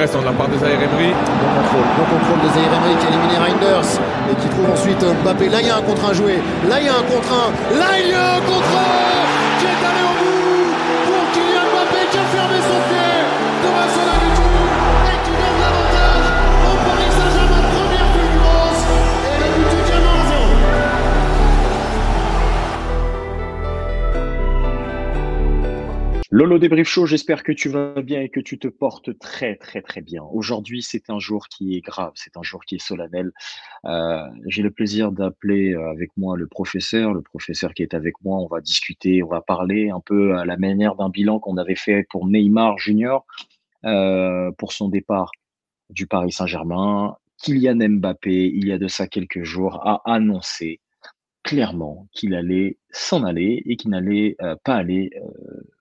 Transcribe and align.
Reste 0.00 0.18
de 0.18 0.24
la 0.24 0.32
part 0.32 0.48
de 0.48 0.56
Zaire 0.56 0.80
Emery. 0.80 1.12
Bon 1.12 1.60
contrôle, 1.60 1.84
bon 1.98 2.04
contrôle 2.08 2.40
de 2.40 2.48
qui 2.48 3.06
a 3.06 3.10
éliminé 3.10 3.36
Reinders 3.36 4.00
et 4.30 4.34
qui 4.40 4.48
trouve 4.48 4.70
ensuite 4.72 5.04
Mbappé. 5.22 5.50
Là, 5.50 5.60
il 5.60 5.66
y 5.66 5.70
a 5.70 5.76
un 5.76 5.82
contre 5.82 6.08
un 6.08 6.14
joué. 6.14 6.40
Là, 6.70 6.80
il 6.80 6.86
y 6.86 6.88
a 6.88 6.96
un 6.96 7.02
contre 7.02 7.28
un. 7.28 7.78
Là, 7.78 8.00
il 8.02 8.08
y 8.08 8.14
a 8.14 8.36
un 8.36 8.40
contre 8.40 8.72
un 8.80 9.60
qui 9.60 10.09
Lolo 26.32 26.60
Débrief 26.60 26.86
Show, 26.86 27.06
j'espère 27.06 27.42
que 27.42 27.50
tu 27.50 27.68
vas 27.68 28.02
bien 28.02 28.20
et 28.20 28.28
que 28.28 28.38
tu 28.38 28.56
te 28.56 28.68
portes 28.68 29.18
très 29.18 29.56
très 29.56 29.82
très 29.82 30.00
bien. 30.00 30.22
Aujourd'hui, 30.22 30.80
c'est 30.80 31.10
un 31.10 31.18
jour 31.18 31.48
qui 31.48 31.76
est 31.76 31.80
grave, 31.80 32.12
c'est 32.14 32.36
un 32.36 32.42
jour 32.44 32.64
qui 32.64 32.76
est 32.76 32.78
solennel. 32.78 33.32
Euh, 33.84 34.28
J'ai 34.46 34.62
le 34.62 34.70
plaisir 34.70 35.10
d'appeler 35.10 35.74
euh, 35.74 35.90
avec 35.90 36.10
moi 36.16 36.36
le 36.36 36.46
professeur, 36.46 37.14
le 37.14 37.20
professeur 37.20 37.74
qui 37.74 37.82
est 37.82 37.94
avec 37.94 38.14
moi. 38.22 38.38
On 38.38 38.46
va 38.46 38.60
discuter, 38.60 39.24
on 39.24 39.26
va 39.26 39.40
parler 39.40 39.90
un 39.90 39.98
peu 39.98 40.36
à 40.36 40.44
la 40.44 40.56
manière 40.56 40.94
d'un 40.94 41.08
bilan 41.08 41.40
qu'on 41.40 41.56
avait 41.56 41.74
fait 41.74 42.06
pour 42.08 42.28
Neymar 42.28 42.78
Junior 42.78 43.26
euh, 43.84 44.52
pour 44.52 44.72
son 44.72 44.88
départ 44.88 45.32
du 45.88 46.06
Paris 46.06 46.30
Saint-Germain. 46.30 47.16
Kylian 47.38 47.88
Mbappé, 47.88 48.52
il 48.54 48.68
y 48.68 48.72
a 48.72 48.78
de 48.78 48.86
ça 48.86 49.08
quelques 49.08 49.42
jours, 49.42 49.84
a 49.84 50.00
annoncé 50.04 50.78
clairement 51.42 52.06
qu'il 52.12 52.34
allait 52.34 52.78
s'en 52.90 53.24
aller 53.24 53.64
et 53.66 53.76
qu'il 53.76 53.90
n'allait 53.90 54.36
pas 54.62 54.74
aller 54.74 55.10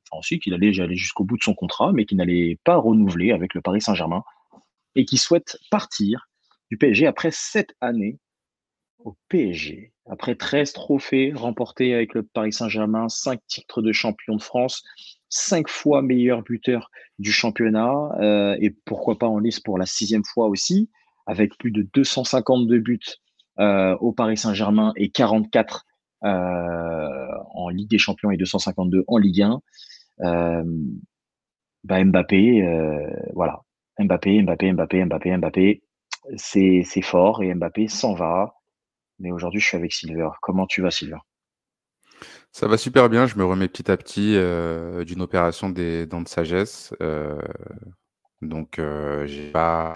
enfin 0.10 0.20
aussi 0.20 0.40
qu'il 0.40 0.54
allait 0.54 0.80
aller 0.80 0.96
jusqu'au 0.96 1.24
bout 1.24 1.38
de 1.38 1.44
son 1.44 1.54
contrat, 1.54 1.92
mais 1.94 2.06
qu'il 2.06 2.18
n'allait 2.18 2.58
pas 2.64 2.78
renouveler 2.78 3.32
avec 3.32 3.54
le 3.54 3.62
Paris 3.62 3.82
Saint-Germain 3.82 4.24
et 4.96 5.06
qui 5.06 5.18
souhaite 5.18 5.58
partir 5.72 6.30
du 6.72 6.78
PSG 6.78 7.08
après 7.08 7.32
sept 7.32 7.76
années 7.82 8.20
au 9.00 9.16
PSG, 9.30 9.94
après 10.10 10.36
13 10.36 10.74
trophées 10.74 11.32
remportés 11.34 11.94
avec 11.94 12.14
le 12.14 12.24
Paris 12.24 12.52
Saint-Germain, 12.52 13.08
cinq 13.08 13.40
titres 13.48 13.82
de 13.82 13.92
champion 13.94 14.36
de 14.36 14.42
France, 14.42 14.84
cinq 15.30 15.70
fois 15.70 16.02
meilleur 16.02 16.42
buteur 16.42 16.92
du 17.18 17.32
championnat 17.32 18.12
euh, 18.20 18.58
et 18.60 18.72
pourquoi 18.86 19.18
pas 19.18 19.28
en 19.28 19.40
lice 19.40 19.60
pour 19.60 19.78
la 19.78 19.86
sixième 19.86 20.26
fois 20.26 20.48
aussi, 20.48 20.90
avec 21.28 21.58
plus 21.58 21.72
de 21.72 21.88
252 21.94 22.80
buts 22.80 23.00
euh, 23.60 23.96
au 23.98 24.12
Paris 24.12 24.38
Saint-Germain 24.38 24.94
et 24.96 25.10
44 25.10 25.86
euh, 26.24 27.28
en 27.54 27.70
Ligue 27.70 27.90
des 27.90 27.98
Champions 27.98 28.32
et 28.32 28.38
252 28.38 29.06
en 29.08 29.18
Ligue 29.18 29.42
1. 29.44 29.62
Euh, 30.22 30.64
bah 31.84 32.04
Mbappé, 32.04 32.62
euh, 32.62 33.10
voilà. 33.34 33.62
Mbappé, 34.00 34.42
Mbappé, 34.44 34.74
Mbappé, 34.74 35.06
Mbappé, 35.06 35.38
Mbappé, 35.38 35.84
c'est 36.36 37.02
fort 37.02 37.44
et 37.44 37.54
Mbappé 37.54 37.88
s'en 37.88 38.14
va. 38.14 38.54
Mais 39.20 39.32
aujourd'hui, 39.32 39.60
je 39.60 39.68
suis 39.68 39.78
avec 39.78 39.92
Silver. 39.92 40.30
Comment 40.42 40.66
tu 40.66 40.82
vas, 40.82 40.92
Silver? 40.92 41.18
Ça 42.52 42.68
va 42.68 42.78
super 42.78 43.10
bien. 43.10 43.28
Je 43.28 43.36
me 43.36 43.46
remets 43.46 43.68
petit 43.68 43.92
à 43.92 43.98
petit 43.98 44.36
euh, 44.36 45.04
d'une 45.04 45.22
opération 45.22 45.70
des 45.70 46.06
dents 46.06 46.22
de 46.22 46.28
sagesse. 46.28 46.94
Donc, 48.42 48.80
euh, 48.80 49.28
j'ai 49.28 49.52
pas 49.52 49.94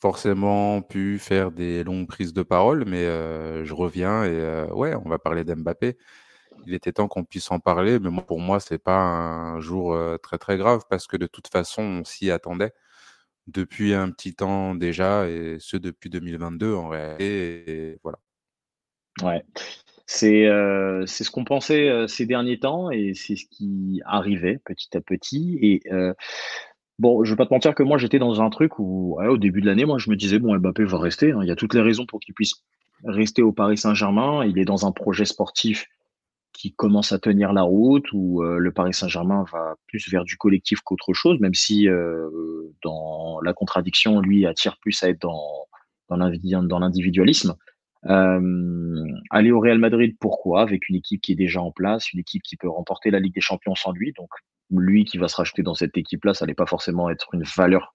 forcément 0.00 0.82
pu 0.82 1.18
faire 1.18 1.50
des 1.50 1.82
longues 1.84 2.06
prises 2.06 2.34
de 2.34 2.42
parole, 2.42 2.84
mais 2.86 3.04
je 3.64 3.72
reviens 3.72 4.24
et 4.24 4.70
ouais, 4.72 4.94
on 4.94 5.08
va 5.08 5.18
parler 5.18 5.44
d'Mbappé. 5.44 5.96
Il 6.66 6.74
était 6.74 6.92
temps 6.92 7.08
qu'on 7.08 7.24
puisse 7.24 7.50
en 7.50 7.58
parler, 7.58 7.98
mais 7.98 8.10
moi, 8.10 8.24
pour 8.24 8.40
moi, 8.40 8.60
c'est 8.60 8.78
pas 8.78 8.98
un 8.98 9.60
jour 9.60 9.94
euh, 9.94 10.18
très 10.18 10.38
très 10.38 10.56
grave 10.56 10.82
parce 10.88 11.06
que 11.06 11.16
de 11.16 11.26
toute 11.26 11.48
façon, 11.48 11.82
on 11.82 12.04
s'y 12.04 12.30
attendait 12.30 12.72
depuis 13.46 13.94
un 13.94 14.10
petit 14.10 14.34
temps 14.34 14.74
déjà 14.74 15.28
et 15.28 15.56
ce 15.58 15.76
depuis 15.76 16.10
2022 16.10 16.74
en 16.74 16.88
réalité. 16.88 17.98
Voilà. 18.02 18.18
Ouais. 19.22 19.44
C'est 20.06 20.46
euh, 20.46 21.06
c'est 21.06 21.24
ce 21.24 21.30
qu'on 21.30 21.44
pensait 21.44 21.88
euh, 21.88 22.06
ces 22.06 22.26
derniers 22.26 22.58
temps 22.58 22.90
et 22.90 23.14
c'est 23.14 23.36
ce 23.36 23.46
qui 23.46 24.02
arrivait 24.04 24.58
petit 24.64 24.96
à 24.96 25.00
petit. 25.00 25.58
Et 25.62 25.82
bon, 26.98 27.24
je 27.24 27.32
vais 27.32 27.36
pas 27.36 27.46
te 27.46 27.54
mentir 27.54 27.74
que 27.74 27.82
moi 27.82 27.96
j'étais 27.96 28.18
dans 28.18 28.42
un 28.42 28.50
truc 28.50 28.78
où 28.78 29.18
au 29.20 29.36
début 29.38 29.60
de 29.60 29.66
l'année, 29.66 29.84
moi 29.84 29.98
je 29.98 30.10
me 30.10 30.16
disais 30.16 30.38
bon 30.38 30.56
Mbappé 30.56 30.84
va 30.84 30.98
rester. 30.98 31.32
hein. 31.32 31.40
Il 31.42 31.48
y 31.48 31.52
a 31.52 31.56
toutes 31.56 31.74
les 31.74 31.80
raisons 31.80 32.06
pour 32.06 32.20
qu'il 32.20 32.34
puisse 32.34 32.54
rester 33.04 33.42
au 33.42 33.52
Paris 33.52 33.78
Saint-Germain. 33.78 34.44
Il 34.44 34.58
est 34.58 34.64
dans 34.64 34.86
un 34.86 34.92
projet 34.92 35.24
sportif 35.24 35.86
qui 36.52 36.74
commence 36.74 37.12
à 37.12 37.18
tenir 37.18 37.52
la 37.52 37.62
route 37.62 38.06
où 38.12 38.42
euh, 38.42 38.58
le 38.58 38.72
Paris 38.72 38.92
Saint-Germain 38.92 39.44
va 39.52 39.76
plus 39.86 40.08
vers 40.10 40.24
du 40.24 40.36
collectif 40.36 40.80
qu'autre 40.80 41.12
chose, 41.12 41.38
même 41.40 41.54
si 41.54 41.88
euh, 41.88 42.28
dans 42.82 43.40
la 43.42 43.52
contradiction, 43.52 44.20
lui 44.20 44.46
attire 44.46 44.76
plus 44.78 45.02
à 45.02 45.08
être 45.08 45.20
dans 45.20 45.66
dans 46.08 46.16
l'individu- 46.16 46.66
dans 46.66 46.78
l'individualisme. 46.80 47.54
Euh, 48.06 49.04
aller 49.30 49.52
au 49.52 49.60
Real 49.60 49.78
Madrid, 49.78 50.16
pourquoi? 50.18 50.62
Avec 50.62 50.88
une 50.88 50.96
équipe 50.96 51.20
qui 51.20 51.32
est 51.32 51.36
déjà 51.36 51.60
en 51.60 51.70
place, 51.70 52.12
une 52.12 52.20
équipe 52.20 52.42
qui 52.42 52.56
peut 52.56 52.68
remporter 52.68 53.10
la 53.10 53.20
Ligue 53.20 53.34
des 53.34 53.40
Champions 53.40 53.74
sans 53.74 53.92
lui. 53.92 54.12
Donc, 54.16 54.30
lui 54.70 55.04
qui 55.04 55.18
va 55.18 55.28
se 55.28 55.36
rajouter 55.36 55.62
dans 55.62 55.74
cette 55.74 55.96
équipe-là, 55.96 56.34
ça 56.34 56.44
n'allait 56.44 56.54
pas 56.54 56.66
forcément 56.66 57.10
être 57.10 57.28
une 57.34 57.44
valeur 57.56 57.94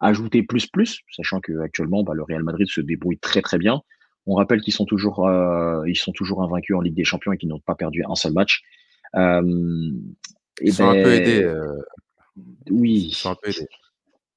ajoutée 0.00 0.42
plus 0.42 0.66
plus, 0.66 1.00
sachant 1.10 1.40
que 1.40 1.60
actuellement, 1.60 2.02
bah, 2.02 2.14
le 2.14 2.22
Real 2.22 2.42
Madrid 2.42 2.66
se 2.68 2.80
débrouille 2.80 3.18
très 3.18 3.42
très 3.42 3.58
bien. 3.58 3.82
On 4.26 4.34
rappelle 4.34 4.60
qu'ils 4.60 4.72
sont 4.72 4.84
toujours, 4.84 5.26
euh, 5.26 5.82
ils 5.88 5.96
sont 5.96 6.12
toujours 6.12 6.42
invaincus 6.42 6.76
en 6.76 6.80
Ligue 6.80 6.94
des 6.94 7.04
Champions 7.04 7.32
et 7.32 7.38
qu'ils 7.38 7.48
n'ont 7.48 7.60
pas 7.60 7.74
perdu 7.74 8.04
un 8.08 8.14
seul 8.14 8.32
match. 8.32 8.62
Euh, 9.16 9.42
et 10.60 10.68
Ils 10.68 10.74
sont 10.74 10.88
un 10.88 10.94
peu 10.94 11.12
aidés. 11.12 11.42
ben, 11.42 11.48
euh, 11.48 11.82
ils 12.66 12.72
oui, 12.72 13.10
sont 13.10 13.30
un 13.30 13.36
peu 13.42 13.50
aidés. 13.50 13.68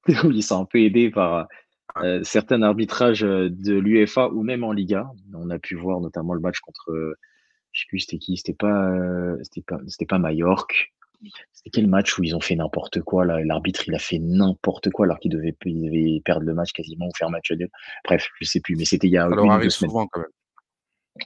oui, 0.24 0.36
ils 0.36 0.42
sont 0.42 0.60
un 0.60 0.64
peu 0.64 0.80
aidés 0.80 1.10
par 1.10 1.46
certains 2.22 2.60
arbitrages 2.62 3.20
de 3.20 3.74
l'UEFA 3.74 4.28
ou 4.28 4.42
même 4.42 4.64
en 4.64 4.72
Liga. 4.72 5.10
On 5.34 5.48
a 5.50 5.58
pu 5.58 5.76
voir 5.76 6.00
notamment 6.00 6.34
le 6.34 6.40
match 6.40 6.60
contre, 6.60 7.16
je 7.72 7.80
sais 7.80 7.86
plus 7.88 8.00
c'était 8.00 8.18
qui, 8.18 8.36
c'était 8.36 8.52
pas, 8.52 8.92
c'était 9.42 9.62
pas, 9.62 9.78
c'était 9.86 10.04
pas 10.06 10.18
Majorque. 10.18 10.92
C'était 11.52 11.70
quel 11.70 11.86
match 11.86 12.18
où 12.18 12.22
ils 12.24 12.34
ont 12.34 12.40
fait 12.40 12.54
n'importe 12.56 13.00
quoi 13.02 13.24
là, 13.24 13.42
l'arbitre 13.44 13.84
il 13.88 13.94
a 13.94 13.98
fait 13.98 14.18
n'importe 14.18 14.90
quoi 14.90 15.06
alors 15.06 15.18
qu'il 15.18 15.30
devait, 15.32 15.52
perdre 16.24 16.44
le 16.46 16.54
match 16.54 16.72
quasiment 16.72 17.06
ou 17.06 17.12
faire 17.16 17.30
match 17.30 17.50
nul. 17.52 17.68
Bref, 18.04 18.28
je 18.40 18.46
sais 18.46 18.60
plus, 18.60 18.76
mais 18.76 18.84
c'était 18.84 19.06
il 19.08 19.12
y 19.12 19.18
a 19.18 19.28
Ça 19.28 19.34
une 19.40 19.60
deux 19.60 19.70
semaines. 19.70 19.90
souvent 19.90 20.06
quand 20.06 20.20
même. 20.20 20.30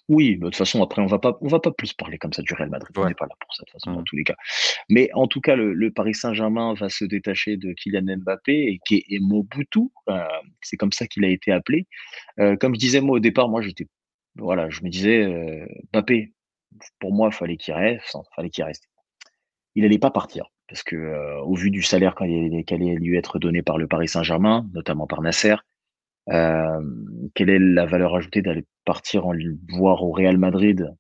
Oui, 0.09 0.33
mais 0.37 0.37
de 0.37 0.45
toute 0.45 0.57
façon, 0.57 0.83
après, 0.85 1.03
on 1.03 1.07
va 1.07 1.19
pas, 1.19 1.37
on 1.41 1.49
va 1.49 1.59
pas 1.59 1.73
plus 1.73 1.93
parler 1.93 2.17
comme 2.17 2.33
ça 2.33 2.43
du 2.43 2.55
Real 2.55 2.71
Madrid. 2.71 2.97
On 2.97 3.09
n'est 3.09 3.15
pas 3.15 3.27
là 3.27 3.35
pour 3.41 3.53
ça, 3.53 3.65
de 3.65 3.71
toute 3.71 3.73
façon, 3.73 3.93
dans 3.93 4.01
Mm. 4.03 4.05
tous 4.05 4.15
les 4.17 4.23
cas. 4.23 4.37
Mais 4.89 5.11
en 5.15 5.27
tout 5.27 5.41
cas, 5.41 5.57
le, 5.57 5.73
le 5.75 5.91
Paris 5.91 6.15
Saint-Germain 6.15 6.75
va 6.75 6.89
se 6.89 7.05
détacher 7.05 7.57
de 7.57 7.73
Kylian 7.73 8.19
Mbappé 8.19 8.53
et 8.53 8.79
qui 8.87 9.05
est 9.09 9.19
Mobutu. 9.19 9.81
euh, 10.09 10.23
c'est 10.63 10.77
comme 10.77 10.93
ça 10.93 11.09
qu'il 11.09 11.25
a 11.25 11.29
été 11.29 11.51
appelé. 11.51 11.89
Euh, 12.39 12.55
comme 12.57 12.75
je 12.75 12.79
disais, 12.79 13.01
moi, 13.01 13.17
au 13.17 13.21
départ, 13.21 13.49
moi, 13.49 13.63
j'étais, 13.63 13.89
voilà, 14.37 14.71
je 14.71 14.83
me 14.85 14.91
disais, 14.91 15.25
euh, 15.25 15.67
Mbappé, 15.93 16.35
pour 17.01 17.13
moi, 17.13 17.33
fallait 17.33 17.57
qu'il 17.57 17.75
reste, 17.75 18.17
fallait 18.37 18.51
qu'il 18.51 18.63
reste. 18.63 18.89
Il 19.75 19.85
allait 19.85 19.99
pas 19.99 20.11
partir. 20.11 20.51
Parce 20.71 20.85
que, 20.85 20.95
euh, 20.95 21.41
au 21.41 21.57
vu 21.57 21.71
du 21.73 21.83
salaire 21.83 22.15
qui 22.15 22.23
allait 22.75 22.95
lui 22.95 23.17
être 23.17 23.41
donné 23.41 23.61
par 23.61 23.77
le 23.77 23.89
Paris 23.89 24.07
Saint-Germain, 24.07 24.69
notamment 24.73 25.09
par 25.09 25.21
Nasser, 25.21 25.57
euh, 26.29 26.81
quelle 27.35 27.51
est 27.51 27.59
la 27.59 27.87
valeur 27.87 28.15
ajoutée 28.15 28.41
d'aller 28.41 28.65
partir 28.85 29.27
en 29.27 29.33
voir 29.69 30.05
au 30.05 30.13
Real 30.13 30.39
Madrid 30.39 30.95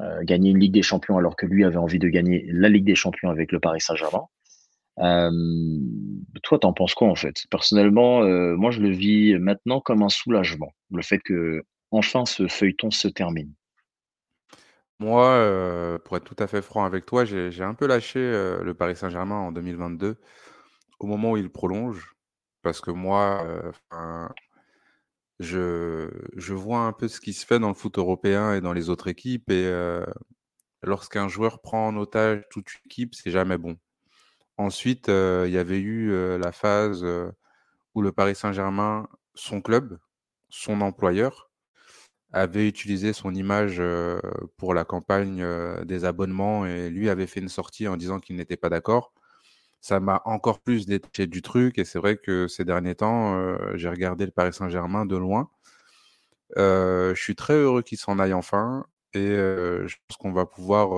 euh, 0.00 0.22
gagner 0.24 0.50
une 0.50 0.58
Ligue 0.58 0.74
des 0.74 0.82
Champions 0.82 1.16
alors 1.16 1.36
que 1.36 1.46
lui 1.46 1.64
avait 1.64 1.78
envie 1.78 1.98
de 1.98 2.08
gagner 2.08 2.44
la 2.48 2.68
Ligue 2.68 2.84
des 2.84 2.94
Champions 2.94 3.30
avec 3.30 3.50
le 3.50 3.60
Paris 3.60 3.80
Saint-Germain? 3.80 4.26
Toi, 6.42 6.58
t'en 6.58 6.74
penses 6.74 6.94
quoi 6.94 7.08
en 7.08 7.14
fait? 7.14 7.46
Personnellement, 7.50 8.22
moi 8.56 8.70
je 8.70 8.80
le 8.80 8.90
vis 8.90 9.38
maintenant 9.38 9.80
comme 9.80 10.02
un 10.02 10.10
soulagement, 10.10 10.74
le 10.90 11.00
fait 11.00 11.18
que 11.18 11.62
enfin 11.90 12.26
ce 12.26 12.46
feuilleton 12.46 12.90
se 12.90 13.08
termine. 13.08 13.54
Moi, 15.00 15.26
euh, 15.26 15.98
pour 15.98 16.16
être 16.16 16.24
tout 16.24 16.36
à 16.38 16.46
fait 16.46 16.62
franc 16.62 16.84
avec 16.84 17.06
toi, 17.06 17.24
j'ai 17.24 17.62
un 17.64 17.74
peu 17.74 17.86
lâché 17.86 18.20
euh, 18.20 18.62
le 18.62 18.74
Paris 18.74 18.96
Saint-Germain 18.96 19.36
en 19.36 19.52
2022 19.52 20.16
au 21.00 21.06
moment 21.06 21.32
où 21.32 21.36
il 21.36 21.50
prolonge. 21.50 22.14
Parce 22.62 22.80
que 22.80 22.92
moi, 22.92 23.44
euh, 23.44 24.28
je, 25.40 26.54
vois 26.54 26.80
un 26.80 26.92
peu 26.92 27.08
ce 27.08 27.20
qui 27.20 27.32
se 27.32 27.44
fait 27.44 27.58
dans 27.58 27.68
le 27.68 27.74
foot 27.74 27.98
européen 27.98 28.54
et 28.54 28.60
dans 28.60 28.72
les 28.72 28.90
autres 28.90 29.08
équipes. 29.08 29.50
Et 29.50 29.68
lorsqu'un 30.82 31.28
joueur 31.28 31.60
prend 31.60 31.88
en 31.88 31.96
otage 31.96 32.44
toute 32.50 32.72
une 32.74 32.80
équipe, 32.86 33.14
c'est 33.14 33.32
jamais 33.32 33.58
bon. 33.58 33.76
Ensuite, 34.58 35.08
il 35.08 35.50
y 35.50 35.58
avait 35.58 35.80
eu 35.80 36.38
la 36.38 36.52
phase 36.52 37.04
où 37.94 38.02
le 38.02 38.12
Paris 38.12 38.36
Saint-Germain, 38.36 39.08
son 39.34 39.60
club, 39.60 39.98
son 40.50 40.80
employeur, 40.80 41.51
avait 42.32 42.66
utilisé 42.68 43.12
son 43.12 43.34
image 43.34 43.76
euh, 43.78 44.20
pour 44.56 44.74
la 44.74 44.84
campagne 44.84 45.42
euh, 45.42 45.84
des 45.84 46.04
abonnements 46.04 46.66
et 46.66 46.90
lui 46.90 47.10
avait 47.10 47.26
fait 47.26 47.40
une 47.40 47.48
sortie 47.48 47.88
en 47.88 47.96
disant 47.96 48.20
qu'il 48.20 48.36
n'était 48.36 48.56
pas 48.56 48.70
d'accord. 48.70 49.12
Ça 49.80 50.00
m'a 50.00 50.22
encore 50.24 50.60
plus 50.60 50.86
détaché 50.86 51.26
du 51.26 51.42
truc 51.42 51.78
et 51.78 51.84
c'est 51.84 51.98
vrai 51.98 52.16
que 52.16 52.48
ces 52.48 52.64
derniers 52.64 52.94
temps, 52.96 53.36
euh, 53.36 53.76
j'ai 53.76 53.88
regardé 53.88 54.26
le 54.26 54.32
Paris 54.32 54.52
Saint-Germain 54.54 55.06
de 55.06 55.16
loin. 55.16 55.50
Je 56.56 57.14
suis 57.16 57.36
très 57.36 57.54
heureux 57.54 57.82
qu'il 57.82 57.98
s'en 57.98 58.18
aille 58.18 58.34
enfin 58.34 58.86
et 59.14 59.28
je 59.28 59.96
pense 60.08 60.16
qu'on 60.18 60.32
va 60.32 60.46
pouvoir 60.46 60.90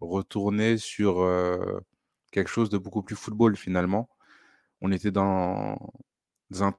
retourner 0.00 0.78
sur 0.78 1.26
quelque 2.32 2.48
chose 2.50 2.70
de 2.70 2.78
beaucoup 2.78 3.02
plus 3.02 3.16
football 3.16 3.56
finalement. 3.56 4.08
on 4.82 4.92
était 4.92 5.12
dans 5.12 5.78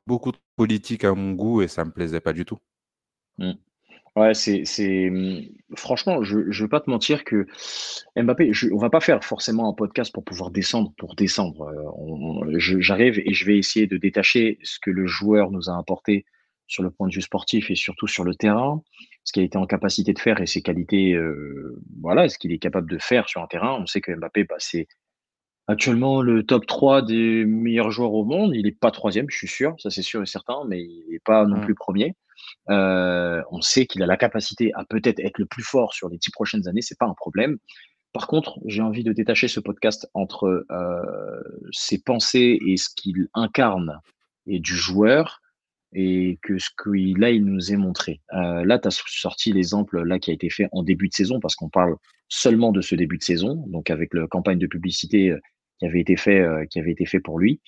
beaucoup 0.07 0.31
de 0.33 0.37
politique 0.57 1.03
à 1.05 1.13
mon 1.13 1.33
goût 1.33 1.61
et 1.61 1.67
ça 1.69 1.85
me 1.85 1.91
plaisait 1.91 2.21
pas 2.21 2.33
du 2.33 2.45
tout. 2.45 2.59
Mmh. 3.37 3.53
Ouais, 4.17 4.33
c'est, 4.33 4.65
c'est, 4.65 5.09
franchement, 5.77 6.21
je, 6.21 6.51
je 6.51 6.63
vais 6.65 6.67
pas 6.67 6.81
te 6.81 6.89
mentir 6.89 7.23
que 7.23 7.45
Mbappé, 8.17 8.51
je, 8.51 8.67
on 8.73 8.77
va 8.77 8.89
pas 8.89 8.99
faire 8.99 9.23
forcément 9.23 9.69
un 9.69 9.73
podcast 9.73 10.13
pour 10.13 10.25
pouvoir 10.25 10.51
descendre, 10.51 10.91
pour 10.97 11.15
descendre. 11.15 11.61
Euh, 11.63 12.59
j'arrive 12.59 13.19
et 13.19 13.33
je 13.33 13.45
vais 13.45 13.57
essayer 13.57 13.87
de 13.87 13.95
détacher 13.95 14.59
ce 14.63 14.79
que 14.81 14.91
le 14.91 15.07
joueur 15.07 15.49
nous 15.51 15.69
a 15.69 15.77
apporté 15.77 16.25
sur 16.67 16.83
le 16.83 16.91
point 16.91 17.07
de 17.07 17.13
vue 17.13 17.21
sportif 17.21 17.71
et 17.71 17.75
surtout 17.75 18.07
sur 18.07 18.25
le 18.25 18.35
terrain, 18.35 18.83
ce 19.23 19.31
qu'il 19.31 19.43
a 19.43 19.45
été 19.45 19.57
en 19.57 19.65
capacité 19.65 20.11
de 20.11 20.19
faire 20.19 20.41
et 20.41 20.45
ses 20.45 20.61
qualités, 20.61 21.13
euh, 21.13 21.81
voilà, 22.01 22.27
ce 22.27 22.37
qu'il 22.37 22.51
est 22.51 22.59
capable 22.59 22.89
de 22.91 22.97
faire 22.97 23.29
sur 23.29 23.41
un 23.41 23.47
terrain. 23.47 23.77
On 23.81 23.85
sait 23.85 24.01
que 24.01 24.11
Mbappé, 24.11 24.43
bah, 24.43 24.55
c'est 24.59 24.87
actuellement 25.71 26.21
le 26.21 26.43
top 26.43 26.65
3 26.67 27.01
des 27.01 27.45
meilleurs 27.45 27.91
joueurs 27.91 28.13
au 28.13 28.25
monde. 28.25 28.55
Il 28.55 28.67
est 28.67 28.77
pas 28.77 28.91
troisième, 28.91 29.27
je 29.29 29.37
suis 29.37 29.47
sûr, 29.47 29.75
ça 29.79 29.89
c'est 29.89 30.01
sûr 30.01 30.21
et 30.21 30.25
certain, 30.25 30.63
mais 30.67 30.81
il 30.83 31.05
n'est 31.11 31.19
pas 31.19 31.45
non 31.45 31.61
plus 31.61 31.75
premier. 31.75 32.15
Euh, 32.69 33.41
on 33.51 33.61
sait 33.61 33.85
qu'il 33.85 34.03
a 34.03 34.05
la 34.05 34.17
capacité 34.17 34.71
à 34.73 34.83
peut-être 34.85 35.19
être 35.19 35.37
le 35.37 35.45
plus 35.45 35.63
fort 35.63 35.93
sur 35.93 36.09
les 36.09 36.17
dix 36.17 36.31
prochaines 36.31 36.67
années, 36.67 36.81
c'est 36.81 36.97
pas 36.97 37.05
un 37.05 37.13
problème. 37.13 37.57
Par 38.13 38.27
contre, 38.27 38.59
j'ai 38.65 38.81
envie 38.81 39.03
de 39.03 39.13
détacher 39.13 39.47
ce 39.47 39.61
podcast 39.61 40.09
entre 40.13 40.65
euh, 40.69 41.41
ses 41.71 42.01
pensées 42.01 42.59
et 42.67 42.75
ce 42.75 42.89
qu'il 42.93 43.29
incarne 43.33 43.99
et 44.47 44.59
du 44.59 44.75
joueur 44.75 45.39
et 45.93 46.37
que 46.41 46.57
ce 46.57 46.69
qu'il 46.83 47.17
là 47.19 47.31
il 47.31 47.45
nous 47.45 47.71
est 47.71 47.77
montré. 47.77 48.21
Euh, 48.33 48.65
là, 48.65 48.79
tu 48.79 48.89
as 48.89 49.03
sorti 49.07 49.53
l'exemple 49.53 50.03
là 50.03 50.19
qui 50.19 50.31
a 50.31 50.33
été 50.33 50.49
fait 50.49 50.67
en 50.73 50.83
début 50.83 51.07
de 51.07 51.13
saison 51.13 51.39
parce 51.39 51.55
qu'on 51.55 51.69
parle 51.69 51.95
seulement 52.27 52.71
de 52.71 52.81
ce 52.81 52.95
début 52.95 53.17
de 53.17 53.23
saison, 53.23 53.63
donc 53.67 53.89
avec 53.89 54.13
la 54.13 54.27
campagne 54.27 54.59
de 54.59 54.67
publicité 54.67 55.35
qui 55.81 55.87
avait 55.87 55.99
été 55.99 56.15
fait, 56.15 56.45
qui 56.69 56.79
avait 56.79 56.91
été 56.91 57.05
fait 57.05 57.19
pour 57.19 57.39
lui 57.39 57.59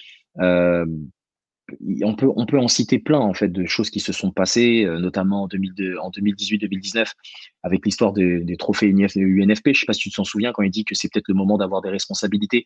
on 2.03 2.15
peut, 2.15 2.29
on 2.35 2.45
peut 2.45 2.59
en 2.59 2.67
citer 2.67 2.99
plein 2.99 3.19
en 3.19 3.33
fait 3.33 3.47
de 3.47 3.65
choses 3.65 3.89
qui 3.89 3.99
se 3.99 4.11
sont 4.11 4.31
passées, 4.31 4.85
euh, 4.85 4.99
notamment 4.99 5.43
en, 5.43 5.47
2018-2019 5.47 7.11
avec 7.63 7.85
l'histoire 7.85 8.13
des, 8.13 8.55
trophées 8.57 8.87
UNFP. 8.89 9.69
Je 9.73 9.79
sais 9.79 9.85
pas 9.85 9.93
si 9.93 10.01
tu 10.01 10.11
t'en 10.11 10.23
souviens 10.23 10.51
quand 10.51 10.63
il 10.63 10.71
dit 10.71 10.85
que 10.85 10.95
c'est 10.95 11.09
peut-être 11.11 11.27
le 11.27 11.35
moment 11.35 11.57
d'avoir 11.57 11.81
des 11.81 11.89
responsabilités. 11.89 12.65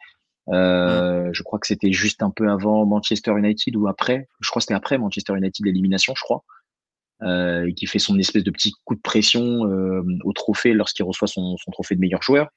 Euh, 0.50 1.30
je 1.34 1.44
crois 1.44 1.60
que 1.60 1.68
c'était 1.68 1.92
juste 1.92 2.24
un 2.24 2.32
peu 2.32 2.50
avant 2.50 2.86
Manchester 2.86 3.34
United 3.38 3.76
ou 3.76 3.88
après. 3.88 4.28
Je 4.40 4.50
crois 4.50 4.60
que 4.60 4.64
c'était 4.64 4.74
après 4.74 4.98
Manchester 4.98 5.34
United 5.36 5.66
l'élimination, 5.66 6.14
je 6.16 6.22
crois. 6.22 6.44
Euh, 7.24 7.72
qui 7.76 7.88
fait 7.88 7.98
son 7.98 8.20
espèce 8.20 8.44
de 8.44 8.52
petit 8.52 8.72
coup 8.86 8.94
de 8.94 9.02
pression 9.02 9.62
au 10.24 10.34
trophée 10.34 10.74
lorsqu'il 10.74 11.04
reçoit 11.04 11.28
son, 11.28 11.56
trophée 11.72 11.96
de 11.96 12.00
meilleur 12.00 12.22
joueur. 12.22 12.48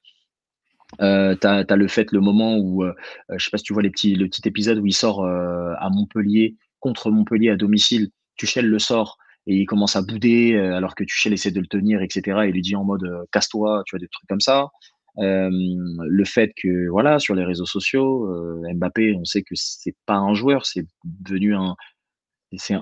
Euh, 0.99 1.35
tu 1.39 1.47
as, 1.47 1.75
le 1.75 1.87
fait, 1.87 2.11
le 2.11 2.19
moment 2.19 2.57
où, 2.57 2.83
euh, 2.83 2.93
euh, 3.29 3.37
je 3.37 3.45
sais 3.45 3.51
pas 3.51 3.57
si 3.57 3.63
tu 3.63 3.73
vois 3.73 3.81
les 3.81 3.89
petits, 3.89 4.15
le 4.15 4.27
petit 4.27 4.47
épisode 4.47 4.79
où 4.79 4.85
il 4.85 4.93
sort 4.93 5.23
euh, 5.23 5.73
à 5.79 5.89
Montpellier, 5.89 6.57
contre 6.79 7.11
Montpellier 7.11 7.49
à 7.49 7.55
domicile, 7.55 8.09
Tuchel 8.35 8.67
le 8.67 8.79
sort 8.79 9.17
et 9.47 9.55
il 9.55 9.65
commence 9.65 9.95
à 9.95 10.01
bouder 10.01 10.55
alors 10.55 10.93
que 10.93 11.03
Tuchel 11.03 11.33
essaie 11.33 11.49
de 11.49 11.59
le 11.59 11.65
tenir, 11.65 12.01
etc. 12.01 12.41
Et 12.43 12.49
il 12.49 12.53
lui 12.53 12.61
dit 12.61 12.75
en 12.75 12.83
mode 12.83 13.07
casse-toi, 13.31 13.83
tu 13.87 13.95
vois, 13.95 13.99
des 13.99 14.07
trucs 14.07 14.27
comme 14.27 14.39
ça. 14.39 14.69
le 15.17 16.23
fait 16.25 16.53
que, 16.55 16.89
voilà, 16.89 17.17
sur 17.17 17.33
les 17.33 17.43
réseaux 17.43 17.65
sociaux, 17.65 18.27
Mbappé, 18.75 19.15
on 19.15 19.25
sait 19.25 19.41
que 19.41 19.55
c'est 19.55 19.95
pas 20.05 20.15
un 20.15 20.35
joueur, 20.35 20.67
c'est 20.67 20.85
devenu 21.03 21.55
un. 21.55 21.75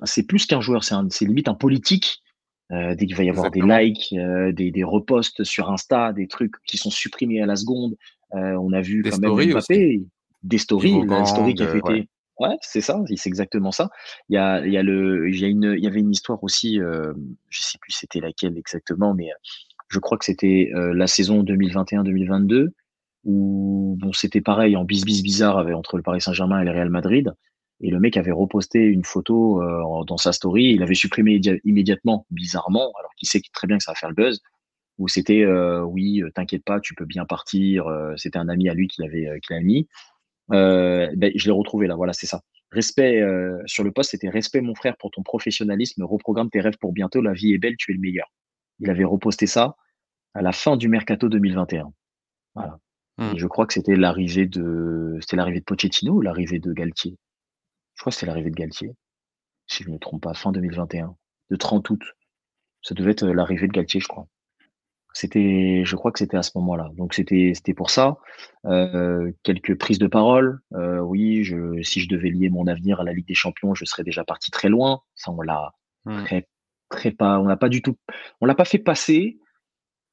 C'est 0.03 0.23
plus 0.23 0.45
qu'un 0.47 0.59
joueur, 0.59 0.83
c'est 0.83 1.25
limite 1.25 1.47
un 1.47 1.53
politique 1.53 2.21
euh, 2.71 2.94
dès 2.95 3.07
qu'il 3.07 3.16
va 3.16 3.24
y 3.24 3.30
avoir 3.30 3.50
des 3.50 3.62
likes, 3.62 4.13
euh, 4.13 4.51
des, 4.51 4.69
des 4.69 4.83
reposts 4.83 5.44
sur 5.44 5.71
Insta, 5.71 6.13
des 6.13 6.27
trucs 6.27 6.54
qui 6.68 6.77
sont 6.77 6.92
supprimés 6.92 7.42
à 7.42 7.48
la 7.48 7.56
seconde. 7.56 7.95
Euh, 8.36 8.54
on 8.62 8.71
a 8.74 8.81
vu 8.81 9.01
quand 9.01 9.19
même 9.19 9.51
Mbappé, 9.51 10.04
des 10.44 10.57
stories, 10.60 11.01
la 11.07 11.25
story 11.25 11.56
qui 11.56 11.63
a 11.63 11.68
fait. 11.68 11.81
Ouais, 11.81 12.07
ouais 12.39 12.56
c'est 12.62 12.81
ça, 12.81 13.01
c'est 13.07 13.27
exactement 13.27 13.71
ça. 13.71 13.89
Il 14.30 14.36
y 14.36 14.38
a, 14.38 14.63
il 14.66 14.71
y 14.71 14.77
a 14.77 14.83
le, 14.83 15.30
il 15.30 15.39
y 15.39 15.45
a 15.45 15.48
une, 15.48 15.74
il 15.75 15.83
y 15.83 15.88
avait 15.88 16.00
une 16.00 16.12
histoire 16.12 16.44
aussi, 16.44 16.80
euh, 16.80 17.12
je 17.50 17.62
sais 17.62 17.80
plus 17.81 17.92
c'était 17.92 18.19
laquelle 18.19 18.56
exactement, 18.56 19.16
mais 19.16 19.30
je 19.88 19.98
crois 19.98 20.19
que 20.19 20.25
c'était 20.25 20.69
la 20.75 21.07
saison 21.07 21.44
2021-2022 21.44 22.68
où 23.25 23.98
bon 24.00 24.13
c'était 24.13 24.42
pareil 24.42 24.77
en 24.77 24.86
bis 24.86 25.04
bis 25.04 25.24
bizarre 25.24 25.57
avec, 25.57 25.75
entre 25.75 25.98
le 25.98 26.04
Paris 26.04 26.21
Saint-Germain 26.21 26.62
et 26.62 26.66
le 26.66 26.71
Real 26.71 26.89
Madrid. 26.89 27.33
Et 27.81 27.91
le 27.91 27.99
mec 27.99 28.17
avait 28.17 28.31
reposté 28.31 28.79
une 28.79 29.05
photo 29.05 29.61
euh, 29.61 30.03
dans 30.05 30.17
sa 30.17 30.33
story. 30.33 30.73
Il 30.73 30.83
avait 30.83 30.95
supprimé 30.95 31.39
immédiatement, 31.63 32.25
bizarrement, 32.29 32.91
alors 32.99 33.13
qu'il 33.15 33.29
sait 33.29 33.41
très 33.53 33.67
bien 33.67 33.77
que 33.77 33.83
ça 33.83 33.91
va 33.91 33.95
faire 33.95 34.09
le 34.09 34.15
buzz. 34.15 34.41
Où 34.97 35.07
c'était 35.07 35.43
euh, 35.43 35.81
oui, 35.81 36.21
euh, 36.21 36.29
t'inquiète 36.31 36.65
pas, 36.65 36.81
tu 36.81 36.93
peux 36.93 37.05
bien 37.05 37.25
partir. 37.25 37.85
c'était 38.17 38.37
un 38.37 38.49
ami 38.49 38.67
à 38.67 38.73
lui 38.73 38.87
qui 38.87 39.01
l'avait 39.01 39.39
qui 39.41 39.53
mis. 39.63 39.87
Ben, 40.49 41.31
je 41.35 41.45
l'ai 41.45 41.51
retrouvé 41.51 41.87
là. 41.87 41.95
Voilà, 41.95 42.11
c'est 42.11 42.27
ça. 42.27 42.41
Respect 42.71 43.23
sur 43.65 43.83
le 43.83 43.91
poste, 43.91 44.11
c'était 44.11 44.29
respect 44.29 44.61
mon 44.61 44.75
frère 44.75 44.97
pour 44.97 45.11
ton 45.11 45.23
professionnalisme. 45.23 46.03
Reprogramme 46.03 46.49
tes 46.49 46.59
rêves 46.59 46.77
pour 46.79 46.91
bientôt. 46.91 47.21
La 47.21 47.33
vie 47.33 47.53
est 47.53 47.57
belle, 47.57 47.77
tu 47.77 47.91
es 47.91 47.93
le 47.93 48.01
meilleur. 48.01 48.31
Il 48.79 48.89
avait 48.89 49.05
reposté 49.05 49.47
ça 49.47 49.75
à 50.33 50.41
la 50.41 50.51
fin 50.51 50.75
du 50.75 50.89
mercato 50.89 51.29
2021. 51.29 51.91
Voilà. 52.55 52.79
Mmh. 53.17 53.35
Et 53.35 53.39
je 53.39 53.47
crois 53.47 53.65
que 53.65 53.73
c'était 53.73 53.95
l'arrivée 53.95 54.47
de 54.47 55.17
c'était 55.21 55.37
l'arrivée 55.37 55.59
de 55.59 55.65
Pochettino 55.65 56.15
ou 56.15 56.21
l'arrivée 56.21 56.59
de 56.59 56.73
Galtier? 56.73 57.17
Je 57.99 58.03
crois 58.03 58.11
que 58.11 58.15
c'était 58.15 58.27
l'arrivée 58.27 58.49
de 58.49 58.55
Galtier, 58.55 58.95
si 59.67 59.83
je 59.83 59.89
ne 59.89 59.95
me 59.95 59.99
trompe 59.99 60.23
pas, 60.23 60.33
fin 60.33 60.53
2021, 60.53 61.17
de 61.49 61.55
30 61.57 61.89
août. 61.89 62.01
Ça 62.81 62.95
devait 62.95 63.11
être 63.11 63.27
l'arrivée 63.27 63.67
de 63.67 63.73
Galtier, 63.73 63.99
je 63.99 64.07
crois. 64.07 64.25
C'était, 65.11 65.83
je 65.83 65.95
crois 65.97 66.13
que 66.13 66.19
c'était 66.19 66.37
à 66.37 66.41
ce 66.41 66.51
moment-là. 66.55 66.91
Donc 66.95 67.13
c'était, 67.13 67.51
c'était 67.53 67.73
pour 67.73 67.89
ça. 67.89 68.15
Euh, 68.63 69.33
quelques 69.43 69.77
prises 69.77 69.99
de 69.99 70.07
parole. 70.07 70.61
Euh, 70.75 70.99
oui, 70.99 71.43
je, 71.43 71.81
si 71.81 71.99
je 71.99 72.07
devais 72.07 72.29
lier 72.29 72.49
mon 72.49 72.67
avenir 72.67 73.01
à 73.01 73.03
la 73.03 73.11
Ligue 73.11 73.27
des 73.27 73.33
Champions, 73.33 73.75
je 73.75 73.83
serais 73.83 74.05
déjà 74.05 74.23
parti 74.23 74.49
très 74.49 74.69
loin. 74.69 75.01
Ça, 75.15 75.31
on 75.31 75.41
l'a 75.41 75.73
mmh. 76.05 76.23
très, 76.23 76.47
très 76.87 77.11
pas, 77.11 77.37
on 77.37 77.47
n'a 77.47 77.57
pas 77.57 77.67
du 77.67 77.81
tout, 77.81 77.97
on 78.39 78.45
l'a 78.45 78.55
pas 78.55 78.63
fait 78.63 78.79
passer. 78.79 79.41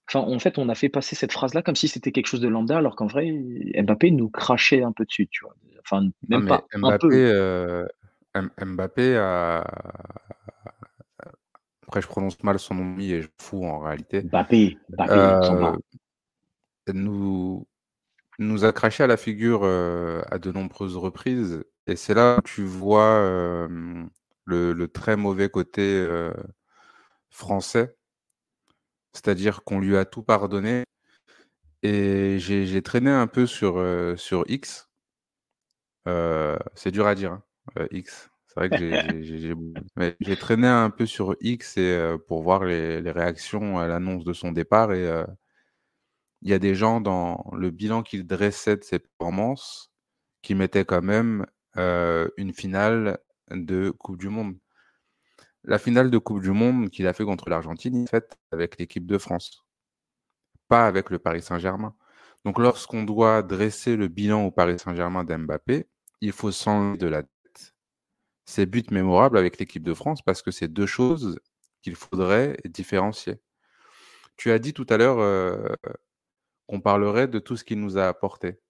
Enfin, 0.09 0.21
en 0.21 0.39
fait, 0.39 0.59
on 0.59 0.69
a 0.69 0.75
fait 0.75 0.89
passer 0.89 1.17
cette 1.17 1.33
phrase-là 1.33 1.63
comme 1.63 1.75
si 1.75 1.89
c'était 1.89 2.13
quelque 2.13 2.27
chose 2.29 2.41
de 2.41 2.49
lambda, 2.49 2.79
alors 2.79 2.95
qu'en 2.95 3.07
vrai, 3.07 3.33
Mbappé 3.75 4.13
nous 4.13 4.31
crachait 4.31 4.83
un 4.83 4.93
peu 4.93 5.05
dessus, 5.05 5.27
tu 5.29 5.45
vois. 5.45 5.55
Enfin, 5.81 6.09
même 6.29 6.47
pas 6.47 6.65
Mbappé, 6.75 7.09
euh, 7.13 7.87
Mbappé 8.35 9.17
a... 9.17 9.65
Après, 11.83 12.03
je 12.03 12.07
prononce 12.07 12.43
mal 12.43 12.59
son 12.59 12.75
nom 12.75 12.99
et 12.99 13.23
je 13.23 13.29
fous 13.41 13.65
en 13.65 13.81
réalité. 13.81 14.23
Mbappé, 14.23 14.79
Mbappé 14.91 15.13
euh, 15.13 15.73
nous, 16.93 17.67
nous 18.39 18.65
a 18.65 18.73
craché 18.73 19.03
à 19.03 19.07
la 19.09 19.17
figure 19.17 19.63
euh, 19.65 20.23
à 20.31 20.39
de 20.39 20.53
nombreuses 20.53 20.97
reprises. 20.97 21.65
Et 21.89 21.97
c'est 21.97 22.15
là 22.15 22.39
où 22.39 22.43
tu 22.43 22.63
vois 22.63 23.19
le, 24.45 24.73
le, 24.73 24.89
très 24.89 25.17
mauvais 25.17 25.49
côté 25.49 26.07
français. 27.31 27.96
C'est-à-dire 29.17 29.65
qu'on 29.65 29.81
lui 29.81 29.97
a 29.97 30.05
tout 30.05 30.23
pardonné. 30.23 30.85
Et 31.83 32.39
j'ai 32.39 32.83
traîné 32.83 33.11
un 33.11 33.27
peu 33.27 33.47
sur, 33.47 33.83
sur 34.17 34.45
X 34.49 34.87
c'est 36.75 36.91
dur 36.91 37.07
à 37.07 37.15
dire, 37.15 37.33
hein, 37.33 37.87
X. 37.91 38.31
C'est 38.47 38.61
vrai 38.61 38.71
que 38.71 40.15
j'ai 40.21 40.37
traîné 40.37 40.67
un 40.67 40.91
peu 40.91 41.07
sur 41.07 41.37
X 41.41 41.77
et, 41.77 42.17
pour 42.27 42.43
voir 42.43 42.65
les, 42.65 43.01
réactions 43.11 43.79
à 43.79 43.87
l'annonce 43.87 44.25
de 44.25 44.33
son 44.33 44.53
départ. 44.53 44.93
Et 44.93 45.07
il 46.43 46.51
y 46.51 46.55
a 46.55 46.59
des 46.59 46.75
gens 46.75 47.01
dans 47.01 47.45
le 47.53 47.71
bilan 47.71 48.03
qu'il 48.03 48.27
dressait 48.27 48.77
de 48.77 48.85
ses 48.85 48.99
performances 48.99 49.91
qui 50.43 50.55
mettaient 50.55 50.85
quand 50.85 51.03
même 51.03 51.47
une 51.77 52.53
finale 52.53 53.19
de 53.51 53.91
Coupe 53.91 54.19
du 54.19 54.29
Monde. 54.29 54.57
La 55.67 55.79
finale 55.79 56.11
de 56.11 56.19
Coupe 56.19 56.43
du 56.43 56.53
Monde 56.53 56.91
qu'il 56.91 57.07
a 57.07 57.13
fait 57.13 57.25
contre 57.25 57.51
l'Argentine, 57.51 57.97
il 57.97 58.09
fait 58.09 58.39
avec 58.53 58.79
l'équipe 58.79 59.07
de 59.07 59.19
France, 59.19 59.67
pas 60.69 60.87
avec 60.87 61.11
le 61.11 61.19
Paris 61.19 61.43
Saint-Germain. 61.43 61.95
Donc 62.45 62.59
lorsqu'on 62.59 63.03
doit 63.03 63.43
dresser 63.43 63.97
le 63.97 64.09
bilan 64.09 64.45
au 64.45 64.53
Paris 64.53 64.79
Saint-Germain 64.79 65.25
d'Mbappé, 65.25 65.89
il 66.21 66.33
faut 66.33 66.53
s'enlever 66.53 66.99
de 66.99 67.09
la 67.09 67.23
tête 67.25 67.37
ces 68.47 68.65
buts 68.65 68.85
mémorables 68.91 69.39
avec 69.39 69.59
l'équipe 69.59 69.83
de 69.83 69.93
France 69.93 70.23
parce 70.23 70.41
que 70.41 70.53
c'est 70.53 70.69
deux 70.69 70.87
choses 70.87 71.39
qu'il 71.83 71.97
faudrait 71.97 72.57
différencier. 72.65 73.41
Tu 74.37 74.53
as 74.53 74.59
dit 74.59 74.73
tout 74.73 74.87
à 74.89 74.97
l'heure 74.97 75.19
euh, 75.19 75.67
qu'on 76.67 76.81
parlerait 76.81 77.27
de 77.27 77.39
tout 77.39 77.57
ce 77.57 77.65
qu'il 77.65 77.81
nous 77.81 77.99
a 77.99 78.07
apporté. 78.07 78.61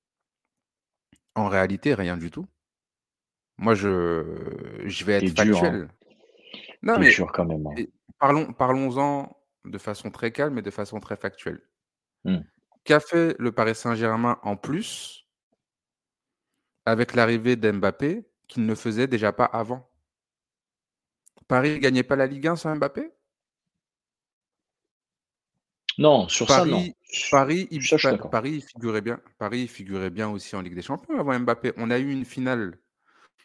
En 1.34 1.48
réalité, 1.48 1.94
rien 1.94 2.16
du 2.16 2.30
tout. 2.30 2.46
Moi, 3.58 3.74
je, 3.74 4.24
je 4.84 5.04
vais 5.04 5.24
être 5.24 5.40
hein. 5.64 5.88
Non, 6.82 6.98
mais 6.98 7.14
quand 7.14 7.44
même. 7.44 7.66
Hein. 7.66 7.84
parlons, 8.18 8.52
parlons-en 8.52 9.36
de 9.64 9.78
façon 9.78 10.10
très 10.10 10.32
calme 10.32 10.58
et 10.58 10.62
de 10.62 10.70
façon 10.70 11.00
très 11.00 11.16
factuelle. 11.16 11.60
Mmh. 12.24 12.38
Qu'a 12.84 13.00
fait 13.00 13.34
le 13.38 13.52
Paris 13.52 13.74
Saint-Germain 13.74 14.38
en 14.42 14.56
plus 14.56 15.26
avec 16.84 17.14
l'arrivée 17.14 17.56
d'Mbappé 17.56 18.24
qu'il 18.46 18.64
ne 18.64 18.74
faisait 18.74 19.08
déjà 19.08 19.32
pas 19.32 19.44
avant? 19.44 19.90
Paris 21.48 21.74
ne 21.74 21.78
gagnait 21.78 22.02
pas 22.02 22.16
la 22.16 22.26
Ligue 22.26 22.46
1 22.46 22.56
sans 22.56 22.76
Mbappé? 22.76 23.10
Non, 25.98 26.28
sur 26.28 26.46
Paris, 26.46 26.70
ça, 26.70 26.76
non. 26.76 26.84
Paris, 27.30 27.68
il, 27.70 27.80
Paris, 28.30 28.60
figurait 28.60 29.00
bien, 29.00 29.20
Paris 29.38 29.66
figurait 29.66 30.10
bien 30.10 30.28
aussi 30.28 30.54
en 30.54 30.60
Ligue 30.60 30.74
des 30.74 30.82
Champions 30.82 31.18
avant 31.18 31.38
Mbappé. 31.38 31.72
On 31.76 31.90
a 31.90 31.98
eu 31.98 32.10
une 32.10 32.24
finale 32.24 32.78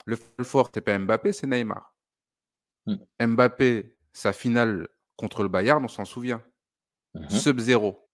Le 0.06 0.18
fort, 0.44 0.70
c'est 0.74 0.82
pas 0.82 0.98
Mbappé, 0.98 1.32
c'est 1.32 1.48
Neymar. 1.48 1.94
Hmm. 2.86 2.96
Mbappé, 3.20 3.96
sa 4.14 4.34
finale 4.34 4.88
contre 5.16 5.44
le 5.44 5.50
Bayern, 5.50 5.84
on 5.84 5.88
s'en 5.88 6.06
souvient. 6.06 6.42
Mhm. 7.14 7.30
Sub-zéro. 7.30 8.08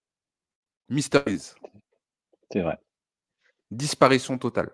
Mysteries. 0.90 1.54
C'est 2.52 2.62
vrai. 2.62 2.78
Disparition 3.72 4.38
totale. 4.38 4.72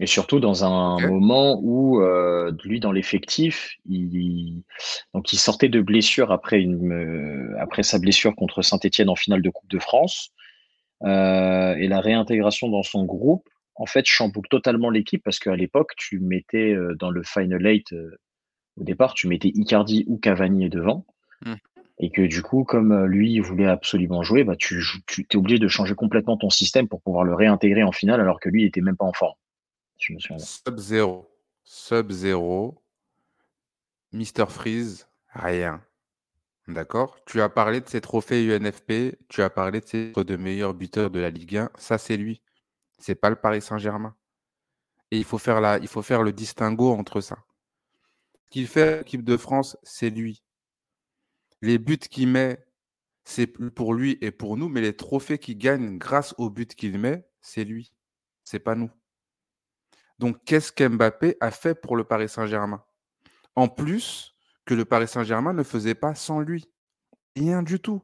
Et 0.00 0.06
surtout 0.06 0.40
dans 0.40 0.64
un 0.64 0.98
moment 1.06 1.60
où 1.62 2.00
euh, 2.00 2.50
lui 2.64 2.80
dans 2.80 2.90
l'effectif, 2.92 3.76
il 3.84 4.64
donc 5.14 5.32
il 5.32 5.38
sortait 5.38 5.68
de 5.68 5.80
blessure 5.80 6.32
après 6.32 6.60
une 6.60 6.92
euh, 6.92 7.54
après 7.60 7.82
sa 7.82 7.98
blessure 7.98 8.34
contre 8.34 8.62
Saint-Étienne 8.62 9.10
en 9.10 9.14
finale 9.14 9.42
de 9.42 9.50
Coupe 9.50 9.70
de 9.70 9.78
France 9.78 10.30
Euh, 11.04 11.74
et 11.76 11.88
la 11.88 12.00
réintégration 12.00 12.68
dans 12.68 12.84
son 12.84 13.04
groupe 13.04 13.48
en 13.74 13.86
fait 13.86 14.06
chamboule 14.06 14.46
totalement 14.48 14.88
l'équipe 14.88 15.22
parce 15.24 15.38
qu'à 15.38 15.56
l'époque 15.56 15.92
tu 15.96 16.20
mettais 16.20 16.74
dans 16.98 17.10
le 17.10 17.22
final 17.22 17.66
eight 17.66 17.92
au 18.80 18.84
départ 18.84 19.14
tu 19.14 19.28
mettais 19.28 19.48
Icardi 19.54 20.04
ou 20.06 20.18
Cavani 20.18 20.68
devant 20.68 21.04
Mhm. 21.44 21.56
et 21.98 22.10
que 22.10 22.22
du 22.22 22.42
coup 22.42 22.64
comme 22.64 22.92
euh, 22.92 23.06
lui 23.06 23.32
il 23.32 23.42
voulait 23.42 23.66
absolument 23.66 24.22
jouer 24.22 24.44
bah 24.44 24.54
tu 24.56 24.82
t'es 25.28 25.36
obligé 25.36 25.58
de 25.58 25.68
changer 25.68 25.94
complètement 25.94 26.36
ton 26.36 26.50
système 26.50 26.88
pour 26.88 27.02
pouvoir 27.02 27.24
le 27.24 27.34
réintégrer 27.34 27.82
en 27.82 27.92
finale 27.92 28.20
alors 28.20 28.38
que 28.40 28.48
lui 28.48 28.62
il 28.62 28.66
était 28.66 28.80
même 28.80 28.96
pas 28.96 29.04
en 29.04 29.12
forme. 29.12 29.34
Je 29.98 30.12
me 30.14 30.18
souviens. 30.18 30.36
bien. 30.36 30.46
Sub-zéro. 30.46 31.28
Sub-zéro. 31.64 32.82
Mister 34.12 34.44
Freeze, 34.48 35.08
rien. 35.32 35.82
D'accord? 36.68 37.18
Tu 37.24 37.40
as 37.40 37.48
parlé 37.48 37.80
de 37.80 37.88
ses 37.88 38.00
trophées 38.00 38.44
UNFP, 38.44 39.16
tu 39.28 39.42
as 39.42 39.50
parlé 39.50 39.80
de 39.80 39.86
ses 39.86 40.12
de 40.12 40.36
meilleur 40.36 40.74
buteur 40.74 41.10
de 41.10 41.18
la 41.18 41.30
Ligue 41.30 41.56
1. 41.56 41.70
Ça, 41.76 41.98
c'est 41.98 42.16
lui. 42.16 42.40
C'est 42.98 43.14
pas 43.14 43.30
le 43.30 43.36
Paris 43.36 43.62
Saint-Germain. 43.62 44.14
Et 45.10 45.18
il 45.18 45.24
faut, 45.24 45.38
faire 45.38 45.60
la, 45.60 45.78
il 45.78 45.88
faut 45.88 46.02
faire 46.02 46.22
le 46.22 46.32
distinguo 46.32 46.92
entre 46.92 47.20
ça. 47.20 47.38
Qu'il 48.52 48.68
fait 48.68 48.98
l'équipe 48.98 49.24
de 49.24 49.38
France, 49.38 49.78
c'est 49.82 50.10
lui. 50.10 50.44
Les 51.62 51.78
buts 51.78 51.96
qu'il 51.96 52.28
met, 52.28 52.62
c'est 53.24 53.46
pour 53.46 53.94
lui 53.94 54.18
et 54.20 54.30
pour 54.30 54.58
nous, 54.58 54.68
mais 54.68 54.82
les 54.82 54.94
trophées 54.94 55.38
qu'il 55.38 55.56
gagne 55.56 55.96
grâce 55.96 56.34
aux 56.36 56.50
buts 56.50 56.66
qu'il 56.66 56.98
met, 56.98 57.26
c'est 57.40 57.64
lui. 57.64 57.94
C'est 58.44 58.58
pas 58.58 58.74
nous. 58.74 58.90
Donc, 60.18 60.44
qu'est-ce 60.44 60.70
qu'Mbappé 60.70 61.38
a 61.40 61.50
fait 61.50 61.74
pour 61.74 61.96
le 61.96 62.04
Paris 62.04 62.28
Saint-Germain? 62.28 62.84
En 63.56 63.68
plus 63.68 64.36
que 64.66 64.74
le 64.74 64.84
Paris 64.84 65.08
Saint-Germain 65.08 65.54
ne 65.54 65.62
faisait 65.62 65.94
pas 65.94 66.14
sans 66.14 66.40
lui. 66.40 66.70
Rien 67.34 67.62
du 67.62 67.80
tout. 67.80 68.02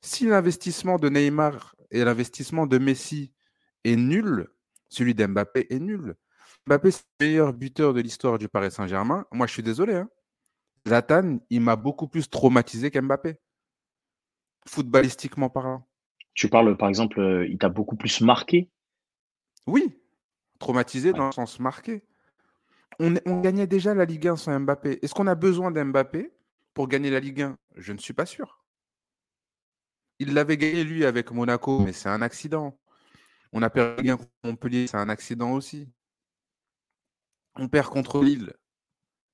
Si 0.00 0.24
l'investissement 0.24 0.98
de 0.98 1.10
Neymar 1.10 1.76
et 1.90 2.02
l'investissement 2.02 2.66
de 2.66 2.78
Messi 2.78 3.34
est 3.84 3.96
nul, 3.96 4.48
celui 4.88 5.14
d'Mbappé 5.14 5.66
est 5.68 5.80
nul. 5.80 6.16
Mbappé, 6.66 6.90
c'est 6.90 7.04
le 7.20 7.26
meilleur 7.26 7.52
buteur 7.52 7.92
de 7.92 8.00
l'histoire 8.00 8.38
du 8.38 8.48
Paris 8.48 8.70
Saint-Germain. 8.70 9.26
Moi, 9.32 9.46
je 9.46 9.52
suis 9.52 9.62
désolé. 9.62 9.94
Hein. 9.96 10.08
Zlatan, 10.86 11.38
il 11.50 11.60
m'a 11.60 11.76
beaucoup 11.76 12.08
plus 12.08 12.28
traumatisé 12.28 12.90
qu'Mbappé. 12.90 13.36
Footballistiquement 14.66 15.50
parlant. 15.50 15.86
Tu 16.34 16.48
parles, 16.48 16.76
par 16.76 16.88
exemple, 16.88 17.20
euh, 17.20 17.46
il 17.46 17.58
t'a 17.58 17.68
beaucoup 17.68 17.96
plus 17.96 18.20
marqué? 18.22 18.70
Oui, 19.66 19.98
traumatisé 20.58 21.10
Ouais. 21.12 21.18
dans 21.18 21.26
le 21.26 21.32
sens 21.32 21.60
marqué. 21.60 22.02
On, 22.98 23.14
on 23.26 23.40
gagnait 23.40 23.66
déjà 23.66 23.94
la 23.94 24.04
Ligue 24.04 24.28
1 24.28 24.36
sans 24.36 24.58
Mbappé. 24.60 24.98
Est-ce 25.02 25.14
qu'on 25.14 25.26
a 25.26 25.34
besoin 25.34 25.70
d'Mbappé 25.70 26.32
pour 26.72 26.88
gagner 26.88 27.10
la 27.10 27.20
Ligue 27.20 27.42
1 27.42 27.58
Je 27.76 27.92
ne 27.92 27.98
suis 27.98 28.14
pas 28.14 28.26
sûr. 28.26 28.64
Il 30.18 30.32
l'avait 30.32 30.56
gagné 30.56 30.84
lui 30.84 31.04
avec 31.04 31.30
Monaco, 31.30 31.80
mais 31.80 31.92
c'est 31.92 32.08
un 32.08 32.22
accident. 32.22 32.78
On 33.52 33.62
a 33.62 33.68
perdu 33.70 33.96
la 33.96 34.02
Ligue 34.02 34.10
1 34.12 34.16
contre 34.16 34.30
Montpellier, 34.44 34.86
c'est 34.86 34.96
un 34.96 35.08
accident 35.08 35.52
aussi. 35.52 35.88
On 37.56 37.68
perd 37.68 37.88
contre 37.88 38.22
Lille. 38.22 38.52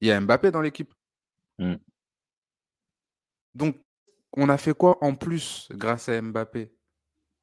Il 0.00 0.08
y 0.08 0.10
a 0.10 0.20
Mbappé 0.20 0.50
dans 0.50 0.60
l'équipe. 0.60 0.92
Mm. 1.58 1.74
Donc, 3.54 3.76
on 4.36 4.48
a 4.48 4.58
fait 4.58 4.74
quoi 4.74 4.98
en 5.02 5.14
plus 5.14 5.68
grâce 5.72 6.08
à 6.08 6.20
Mbappé? 6.20 6.72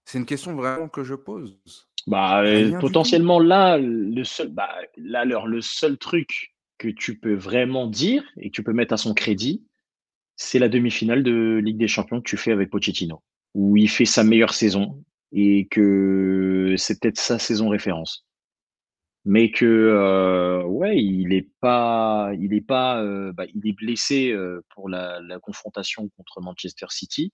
C'est 0.06 0.18
une 0.18 0.26
question 0.26 0.56
vraiment 0.56 0.88
que 0.88 1.04
je 1.04 1.16
pose. 1.16 1.60
Bah, 2.08 2.42
euh, 2.44 2.80
potentiellement 2.80 3.40
là, 3.40 3.78
le 3.78 4.24
seul, 4.24 4.48
bah, 4.48 4.70
là, 4.96 5.26
le 5.26 5.62
seul 5.62 5.98
truc 5.98 6.56
que 6.78 6.88
tu 6.88 7.20
peux 7.20 7.34
vraiment 7.34 7.88
dire 7.88 8.24
et 8.38 8.50
que 8.50 8.56
tu 8.56 8.64
peux 8.64 8.72
mettre 8.72 8.94
à 8.94 8.98
son 8.98 9.14
crédit, 9.14 9.66
c'est 10.38 10.60
la 10.60 10.70
demi-finale 10.70 11.24
de 11.24 11.60
Ligue 11.62 11.78
des 11.78 11.88
Champions 11.88 12.22
que 12.22 12.30
tu 12.30 12.38
fais 12.38 12.52
avec 12.52 12.70
Pochettino, 12.70 13.22
où 13.54 13.76
il 13.76 13.90
fait 13.90 14.06
sa 14.06 14.24
meilleure 14.24 14.54
saison 14.54 15.04
et 15.34 15.68
que 15.70 16.76
c'est 16.78 17.02
peut-être 17.02 17.20
sa 17.20 17.40
saison 17.40 17.68
référence. 17.68 18.27
Mais 19.30 19.52
que 19.52 19.66
euh, 19.66 20.64
ouais, 20.64 20.98
il 21.04 21.34
est 21.34 21.50
pas, 21.60 22.32
il 22.40 22.54
est 22.54 22.62
pas, 22.62 23.04
euh, 23.04 23.34
bah, 23.34 23.44
il 23.54 23.68
est 23.68 23.74
blessé 23.74 24.32
euh, 24.32 24.64
pour 24.74 24.88
la, 24.88 25.20
la 25.20 25.38
confrontation 25.40 26.08
contre 26.16 26.40
Manchester 26.40 26.86
City. 26.90 27.34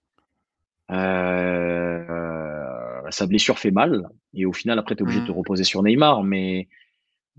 Euh, 0.91 2.03
sa 3.11 3.27
blessure 3.27 3.59
fait 3.59 3.71
mal 3.71 4.07
et 4.33 4.45
au 4.45 4.53
final 4.53 4.79
après 4.79 4.95
tu 4.95 4.99
es 4.99 5.03
obligé 5.03 5.19
de 5.21 5.25
te 5.25 5.31
Mhm. 5.31 5.37
reposer 5.37 5.63
sur 5.63 5.83
Neymar. 5.83 6.23
Mais 6.23 6.67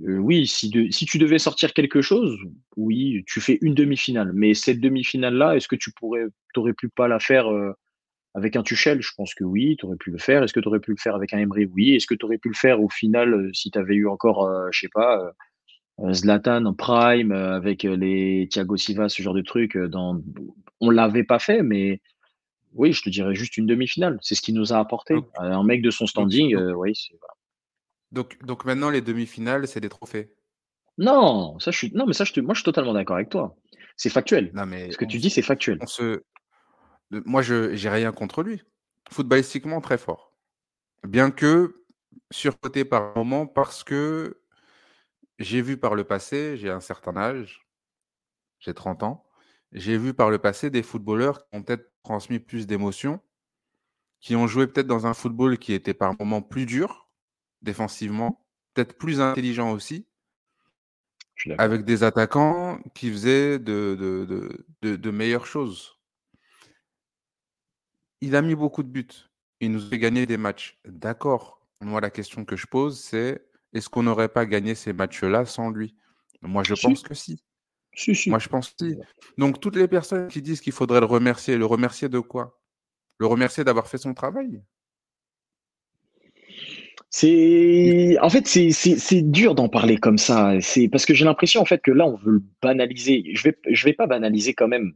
euh, 0.06 0.18
oui, 0.18 0.46
si, 0.46 0.70
de- 0.70 0.90
si 0.90 1.04
tu 1.06 1.18
devais 1.18 1.38
sortir 1.40 1.72
quelque 1.72 2.00
chose, 2.00 2.38
oui, 2.76 3.24
tu 3.26 3.40
fais 3.40 3.58
une 3.60 3.74
demi-finale. 3.74 4.32
Mais 4.34 4.54
cette 4.54 4.80
demi-finale-là, 4.80 5.56
est-ce 5.56 5.68
que 5.68 5.76
tu 5.76 5.90
pourrais, 5.92 6.26
t'aurais 6.54 6.74
pu 6.74 6.88
pas 6.88 7.08
la 7.08 7.18
faire 7.18 7.50
euh, 7.52 7.72
avec 8.34 8.56
un 8.56 8.62
Tuchel? 8.62 9.00
Je 9.02 9.12
pense 9.16 9.34
que 9.34 9.44
oui, 9.44 9.76
tu 9.78 9.86
aurais 9.86 9.96
pu 9.96 10.10
le 10.10 10.18
faire. 10.18 10.42
Est-ce 10.42 10.52
que 10.52 10.60
tu 10.60 10.68
aurais 10.68 10.80
pu 10.80 10.90
le 10.90 10.96
faire 10.96 11.14
avec 11.14 11.32
un 11.32 11.38
Emery? 11.38 11.66
Oui. 11.66 11.94
Est-ce 11.94 12.06
que 12.06 12.14
tu 12.14 12.24
aurais 12.24 12.38
pu 12.38 12.48
le 12.48 12.54
faire 12.54 12.82
au 12.82 12.88
final 12.88 13.34
euh, 13.34 13.50
si 13.52 13.70
tu 13.70 13.78
avais 13.78 13.94
eu 13.94 14.08
encore, 14.08 14.46
euh, 14.46 14.68
je 14.72 14.80
sais 14.80 14.88
pas, 14.92 15.18
euh, 15.20 15.30
euh, 16.00 16.12
Zlatan 16.12 16.64
en 16.66 16.74
prime 16.74 17.32
euh, 17.32 17.54
avec 17.56 17.84
les 17.84 18.48
Thiago 18.50 18.76
Silva, 18.76 19.08
ce 19.08 19.22
genre 19.22 19.34
de 19.34 19.42
truc 19.42 19.78
dans... 19.78 20.20
On 20.80 20.90
l'avait 20.90 21.24
pas 21.24 21.38
fait, 21.38 21.62
mais 21.62 22.00
oui, 22.74 22.92
je 22.92 23.02
te 23.02 23.08
dirais 23.08 23.34
juste 23.34 23.56
une 23.56 23.66
demi-finale. 23.66 24.18
C'est 24.20 24.34
ce 24.34 24.42
qu'il 24.42 24.54
nous 24.54 24.72
a 24.72 24.78
apporté. 24.78 25.14
Un 25.38 25.62
mec 25.62 25.80
de 25.80 25.90
son 25.90 26.06
standing, 26.06 26.56
oui, 26.56 26.92
voilà. 27.20 27.34
Donc, 28.10 28.44
donc 28.44 28.64
maintenant, 28.64 28.90
les 28.90 29.00
demi-finales, 29.00 29.66
c'est 29.68 29.80
des 29.80 29.88
trophées? 29.88 30.32
Non, 30.98 31.58
ça 31.58 31.70
je 31.70 31.78
suis, 31.78 31.92
non, 31.94 32.06
mais 32.06 32.12
ça 32.12 32.24
je 32.24 32.32
te, 32.32 32.40
moi 32.40 32.54
je 32.54 32.60
suis 32.60 32.64
totalement 32.64 32.92
d'accord 32.92 33.16
avec 33.16 33.28
toi. 33.28 33.56
C'est 33.96 34.10
factuel. 34.10 34.50
Non, 34.54 34.66
mais 34.66 34.90
Ce 34.90 34.96
que 34.98 35.04
on 35.04 35.08
tu 35.08 35.18
dis, 35.18 35.30
c'est 35.30 35.42
factuel. 35.42 35.78
on 35.80 35.86
se... 35.86 36.22
Moi, 37.24 37.42
je 37.42 37.74
j'ai 37.74 37.88
rien 37.88 38.12
contre 38.12 38.42
lui. 38.42 38.62
Footballistiquement, 39.10 39.80
très 39.80 39.98
fort. 39.98 40.32
Bien 41.06 41.30
que 41.30 41.84
surcoté 42.32 42.84
par 42.84 43.16
moment 43.16 43.46
parce 43.46 43.84
que 43.84 44.40
j'ai 45.38 45.62
vu 45.62 45.76
par 45.76 45.94
le 45.94 46.04
passé, 46.04 46.56
j'ai 46.56 46.70
un 46.70 46.80
certain 46.80 47.16
âge, 47.16 47.66
j'ai 48.60 48.74
30 48.74 49.02
ans, 49.04 49.24
j'ai 49.72 49.98
vu 49.98 50.14
par 50.14 50.30
le 50.30 50.38
passé 50.38 50.70
des 50.70 50.82
footballeurs 50.82 51.40
qui 51.48 51.56
ont 51.58 51.62
peut-être 51.62 51.92
transmis 52.04 52.40
plus 52.40 52.66
d'émotions, 52.66 53.20
qui 54.20 54.34
ont 54.36 54.48
joué 54.48 54.66
peut-être 54.66 54.88
dans 54.88 55.06
un 55.06 55.14
football 55.14 55.58
qui 55.58 55.72
était 55.72 55.94
par 55.94 56.14
moments 56.18 56.42
plus 56.42 56.66
dur 56.66 57.08
défensivement, 57.62 58.46
peut-être 58.74 58.98
plus 58.98 59.20
intelligent 59.20 59.72
aussi, 59.72 60.06
avec 61.58 61.84
des 61.84 62.02
attaquants 62.04 62.78
qui 62.94 63.10
faisaient 63.10 63.58
de, 63.58 63.96
de, 63.98 64.66
de- 64.82 64.96
de 64.96 65.10
meilleures 65.10 65.46
choses. 65.46 65.93
Il 68.24 68.34
a 68.36 68.40
mis 68.40 68.54
beaucoup 68.54 68.82
de 68.82 68.88
buts. 68.88 69.06
Il 69.60 69.72
nous 69.72 69.80
fait 69.80 69.98
gagner 69.98 70.24
des 70.24 70.38
matchs. 70.38 70.78
D'accord. 70.86 71.60
Moi, 71.82 72.00
la 72.00 72.08
question 72.08 72.46
que 72.46 72.56
je 72.56 72.66
pose, 72.66 72.98
c'est 72.98 73.44
est-ce 73.74 73.90
qu'on 73.90 74.02
n'aurait 74.02 74.30
pas 74.30 74.46
gagné 74.46 74.74
ces 74.74 74.94
matchs-là 74.94 75.44
sans 75.44 75.68
lui? 75.68 75.94
Moi, 76.40 76.62
je 76.62 76.74
Si. 76.74 76.86
pense 76.86 77.02
que 77.02 77.12
si. 77.14 77.42
Si, 77.94 78.14
si. 78.14 78.30
Moi, 78.30 78.38
je 78.38 78.48
pense 78.48 78.70
que 78.70 78.76
si. 78.86 78.96
Donc, 79.36 79.60
toutes 79.60 79.76
les 79.76 79.88
personnes 79.88 80.28
qui 80.28 80.40
disent 80.40 80.62
qu'il 80.62 80.72
faudrait 80.72 81.00
le 81.00 81.06
remercier, 81.06 81.58
le 81.58 81.66
remercier 81.66 82.08
de 82.08 82.18
quoi? 82.18 82.58
Le 83.18 83.26
remercier 83.26 83.62
d'avoir 83.62 83.88
fait 83.88 83.98
son 83.98 84.14
travail? 84.14 84.62
C'est, 87.10 88.16
en 88.22 88.30
fait, 88.30 88.46
c'est 88.46 89.22
dur 89.22 89.54
d'en 89.54 89.68
parler 89.68 89.98
comme 89.98 90.18
ça. 90.18 90.58
C'est 90.60 90.88
parce 90.88 91.04
que 91.04 91.12
j'ai 91.14 91.26
l'impression, 91.26 91.60
en 91.60 91.64
fait, 91.66 91.82
que 91.82 91.90
là, 91.92 92.06
on 92.06 92.16
veut 92.16 92.32
le 92.32 92.42
banaliser. 92.62 93.22
Je 93.34 93.44
vais, 93.44 93.58
je 93.70 93.84
vais 93.84 93.92
pas 93.92 94.06
banaliser 94.06 94.54
quand 94.54 94.66
même 94.66 94.94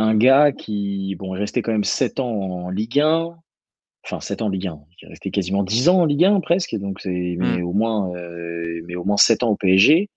un 0.00 0.14
gars 0.16 0.52
qui, 0.52 1.14
bon, 1.16 1.34
est 1.34 1.38
resté 1.38 1.62
quand 1.62 1.72
même 1.72 1.84
7 1.84 2.20
ans 2.20 2.30
en 2.30 2.70
Ligue 2.70 3.00
1. 3.00 3.36
Enfin, 4.04 4.20
7 4.20 4.42
ans 4.42 4.46
en 4.46 4.50
Ligue 4.50 4.68
1. 4.68 4.80
Il 5.00 5.06
est 5.06 5.08
resté 5.08 5.30
quasiment 5.30 5.62
10 5.62 5.88
ans 5.88 6.00
en 6.00 6.04
Ligue 6.04 6.24
1, 6.24 6.40
presque. 6.40 6.74
Donc, 6.76 7.00
c'est, 7.00 7.36
mais 7.38 7.62
au 7.62 7.72
moins, 7.72 8.14
euh, 8.16 8.80
mais 8.86 8.96
au 8.96 9.04
moins 9.04 9.16
7 9.16 9.42
ans 9.42 9.50
au 9.50 9.56
PSG. 9.56 10.08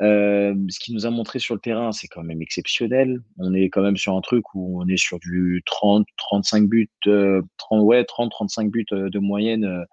Euh, 0.00 0.54
ce 0.70 0.80
qu'il 0.80 0.94
nous 0.94 1.06
a 1.06 1.10
montré 1.10 1.38
sur 1.38 1.54
le 1.54 1.60
terrain, 1.60 1.92
c'est 1.92 2.08
quand 2.08 2.22
même 2.22 2.42
exceptionnel. 2.42 3.20
On 3.38 3.54
est 3.54 3.68
quand 3.68 3.82
même 3.82 3.96
sur 3.96 4.16
un 4.16 4.20
truc 4.20 4.44
où 4.54 4.82
on 4.82 4.88
est 4.88 4.96
sur 4.96 5.18
du 5.20 5.62
30, 5.66 6.06
35 6.16 6.68
buts, 6.68 6.90
euh, 7.06 7.42
30, 7.58 7.82
ouais, 7.82 8.04
30, 8.04 8.30
35 8.30 8.70
buts 8.70 8.86
euh, 8.92 9.08
de 9.10 9.18
moyenne 9.20 9.64
euh, 9.64 9.84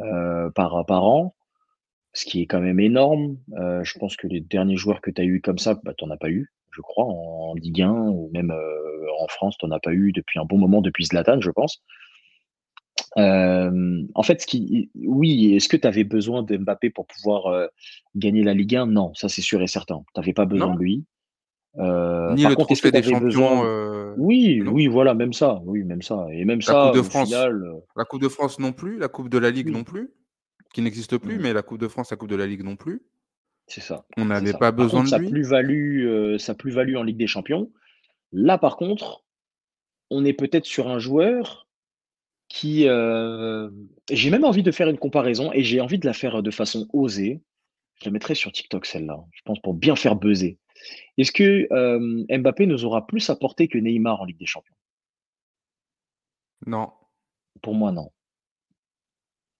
euh, 0.00 0.50
par, 0.50 0.84
par 0.86 1.04
an, 1.04 1.34
ce 2.16 2.24
qui 2.24 2.40
est 2.40 2.46
quand 2.46 2.60
même 2.60 2.80
énorme. 2.80 3.36
Euh, 3.58 3.84
je 3.84 3.98
pense 3.98 4.16
que 4.16 4.26
les 4.26 4.40
derniers 4.40 4.78
joueurs 4.78 5.02
que 5.02 5.10
tu 5.10 5.20
as 5.20 5.24
eu 5.24 5.42
comme 5.42 5.58
ça, 5.58 5.78
bah, 5.84 5.92
tu 5.96 6.04
n'en 6.04 6.10
as 6.10 6.16
pas 6.16 6.30
eu, 6.30 6.50
je 6.70 6.80
crois, 6.80 7.04
en, 7.04 7.54
Ligue 7.54 7.82
1 7.82 7.92
ou 7.92 8.30
même 8.32 8.50
euh, 8.50 9.06
en 9.20 9.28
France, 9.28 9.56
tu 9.58 9.66
n'en 9.66 9.76
as 9.76 9.80
pas 9.80 9.92
eu 9.92 10.12
depuis 10.12 10.38
un 10.38 10.46
bon 10.46 10.56
moment, 10.56 10.80
depuis 10.80 11.04
Zlatan, 11.04 11.40
je 11.42 11.50
pense. 11.50 11.82
en 13.16 14.22
fait, 14.22 14.40
ce 14.40 14.46
qui, 14.46 14.90
oui, 14.94 15.54
est-ce 15.54 15.68
que 15.68 15.76
tu 15.76 15.86
avais 15.86 16.04
besoin 16.04 16.42
de 16.42 16.56
Mbappé 16.56 16.88
pour 16.88 17.06
pouvoir 17.06 17.68
gagner 18.14 18.42
la 18.42 18.54
Ligue 18.54 18.76
1 18.76 18.86
Non, 18.86 19.12
ça 19.14 19.28
c'est 19.28 19.42
sûr 19.42 19.62
et 19.62 19.66
certain. 19.66 20.02
Tu 20.14 20.20
n'avais 20.20 20.32
pas 20.32 20.46
besoin 20.46 20.74
de 20.74 20.80
lui. 20.80 21.04
Ni 21.76 22.46
le 22.46 22.54
trophée 22.54 22.90
des 22.90 23.02
champions. 23.02 23.62
Oui, 24.16 24.62
oui, 24.66 24.86
voilà, 24.86 25.12
même 25.12 25.34
ça, 25.34 25.60
oui, 25.66 25.84
même 25.84 26.00
ça, 26.00 26.26
et 26.32 26.46
même 26.46 26.60
la 26.60 26.64
ça. 26.64 26.86
Coupe 26.86 26.96
de 26.96 27.02
France, 27.02 27.30
la 27.30 28.04
Coupe 28.06 28.22
de 28.22 28.28
France 28.28 28.58
non 28.58 28.72
plus, 28.72 28.98
la 28.98 29.08
Coupe 29.08 29.28
de 29.28 29.36
la 29.36 29.50
Ligue 29.50 29.68
non 29.68 29.84
plus, 29.84 30.10
qui 30.76 30.82
n'existe 30.82 31.16
plus, 31.16 31.38
mmh. 31.38 31.40
mais 31.40 31.52
la 31.54 31.62
Coupe 31.62 31.80
de 31.80 31.88
France, 31.88 32.10
la 32.10 32.18
Coupe 32.18 32.28
de 32.28 32.36
la 32.36 32.46
Ligue 32.46 32.62
non 32.62 32.76
plus. 32.76 33.00
C'est 33.66 33.80
ça. 33.80 34.04
On 34.18 34.26
n'avait 34.26 34.52
pas 34.52 34.72
besoin 34.72 35.04
de 35.04 35.16
lui. 35.16 35.30
Plus-value, 35.30 36.36
sa 36.36 36.54
plus-value 36.54 36.96
en 36.96 37.02
Ligue 37.02 37.16
des 37.16 37.26
Champions. 37.26 37.72
Là, 38.30 38.58
par 38.58 38.76
contre, 38.76 39.24
on 40.10 40.22
est 40.26 40.34
peut-être 40.34 40.66
sur 40.66 40.88
un 40.88 40.98
joueur 40.98 41.66
qui. 42.48 42.82
j'ai 42.82 44.30
même 44.30 44.44
envie 44.44 44.62
de 44.62 44.70
faire 44.70 44.90
une 44.90 44.98
comparaison 44.98 45.50
et 45.50 45.64
j'ai 45.64 45.80
envie 45.80 45.98
de 45.98 46.04
la 46.04 46.12
faire 46.12 46.42
de 46.42 46.50
façon 46.50 46.86
osée. 46.92 47.40
Je 47.94 48.04
la 48.04 48.10
mettrai 48.10 48.34
sur 48.34 48.52
TikTok, 48.52 48.84
celle-là, 48.84 49.24
je 49.32 49.40
pense, 49.46 49.58
pour 49.60 49.72
bien 49.72 49.96
faire 49.96 50.14
buzzer. 50.14 50.58
Est-ce 51.16 51.32
que 51.32 52.36
Mbappé 52.36 52.66
nous 52.66 52.84
aura 52.84 53.06
plus 53.06 53.30
apporté 53.30 53.66
que 53.66 53.78
Neymar 53.78 54.20
en 54.20 54.26
Ligue 54.26 54.38
des 54.38 54.44
Champions? 54.44 54.76
Non. 56.66 56.92
Pour 57.62 57.74
moi, 57.74 57.92
non. 57.92 58.10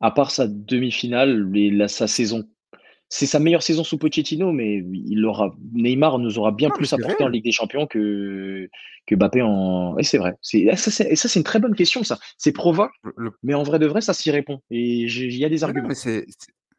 À 0.00 0.10
part 0.10 0.30
sa 0.30 0.46
demi-finale 0.46 1.50
et 1.54 1.88
sa 1.88 2.06
saison. 2.06 2.44
C'est 3.08 3.26
sa 3.26 3.38
meilleure 3.38 3.62
saison 3.62 3.84
sous 3.84 3.98
Pochettino, 3.98 4.50
mais 4.52 4.84
il 4.92 5.24
aura, 5.24 5.54
Neymar 5.74 6.18
nous 6.18 6.38
aura 6.38 6.50
bien 6.50 6.70
plus 6.70 6.92
apporté 6.92 7.22
en 7.22 7.28
Ligue 7.28 7.44
des 7.44 7.52
Champions 7.52 7.86
que, 7.86 8.68
que 9.06 9.14
Mbappé 9.14 9.42
en. 9.42 9.96
Et 9.96 10.02
c'est 10.02 10.18
vrai. 10.18 10.34
Et 10.52 10.74
ça, 10.74 10.90
c'est 10.90 11.38
une 11.38 11.44
très 11.44 11.60
bonne 11.60 11.76
question, 11.76 12.02
ça. 12.02 12.18
C'est 12.36 12.52
provoque, 12.52 12.90
mais 13.44 13.54
en 13.54 13.62
vrai 13.62 13.78
de 13.78 13.86
vrai, 13.86 14.00
ça 14.00 14.12
s'y 14.12 14.30
répond. 14.30 14.60
Et 14.70 15.04
il 15.04 15.36
y 15.36 15.44
a 15.44 15.48
des 15.48 15.62
arguments. 15.62 15.90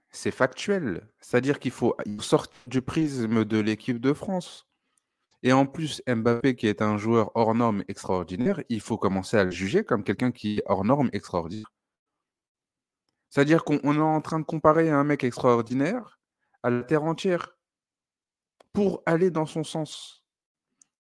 C'est 0.09 0.31
factuel. 0.31 1.01
C'est-à-dire 1.19 1.59
qu'il 1.59 1.71
faut 1.71 1.95
sortir 2.19 2.53
du 2.67 2.81
prisme 2.81 3.45
de 3.45 3.59
l'équipe 3.59 3.99
de 3.99 4.13
France. 4.13 4.67
Et 5.43 5.53
en 5.53 5.65
plus, 5.65 6.01
Mbappé, 6.07 6.55
qui 6.55 6.67
est 6.67 6.81
un 6.81 6.97
joueur 6.97 7.31
hors 7.35 7.55
norme 7.55 7.83
extraordinaire, 7.87 8.61
il 8.69 8.81
faut 8.81 8.97
commencer 8.97 9.37
à 9.37 9.43
le 9.43 9.51
juger 9.51 9.83
comme 9.83 10.03
quelqu'un 10.03 10.31
qui 10.31 10.57
est 10.57 10.63
hors 10.65 10.83
norme 10.83 11.09
extraordinaire. 11.13 11.71
C'est-à-dire 13.37 13.63
qu'on 13.63 13.77
est 13.77 13.99
en 13.99 14.19
train 14.19 14.39
de 14.39 14.45
comparer 14.45 14.89
un 14.89 15.03
mec 15.03 15.23
extraordinaire 15.23 16.19
à 16.63 16.71
la 16.71 16.81
terre 16.81 17.03
entière 17.03 17.55
pour 18.73 19.03
aller 19.05 19.29
dans 19.29 19.45
son 19.45 19.63
sens. 19.63 20.25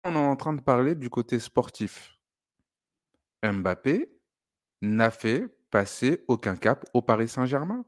On 0.03 0.15
est 0.15 0.17
en 0.17 0.35
train 0.35 0.51
de 0.51 0.59
parler 0.59 0.95
du 0.95 1.09
côté 1.09 1.39
sportif. 1.39 2.19
Mbappé 3.41 4.11
n'a 4.81 5.11
fait 5.11 5.47
passer 5.71 6.25
aucun 6.27 6.57
cap 6.57 6.83
au 6.93 7.01
Paris 7.01 7.29
Saint-Germain. 7.29 7.85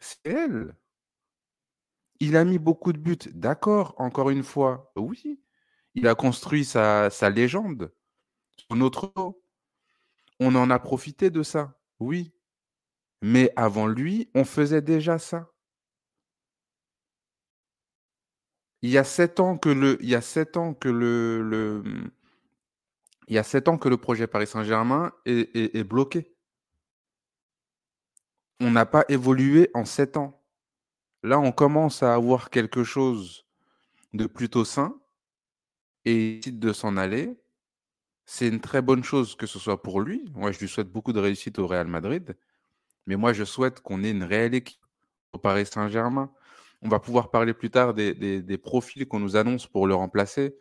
C'est 0.00 0.26
elle. 0.26 0.74
Il 2.18 2.36
a 2.36 2.44
mis 2.44 2.58
beaucoup 2.58 2.92
de 2.92 2.98
buts, 2.98 3.30
d'accord, 3.32 3.94
encore 3.98 4.30
une 4.30 4.42
fois, 4.42 4.92
oui. 4.96 5.40
Il 5.94 6.08
a 6.08 6.16
construit 6.16 6.64
sa, 6.64 7.08
légende 7.30 7.94
sur 8.56 8.74
notre 8.74 9.12
dos. 9.14 9.40
On 10.40 10.56
en 10.56 10.70
a 10.70 10.80
profité 10.80 11.30
de 11.30 11.44
ça, 11.44 11.78
oui. 12.00 12.34
Mais 13.22 13.52
avant 13.56 13.86
lui, 13.86 14.30
on 14.34 14.44
faisait 14.44 14.82
déjà 14.82 15.18
ça. 15.18 15.50
Il 18.82 18.90
y 18.90 18.98
a 18.98 19.04
sept 19.04 19.40
ans 19.40 19.58
que 19.58 19.68
le, 19.68 19.96
projet 23.96 24.26
Paris 24.26 24.46
Saint-Germain 24.46 25.12
est 25.26 25.84
bloqué. 25.84 26.34
On 28.60 28.70
n'a 28.70 28.86
pas 28.86 29.04
évolué 29.08 29.70
en 29.74 29.84
sept 29.84 30.16
ans. 30.16 30.40
Là, 31.22 31.38
on 31.38 31.52
commence 31.52 32.02
à 32.02 32.14
avoir 32.14 32.50
quelque 32.50 32.84
chose 32.84 33.46
de 34.14 34.26
plutôt 34.26 34.64
sain 34.64 34.98
et 36.04 36.14
il 36.14 36.40
décide 36.40 36.58
de 36.58 36.72
s'en 36.72 36.96
aller. 36.96 37.38
C'est 38.24 38.48
une 38.48 38.60
très 38.60 38.80
bonne 38.80 39.04
chose 39.04 39.36
que 39.36 39.46
ce 39.46 39.58
soit 39.58 39.82
pour 39.82 40.00
lui. 40.00 40.30
Moi, 40.34 40.52
je 40.52 40.60
lui 40.60 40.68
souhaite 40.68 40.90
beaucoup 40.90 41.12
de 41.12 41.20
réussite 41.20 41.58
au 41.58 41.66
Real 41.66 41.88
Madrid. 41.88 42.36
Mais 43.06 43.16
moi, 43.16 43.32
je 43.32 43.44
souhaite 43.44 43.80
qu'on 43.80 44.02
ait 44.04 44.10
une 44.10 44.24
réelle 44.24 44.54
équipe 44.54 44.80
au 45.32 45.38
Paris 45.38 45.66
Saint-Germain. 45.66 46.32
On 46.82 46.88
va 46.88 46.98
pouvoir 46.98 47.30
parler 47.30 47.54
plus 47.54 47.70
tard 47.70 47.94
des, 47.94 48.58
profils 48.62 49.06
qu'on 49.06 49.20
nous 49.20 49.36
annonce 49.36 49.66
pour 49.66 49.86
le 49.86 49.94
remplacer. 49.94 50.56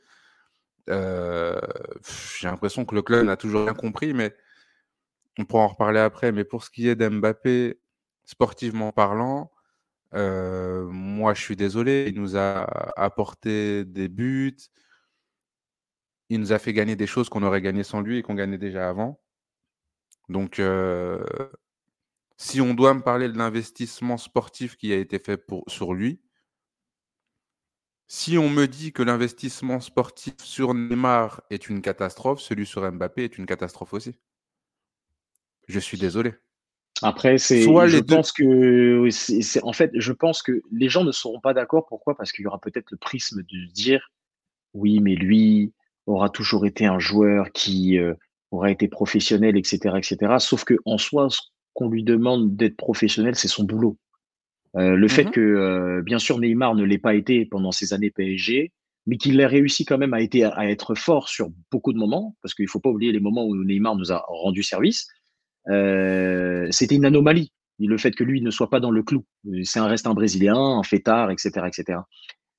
Euh, 0.90 1.60
j'ai 2.40 2.48
l'impression 2.48 2.86
que 2.86 2.96
le 2.96 3.02
club 3.02 3.26
n'a 3.26 3.38
toujours 3.38 3.64
rien 3.64 3.74
compris, 3.74 4.14
mais 4.14 4.36
on 5.38 5.46
pourra 5.46 5.64
en 5.64 5.68
reparler 5.68 6.00
après. 6.00 6.32
Mais 6.32 6.44
pour 6.44 6.64
ce 6.64 6.70
qui 6.70 6.88
est 6.90 6.96
d'Mbappé, 6.96 7.80
sportivement 8.26 8.92
parlant, 8.92 9.52
euh, 10.16 10.86
moi, 10.90 11.34
je 11.34 11.42
suis 11.42 11.56
désolé, 11.56 12.06
il 12.08 12.20
nous 12.20 12.36
a 12.38 12.64
apporté 13.00 13.86
des 13.86 14.08
buts, 14.08 14.58
il 16.30 16.40
nous 16.40 16.52
a 16.52 16.60
fait 16.60 16.74
gagner 16.74 16.96
des 16.96 17.08
choses 17.08 17.30
qu'on 17.30 17.44
aurait 17.44 17.62
gagné 17.62 17.84
sans 17.84 18.02
lui 18.02 18.18
et 18.18 18.22
qu'on 18.24 18.36
gagnait 18.36 18.58
déjà 18.58 18.90
avant. 18.90 19.20
Donc, 20.30 20.60
euh, 20.60 21.24
si 22.40 22.62
on 22.62 22.74
doit 22.74 22.94
me 22.94 23.02
parler 23.02 23.28
de 23.28 23.38
l'investissement 23.38 24.18
sportif 24.18 24.78
qui 24.78 24.94
a 24.94 24.96
été 24.96 25.20
fait 25.20 25.36
pour, 25.36 25.66
sur 25.68 25.94
lui, 25.94 26.22
si 28.08 28.38
on 28.38 28.50
me 28.50 28.66
dit 28.66 28.94
que 28.94 29.04
l'investissement 29.04 29.82
sportif 29.82 30.36
sur 30.42 30.74
Neymar 30.74 31.44
est 31.50 31.68
une 31.68 31.82
catastrophe, 31.82 32.40
celui 32.40 32.66
sur 32.66 32.90
Mbappé 32.90 33.26
est 33.26 33.38
une 33.38 33.46
catastrophe 33.46 33.94
aussi. 33.94 34.16
Je 35.68 35.80
suis 35.80 35.98
désolé. 35.98 36.34
Après, 37.02 37.38
c'est, 37.38 37.62
je 37.62 38.00
pense 38.00 38.32
que, 38.32 39.10
c'est, 39.12 39.64
en 39.64 39.74
fait, 39.74 39.92
je 39.94 40.14
pense 40.14 40.42
que 40.42 40.62
les 40.72 40.88
gens 40.88 41.04
ne 41.04 41.12
seront 41.12 41.42
pas 41.42 41.54
d'accord. 41.54 41.88
Pourquoi? 41.88 42.16
Parce 42.16 42.32
qu'il 42.32 42.44
y 42.44 42.48
aura 42.48 42.60
peut-être 42.60 42.90
le 42.92 42.98
prisme 42.98 43.44
de 43.44 43.72
dire, 43.74 44.12
oui, 44.74 45.02
mais 45.02 45.16
lui 45.16 45.74
aura 46.06 46.30
toujours 46.30 46.66
été 46.66 46.86
un 46.86 47.00
joueur 47.00 47.52
qui 47.52 47.98
euh, 48.00 48.14
aura 48.52 48.72
été 48.72 48.88
professionnel, 48.88 49.58
etc., 49.58 49.96
etc. 49.98 50.36
Sauf 50.40 50.64
que 50.64 50.76
en 50.86 50.98
soi, 50.98 51.28
qu'on 51.80 51.90
lui 51.90 52.04
demande 52.04 52.58
d'être 52.58 52.76
professionnel, 52.76 53.36
c'est 53.36 53.48
son 53.48 53.64
boulot. 53.64 53.98
Euh, 54.76 54.96
le 54.96 55.08
fait 55.08 55.24
mmh 55.24 55.32
que, 55.32 55.40
euh, 55.40 56.02
bien 56.02 56.20
sûr, 56.20 56.38
Neymar 56.38 56.76
ne 56.76 56.84
l'ait 56.84 56.98
pas 56.98 57.16
été 57.16 57.46
pendant 57.46 57.72
ses 57.72 57.94
années 57.94 58.12
PSG, 58.12 58.74
mais 59.08 59.16
qu'il 59.16 59.40
ait 59.40 59.46
réussi 59.46 59.86
quand 59.86 59.98
même 59.98 60.14
à, 60.14 60.20
été, 60.20 60.44
à 60.44 60.70
être 60.70 60.94
fort 60.94 61.30
sur 61.30 61.48
beaucoup 61.72 61.94
de 61.94 61.98
moments, 61.98 62.36
parce 62.42 62.54
qu'il 62.54 62.66
ne 62.66 62.70
faut 62.70 62.82
pas 62.82 62.90
oublier 62.90 63.14
les 63.14 63.22
moments 63.22 63.46
où 63.46 63.56
Neymar 63.64 63.96
nous 63.96 64.12
a 64.12 64.26
rendu 64.28 64.62
service. 64.62 65.08
Euh, 65.70 66.68
c'était 66.70 66.96
une 66.96 67.06
anomalie, 67.06 67.54
le 67.80 67.98
fait 67.98 68.12
que 68.12 68.26
lui 68.26 68.42
ne 68.42 68.52
soit 68.52 68.70
pas 68.70 68.82
dans 68.82 68.92
le 68.92 69.02
clou. 69.02 69.24
C'est 69.64 69.80
un 69.80 69.88
reste 69.88 70.06
un 70.06 70.14
Brésilien, 70.14 70.58
un 70.58 70.84
fêtard, 70.84 71.32
etc., 71.32 71.66
etc. 71.66 72.00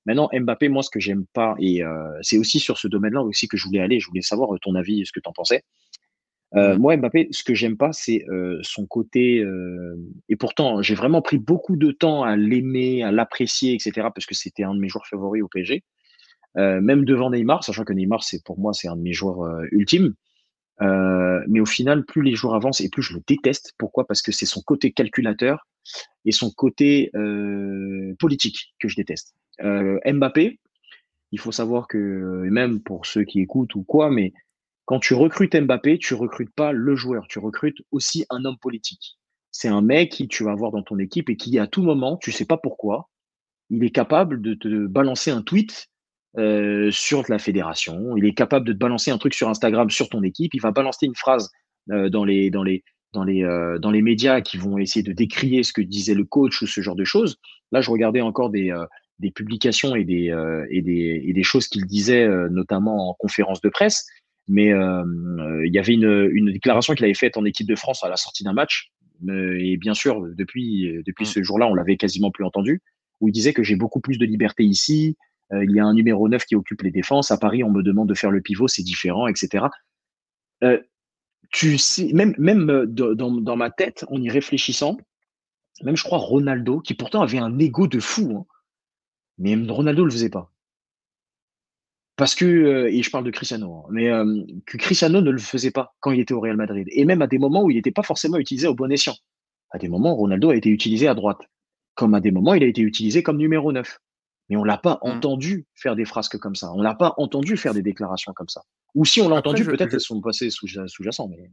Maintenant, 0.06 0.30
Mbappé, 0.32 0.70
moi, 0.70 0.82
ce 0.82 0.88
que 0.88 0.98
j'aime 0.98 1.26
pas, 1.34 1.56
et 1.60 1.82
c'est 2.22 2.38
aussi 2.38 2.58
sur 2.58 2.78
ce 2.78 2.88
domaine-là 2.88 3.22
aussi 3.22 3.48
que 3.48 3.58
je 3.58 3.66
voulais 3.66 3.80
aller, 3.80 4.00
je 4.00 4.08
voulais 4.08 4.22
savoir 4.22 4.48
ton 4.62 4.74
avis, 4.76 5.04
ce 5.04 5.12
que 5.12 5.20
tu 5.20 5.28
en 5.28 5.32
pensais. 5.32 5.62
Euh, 6.56 6.76
moi, 6.76 6.96
Mbappé, 6.96 7.28
ce 7.30 7.44
que 7.44 7.54
j'aime 7.54 7.76
pas, 7.76 7.92
c'est 7.92 8.24
son 8.62 8.86
côté. 8.86 9.44
et 10.28 10.36
pourtant, 10.36 10.82
j'ai 10.82 10.94
vraiment 10.94 11.22
pris 11.22 11.38
beaucoup 11.38 11.76
de 11.76 11.90
temps 11.90 12.22
à 12.22 12.36
l'aimer, 12.36 13.02
à 13.02 13.12
l'apprécier, 13.12 13.74
etc. 13.74 14.08
Parce 14.14 14.26
que 14.26 14.34
c'était 14.34 14.64
un 14.64 14.74
de 14.74 14.80
mes 14.80 14.88
joueurs 14.88 15.06
favoris 15.06 15.42
au 15.42 15.48
PSG, 15.48 15.84
même 16.56 17.04
devant 17.04 17.30
Neymar, 17.30 17.62
sachant 17.64 17.84
que 17.84 17.92
Neymar, 17.92 18.24
c'est 18.24 18.42
pour 18.44 18.58
moi, 18.58 18.72
c'est 18.72 18.88
un 18.88 18.96
de 18.96 19.02
mes 19.02 19.12
joueurs 19.12 19.62
ultimes. 19.70 20.14
Euh, 20.82 21.44
mais 21.48 21.60
au 21.60 21.66
final, 21.66 22.04
plus 22.04 22.22
les 22.22 22.34
jours 22.34 22.54
avancent 22.54 22.80
et 22.80 22.88
plus 22.88 23.02
je 23.02 23.14
le 23.14 23.22
déteste. 23.26 23.74
Pourquoi? 23.78 24.06
Parce 24.06 24.22
que 24.22 24.32
c'est 24.32 24.46
son 24.46 24.62
côté 24.62 24.92
calculateur 24.92 25.66
et 26.24 26.32
son 26.32 26.50
côté 26.50 27.10
euh, 27.14 28.14
politique 28.18 28.74
que 28.78 28.88
je 28.88 28.96
déteste. 28.96 29.34
Euh, 29.62 29.98
Mbappé, 30.06 30.58
il 31.32 31.38
faut 31.38 31.52
savoir 31.52 31.86
que, 31.86 31.98
même 32.50 32.80
pour 32.80 33.06
ceux 33.06 33.24
qui 33.24 33.40
écoutent 33.40 33.74
ou 33.74 33.82
quoi, 33.82 34.10
mais 34.10 34.32
quand 34.84 34.98
tu 34.98 35.14
recrutes 35.14 35.56
Mbappé, 35.56 35.98
tu 35.98 36.14
recrutes 36.14 36.54
pas 36.54 36.72
le 36.72 36.96
joueur, 36.96 37.26
tu 37.28 37.38
recrutes 37.38 37.78
aussi 37.90 38.24
un 38.30 38.44
homme 38.44 38.58
politique. 38.58 39.18
C'est 39.52 39.68
un 39.68 39.82
mec 39.82 40.12
qui 40.12 40.28
tu 40.28 40.44
vas 40.44 40.52
avoir 40.52 40.72
dans 40.72 40.82
ton 40.82 40.98
équipe 40.98 41.30
et 41.30 41.36
qui 41.36 41.58
à 41.58 41.66
tout 41.66 41.82
moment, 41.82 42.16
tu 42.16 42.32
sais 42.32 42.44
pas 42.44 42.56
pourquoi, 42.56 43.08
il 43.70 43.84
est 43.84 43.90
capable 43.90 44.42
de 44.42 44.54
te 44.54 44.86
balancer 44.86 45.30
un 45.30 45.42
tweet 45.42 45.88
euh, 46.38 46.90
sur 46.92 47.24
la 47.28 47.38
fédération. 47.38 48.16
Il 48.16 48.24
est 48.24 48.34
capable 48.34 48.66
de 48.66 48.72
te 48.72 48.78
balancer 48.78 49.10
un 49.10 49.18
truc 49.18 49.34
sur 49.34 49.48
Instagram 49.48 49.90
sur 49.90 50.08
ton 50.08 50.22
équipe. 50.22 50.54
Il 50.54 50.60
va 50.60 50.70
balancer 50.70 51.06
une 51.06 51.16
phrase 51.16 51.50
euh, 51.90 52.08
dans 52.08 52.24
les 52.24 52.50
dans 52.50 52.62
les 52.62 52.84
dans 53.12 53.24
les 53.24 53.42
euh, 53.42 53.78
dans 53.78 53.90
les 53.90 54.02
médias 54.02 54.40
qui 54.40 54.56
vont 54.56 54.78
essayer 54.78 55.02
de 55.02 55.12
décrier 55.12 55.62
ce 55.62 55.72
que 55.72 55.80
disait 55.80 56.14
le 56.14 56.24
coach 56.24 56.62
ou 56.62 56.66
ce 56.66 56.80
genre 56.80 56.94
de 56.94 57.04
choses. 57.04 57.36
Là, 57.72 57.80
je 57.80 57.90
regardais 57.90 58.20
encore 58.20 58.50
des 58.50 58.72
publications 59.34 59.96
et 59.96 60.04
des 60.04 60.32
et 60.70 60.82
des 60.82 61.22
et 61.26 61.32
des 61.32 61.42
choses 61.42 61.66
qu'il 61.66 61.84
disait 61.86 62.28
notamment 62.50 63.10
en 63.10 63.14
conférence 63.14 63.60
de 63.60 63.68
presse. 63.68 64.06
Mais 64.52 64.70
il 64.70 65.72
y 65.72 65.78
avait 65.78 65.94
une, 65.94 66.28
une 66.32 66.52
déclaration 66.52 66.94
qu'il 66.94 67.04
avait 67.04 67.14
faite 67.14 67.36
en 67.36 67.44
équipe 67.44 67.68
de 67.68 67.76
France 67.76 68.02
à 68.02 68.08
la 68.08 68.16
sortie 68.16 68.42
d'un 68.42 68.52
match. 68.52 68.90
et 69.28 69.76
bien 69.76 69.94
sûr, 69.94 70.26
depuis 70.34 71.02
depuis 71.06 71.22
mmh. 71.22 71.34
ce 71.34 71.42
jour-là, 71.42 71.68
on 71.68 71.74
l'avait 71.74 71.96
quasiment 71.96 72.32
plus 72.32 72.44
entendu. 72.44 72.82
Où 73.20 73.28
il 73.28 73.32
disait 73.32 73.52
que 73.52 73.62
j'ai 73.62 73.76
beaucoup 73.76 74.00
plus 74.00 74.18
de 74.18 74.24
liberté 74.26 74.64
ici, 74.64 75.16
euh, 75.52 75.64
il 75.64 75.72
y 75.72 75.80
a 75.80 75.84
un 75.84 75.94
numéro 75.94 76.28
9 76.28 76.44
qui 76.44 76.54
occupe 76.54 76.82
les 76.82 76.90
défenses. 76.90 77.30
À 77.30 77.38
Paris, 77.38 77.64
on 77.64 77.70
me 77.70 77.82
demande 77.82 78.08
de 78.08 78.14
faire 78.14 78.30
le 78.30 78.40
pivot, 78.40 78.68
c'est 78.68 78.82
différent, 78.82 79.26
etc. 79.26 79.66
Euh, 80.62 80.80
tu 81.50 81.78
sais, 81.78 82.12
même, 82.12 82.34
même 82.38 82.86
dans, 82.86 83.14
dans, 83.14 83.56
ma 83.56 83.70
tête, 83.70 84.04
en 84.08 84.20
y 84.22 84.30
réfléchissant, 84.30 84.98
même 85.82 85.96
je 85.96 86.04
crois 86.04 86.18
Ronaldo, 86.18 86.80
qui 86.80 86.94
pourtant 86.94 87.22
avait 87.22 87.38
un 87.38 87.58
ego 87.58 87.88
de 87.88 87.98
fou, 87.98 88.36
hein, 88.36 88.46
mais 89.38 89.56
Ronaldo 89.68 90.04
le 90.04 90.10
faisait 90.10 90.30
pas. 90.30 90.52
Parce 92.20 92.34
que, 92.34 92.44
euh, 92.44 92.92
et 92.92 93.02
je 93.02 93.10
parle 93.10 93.24
de 93.24 93.30
Cristiano, 93.30 93.76
hein, 93.76 93.88
mais 93.90 94.10
euh, 94.10 94.44
que 94.66 94.76
Cristiano 94.76 95.22
ne 95.22 95.30
le 95.30 95.38
faisait 95.38 95.70
pas 95.70 95.94
quand 96.00 96.10
il 96.10 96.20
était 96.20 96.34
au 96.34 96.40
Real 96.40 96.54
Madrid. 96.54 96.86
Et 96.90 97.06
même 97.06 97.22
à 97.22 97.26
des 97.26 97.38
moments 97.38 97.62
où 97.62 97.70
il 97.70 97.76
n'était 97.76 97.92
pas 97.92 98.02
forcément 98.02 98.36
utilisé 98.36 98.68
au 98.68 98.74
bon 98.74 98.92
escient. 98.92 99.14
À 99.70 99.78
des 99.78 99.88
moments, 99.88 100.14
Ronaldo 100.14 100.50
a 100.50 100.54
été 100.54 100.68
utilisé 100.68 101.08
à 101.08 101.14
droite. 101.14 101.40
Comme 101.94 102.12
à 102.12 102.20
des 102.20 102.30
moments, 102.30 102.52
il 102.52 102.62
a 102.62 102.66
été 102.66 102.82
utilisé 102.82 103.22
comme 103.22 103.38
numéro 103.38 103.72
9. 103.72 103.98
Mais 104.50 104.56
on 104.56 104.64
l'a 104.64 104.76
pas 104.76 105.00
mmh. 105.02 105.08
entendu 105.08 105.66
faire 105.74 105.96
des 105.96 106.04
frasques 106.04 106.36
comme 106.36 106.56
ça. 106.56 106.70
On 106.74 106.82
l'a 106.82 106.94
pas 106.94 107.14
entendu 107.16 107.56
faire 107.56 107.72
des 107.72 107.80
déclarations 107.80 108.34
comme 108.34 108.50
ça. 108.50 108.64
Ou 108.94 109.06
si 109.06 109.22
on 109.22 109.30
l'a 109.30 109.36
entendu, 109.36 109.64
peut-être 109.64 109.94
elles 109.94 110.00
sont 110.00 110.20
passées 110.20 110.50
sous-jacents. 110.50 111.28
Mais... 111.28 111.50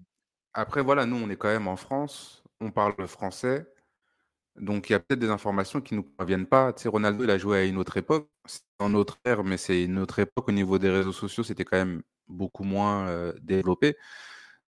Après, 0.53 0.83
voilà, 0.83 1.05
nous, 1.05 1.15
on 1.15 1.29
est 1.29 1.37
quand 1.37 1.47
même 1.47 1.69
en 1.69 1.77
France, 1.77 2.43
on 2.59 2.71
parle 2.71 3.07
français. 3.07 3.65
Donc, 4.59 4.89
il 4.89 4.93
y 4.93 4.95
a 4.95 4.99
peut-être 4.99 5.19
des 5.19 5.29
informations 5.29 5.81
qui 5.81 5.93
ne 5.93 5.99
nous 5.99 6.03
parviennent 6.03 6.47
pas. 6.47 6.73
Tu 6.73 6.83
sais, 6.83 6.89
Ronaldo, 6.89 7.23
il 7.23 7.29
a 7.29 7.37
joué 7.37 7.59
à 7.59 7.63
une 7.65 7.77
autre 7.77 7.97
époque. 7.97 8.29
Une 8.79 8.95
autre 8.95 9.19
ère, 9.25 9.43
mais 9.43 9.57
c'est 9.57 9.83
une 9.83 9.99
autre 9.99 10.19
époque. 10.19 10.47
Au 10.49 10.51
niveau 10.51 10.79
des 10.79 10.89
réseaux 10.89 11.11
sociaux, 11.11 11.43
c'était 11.43 11.65
quand 11.65 11.77
même 11.77 12.01
beaucoup 12.27 12.63
moins 12.63 13.07
euh, 13.07 13.33
développé. 13.41 13.97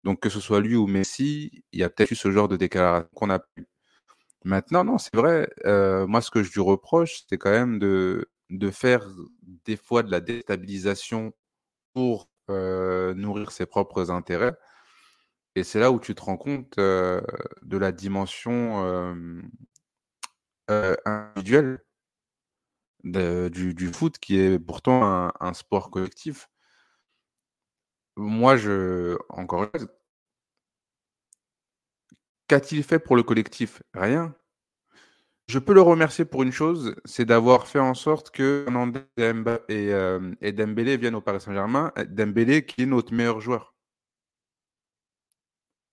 Donc, 0.03 0.21
que 0.21 0.29
ce 0.29 0.39
soit 0.41 0.61
lui 0.61 0.75
ou 0.75 0.87
Messi, 0.87 1.63
il 1.71 1.79
y 1.79 1.83
a 1.83 1.89
peut-être 1.89 2.11
eu 2.11 2.15
ce 2.15 2.31
genre 2.31 2.47
de 2.47 2.57
déclaration 2.57 3.09
qu'on 3.15 3.29
a 3.29 3.39
pu. 3.39 3.67
Maintenant, 4.45 4.83
non, 4.83 4.97
c'est 4.97 5.15
vrai. 5.15 5.49
Euh, 5.65 6.07
moi, 6.07 6.21
ce 6.21 6.31
que 6.31 6.43
je 6.43 6.51
lui 6.53 6.61
reproche, 6.61 7.23
c'est 7.29 7.37
quand 7.37 7.51
même 7.51 7.79
de, 7.79 8.29
de 8.49 8.71
faire 8.71 9.07
des 9.65 9.77
fois 9.77 10.03
de 10.03 10.11
la 10.11 10.21
déstabilisation 10.21 11.33
pour 11.93 12.29
euh, 12.51 13.13
nourrir 13.15 13.51
ses 13.51 13.65
propres 13.67 14.11
intérêts. 14.11 14.55
Et 15.55 15.63
c'est 15.63 15.79
là 15.79 15.91
où 15.91 15.99
tu 15.99 16.15
te 16.15 16.21
rends 16.21 16.37
compte 16.37 16.77
de 16.77 17.77
la 17.77 17.91
dimension 17.91 19.15
individuelle 20.67 21.79
du, 23.03 23.73
du, 23.73 23.87
foot, 23.93 24.17
qui 24.19 24.39
est 24.39 24.59
pourtant 24.59 25.31
un, 25.39 25.53
sport 25.53 25.91
collectif. 25.91 26.49
Moi, 28.15 28.57
je, 28.57 29.17
encore 29.29 29.69
qu'a-t-il 32.47 32.83
fait 32.83 32.99
pour 32.99 33.15
le 33.15 33.23
collectif? 33.23 33.83
Rien. 33.93 34.35
Je 35.47 35.59
peux 35.59 35.73
le 35.73 35.81
remercier 35.81 36.25
pour 36.25 36.43
une 36.43 36.51
chose, 36.51 36.95
c'est 37.05 37.23
d'avoir 37.23 37.67
fait 37.67 37.79
en 37.79 37.93
sorte 37.93 38.31
que 38.31 38.63
Fernandez 38.65 39.05
et, 39.69 39.91
et, 40.41 40.51
Dembélé 40.51 40.97
viennent 40.97 41.15
au 41.15 41.21
Paris 41.21 41.39
Saint-Germain. 41.39 41.93
Dembélé 42.09 42.65
qui 42.65 42.81
est 42.83 42.85
notre 42.85 43.13
meilleur 43.13 43.39
joueur. 43.39 43.73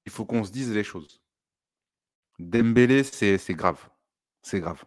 Il 0.06 0.12
faut 0.12 0.24
qu'on 0.24 0.44
se 0.44 0.50
dise 0.50 0.72
les 0.74 0.84
choses. 0.84 1.22
Dembélé, 2.40 3.04
c'est 3.04 3.54
grave. 3.54 3.88
C'est 4.44 4.60
grave. 4.60 4.84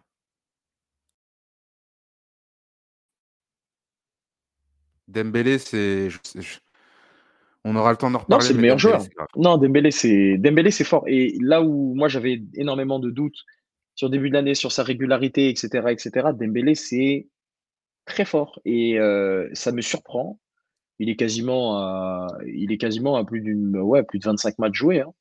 Dembélé, 5.08 5.58
c'est. 5.58 6.08
On 7.64 7.74
aura 7.74 7.90
le 7.90 7.96
temps 7.96 8.10
d'en 8.10 8.20
reparler. 8.20 8.40
Non, 8.42 8.46
c'est 8.46 8.54
le 8.54 8.60
meilleur 8.60 8.78
joueur. 8.78 9.02
Non, 9.36 9.58
Dembélé, 9.58 9.90
c'est 9.90 10.38
Dembélé, 10.38 10.70
c'est 10.70 10.84
fort. 10.84 11.04
Et 11.08 11.36
là 11.40 11.60
où 11.60 11.94
moi 11.94 12.08
j'avais 12.08 12.40
énormément 12.54 13.00
de 13.00 13.10
doutes 13.10 13.44
sur 13.96 14.06
le 14.06 14.12
début 14.12 14.28
de 14.28 14.34
l'année, 14.34 14.54
sur 14.54 14.70
sa 14.70 14.84
régularité, 14.84 15.48
etc., 15.48 15.88
etc., 15.90 16.28
Dembélé, 16.34 16.76
c'est 16.76 17.28
très 18.04 18.24
fort. 18.24 18.60
Et 18.64 19.00
euh, 19.00 19.48
ça 19.54 19.72
me 19.72 19.80
surprend. 19.80 20.38
Il 21.00 21.10
est 21.10 21.16
quasiment 21.16 21.78
à, 21.78 22.28
il 22.46 22.70
est 22.70 22.78
quasiment 22.78 23.16
à 23.16 23.24
plus 23.24 23.40
d'une, 23.40 23.76
ouais, 23.76 24.04
plus 24.04 24.20
de 24.20 24.24
25 24.24 24.58
matchs 24.58 24.74
joués. 24.74 25.00
Hein. 25.00 25.12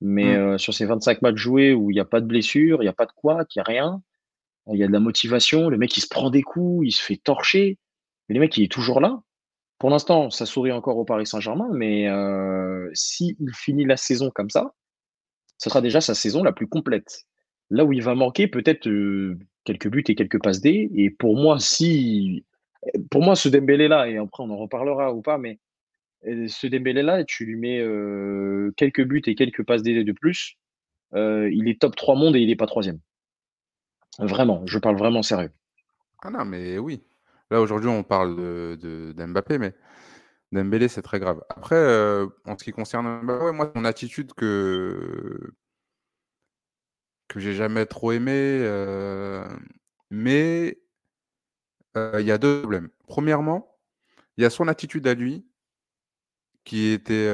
Mais 0.00 0.36
mmh. 0.36 0.40
euh, 0.40 0.58
sur 0.58 0.74
ces 0.74 0.84
25 0.84 1.22
matchs 1.22 1.36
joués 1.36 1.72
où 1.72 1.90
il 1.90 1.94
n'y 1.94 2.00
a 2.00 2.04
pas 2.04 2.20
de 2.20 2.26
blessure, 2.26 2.82
il 2.82 2.84
n'y 2.84 2.90
a 2.90 2.92
pas 2.92 3.06
de 3.06 3.12
quoi, 3.12 3.44
il 3.54 3.58
n'y 3.58 3.60
a 3.60 3.64
rien, 3.64 4.02
il 4.72 4.78
y 4.78 4.84
a 4.84 4.86
de 4.86 4.92
la 4.92 5.00
motivation, 5.00 5.68
le 5.68 5.78
mec 5.78 5.96
il 5.96 6.00
se 6.00 6.08
prend 6.08 6.30
des 6.30 6.42
coups, 6.42 6.88
il 6.88 6.92
se 6.92 7.02
fait 7.02 7.16
torcher, 7.16 7.78
mais 8.28 8.34
le 8.34 8.40
mec 8.40 8.56
il 8.56 8.64
est 8.64 8.72
toujours 8.72 9.00
là. 9.00 9.20
Pour 9.78 9.90
l'instant, 9.90 10.30
ça 10.30 10.46
sourit 10.46 10.72
encore 10.72 10.96
au 10.96 11.04
Paris 11.04 11.26
Saint-Germain, 11.26 11.68
mais 11.72 12.08
euh, 12.08 12.88
s'il 12.94 13.36
finit 13.54 13.84
la 13.84 13.96
saison 13.96 14.30
comme 14.34 14.50
ça, 14.50 14.74
ce 15.58 15.70
sera 15.70 15.80
déjà 15.80 16.00
sa 16.00 16.14
saison 16.14 16.42
la 16.42 16.52
plus 16.52 16.66
complète. 16.66 17.24
Là 17.70 17.84
où 17.84 17.92
il 17.92 18.02
va 18.02 18.14
manquer 18.14 18.48
peut-être 18.48 18.88
euh, 18.88 19.38
quelques 19.64 19.88
buts 19.88 20.04
et 20.08 20.14
quelques 20.14 20.42
passes 20.42 20.60
D. 20.60 20.90
Et 20.94 21.10
pour 21.10 21.36
moi, 21.36 21.58
si 21.58 22.44
pour 23.10 23.22
moi, 23.22 23.36
ce 23.36 23.48
Dembélé 23.48 23.88
là, 23.88 24.08
et 24.08 24.16
après 24.16 24.42
on 24.42 24.50
en 24.50 24.56
reparlera 24.56 25.12
ou 25.12 25.22
pas, 25.22 25.38
mais 25.38 25.58
ce 26.48 26.66
Dembélé-là, 26.66 27.24
tu 27.24 27.44
lui 27.44 27.56
mets 27.56 27.80
euh, 27.80 28.72
quelques 28.76 29.04
buts 29.04 29.22
et 29.26 29.34
quelques 29.34 29.64
passes 29.64 29.82
d'aider 29.82 30.04
de 30.04 30.12
plus, 30.12 30.56
euh, 31.14 31.48
il 31.52 31.68
est 31.68 31.80
top 31.80 31.94
3 31.96 32.16
monde 32.16 32.36
et 32.36 32.40
il 32.40 32.48
n'est 32.48 32.56
pas 32.56 32.66
troisième. 32.66 32.98
Vraiment, 34.18 34.62
je 34.66 34.78
parle 34.78 34.96
vraiment 34.96 35.22
sérieux. 35.22 35.50
Ah 36.22 36.30
non, 36.30 36.44
mais 36.44 36.78
oui. 36.78 37.02
Là, 37.50 37.60
aujourd'hui, 37.60 37.88
on 37.88 38.02
parle 38.02 38.36
de, 38.36 39.12
d'Mbappé, 39.12 39.58
mais 39.58 39.74
Dembélé, 40.52 40.88
c'est 40.88 41.02
très 41.02 41.20
grave. 41.20 41.42
Après, 41.48 41.76
euh, 41.76 42.26
en 42.44 42.58
ce 42.58 42.64
qui 42.64 42.72
concerne 42.72 43.22
Mbappé, 43.22 43.52
moi, 43.52 43.72
mon 43.74 43.84
attitude 43.84 44.32
que 44.32 45.52
que 47.28 47.40
j'ai 47.40 47.54
jamais 47.54 47.86
trop 47.86 48.12
aimé, 48.12 48.60
mais 50.10 50.78
il 51.96 52.24
y 52.26 52.30
a 52.30 52.38
deux 52.38 52.60
problèmes. 52.60 52.88
Premièrement, 53.08 53.76
il 54.36 54.42
y 54.42 54.44
a 54.44 54.50
son 54.50 54.68
attitude 54.68 55.06
à 55.08 55.14
lui 55.14 55.44
qui 56.66 56.88
était, 56.90 57.30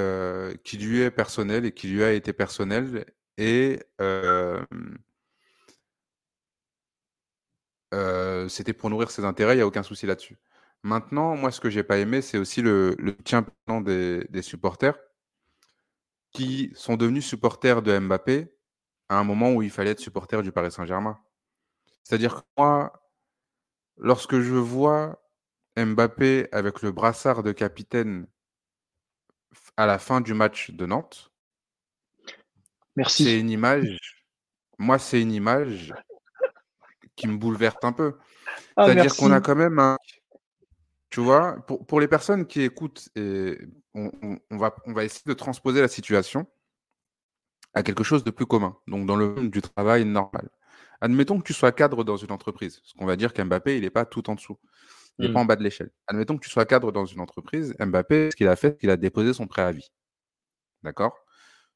qui 0.63 0.79
lui 0.79 1.01
est 1.01 1.11
personnel 1.11 1.65
et 1.67 1.73
qui 1.73 1.89
lui 1.89 2.05
a 2.05 2.13
été 2.13 2.33
personnel 2.33 3.05
et 3.39 3.81
c'était 8.49 8.73
pour 8.73 8.91
nourrir 8.91 9.11
ses 9.11 9.25
intérêts, 9.25 9.55
il 9.55 9.57
n'y 9.57 9.63
a 9.63 9.67
aucun 9.67 9.83
souci 9.83 10.07
là-dessus. 10.07 10.39
Maintenant, 10.83 11.37
moi, 11.37 11.51
ce 11.53 11.61
que 11.61 11.71
j'ai 11.71 11.83
pas 11.85 11.99
aimé, 11.99 12.23
c'est 12.23 12.39
aussi 12.39 12.61
le, 12.63 12.97
le 12.99 13.17
tien 13.17 13.47
des, 13.83 14.25
des 14.31 14.43
supporters 14.43 14.99
qui 16.33 16.73
sont 16.75 16.97
devenus 16.97 17.27
supporters 17.27 17.83
de 17.83 17.99
Mbappé 17.99 18.53
à 19.09 19.19
un 19.19 19.25
moment 19.25 19.53
où 19.53 19.63
il 19.63 19.71
fallait 19.71 19.91
être 19.91 20.01
supporter 20.01 20.43
du 20.43 20.51
Paris 20.53 20.73
Saint-Germain. 20.73 21.19
C'est-à-dire 22.03 22.37
que 22.37 22.43
moi, 22.59 23.09
lorsque 23.97 24.41
je 24.41 24.55
vois 24.55 25.23
Mbappé 25.77 26.49
avec 26.53 26.83
le 26.83 26.91
brassard 26.91 27.43
de 27.43 27.53
capitaine 27.53 28.27
à 29.77 29.87
la 29.87 29.99
fin 29.99 30.21
du 30.21 30.35
match 30.35 30.71
de 30.71 30.87
Nantes. 30.87 31.33
Merci. 32.97 33.25
C'est 33.25 33.39
une 33.39 33.51
image. 33.51 33.99
Moi, 34.79 34.99
c'est 34.99 35.21
une 35.21 35.33
image 35.33 35.95
qui 37.17 37.29
me 37.29 37.37
bouleverse 37.37 37.77
un 37.83 37.93
peu. 37.93 38.19
Ah, 38.77 38.87
C'est-à-dire 38.87 39.15
qu'on 39.17 39.33
a 39.33 39.41
quand 39.41 39.57
même 39.57 39.79
un. 39.79 39.97
Tu 41.11 41.21
vois, 41.21 41.57
pour, 41.67 41.87
pour 41.87 42.01
les 42.01 42.09
personnes 42.09 42.47
qui 42.47 42.63
écoutent, 42.63 43.09
et 43.17 43.59
on, 43.95 44.11
va, 44.51 44.75
on 44.87 44.93
va 44.93 45.05
essayer 45.05 45.25
de 45.27 45.35
transposer 45.35 45.83
la 45.83 45.89
situation 45.89 46.47
à 47.75 47.83
quelque 47.83 48.03
chose 48.03 48.25
de 48.25 48.31
plus 48.31 48.47
commun, 48.47 48.77
donc 48.87 49.07
dans 49.07 49.17
le 49.17 49.35
monde 49.35 49.51
du 49.51 49.61
travail 49.61 50.05
normal. 50.05 50.49
Admettons 51.01 51.39
que 51.39 51.45
tu 51.45 51.53
sois 51.53 51.73
cadre 51.73 52.05
dans 52.05 52.17
une 52.17 52.33
entreprise, 52.33 52.81
ce 52.85 52.95
qu'on 52.95 53.07
va 53.07 53.17
dire 53.17 53.33
qu'Mbappé, 53.33 53.77
il 53.77 53.83
n'est 53.83 53.91
pas 53.91 54.07
tout 54.07 54.31
en 54.31 54.35
dessous. 54.35 54.59
Il 55.19 55.27
n'est 55.27 55.33
pas 55.33 55.41
mmh. 55.41 55.43
en 55.43 55.45
bas 55.47 55.57
de 55.57 55.63
l'échelle. 55.63 55.91
Admettons 56.07 56.37
que 56.37 56.45
tu 56.45 56.51
sois 56.51 56.65
cadre 56.65 56.91
dans 56.91 57.05
une 57.05 57.21
entreprise. 57.21 57.75
Mbappé, 57.79 58.31
ce 58.31 58.37
qu'il 58.37 58.49
a 58.49 58.57
fait, 58.57 58.71
c'est 58.71 58.79
qu'il 58.79 58.91
a 58.91 58.97
déposé 58.97 59.33
son 59.33 59.47
préavis. 59.47 59.91
D'accord? 60.83 61.17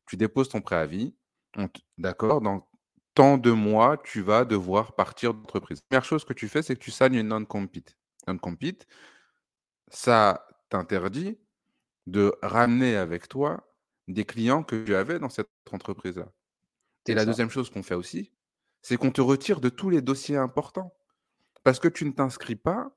Tu 0.07 0.17
déposes 0.17 0.49
ton 0.49 0.61
préavis. 0.61 1.15
D'accord? 1.99 2.41
Dans 2.41 2.67
tant 3.15 3.39
de 3.39 3.51
mois, 3.51 3.97
tu 3.99 4.21
vas 4.21 4.45
devoir 4.45 4.95
partir 4.95 5.35
d'entreprise. 5.35 5.81
Première 5.81 6.05
chose 6.05 6.25
que 6.25 6.33
tu 6.33 6.49
fais, 6.49 6.63
c'est 6.63 6.75
que 6.75 6.81
tu 6.81 6.91
signes 6.91 7.15
une 7.15 7.29
non-compete. 7.29 7.97
Non-compete, 8.29 8.87
ça 9.89 10.47
t'interdit 10.69 11.39
de 12.07 12.35
ramener 12.43 12.97
avec 12.97 13.29
toi 13.29 13.73
des 14.09 14.25
clients 14.25 14.63
que 14.63 14.85
tu 14.85 14.95
avais 14.95 15.19
dans 15.19 15.29
cette 15.29 15.49
entreprise-là. 15.73 16.31
Et 17.07 17.15
la 17.15 17.25
deuxième 17.25 17.51
chose 17.51 17.71
qu'on 17.71 17.83
fait 17.83 17.95
aussi, 17.95 18.33
c'est 18.83 18.97
qu'on 18.97 19.11
te 19.11 19.21
retire 19.21 19.61
de 19.61 19.69
tous 19.69 19.91
les 19.91 20.03
dossiers 20.03 20.37
importants. 20.37 20.95
Parce 21.65 21.81
que 21.81 21.89
tu 21.89 22.05
ne 22.05 22.13
t'inscris 22.13 22.57
pas 22.57 22.97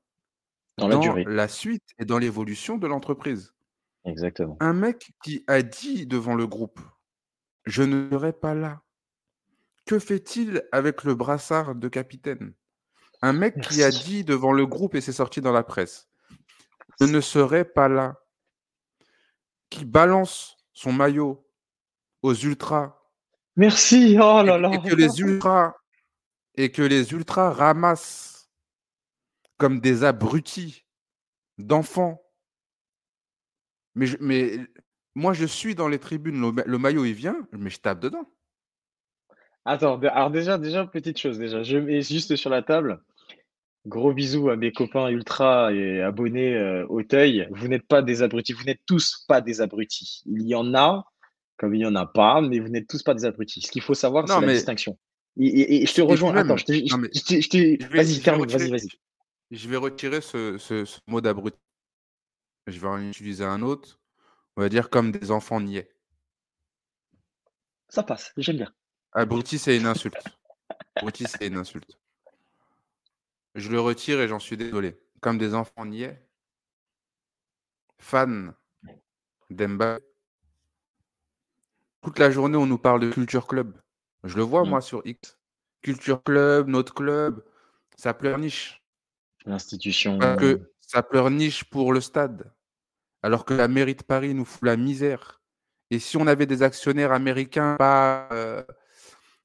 dans, 0.80 0.88
la, 0.88 0.96
durée. 0.96 1.24
la 1.26 1.48
suite 1.48 1.84
et 1.98 2.04
dans 2.04 2.18
l'évolution 2.18 2.76
de 2.76 2.86
l'entreprise. 2.86 3.54
Exactement. 4.04 4.56
Un 4.60 4.72
mec 4.72 5.12
qui 5.22 5.44
a 5.46 5.62
dit 5.62 6.06
devant 6.06 6.34
le 6.34 6.46
groupe, 6.46 6.80
je 7.66 7.82
ne 7.82 8.10
serai 8.10 8.32
pas 8.32 8.54
là. 8.54 8.82
Que 9.86 9.98
fait-il 9.98 10.62
avec 10.72 11.04
le 11.04 11.14
brassard 11.14 11.74
de 11.74 11.88
capitaine? 11.88 12.54
Un 13.22 13.32
mec 13.32 13.60
qui 13.60 13.82
a 13.82 13.90
dit 13.90 14.24
devant 14.24 14.52
le 14.52 14.66
groupe 14.66 14.94
et 14.94 15.00
c'est 15.00 15.12
sorti 15.12 15.40
dans 15.40 15.52
la 15.52 15.62
presse, 15.62 16.08
je 17.00 17.06
ne 17.06 17.20
serai 17.20 17.64
pas 17.64 17.88
là. 17.88 18.16
Qui 19.68 19.84
balance 19.84 20.56
son 20.72 20.92
maillot 20.92 21.46
aux 22.22 22.34
ultras. 22.34 22.98
Merci. 23.56 24.16
Oh 24.20 24.42
là 24.42 24.58
là. 24.58 24.70
Et 24.72 24.88
que 24.88 24.94
les 24.94 25.20
ultras 25.20 25.74
et 26.56 26.70
que 26.72 26.82
les 26.82 27.12
ultras 27.12 27.52
ramassent 27.52 28.29
comme 29.60 29.78
des 29.78 30.04
abrutis 30.04 30.86
d'enfants. 31.58 32.22
Mais, 33.94 34.06
mais 34.18 34.58
Moi, 35.14 35.34
je 35.34 35.44
suis 35.44 35.74
dans 35.74 35.86
les 35.86 35.98
tribunes, 35.98 36.40
le, 36.40 36.64
le 36.66 36.78
maillot 36.78 37.04
il 37.04 37.12
vient, 37.12 37.36
mais 37.52 37.68
je 37.68 37.78
tape 37.78 38.00
dedans. 38.00 38.26
Attends, 39.66 40.00
alors 40.00 40.30
déjà, 40.30 40.56
déjà, 40.56 40.86
petite 40.86 41.18
chose, 41.18 41.38
déjà, 41.38 41.62
je 41.62 41.76
mets 41.76 42.00
juste 42.00 42.34
sur 42.36 42.48
la 42.48 42.62
table. 42.62 43.02
Gros 43.86 44.14
bisous 44.14 44.48
à 44.48 44.56
mes 44.56 44.72
copains 44.72 45.08
ultra 45.08 45.72
et 45.72 46.00
abonnés 46.00 46.54
euh, 46.54 46.86
au 46.88 47.02
Teuil. 47.02 47.46
Vous 47.50 47.68
n'êtes 47.68 47.86
pas 47.86 48.00
des 48.00 48.22
abrutis, 48.22 48.54
vous 48.54 48.64
n'êtes 48.64 48.80
tous 48.86 49.24
pas 49.28 49.42
des 49.42 49.60
abrutis. 49.60 50.22
Il 50.26 50.42
y 50.42 50.54
en 50.54 50.74
a, 50.74 51.04
comme 51.58 51.74
il 51.74 51.78
n'y 51.78 51.86
en 51.86 51.94
a 51.96 52.06
pas, 52.06 52.40
mais 52.40 52.58
vous 52.60 52.68
n'êtes 52.68 52.88
tous 52.88 53.02
pas 53.02 53.14
des 53.14 53.26
abrutis. 53.26 53.60
Ce 53.60 53.70
qu'il 53.70 53.82
faut 53.82 53.94
savoir, 53.94 54.26
c'est 54.26 54.40
la 54.40 54.52
distinction. 54.54 54.98
Et, 55.38 55.86
je 55.86 55.94
te 55.94 56.00
rejoins. 56.00 56.34
Attends, 56.34 56.56
je 56.56 56.64
te. 56.64 57.94
Vas-y, 57.94 58.20
termine, 58.20 58.46
vas-y, 58.46 58.70
vas-y. 58.70 58.88
Je 59.50 59.68
vais 59.68 59.76
retirer 59.76 60.20
ce, 60.20 60.58
ce, 60.58 60.84
mot 61.06 61.20
d'abruti. 61.20 61.58
Je 62.66 62.78
vais 62.78 62.86
en 62.86 63.00
utiliser 63.00 63.44
un 63.44 63.62
autre. 63.62 63.98
On 64.56 64.62
va 64.62 64.68
dire 64.68 64.90
comme 64.90 65.10
des 65.10 65.30
enfants 65.30 65.60
niais. 65.60 65.90
Ça 67.88 68.02
passe, 68.02 68.32
j'aime 68.36 68.58
bien. 68.58 68.72
Abruti, 69.12 69.58
c'est 69.58 69.76
une 69.76 69.86
insulte. 69.86 70.22
Abruti, 70.94 71.24
c'est 71.26 71.48
une 71.48 71.56
insulte. 71.56 71.98
Je 73.56 73.70
le 73.70 73.80
retire 73.80 74.20
et 74.20 74.28
j'en 74.28 74.38
suis 74.38 74.56
désolé. 74.56 75.00
Comme 75.20 75.38
des 75.38 75.54
enfants 75.54 75.84
niais. 75.84 76.24
Fan 77.98 78.54
d'Emba. 79.50 79.98
Toute 82.02 82.18
la 82.18 82.30
journée, 82.30 82.56
on 82.56 82.66
nous 82.66 82.78
parle 82.78 83.00
de 83.00 83.10
Culture 83.10 83.46
Club. 83.46 83.80
Je 84.22 84.36
le 84.36 84.42
vois, 84.42 84.64
mmh. 84.64 84.68
moi, 84.68 84.80
sur 84.80 85.02
X. 85.04 85.38
Culture 85.82 86.22
Club, 86.22 86.68
notre 86.68 86.94
club, 86.94 87.44
ça 87.96 88.14
pleurniche. 88.14 88.79
L'institution. 89.46 90.18
Parce 90.18 90.40
que 90.40 90.72
ça 90.80 91.02
pleurniche 91.02 91.64
pour 91.64 91.92
le 91.92 92.00
stade. 92.00 92.52
Alors 93.22 93.44
que 93.44 93.54
la 93.54 93.68
mairie 93.68 93.94
de 93.94 94.02
Paris 94.02 94.34
nous 94.34 94.44
fout 94.44 94.64
la 94.64 94.76
misère. 94.76 95.42
Et 95.90 95.98
si 95.98 96.16
on 96.16 96.26
avait 96.26 96.46
des 96.46 96.62
actionnaires 96.62 97.12
américains 97.12 97.76
pas, 97.76 98.28
euh, 98.32 98.62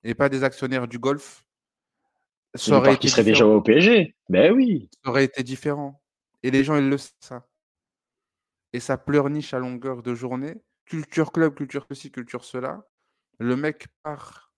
et 0.04 0.14
pas 0.14 0.30
des 0.30 0.44
actionnaires 0.44 0.88
du 0.88 1.00
golf, 1.00 1.44
ça 2.54 2.78
aurait 2.78 2.94
été 2.94 3.10
serait 3.10 3.24
déjà 3.24 3.46
au 3.46 3.62
PSG. 3.62 4.16
Ben 4.30 4.54
oui. 4.54 4.90
Ça 5.04 5.10
aurait 5.10 5.26
été 5.26 5.44
différent. 5.44 6.02
Et 6.42 6.52
les 6.52 6.64
gens, 6.64 6.78
ils 6.78 6.90
le 6.90 6.98
savent, 6.98 7.12
ça. 7.20 7.48
Et 8.72 8.80
ça 8.80 8.98
pleurniche 8.98 9.54
à 9.54 9.60
longueur 9.60 10.04
de 10.04 10.14
journée. 10.14 10.56
Culture 10.86 11.32
club, 11.32 11.56
culture 11.56 11.86
ceci, 11.90 12.12
culture 12.12 12.46
cela. 12.46 12.88
Le 13.40 13.56
mec 13.56 13.88
part. 14.04 14.54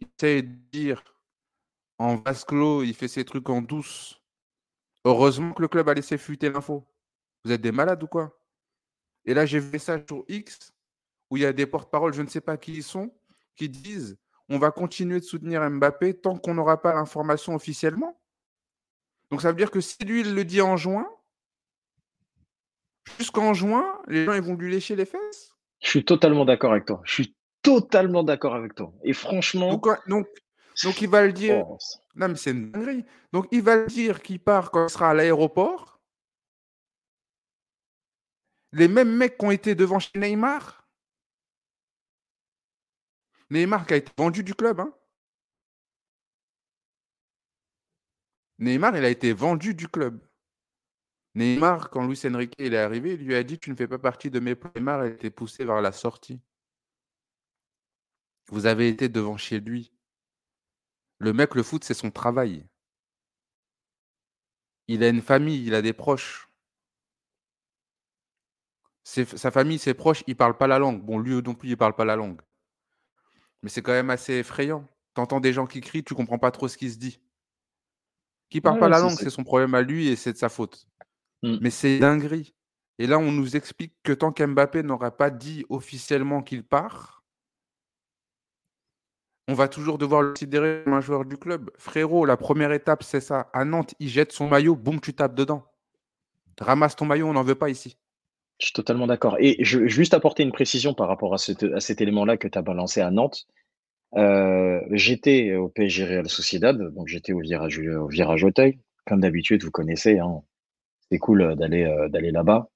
Il 0.00 0.08
de 0.20 0.40
dire 0.72 1.02
en 1.98 2.16
vase 2.16 2.44
clos, 2.44 2.82
il 2.82 2.94
fait 2.94 3.08
ses 3.08 3.24
trucs 3.24 3.48
en 3.50 3.60
douce. 3.60 4.20
Heureusement 5.04 5.52
que 5.52 5.62
le 5.62 5.68
club 5.68 5.88
a 5.88 5.94
laissé 5.94 6.18
fuiter 6.18 6.50
l'info. 6.50 6.86
Vous 7.44 7.52
êtes 7.52 7.60
des 7.60 7.72
malades 7.72 8.02
ou 8.02 8.06
quoi? 8.06 8.38
Et 9.24 9.34
là, 9.34 9.46
j'ai 9.46 9.58
vu 9.58 9.78
ça 9.78 9.98
sur 10.06 10.24
X 10.28 10.72
où 11.30 11.36
il 11.36 11.42
y 11.42 11.46
a 11.46 11.52
des 11.52 11.66
porte-paroles, 11.66 12.14
je 12.14 12.22
ne 12.22 12.28
sais 12.28 12.40
pas 12.40 12.56
qui 12.56 12.72
ils 12.72 12.82
sont, 12.82 13.14
qui 13.56 13.68
disent 13.68 14.16
on 14.48 14.58
va 14.58 14.70
continuer 14.70 15.20
de 15.20 15.24
soutenir 15.24 15.68
Mbappé 15.68 16.14
tant 16.14 16.38
qu'on 16.38 16.54
n'aura 16.54 16.80
pas 16.80 16.94
l'information 16.94 17.54
officiellement. 17.54 18.18
Donc 19.30 19.42
ça 19.42 19.50
veut 19.50 19.56
dire 19.56 19.70
que 19.70 19.80
si 19.80 20.02
lui, 20.04 20.20
il 20.20 20.34
le 20.34 20.44
dit 20.44 20.62
en 20.62 20.76
juin, 20.76 21.06
jusqu'en 23.18 23.52
juin, 23.52 24.00
les 24.06 24.24
gens 24.24 24.32
ils 24.32 24.40
vont 24.40 24.54
lui 24.54 24.70
lécher 24.70 24.96
les 24.96 25.04
fesses? 25.04 25.54
Je 25.80 25.88
suis 25.88 26.04
totalement 26.04 26.46
d'accord 26.46 26.72
avec 26.72 26.86
toi. 26.86 27.02
Je 27.04 27.12
suis 27.12 27.36
totalement 27.62 28.22
d'accord 28.22 28.54
avec 28.54 28.74
toi. 28.74 28.92
Et 29.04 29.12
franchement. 29.12 29.70
Donc, 29.72 29.86
donc, 30.08 30.26
il 30.84 31.08
va 31.08 31.26
le 31.26 31.32
dire. 31.32 31.64
Non, 32.14 32.28
mais 32.28 32.36
c'est 32.36 32.50
une 32.50 32.70
dinguerie. 32.70 33.04
Donc 33.32 33.46
il 33.52 33.62
va 33.62 33.76
le 33.76 33.86
dire 33.86 34.22
qu'il 34.22 34.40
part 34.40 34.70
quand 34.70 34.86
il 34.86 34.90
sera 34.90 35.10
à 35.10 35.14
l'aéroport. 35.14 36.00
Les 38.72 38.88
mêmes 38.88 39.14
mecs 39.14 39.38
qui 39.38 39.44
ont 39.46 39.50
été 39.50 39.74
devant 39.74 39.98
chez 39.98 40.18
Neymar, 40.18 40.86
Neymar 43.50 43.86
qui 43.86 43.94
a 43.94 43.96
été 43.96 44.12
vendu 44.16 44.44
du 44.44 44.54
club. 44.54 44.80
Hein. 44.80 44.92
Neymar, 48.58 48.96
il 48.96 49.04
a 49.04 49.08
été 49.08 49.32
vendu 49.32 49.74
du 49.74 49.88
club. 49.88 50.20
Neymar, 51.34 51.90
quand 51.90 52.06
Luis 52.06 52.20
Enrique 52.26 52.54
est 52.58 52.74
arrivé, 52.76 53.14
il 53.14 53.24
lui 53.24 53.34
a 53.34 53.42
dit 53.42 53.58
Tu 53.58 53.70
ne 53.70 53.76
fais 53.76 53.88
pas 53.88 53.98
partie 53.98 54.30
de 54.30 54.40
mes 54.40 54.54
plans. 54.54 54.72
Neymar 54.74 55.00
a 55.00 55.06
été 55.08 55.30
poussé 55.30 55.64
vers 55.64 55.80
la 55.80 55.92
sortie. 55.92 56.40
Vous 58.48 58.66
avez 58.66 58.88
été 58.88 59.08
devant 59.08 59.36
chez 59.36 59.60
lui. 59.60 59.92
Le 61.18 61.32
mec, 61.32 61.54
le 61.54 61.62
foot, 61.62 61.84
c'est 61.84 61.94
son 61.94 62.10
travail. 62.10 62.64
Il 64.86 65.02
a 65.04 65.08
une 65.08 65.22
famille, 65.22 65.64
il 65.66 65.74
a 65.74 65.82
des 65.82 65.92
proches. 65.92 66.48
sa 69.04 69.50
famille, 69.50 69.78
ses 69.78 69.94
proches, 69.94 70.22
ils 70.26 70.32
ne 70.32 70.36
parlent 70.36 70.56
pas 70.56 70.66
la 70.66 70.78
langue. 70.78 71.02
Bon, 71.02 71.18
lui 71.18 71.42
non 71.42 71.54
plus, 71.54 71.68
il 71.68 71.72
ne 71.72 71.76
parle 71.76 71.94
pas 71.94 72.04
la 72.04 72.16
langue. 72.16 72.40
Mais 73.62 73.68
c'est 73.68 73.82
quand 73.82 73.92
même 73.92 74.10
assez 74.10 74.34
effrayant. 74.34 74.86
Tu 75.14 75.20
entends 75.20 75.40
des 75.40 75.52
gens 75.52 75.66
qui 75.66 75.80
crient, 75.80 76.04
tu 76.04 76.14
comprends 76.14 76.38
pas 76.38 76.50
trop 76.50 76.68
ce 76.68 76.76
qui 76.76 76.90
se 76.90 76.98
dit. 76.98 77.20
Qui 78.50 78.60
parle 78.60 78.78
pas 78.78 78.88
la 78.88 79.00
langue, 79.00 79.18
c'est 79.18 79.30
son 79.30 79.44
problème 79.44 79.74
à 79.74 79.82
lui 79.82 80.08
et 80.08 80.16
c'est 80.16 80.32
de 80.32 80.38
sa 80.38 80.48
faute. 80.48 80.86
Mmh. 81.42 81.58
Mais 81.60 81.70
c'est 81.70 81.98
dinguerie. 81.98 82.54
Et 82.98 83.06
là, 83.06 83.18
on 83.18 83.30
nous 83.30 83.56
explique 83.56 83.94
que 84.02 84.12
tant 84.12 84.32
qu'Mbappé 84.32 84.82
n'aura 84.82 85.10
pas 85.10 85.30
dit 85.30 85.64
officiellement 85.68 86.42
qu'il 86.42 86.64
part, 86.64 87.17
on 89.48 89.54
va 89.54 89.66
toujours 89.66 89.96
devoir 89.96 90.20
le 90.22 90.30
considérer 90.30 90.82
comme 90.84 90.92
un 90.92 91.00
joueur 91.00 91.24
du 91.24 91.38
club. 91.38 91.70
Frérot, 91.78 92.26
la 92.26 92.36
première 92.36 92.70
étape, 92.70 93.02
c'est 93.02 93.20
ça. 93.20 93.48
À 93.54 93.64
Nantes, 93.64 93.94
il 93.98 94.08
jette 94.08 94.30
son 94.30 94.46
maillot, 94.46 94.76
boum, 94.76 95.00
tu 95.00 95.14
tapes 95.14 95.34
dedans. 95.34 95.64
Ramasse 96.60 96.96
ton 96.96 97.06
maillot, 97.06 97.26
on 97.26 97.32
n'en 97.32 97.42
veut 97.42 97.54
pas 97.54 97.70
ici. 97.70 97.96
Je 98.58 98.66
suis 98.66 98.74
totalement 98.74 99.06
d'accord. 99.06 99.36
Et 99.38 99.56
juste 99.64 100.12
apporter 100.12 100.42
une 100.42 100.52
précision 100.52 100.92
par 100.92 101.08
rapport 101.08 101.32
à, 101.32 101.38
cet 101.38 102.00
élément-là 102.00 102.36
que 102.36 102.46
tu 102.46 102.58
as 102.58 102.62
balancé 102.62 103.00
à 103.00 103.10
Nantes. 103.10 103.46
Euh, 104.16 104.80
j'étais 104.90 105.54
au 105.54 105.68
PSG 105.68 106.04
Real 106.04 106.28
Sociedad, 106.28 106.76
donc 106.76 107.08
j'étais 107.08 107.32
au 107.32 107.40
virage, 107.40 107.78
au 107.78 108.08
virage 108.08 108.44
Auteuil. 108.44 108.78
Comme 109.06 109.20
d'habitude, 109.20 109.62
vous 109.64 109.70
connaissez, 109.70 110.18
hein. 110.18 110.42
c'est 111.10 111.18
cool 111.18 111.56
d'aller 111.56 111.84
euh, 111.84 112.08
d'aller 112.08 112.32
là-bas. 112.32 112.68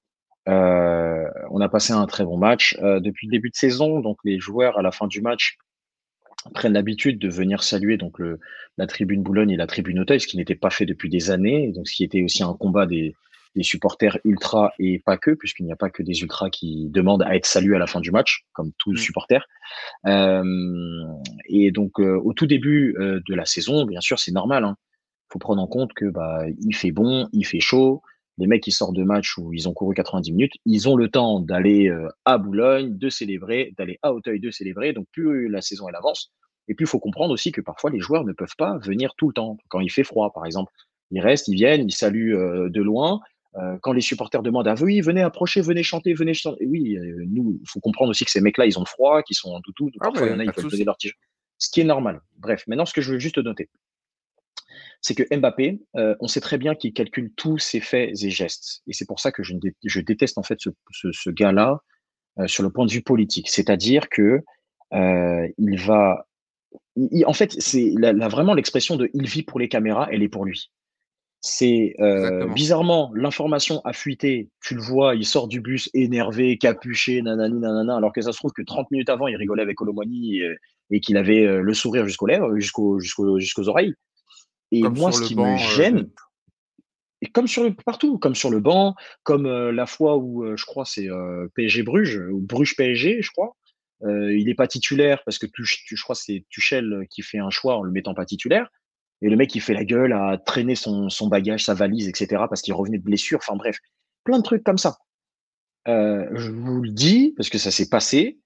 Euh, 0.47 1.29
on 1.51 1.61
a 1.61 1.69
passé 1.69 1.93
un 1.93 2.05
très 2.07 2.23
bon 2.23 2.37
match. 2.37 2.75
depuis 2.79 3.27
le 3.27 3.31
début 3.31 3.49
de 3.49 3.55
saison, 3.55 3.99
donc 3.99 4.17
les 4.23 4.39
joueurs 4.39 4.79
à 4.79 4.81
la 4.81 4.91
fin 4.91 5.07
du 5.07 5.21
match 5.21 5.57
prennent 6.51 6.73
l'habitude 6.73 7.19
de 7.19 7.29
venir 7.29 7.63
saluer 7.63 7.97
donc 7.97 8.19
le, 8.19 8.39
la 8.77 8.87
tribune 8.87 9.23
Boulogne 9.23 9.51
et 9.51 9.57
la 9.57 9.67
tribune 9.67 9.99
Auteuil, 9.99 10.19
ce 10.19 10.27
qui 10.27 10.37
n'était 10.37 10.55
pas 10.55 10.69
fait 10.69 10.85
depuis 10.85 11.09
des 11.09 11.31
années, 11.31 11.71
donc 11.71 11.87
ce 11.87 11.95
qui 11.95 12.03
était 12.03 12.23
aussi 12.23 12.43
un 12.43 12.53
combat 12.53 12.85
des, 12.85 13.15
des 13.55 13.63
supporters 13.63 14.17
ultra 14.23 14.73
et 14.79 14.99
pas 14.99 15.17
que, 15.17 15.31
puisqu'il 15.31 15.65
n'y 15.65 15.71
a 15.71 15.75
pas 15.75 15.89
que 15.89 16.03
des 16.03 16.21
ultras 16.21 16.49
qui 16.49 16.89
demandent 16.89 17.23
à 17.23 17.35
être 17.35 17.45
salués 17.45 17.75
à 17.75 17.79
la 17.79 17.87
fin 17.87 17.99
du 17.99 18.11
match, 18.11 18.45
comme 18.53 18.71
tous 18.77 18.91
les 18.91 18.99
mmh. 18.99 19.03
supporters. 19.03 19.45
Euh, 20.07 20.43
et 21.45 21.71
donc, 21.71 21.99
euh, 21.99 22.19
au 22.23 22.33
tout 22.33 22.47
début 22.47 22.95
euh, 22.99 23.21
de 23.27 23.35
la 23.35 23.45
saison, 23.45 23.85
bien 23.85 24.01
sûr, 24.01 24.19
c'est 24.19 24.31
normal. 24.31 24.63
Il 24.63 24.69
hein. 24.69 24.77
faut 25.31 25.39
prendre 25.39 25.61
en 25.61 25.67
compte 25.67 25.93
que 25.93 26.05
bah, 26.05 26.45
il 26.59 26.75
fait 26.75 26.91
bon, 26.91 27.27
il 27.31 27.45
fait 27.45 27.59
chaud. 27.59 28.01
Les 28.37 28.47
mecs 28.47 28.63
qui 28.63 28.71
sortent 28.71 28.95
de 28.95 29.03
match 29.03 29.37
où 29.37 29.53
ils 29.53 29.69
ont 29.69 29.73
couru 29.73 29.93
90 29.93 30.31
minutes, 30.31 30.53
ils 30.65 30.89
ont 30.89 30.95
le 30.95 31.07
temps 31.07 31.39
d'aller 31.39 31.91
à 32.25 32.37
Boulogne, 32.37 32.97
de 32.97 33.09
célébrer, 33.09 33.73
d'aller 33.77 33.99
à 34.01 34.11
Auteuil, 34.13 34.39
de 34.39 34.49
célébrer. 34.49 34.91
Donc, 34.91 35.05
plus 35.11 35.49
la 35.49 35.61
saison 35.61 35.87
elle 35.87 35.95
avance, 35.95 36.31
et 36.67 36.73
puis 36.73 36.85
il 36.85 36.87
faut 36.87 36.99
comprendre 36.99 37.31
aussi 37.31 37.51
que 37.51 37.61
parfois 37.61 37.91
les 37.91 37.99
joueurs 37.99 38.23
ne 38.23 38.33
peuvent 38.33 38.55
pas 38.57 38.77
venir 38.79 39.13
tout 39.17 39.27
le 39.27 39.33
temps. 39.33 39.57
Quand 39.69 39.81
il 39.81 39.91
fait 39.91 40.03
froid, 40.03 40.31
par 40.33 40.47
exemple, 40.47 40.71
ils 41.11 41.21
restent, 41.21 41.47
ils 41.47 41.55
viennent, 41.55 41.87
ils 41.87 41.93
saluent 41.93 42.71
de 42.71 42.81
loin, 42.81 43.21
euh, 43.55 43.77
quand 43.83 43.93
les 43.93 44.01
supporters 44.01 44.41
demandent 44.41 44.67
ah 44.67 44.73
oui 44.81 44.99
venez 45.01 45.21
approcher 45.21 45.61
venez 45.61 45.83
chanter 45.83 46.15
venez 46.15 46.33
chanter 46.33 46.65
oui 46.65 46.97
euh, 46.97 47.23
nous 47.27 47.59
il 47.61 47.69
faut 47.69 47.79
comprendre 47.79 48.09
aussi 48.09 48.25
que 48.25 48.31
ces 48.31 48.41
mecs 48.41 48.57
là 48.57 48.65
ils 48.65 48.79
ont 48.79 48.85
froid 48.85 49.21
qu'ils 49.21 49.35
sont 49.35 49.51
en 49.51 49.61
toutou 49.61 49.91
ah 49.99 50.05
parfois 50.05 50.25
il 50.25 50.31
y 50.31 50.33
en 50.33 50.39
a 50.39 50.43
ils 50.43 50.51
peuvent 50.51 50.67
poser 50.67 50.83
leur 50.83 50.97
tige 50.97 51.15
ce 51.59 51.69
qui 51.69 51.81
est 51.81 51.83
normal. 51.83 52.19
Bref 52.39 52.63
maintenant 52.65 52.87
ce 52.87 52.93
que 52.93 53.01
je 53.01 53.11
veux 53.11 53.19
juste 53.19 53.37
noter 53.37 53.69
c'est 55.01 55.15
que 55.15 55.23
Mbappé 55.35 55.81
euh, 55.95 56.15
on 56.19 56.27
sait 56.27 56.41
très 56.41 56.57
bien 56.57 56.75
qu'il 56.75 56.93
calcule 56.93 57.31
tous 57.35 57.57
ses 57.57 57.79
faits 57.79 58.23
et 58.23 58.29
gestes 58.29 58.81
et 58.87 58.93
c'est 58.93 59.05
pour 59.05 59.19
ça 59.19 59.31
que 59.31 59.43
je, 59.43 59.53
je, 59.83 59.99
déteste 59.99 60.37
en 60.37 60.43
fait 60.43 60.59
ce, 60.59 60.69
ce, 61.11 61.29
gars 61.29 61.51
là 61.51 61.79
sur 62.47 62.63
le 62.63 62.69
point 62.69 62.85
de 62.85 62.91
vue 62.91 63.03
politique 63.03 63.49
c'est-à-dire 63.49 64.09
que 64.09 64.39
il 64.91 65.79
va 65.79 66.25
en 67.25 67.33
fait 67.33 67.53
c'est 67.59 67.93
vraiment 68.29 68.53
l'expression 68.53 68.95
de 68.95 69.09
il 69.13 69.27
vit 69.27 69.43
pour 69.43 69.59
les 69.59 69.69
caméras 69.69 70.07
elle 70.11 70.23
est 70.23 70.29
pour 70.29 70.45
lui 70.45 70.69
c'est 71.45 71.93
euh, 71.99 72.47
bizarrement 72.47 73.11
l'information 73.13 73.81
a 73.83 73.91
fuité. 73.91 74.49
Tu 74.61 74.75
le 74.75 74.81
vois, 74.81 75.13
il 75.13 75.25
sort 75.25 75.49
du 75.49 75.59
bus 75.59 75.89
énervé, 75.93 76.57
capuché, 76.57 77.21
nanani, 77.21 77.59
nanana, 77.59 77.97
alors 77.97 78.13
que 78.13 78.21
ça 78.21 78.31
se 78.31 78.37
trouve 78.37 78.53
que 78.53 78.61
30 78.61 78.89
minutes 78.91 79.09
avant, 79.09 79.27
il 79.27 79.35
rigolait 79.35 79.61
avec 79.61 79.75
Colomani 79.75 80.39
et, 80.89 80.99
qu'il 81.01 81.17
avait 81.17 81.45
euh, 81.45 81.61
le 81.61 81.73
sourire 81.73 82.05
jusqu'aux 82.05 82.27
lèvres, 82.27 82.55
jusqu'aux 82.55 82.99
jusqu'aux 82.99 83.67
oreilles. 83.67 83.93
Et 84.73 84.81
moi, 84.81 85.11
ce 85.11 85.21
qui 85.21 85.35
me 85.35 85.43
euh, 85.43 85.57
gêne, 85.57 86.09
et 87.21 87.27
comme 87.27 87.47
sur 87.47 87.63
le, 87.63 87.73
partout, 87.73 88.17
comme 88.17 88.33
sur 88.33 88.49
le 88.49 88.59
banc, 88.59 88.95
comme 89.21 89.47
la 89.47 89.85
fois 89.85 90.17
où 90.17 90.57
je 90.57 90.65
crois 90.65 90.83
c'est 90.83 91.07
PSG 91.55 91.83
Bruges, 91.83 92.17
ou 92.31 92.41
Bruges 92.41 92.75
PSG, 92.75 93.21
je 93.21 93.31
crois. 93.31 93.55
il 94.01 94.45
n'est 94.45 94.55
pas 94.55 94.67
titulaire 94.67 95.21
parce 95.23 95.37
que 95.37 95.45
tu, 95.45 95.63
je 95.63 96.03
crois 96.03 96.15
c'est 96.15 96.43
Tuchel 96.49 97.07
qui 97.09 97.21
fait 97.21 97.37
un 97.37 97.49
choix 97.49 97.77
en 97.77 97.83
le 97.83 97.91
mettant 97.91 98.13
pas 98.13 98.25
titulaire. 98.25 98.67
Et 99.21 99.29
le 99.29 99.37
mec, 99.37 99.55
il 99.55 99.61
fait 99.61 99.73
la 99.73 99.85
gueule 99.85 100.11
à 100.11 100.37
traîner 100.37 100.75
son, 100.75 101.07
bagage, 101.29 101.63
sa 101.63 101.73
valise, 101.73 102.09
etc. 102.09 102.43
parce 102.49 102.61
qu'il 102.61 102.73
revenait 102.73 102.97
de 102.97 103.03
blessure. 103.03 103.39
Enfin 103.41 103.55
bref, 103.55 103.77
plein 104.25 104.39
de 104.39 104.43
trucs 104.43 104.63
comme 104.63 104.79
ça. 104.79 104.97
Je 105.85 106.51
vous 106.51 106.81
le 106.81 106.89
dis, 106.89 107.33
parce 107.37 107.49
que 107.49 107.57
ça 107.57 107.71
s'est 107.71 107.87
passé, 107.87 108.39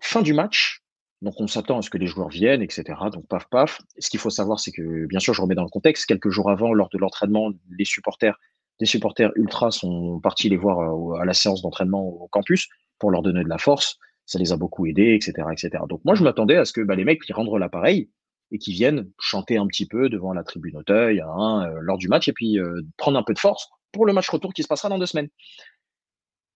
fin 0.00 0.22
du 0.22 0.34
match, 0.34 0.83
donc 1.24 1.40
on 1.40 1.46
s'attend 1.46 1.78
à 1.78 1.82
ce 1.82 1.88
que 1.88 1.96
les 1.96 2.06
joueurs 2.06 2.28
viennent, 2.28 2.62
etc. 2.62 2.84
Donc 3.10 3.26
paf, 3.26 3.48
paf. 3.48 3.80
Ce 3.98 4.10
qu'il 4.10 4.20
faut 4.20 4.30
savoir, 4.30 4.60
c'est 4.60 4.72
que, 4.72 5.06
bien 5.06 5.20
sûr, 5.20 5.32
je 5.32 5.40
remets 5.40 5.54
dans 5.54 5.64
le 5.64 5.70
contexte, 5.70 6.04
quelques 6.04 6.28
jours 6.28 6.50
avant, 6.50 6.74
lors 6.74 6.90
de 6.90 6.98
l'entraînement, 6.98 7.50
les 7.70 7.86
supporters, 7.86 8.38
des 8.78 8.84
supporters 8.84 9.32
ultra 9.34 9.70
sont 9.70 10.20
partis 10.20 10.50
les 10.50 10.58
voir 10.58 10.80
euh, 10.80 11.20
à 11.20 11.24
la 11.24 11.32
séance 11.32 11.62
d'entraînement 11.62 12.02
au 12.02 12.28
campus 12.28 12.68
pour 12.98 13.10
leur 13.10 13.22
donner 13.22 13.42
de 13.42 13.48
la 13.48 13.56
force. 13.56 13.98
Ça 14.26 14.38
les 14.38 14.52
a 14.52 14.56
beaucoup 14.58 14.86
aidés, 14.86 15.14
etc. 15.14 15.48
etc. 15.50 15.82
Donc 15.88 16.02
moi, 16.04 16.14
je 16.14 16.22
m'attendais 16.22 16.56
à 16.56 16.66
ce 16.66 16.74
que 16.74 16.82
bah, 16.82 16.94
les 16.94 17.04
mecs 17.04 17.22
ils 17.26 17.32
rendent 17.32 17.58
l'appareil 17.58 18.10
et 18.52 18.58
qui 18.58 18.72
viennent 18.72 19.10
chanter 19.18 19.56
un 19.56 19.66
petit 19.66 19.86
peu 19.86 20.10
devant 20.10 20.34
la 20.34 20.44
tribune 20.44 20.76
Auteuil 20.76 21.22
hein, 21.22 21.66
euh, 21.66 21.78
lors 21.80 21.96
du 21.96 22.08
match 22.08 22.28
et 22.28 22.34
puis 22.34 22.58
euh, 22.58 22.82
prendre 22.98 23.18
un 23.18 23.22
peu 23.22 23.32
de 23.32 23.38
force 23.38 23.70
pour 23.92 24.04
le 24.04 24.12
match 24.12 24.28
retour 24.28 24.52
qui 24.52 24.62
se 24.62 24.68
passera 24.68 24.90
dans 24.90 24.98
deux 24.98 25.06
semaines. 25.06 25.28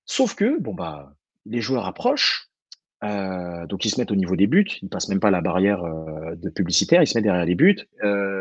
Sauf 0.05 0.35
que, 0.35 0.59
bon, 0.61 0.75
bah, 0.75 1.15
les 1.47 1.63
joueurs 1.63 1.87
approchent, 1.87 2.48
euh, 3.05 3.67
donc 3.67 3.85
ils 3.85 3.91
se 3.91 4.01
mettent 4.01 4.11
au 4.11 4.17
niveau 4.17 4.37
des 4.37 4.47
buts, 4.47 4.67
ils 4.83 4.89
passent 4.89 5.09
même 5.09 5.21
pas 5.21 5.31
la 5.31 5.41
barrière 5.41 5.83
de 5.83 6.51
publicitaire, 6.51 7.03
ils 7.03 7.07
se 7.07 7.17
mettent 7.17 7.25
derrière 7.25 7.45
les 7.45 7.55
buts. 7.55 7.79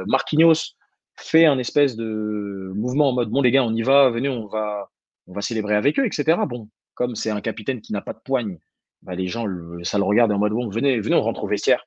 Marquinhos 0.08 0.76
fait 1.20 1.46
un 1.46 1.58
espèce 1.58 1.96
de 1.96 2.72
mouvement 2.76 3.10
en 3.10 3.14
mode 3.14 3.30
bon 3.30 3.42
les 3.42 3.52
gars, 3.52 3.64
on 3.64 3.74
y 3.74 3.82
va, 3.82 4.10
venez, 4.10 4.30
on 4.30 4.48
va, 4.48 4.90
on 5.28 5.34
va 5.34 5.42
célébrer 5.42 5.76
avec 5.76 6.00
eux, 6.00 6.06
etc. 6.06 6.38
Bon, 6.48 6.70
comme 6.94 7.16
c'est 7.16 7.30
un 7.30 7.42
capitaine 7.42 7.82
qui 7.82 7.94
n'a 7.94 8.02
pas 8.02 8.14
de 8.14 8.20
poigne, 8.24 8.60
bah, 9.02 9.16
les 9.16 9.28
gens 9.28 9.46
ça 9.84 9.98
le 9.98 10.04
regarde 10.04 10.32
en 10.32 10.40
mode 10.40 10.54
bon, 10.54 10.70
venez, 10.70 11.00
venez, 11.00 11.16
on 11.16 11.22
rentre 11.22 11.44
au 11.44 11.48
vestiaire. 11.48 11.86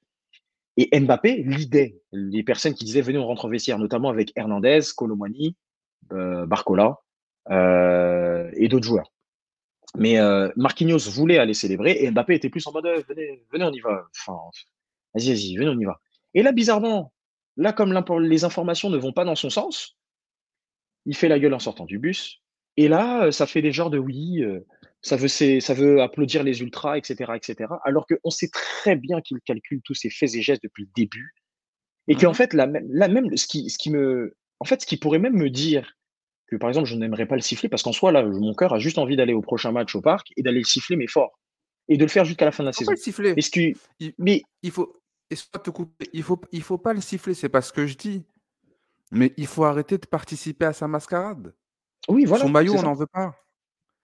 Et 0.77 0.99
Mbappé 0.99 1.43
l'idée, 1.43 2.01
les 2.13 2.43
personnes 2.43 2.75
qui 2.75 2.85
disaient 2.85 3.01
venez, 3.01 3.19
on 3.19 3.27
rentre 3.27 3.47
au 3.47 3.49
vestiaire, 3.49 3.79
notamment 3.79 4.09
avec 4.09 4.33
Hernandez, 4.37 4.81
Colomani, 4.97 5.57
euh, 6.13 6.47
Barcola 6.47 6.99
euh, 7.51 8.51
et 8.55 8.69
d'autres 8.69 8.87
joueurs. 8.87 9.13
Mais 9.97 10.19
euh, 10.19 10.49
Marquinhos 10.57 11.11
voulait 11.11 11.39
aller 11.39 11.55
célébrer 11.55 11.97
et 12.01 12.11
Mbappé 12.11 12.35
était 12.35 12.49
plus 12.49 12.67
en 12.67 12.73
mode 12.73 12.87
venez, 13.09 13.45
venez, 13.51 13.65
on 13.65 13.73
y 13.73 13.81
va. 13.81 14.07
Enfin, 14.17 14.39
vas-y, 15.15 15.29
vas-y, 15.33 15.57
venez, 15.57 15.71
on 15.71 15.79
y 15.79 15.85
va. 15.85 16.01
Et 16.35 16.43
là, 16.43 16.53
bizarrement, 16.53 17.13
là, 17.57 17.73
comme 17.73 17.93
les 18.21 18.45
informations 18.45 18.89
ne 18.89 18.99
vont 18.99 19.13
pas 19.13 19.25
dans 19.25 19.35
son 19.35 19.51
sens, 19.51 19.97
il 21.07 21.17
fait 21.17 21.29
la 21.29 21.39
gueule 21.39 21.55
en 21.55 21.59
sortant 21.59 21.87
du 21.87 21.99
bus. 21.99 22.41
Et 22.77 22.87
là, 22.87 23.33
ça 23.33 23.47
fait 23.47 23.63
des 23.63 23.73
genres 23.73 23.91
de 23.91 23.99
oui, 23.99 24.45
ça 25.03 25.17
veut, 25.17 25.29
ça 25.29 25.75
veut 25.75 26.03
applaudir 26.03 26.45
les 26.45 26.61
ultras, 26.61 26.97
etc., 26.97 27.33
etc. 27.35 27.73
Alors 27.85 28.07
qu'on 28.07 28.31
sait 28.31 28.49
très 28.49 28.97
bien 28.97 29.21
qu'il 29.21 29.41
calcule 29.41 29.81
tous 29.83 29.95
ses 29.95 30.11
faits 30.11 30.35
et 30.35 30.43
gestes 30.43 30.63
depuis 30.63 30.85
le 30.85 30.91
début, 30.95 31.35
et 32.09 32.17
qu'en 32.17 32.33
mmh 32.33 32.35
fait, 32.35 32.55
la 32.55 32.67
même, 32.67 33.37
ce 33.37 33.47
qui, 33.47 33.71
ce 33.71 33.79
qui 33.79 33.91
me, 33.91 34.37
en 34.59 34.65
fait, 34.65 34.83
ce 34.83 34.87
qui 34.87 34.97
pourrait 34.97 35.19
même 35.19 35.37
me 35.37 35.51
dire 35.51 35.97
que, 36.51 36.57
par 36.57 36.69
exemple, 36.69 36.87
je 36.87 36.97
n'aimerais 36.97 37.27
pas 37.27 37.37
le 37.37 37.41
siffler, 37.41 37.69
parce 37.69 37.83
qu'en 37.83 37.93
soi, 37.93 38.13
là, 38.13 38.23
mon 38.25 38.55
cœur 38.55 38.75
a 38.75 38.79
juste 38.79 38.99
envie 38.99 39.17
d'aller 39.17 39.33
au 39.33 39.41
prochain 39.41 39.73
match 39.73 39.95
au 39.95 40.01
parc 40.01 40.33
et 40.37 40.43
d'aller 40.43 40.59
le 40.59 40.65
siffler, 40.65 40.97
mais 40.97 41.07
fort, 41.07 41.39
et 41.89 41.97
de 41.97 42.05
le 42.05 42.09
faire 42.09 42.25
jusqu'à 42.25 42.45
la 42.45 42.53
fin 42.53 42.63
de 42.63 42.69
la 42.69 42.73
saison. 42.73 42.91
Pas 42.91 42.97
le 42.97 42.99
siffler. 42.99 43.35
que, 43.35 43.79
il, 43.99 44.15
mais 44.19 44.43
il 44.63 44.71
faut, 44.71 44.93
te 45.29 45.71
couper. 45.71 46.09
Il 46.13 46.23
faut, 46.23 46.41
il 46.53 46.63
faut 46.63 46.79
pas 46.79 46.93
le 46.93 47.01
siffler. 47.01 47.35
C'est 47.35 47.49
pas 47.49 47.63
ce 47.63 47.73
que 47.73 47.87
je 47.87 47.97
dis. 47.97 48.25
Mais 49.13 49.33
il 49.37 49.47
faut 49.47 49.65
arrêter 49.65 49.99
de 49.99 50.07
participer 50.07 50.67
à 50.67 50.73
sa 50.73 50.87
mascarade. 50.87 51.55
Oui, 52.09 52.25
voilà. 52.25 52.45
Son 52.45 52.51
maillot, 52.51 52.75
on 52.77 52.83
n'en 52.83 52.95
veut 52.95 53.07
pas. 53.07 53.35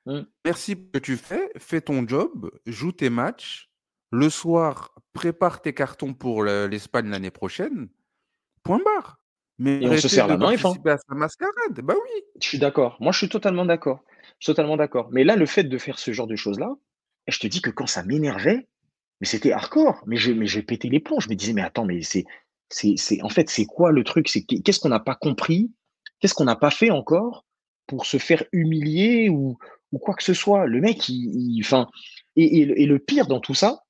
Mmh. 0.06 0.20
Merci 0.44 0.76
pour 0.76 0.86
ce 0.86 0.90
que 0.92 0.98
tu 0.98 1.16
fais. 1.16 1.50
Fais 1.58 1.80
ton 1.80 2.06
job, 2.06 2.50
joue 2.66 2.92
tes 2.92 3.10
matchs. 3.10 3.70
Le 4.10 4.30
soir, 4.30 4.94
prépare 5.12 5.62
tes 5.62 5.74
cartons 5.74 6.14
pour 6.14 6.44
l'Espagne 6.44 7.08
l'année 7.08 7.30
prochaine. 7.30 7.88
Point 8.62 8.80
barre. 8.84 9.20
Mais 9.58 9.80
on 9.86 9.96
se 9.96 10.08
serre 10.08 10.28
la 10.28 10.36
main, 10.36 10.56
participer 10.56 10.90
à 10.90 10.98
sa 10.98 11.14
mascarade. 11.14 11.80
Bah 11.82 11.94
oui. 11.94 12.22
Je 12.40 12.46
suis 12.46 12.58
d'accord. 12.58 12.96
Moi, 13.00 13.12
je 13.12 13.18
suis 13.18 13.28
totalement 13.28 13.64
d'accord. 13.64 14.00
totalement 14.44 14.76
d'accord. 14.76 15.08
Mais 15.12 15.24
là, 15.24 15.36
le 15.36 15.46
fait 15.46 15.64
de 15.64 15.78
faire 15.78 15.98
ce 15.98 16.12
genre 16.12 16.26
de 16.26 16.36
choses-là, 16.36 16.74
je 17.26 17.38
te 17.38 17.46
dis 17.46 17.62
que 17.62 17.70
quand 17.70 17.86
ça 17.86 18.02
m'énervait, 18.02 18.68
mais 19.20 19.26
c'était 19.26 19.52
hardcore. 19.52 20.02
Mais 20.06 20.16
je, 20.16 20.32
mais 20.32 20.46
j'ai 20.46 20.62
pété 20.62 20.88
les 20.88 21.00
plombs. 21.00 21.20
Je 21.20 21.28
me 21.28 21.34
disais, 21.34 21.54
mais 21.54 21.62
attends, 21.62 21.86
mais 21.86 22.02
c'est, 22.02 22.24
c'est, 22.68 23.22
en 23.22 23.28
fait, 23.28 23.48
c'est 23.48 23.64
quoi 23.64 23.92
le 23.92 24.04
truc? 24.04 24.28
C'est 24.28 24.44
qu'est-ce 24.44 24.80
qu'on 24.80 24.88
n'a 24.88 25.00
pas 25.00 25.14
compris? 25.14 25.72
Qu'est-ce 26.20 26.34
qu'on 26.34 26.44
n'a 26.44 26.56
pas 26.56 26.70
fait 26.70 26.90
encore 26.90 27.44
pour 27.86 28.06
se 28.06 28.18
faire 28.18 28.44
humilier 28.52 29.28
ou, 29.28 29.58
ou 29.92 29.98
quoi 29.98 30.14
que 30.14 30.22
ce 30.22 30.34
soit? 30.34 30.66
Le 30.66 30.80
mec, 30.80 31.08
il, 31.08 31.60
enfin, 31.64 31.88
et, 32.36 32.60
et, 32.60 32.86
le 32.86 32.98
pire 32.98 33.26
dans 33.26 33.40
tout 33.40 33.54
ça, 33.54 33.80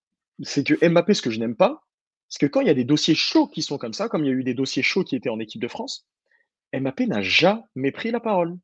c'est 0.42 0.64
que 0.64 0.87
Mbappé, 0.87 1.14
ce 1.14 1.22
que 1.22 1.31
je 1.31 1.40
n'aime 1.40 1.57
pas, 1.57 1.83
c'est 2.28 2.40
que 2.40 2.46
quand 2.46 2.60
il 2.60 2.66
y 2.66 2.70
a 2.70 2.74
des 2.74 2.84
dossiers 2.84 3.14
chauds 3.14 3.46
qui 3.46 3.62
sont 3.62 3.78
comme 3.78 3.92
ça, 3.92 4.08
comme 4.08 4.24
il 4.24 4.28
y 4.28 4.30
a 4.30 4.34
eu 4.34 4.44
des 4.44 4.54
dossiers 4.54 4.82
chauds 4.82 5.04
qui 5.04 5.16
étaient 5.16 5.28
en 5.28 5.38
équipe 5.38 5.62
de 5.62 5.68
France, 5.68 6.06
Mbappé 6.74 7.06
n'a 7.06 7.22
jamais 7.22 7.92
pris 7.92 8.10
la 8.10 8.20
parole. 8.20 8.56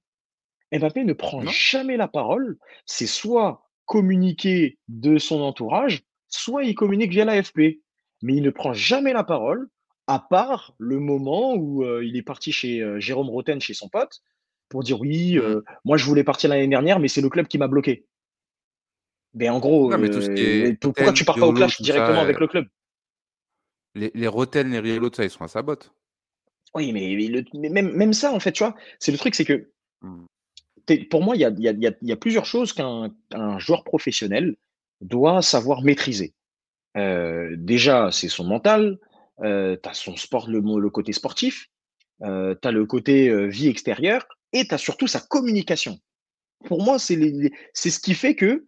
Mbappé 0.73 1.05
ne 1.05 1.13
prend 1.13 1.45
jamais 1.47 1.97
la 1.97 2.09
parole. 2.09 2.59
C'est 2.87 3.07
soit 3.07 3.69
communiquer 3.85 4.79
de 4.89 5.19
son 5.19 5.41
entourage, 5.41 6.03
soit 6.29 6.65
il 6.65 6.75
communique 6.75 7.11
via 7.11 7.25
l'AFP. 7.25 7.81
Mais 8.23 8.35
il 8.35 8.43
ne 8.43 8.51
prend 8.51 8.73
jamais 8.73 9.13
la 9.13 9.25
parole, 9.25 9.69
à 10.07 10.21
part 10.21 10.75
le 10.79 11.01
moment 11.01 11.55
où 11.55 11.85
euh, 11.85 12.05
il 12.05 12.17
est 12.17 12.23
parti 12.23 12.53
chez 12.53 12.81
euh, 12.81 13.01
Jérôme 13.01 13.29
Roten, 13.29 13.61
chez 13.61 13.75
son 13.75 13.89
pote, 13.89 14.23
pour 14.69 14.85
dire 14.85 15.01
oui, 15.01 15.35
mmh. 15.35 15.41
euh, 15.41 15.65
moi 15.85 15.97
je 15.97 16.05
voulais 16.05 16.23
partir 16.23 16.49
l'année 16.49 16.69
dernière, 16.69 17.01
mais 17.01 17.09
c'est 17.09 17.21
le 17.21 17.29
club 17.29 17.49
qui 17.49 17.59
m'a 17.59 17.67
bloqué. 17.67 18.07
Mais 19.35 19.49
en 19.49 19.59
gros, 19.59 19.91
pourquoi 20.81 21.13
tu 21.13 21.25
pars 21.25 21.37
pas 21.37 21.47
au 21.47 21.53
clash 21.53 21.81
directement 21.81 22.21
avec 22.21 22.39
le 22.39 22.47
club? 22.47 22.67
Les, 23.95 24.11
les 24.15 24.29
Roten, 24.29 24.71
les 24.71 24.79
Riello, 24.79 25.13
ça, 25.13 25.25
ils 25.25 25.31
sont 25.31 25.45
à 25.45 25.49
sa 25.49 25.63
botte. 25.63 25.93
Oui, 26.75 26.93
mais, 26.93 27.69
même, 27.69 27.93
même, 27.93 28.13
ça, 28.13 28.33
en 28.33 28.41
fait, 28.41 28.53
tu 28.53 28.65
vois, 28.65 28.75
c'est 28.99 29.13
le 29.13 29.19
truc, 29.19 29.35
c'est 29.35 29.45
que 29.45 29.71
mmh. 30.01 30.25
pour 31.11 31.23
moi, 31.23 31.37
il 31.37 31.41
y 31.41 31.45
a, 31.45 31.51
y, 31.51 31.95
y 32.01 32.13
a, 32.13 32.17
plusieurs 32.17 32.47
choses 32.47 32.73
qu'un 32.73 33.13
joueur 33.59 33.85
professionnel 33.85 34.57
doit 35.03 35.43
savoir 35.43 35.83
maîtriser. 35.83 36.33
Euh, 36.97 37.55
déjà, 37.59 38.11
c'est 38.11 38.29
son 38.29 38.45
mental, 38.45 38.99
tu 39.43 39.47
as 39.47 39.95
son 39.95 40.17
sport, 40.17 40.49
le, 40.49 40.61
le 40.61 40.91
côté 40.91 41.13
sportif, 41.13 41.69
tu 42.21 42.27
as 42.27 42.71
le 42.71 42.87
côté 42.87 43.49
vie 43.49 43.69
extérieure, 43.69 44.27
et 44.53 44.67
tu 44.67 44.75
as 44.75 44.79
surtout 44.79 45.07
sa 45.07 45.21
communication. 45.21 45.99
Pour 46.65 46.83
moi, 46.83 46.99
c'est 46.99 47.17
ce 47.75 47.99
qui 47.99 48.15
fait 48.15 48.35
que 48.35 48.65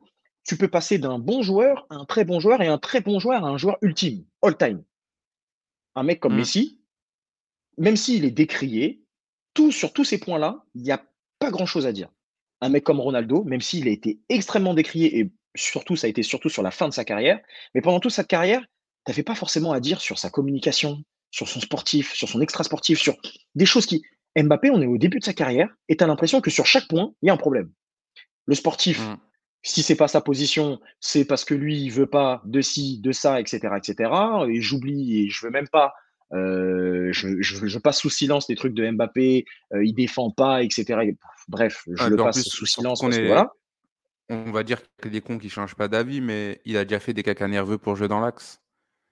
tu 0.46 0.56
peux 0.56 0.68
passer 0.68 0.98
d'un 0.98 1.18
bon 1.18 1.42
joueur 1.42 1.86
à 1.90 1.94
un 1.94 2.04
très 2.04 2.24
bon 2.24 2.40
joueur 2.40 2.60
et 2.60 2.66
un 2.66 2.78
très 2.78 3.00
bon 3.00 3.18
joueur 3.18 3.44
à 3.44 3.48
un 3.48 3.56
joueur 3.56 3.78
ultime, 3.80 4.24
all-time. 4.42 4.82
Un 5.94 6.02
mec 6.02 6.20
comme 6.20 6.34
mmh. 6.34 6.38
Messi, 6.38 6.80
même 7.78 7.96
s'il 7.96 8.24
est 8.24 8.30
décrié, 8.30 9.02
tout, 9.52 9.72
sur 9.72 9.92
tous 9.92 10.04
ces 10.04 10.18
points-là, 10.18 10.64
il 10.74 10.82
n'y 10.82 10.90
a 10.90 11.04
pas 11.38 11.50
grand-chose 11.50 11.86
à 11.86 11.92
dire. 11.92 12.08
Un 12.60 12.68
mec 12.68 12.84
comme 12.84 13.00
Ronaldo, 13.00 13.44
même 13.44 13.60
s'il 13.60 13.88
a 13.88 13.90
été 13.90 14.20
extrêmement 14.28 14.74
décrié, 14.74 15.18
et 15.18 15.32
surtout, 15.54 15.96
ça 15.96 16.06
a 16.06 16.10
été 16.10 16.22
surtout 16.22 16.48
sur 16.48 16.62
la 16.62 16.70
fin 16.70 16.88
de 16.88 16.94
sa 16.94 17.04
carrière, 17.04 17.40
mais 17.74 17.80
pendant 17.80 18.00
toute 18.00 18.12
sa 18.12 18.24
carrière, 18.24 18.60
tu 18.60 19.10
n'avais 19.10 19.22
pas 19.22 19.34
forcément 19.34 19.72
à 19.72 19.80
dire 19.80 20.00
sur 20.00 20.18
sa 20.18 20.30
communication, 20.30 21.02
sur 21.30 21.48
son 21.48 21.60
sportif, 21.60 22.14
sur 22.14 22.28
son 22.28 22.40
extra-sportif, 22.40 22.98
sur 22.98 23.16
des 23.54 23.66
choses 23.66 23.86
qui, 23.86 24.02
Mbappé, 24.36 24.70
on 24.70 24.80
est 24.80 24.86
au 24.86 24.98
début 24.98 25.18
de 25.18 25.24
sa 25.24 25.32
carrière 25.32 25.68
et 25.88 25.96
tu 25.96 26.02
as 26.02 26.06
l'impression 26.06 26.40
que 26.40 26.50
sur 26.50 26.66
chaque 26.66 26.88
point, 26.88 27.12
il 27.22 27.26
y 27.26 27.30
a 27.30 27.32
un 27.32 27.38
problème. 27.38 27.70
Le 28.46 28.54
sportif, 28.54 29.00
mmh. 29.00 29.16
Si 29.64 29.82
c'est 29.82 29.96
pas 29.96 30.08
sa 30.08 30.20
position, 30.20 30.78
c'est 31.00 31.24
parce 31.24 31.44
que 31.44 31.54
lui, 31.54 31.80
il 31.80 31.90
veut 31.90 32.06
pas 32.06 32.42
de 32.44 32.60
ci, 32.60 33.00
de 33.00 33.12
ça, 33.12 33.40
etc., 33.40 33.60
etc. 33.76 34.10
Et 34.48 34.60
j'oublie 34.60 35.20
et 35.20 35.30
je 35.30 35.44
veux 35.44 35.50
même 35.50 35.68
pas. 35.68 35.94
Euh, 36.32 37.10
je, 37.12 37.78
passe 37.78 37.98
sous 37.98 38.10
silence 38.10 38.48
les 38.48 38.56
trucs 38.56 38.74
de 38.74 38.90
Mbappé, 38.90 39.44
euh, 39.72 39.84
il 39.84 39.94
défend 39.94 40.30
pas, 40.30 40.62
etc. 40.62 41.14
Bref, 41.48 41.84
je 41.86 42.02
ah, 42.02 42.08
le 42.08 42.16
passe 42.16 42.42
sous 42.42 42.66
silence 42.66 43.00
parce 43.00 43.16
que 43.16 43.26
voilà. 43.26 43.52
On 44.28 44.52
va 44.52 44.62
dire 44.62 44.80
que 44.98 45.08
des 45.08 45.20
cons 45.20 45.38
qui 45.38 45.48
changent 45.48 45.74
pas 45.74 45.88
d'avis, 45.88 46.20
mais 46.20 46.60
il 46.64 46.76
a 46.76 46.84
déjà 46.84 47.00
fait 47.00 47.12
des 47.12 47.22
caca 47.22 47.48
nerveux 47.48 47.78
pour 47.78 47.96
jouer 47.96 48.08
dans 48.08 48.20
l'axe. 48.20 48.60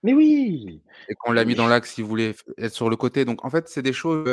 Mais 0.03 0.15
oui! 0.15 0.83
Et 1.09 1.15
quand 1.15 1.31
on 1.31 1.33
l'a 1.33 1.45
mis 1.45 1.55
dans 1.55 1.69
l'axe, 1.69 1.97
il 1.97 2.05
voulait 2.05 2.35
être 2.59 2.75
sur 2.75 2.91
le 2.91 2.97
côté. 2.97 3.25
Donc 3.25 3.45
en 3.45 3.51
fait, 3.51 3.69
c'est 3.69 3.83
des 3.83 3.93
choses, 3.93 4.27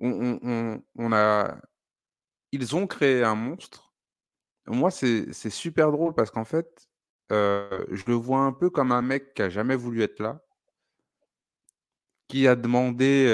on 0.00 1.12
a 1.12 1.56
ils 2.54 2.76
ont 2.76 2.86
créé 2.86 3.24
un 3.24 3.34
monstre. 3.34 3.83
Moi, 4.66 4.90
c'est 4.90 5.50
super 5.50 5.92
drôle 5.92 6.14
parce 6.14 6.30
qu'en 6.30 6.44
fait, 6.44 6.88
je 7.30 8.04
le 8.06 8.14
vois 8.14 8.40
un 8.40 8.52
peu 8.52 8.70
comme 8.70 8.92
un 8.92 9.02
mec 9.02 9.34
qui 9.34 9.42
a 9.42 9.50
jamais 9.50 9.76
voulu 9.76 10.02
être 10.02 10.20
là 10.20 10.40
qui 12.28 12.48
a 12.48 12.56
demandé, 12.56 13.28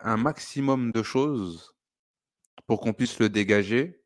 un 0.00 0.16
maximum 0.16 0.92
de 0.92 1.02
choses 1.02 1.74
pour 2.66 2.80
qu'on 2.80 2.92
puisse 2.92 3.18
le 3.18 3.28
dégager 3.28 4.04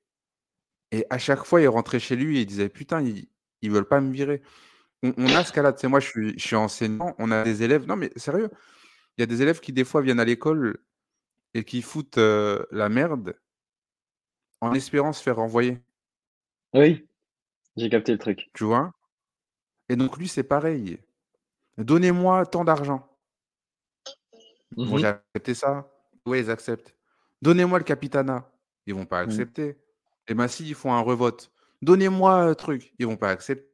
et 0.90 1.06
à 1.10 1.18
chaque 1.18 1.44
fois, 1.44 1.60
il 1.60 1.68
rentrait 1.68 2.00
chez 2.00 2.16
lui 2.16 2.38
et 2.38 2.40
il 2.42 2.46
disait: 2.46 2.68
«Putain, 2.68 3.02
ils 3.02 3.28
ils 3.62 3.70
veulent 3.70 3.88
pas 3.88 4.00
me 4.00 4.12
virer». 4.12 4.42
On, 5.02 5.12
a 5.34 5.44
ce 5.44 5.52
cas-là. 5.52 5.72
Tu 5.72 5.82
sais, 5.82 5.88
moi, 5.88 6.00
je 6.00 6.08
suis, 6.08 6.38
je 6.38 6.46
suis 6.46 6.56
enseignant. 6.56 7.14
On 7.18 7.30
a 7.30 7.44
des 7.44 7.62
élèves. 7.62 7.86
Non, 7.86 7.96
mais 7.96 8.10
sérieux, 8.16 8.50
il 9.16 9.22
y 9.22 9.24
a 9.24 9.26
des 9.26 9.42
élèves 9.42 9.60
qui, 9.60 9.72
des 9.72 9.84
fois, 9.84 10.02
viennent 10.02 10.20
à 10.20 10.24
l'école 10.24 10.78
et 11.54 11.64
qui 11.64 11.82
foutent 11.82 12.18
euh, 12.18 12.64
la 12.72 12.88
merde 12.88 13.36
en 14.60 14.74
espérant 14.74 15.12
se 15.12 15.22
faire 15.22 15.36
renvoyer. 15.36 15.78
Oui, 16.74 17.06
j'ai 17.76 17.88
capté 17.88 18.12
le 18.12 18.18
truc. 18.18 18.50
Tu 18.54 18.64
vois? 18.64 18.92
Et 19.88 19.96
donc, 19.96 20.18
lui, 20.18 20.28
c'est 20.28 20.42
pareil. 20.42 20.98
Donnez-moi 21.78 22.44
tant 22.46 22.64
d'argent. 22.64 23.08
Bon, 24.72 24.96
mmh 24.96 24.98
j'ai 24.98 25.06
accepté 25.06 25.54
ça. 25.54 25.90
Oui, 26.26 26.40
ils 26.40 26.50
acceptent. 26.50 26.94
Donnez-moi 27.40 27.78
le 27.78 27.84
capitana. 27.84 28.50
Ils 28.86 28.94
vont 28.94 29.06
pas 29.06 29.24
mmh. 29.24 29.28
accepter. 29.28 29.78
Et 30.26 30.34
bien, 30.34 30.48
s'ils 30.48 30.74
font 30.74 30.92
un 30.92 31.00
revote, 31.00 31.50
donnez-moi 31.80 32.34
un 32.34 32.54
truc, 32.54 32.92
ils 32.98 33.06
vont 33.06 33.16
pas 33.16 33.30
accepter. 33.30 33.66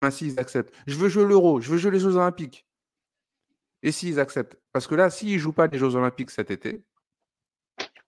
Ben, 0.00 0.10
s'ils 0.10 0.38
acceptent, 0.38 0.72
je 0.86 0.94
veux 0.94 1.08
jouer 1.08 1.24
l'Euro, 1.24 1.60
je 1.60 1.70
veux 1.70 1.76
jouer 1.76 1.90
les 1.90 1.98
Jeux 1.98 2.16
Olympiques. 2.16 2.66
Et 3.82 3.92
s'ils 3.92 4.20
acceptent? 4.20 4.56
Parce 4.72 4.86
que 4.86 4.94
là, 4.94 5.10
s'ils 5.10 5.34
ne 5.34 5.38
jouent 5.38 5.52
pas 5.52 5.66
les 5.66 5.78
Jeux 5.78 5.94
Olympiques 5.94 6.30
cet 6.30 6.50
été, 6.50 6.84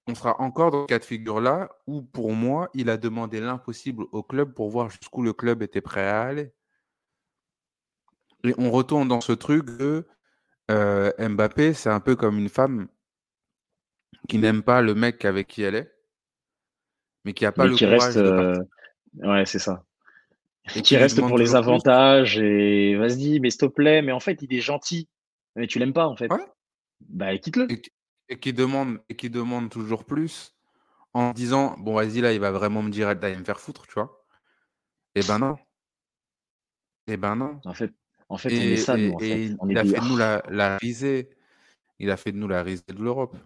on 0.06 0.14
sera 0.14 0.40
encore 0.40 0.70
dans 0.70 0.82
ce 0.82 0.86
cas 0.86 0.98
de 0.98 1.04
figure-là 1.04 1.70
où, 1.86 2.02
pour 2.02 2.32
moi, 2.32 2.68
il 2.74 2.90
a 2.90 2.96
demandé 2.96 3.40
l'impossible 3.40 4.04
au 4.12 4.22
club 4.22 4.54
pour 4.54 4.70
voir 4.70 4.90
jusqu'où 4.90 5.22
le 5.22 5.32
club 5.32 5.62
était 5.62 5.80
prêt 5.80 6.06
à 6.06 6.22
aller. 6.22 6.52
Et 8.44 8.54
on 8.58 8.70
retourne 8.70 9.08
dans 9.08 9.20
ce 9.20 9.32
truc 9.32 9.66
de 9.66 10.06
euh, 10.70 11.12
Mbappé, 11.18 11.74
c'est 11.74 11.90
un 11.90 12.00
peu 12.00 12.16
comme 12.16 12.38
une 12.38 12.48
femme 12.48 12.88
qui 14.28 14.38
n'aime 14.38 14.62
pas 14.62 14.82
le 14.82 14.94
mec 14.94 15.24
avec 15.24 15.48
qui 15.48 15.62
elle 15.62 15.74
est, 15.74 15.92
mais 17.24 17.32
qui 17.32 17.44
n'a 17.44 17.52
pas 17.52 17.66
le 17.66 17.74
qui 17.74 17.84
courage 17.84 18.02
reste, 18.02 18.18
de 18.18 18.22
euh. 18.22 18.58
Ouais, 19.22 19.44
c'est 19.44 19.58
ça. 19.58 19.84
Et 20.74 20.82
Qui 20.82 20.96
reste 20.96 21.18
pour 21.20 21.38
les 21.38 21.46
plus. 21.46 21.54
avantages 21.54 22.38
et 22.38 22.94
vas-y, 22.96 23.40
mais 23.40 23.50
s'il 23.50 23.60
te 23.60 23.66
plaît, 23.66 24.02
mais 24.02 24.12
en 24.12 24.20
fait, 24.20 24.40
il 24.42 24.54
est 24.54 24.60
gentil. 24.60 25.08
Mais 25.56 25.66
tu 25.66 25.78
l'aimes 25.78 25.92
pas, 25.92 26.06
en 26.06 26.16
fait. 26.16 26.32
Ouais. 26.32 26.46
Bah, 27.00 27.36
quitte-le. 27.38 27.70
Et, 27.72 27.82
et 28.30 28.38
qui 28.38 28.54
demande, 28.54 28.98
et 29.10 29.16
qui 29.16 29.28
demande 29.30 29.70
toujours 29.70 30.04
plus 30.06 30.56
en 31.12 31.32
disant 31.32 31.76
Bon, 31.78 31.94
vas-y, 31.94 32.20
là, 32.22 32.32
il 32.32 32.40
va 32.40 32.52
vraiment 32.52 32.82
me 32.82 32.90
dire 32.90 33.14
d'aller 33.16 33.36
me 33.36 33.44
faire 33.44 33.60
foutre, 33.60 33.86
tu 33.86 33.94
vois. 33.94 34.24
Eh 35.14 35.22
ben 35.22 35.38
non. 35.38 35.56
Eh 37.06 37.16
ben 37.16 37.36
non. 37.36 37.60
En 37.64 37.74
fait, 37.74 37.92
en 38.28 38.38
fait, 38.38 38.50
on 38.50 38.52
Et, 38.52 38.72
est 38.72 38.76
ça, 38.76 38.96
nous, 38.96 39.10
et- 39.10 39.14
en 39.14 39.18
et 39.18 39.28
fait. 39.28 39.46
il, 39.46 39.56
On 39.60 39.68
il 39.68 39.76
est 39.76 39.80
a 39.80 39.84
fait 39.84 40.00
de 40.00 40.06
nous 40.08 40.16
la, 40.16 40.42
la 40.50 40.78
risée. 40.78 41.30
Il 41.98 42.10
a 42.10 42.16
fait 42.16 42.32
de 42.32 42.38
nous 42.38 42.48
la 42.48 42.62
risée 42.62 42.82
de 42.88 43.02
l'Europe. 43.02 43.36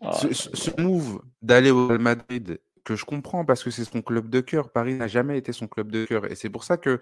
Oh 0.00 0.10
Ce, 0.12 0.28
là 0.28 0.32
ce- 0.32 0.70
là 0.70 0.76
là. 0.76 0.82
move 0.84 1.22
d'aller 1.42 1.70
au 1.70 1.88
Real 1.88 1.98
Madrid, 1.98 2.60
que 2.84 2.96
je 2.96 3.04
comprends 3.04 3.44
parce 3.44 3.64
que 3.64 3.70
c'est 3.70 3.84
son 3.84 4.02
club 4.02 4.28
de 4.30 4.40
cœur. 4.40 4.70
Paris 4.70 4.94
n'a 4.94 5.08
jamais 5.08 5.38
été 5.38 5.52
son 5.52 5.66
club 5.68 5.90
de 5.90 6.04
cœur. 6.04 6.30
Et 6.30 6.34
c'est 6.36 6.50
pour 6.50 6.64
ça 6.64 6.76
que 6.76 7.00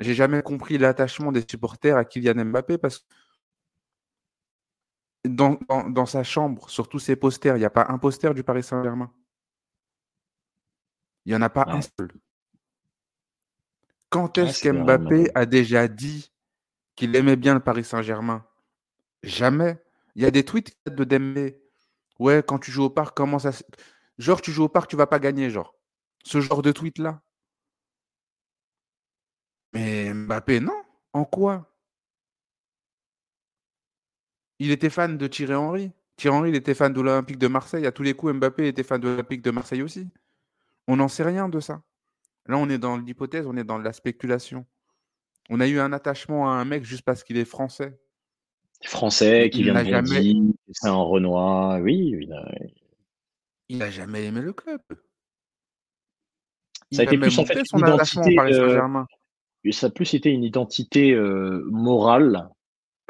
j'ai 0.00 0.14
jamais 0.14 0.42
compris 0.42 0.78
l'attachement 0.78 1.32
des 1.32 1.44
supporters 1.48 1.96
à 1.96 2.04
Kylian 2.04 2.44
Mbappé 2.46 2.78
parce 2.78 3.00
que 3.00 3.04
dans, 5.24 5.58
dans- 5.68 5.88
dans 5.88 6.06
sa 6.06 6.22
chambre, 6.22 6.68
sur 6.70 6.88
tous 6.88 6.98
ses 6.98 7.16
posters, 7.16 7.56
il 7.56 7.60
n'y 7.60 7.64
a 7.64 7.70
pas 7.70 7.86
un 7.88 7.98
poster 7.98 8.34
du 8.34 8.44
Paris 8.44 8.62
Saint-Germain. 8.62 9.12
Il 11.24 11.30
n'y 11.30 11.36
en 11.36 11.42
a 11.42 11.48
pas 11.50 11.64
un 11.68 11.76
Ouais. 11.76 11.88
seul. 11.98 12.12
Quand 14.10 14.36
Ouais, 14.38 14.44
est-ce 14.44 14.62
qu'Mbappé 14.62 15.30
a 15.34 15.46
déjà 15.46 15.88
dit 15.88 16.32
qu'il 16.94 17.16
aimait 17.16 17.36
bien 17.36 17.54
le 17.54 17.60
Paris 17.60 17.84
Saint-Germain? 17.84 18.46
Jamais. 19.22 19.82
Il 20.14 20.22
y 20.22 20.26
a 20.26 20.30
des 20.30 20.44
tweets 20.44 20.76
de 20.86 21.04
Dembélé. 21.04 21.60
Ouais, 22.20 22.42
quand 22.46 22.58
tu 22.58 22.70
joues 22.70 22.84
au 22.84 22.90
parc, 22.90 23.16
comment 23.16 23.38
ça 23.38 23.50
Genre, 24.18 24.40
tu 24.40 24.52
joues 24.52 24.64
au 24.64 24.68
parc, 24.68 24.88
tu 24.90 24.96
vas 24.96 25.06
pas 25.08 25.18
gagner, 25.18 25.50
genre. 25.50 25.74
Ce 26.24 26.40
genre 26.40 26.62
de 26.62 26.70
tweet-là. 26.70 27.20
Mais 29.72 30.12
Mbappé, 30.14 30.60
non. 30.60 30.82
En 31.12 31.24
quoi? 31.24 31.73
Il 34.58 34.70
était 34.70 34.90
fan 34.90 35.18
de 35.18 35.26
Thierry 35.26 35.54
Henry. 35.54 35.90
Thierry 36.16 36.36
Henry, 36.36 36.50
il 36.50 36.56
était 36.56 36.74
fan 36.74 36.92
de 36.92 37.00
l'Olympique 37.00 37.38
de 37.38 37.48
Marseille. 37.48 37.86
À 37.86 37.92
tous 37.92 38.02
les 38.02 38.14
coups, 38.14 38.34
Mbappé 38.34 38.68
était 38.68 38.82
fan 38.82 39.00
de 39.00 39.08
l'Olympique 39.08 39.42
de 39.42 39.50
Marseille 39.50 39.82
aussi. 39.82 40.08
On 40.86 40.96
n'en 40.96 41.08
sait 41.08 41.24
rien 41.24 41.48
de 41.48 41.60
ça. 41.60 41.82
Là, 42.46 42.58
on 42.58 42.68
est 42.68 42.78
dans 42.78 42.96
l'hypothèse, 42.96 43.46
on 43.46 43.56
est 43.56 43.64
dans 43.64 43.78
la 43.78 43.92
spéculation. 43.92 44.66
On 45.50 45.60
a 45.60 45.66
eu 45.66 45.78
un 45.78 45.92
attachement 45.92 46.50
à 46.50 46.54
un 46.54 46.64
mec 46.64 46.84
juste 46.84 47.02
parce 47.02 47.24
qu'il 47.24 47.36
est 47.36 47.44
français. 47.44 47.98
Français 48.82 49.48
qui 49.50 49.62
vient 49.62 49.72
de 49.72 49.78
n'a 49.78 50.02
jamais, 50.02 50.34
c'est 50.70 50.88
un 50.88 50.94
Renoir. 50.94 51.80
Oui, 51.80 52.28
il 53.68 53.82
a 53.82 53.90
jamais 53.90 54.26
aimé 54.26 54.42
le 54.42 54.52
club. 54.52 54.80
Ça 56.92 57.02
a 57.02 57.04
été 57.04 57.16
plus 57.16 57.38
en 57.38 57.46
fait 57.46 57.62
son 57.64 57.82
attachement. 57.82 58.22
Paris 58.36 58.52
euh, 58.52 58.68
Saint-Germain. 58.68 59.06
ça 59.70 59.86
a 59.86 59.90
plus 59.90 60.12
été 60.14 60.30
une 60.30 60.44
identité 60.44 61.12
euh, 61.12 61.64
morale 61.70 62.50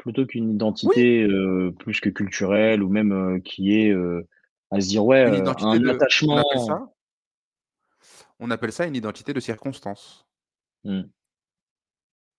plutôt 0.05 0.27
qu'une 0.27 0.49
Oui, 0.49 0.53
identité 0.53 1.23
euh, 1.23 1.71
plus 1.79 1.99
que 1.99 2.09
culturelle 2.09 2.83
ou 2.83 2.89
même 2.89 3.11
euh, 3.11 3.39
qui 3.39 3.75
est 3.75 3.89
euh, 3.89 4.21
à 4.69 4.79
se 4.79 4.87
dire 4.87 5.03
ouais 5.03 5.23
un 5.23 5.31
de, 5.31 5.41
on 5.41 5.71
appelle 5.71 5.89
attachement. 5.89 6.43
ça, 6.67 6.93
on 8.39 8.51
appelle 8.51 8.71
ça 8.71 8.85
une 8.85 8.95
identité 8.95 9.33
de 9.33 9.39
circonstance. 9.39 10.27
Hmm. 10.83 11.05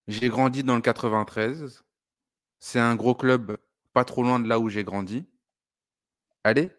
J'ai 0.07 0.29
grandi 0.29 0.63
dans 0.63 0.77
le 0.77 0.81
93. 0.81 1.85
C'est 2.61 2.79
un 2.79 2.95
gros 2.95 3.17
club 3.17 3.57
pas 3.93 4.05
trop 4.05 4.23
loin 4.23 4.39
de 4.39 4.49
là 4.49 4.61
où 4.61 4.69
j'ai 4.69 4.85
grandi. 4.85 5.27
Allez, 6.45 6.71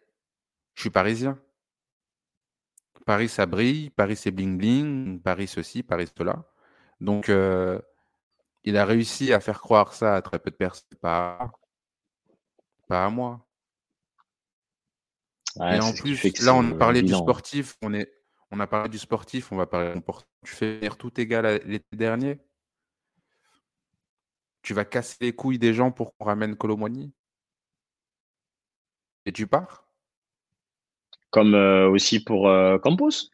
je 0.76 0.84
suis 0.84 0.90
parisien. 0.90 1.38
Paris, 3.06 3.28
ça 3.28 3.46
brille. 3.46 3.90
Paris, 3.90 4.16
c'est 4.16 4.32
bling 4.32 4.58
bling. 4.58 5.20
Paris, 5.20 5.48
ceci, 5.48 5.84
Paris, 5.84 6.08
cela. 6.18 6.46
Donc, 7.02 7.28
euh, 7.28 7.78
il 8.68 8.76
a 8.76 8.84
réussi 8.84 9.32
à 9.32 9.40
faire 9.40 9.62
croire 9.62 9.94
ça 9.94 10.16
à 10.18 10.22
très 10.22 10.40
peu 10.40 10.52
de 10.52 10.56
personnes. 10.56 10.98
Pas, 11.02 11.50
pas 12.90 13.06
à 13.06 13.10
moi. 13.10 13.48
Ouais, 15.56 15.78
Et 15.78 15.80
en 15.80 15.94
plus, 15.94 16.22
là, 16.44 16.54
on 16.54 16.72
a 16.72 16.76
parlé 16.76 17.02
du 17.02 17.14
sportif. 17.14 17.78
On, 17.82 17.94
est, 17.94 18.12
on 18.52 18.60
a 18.60 18.68
parlé 18.68 18.90
du 18.90 18.98
sportif. 18.98 19.54
On 19.54 19.56
va 19.56 19.68
parler 19.68 19.88
du 19.88 19.94
comportement. 19.94 20.30
Tu 20.46 20.54
fais 20.54 20.76
venir 20.76 20.98
tout 20.98 21.20
égal 21.20 21.46
à 21.46 21.58
l'été 21.60 21.96
dernier? 21.96 22.40
Tu 24.64 24.74
vas 24.74 24.84
casser 24.84 25.16
les 25.22 25.34
couilles 25.34 25.60
des 25.60 25.74
gens 25.74 25.92
pour 25.92 26.14
qu'on 26.18 26.26
ramène 26.26 26.58
Colomboigny. 26.58 27.14
Et 29.26 29.32
tu 29.32 29.48
pars? 29.48 29.88
Comme 31.30 31.56
euh, 31.56 31.90
aussi 31.90 32.22
pour 32.22 32.50
euh, 32.50 32.78
Campos. 32.80 33.32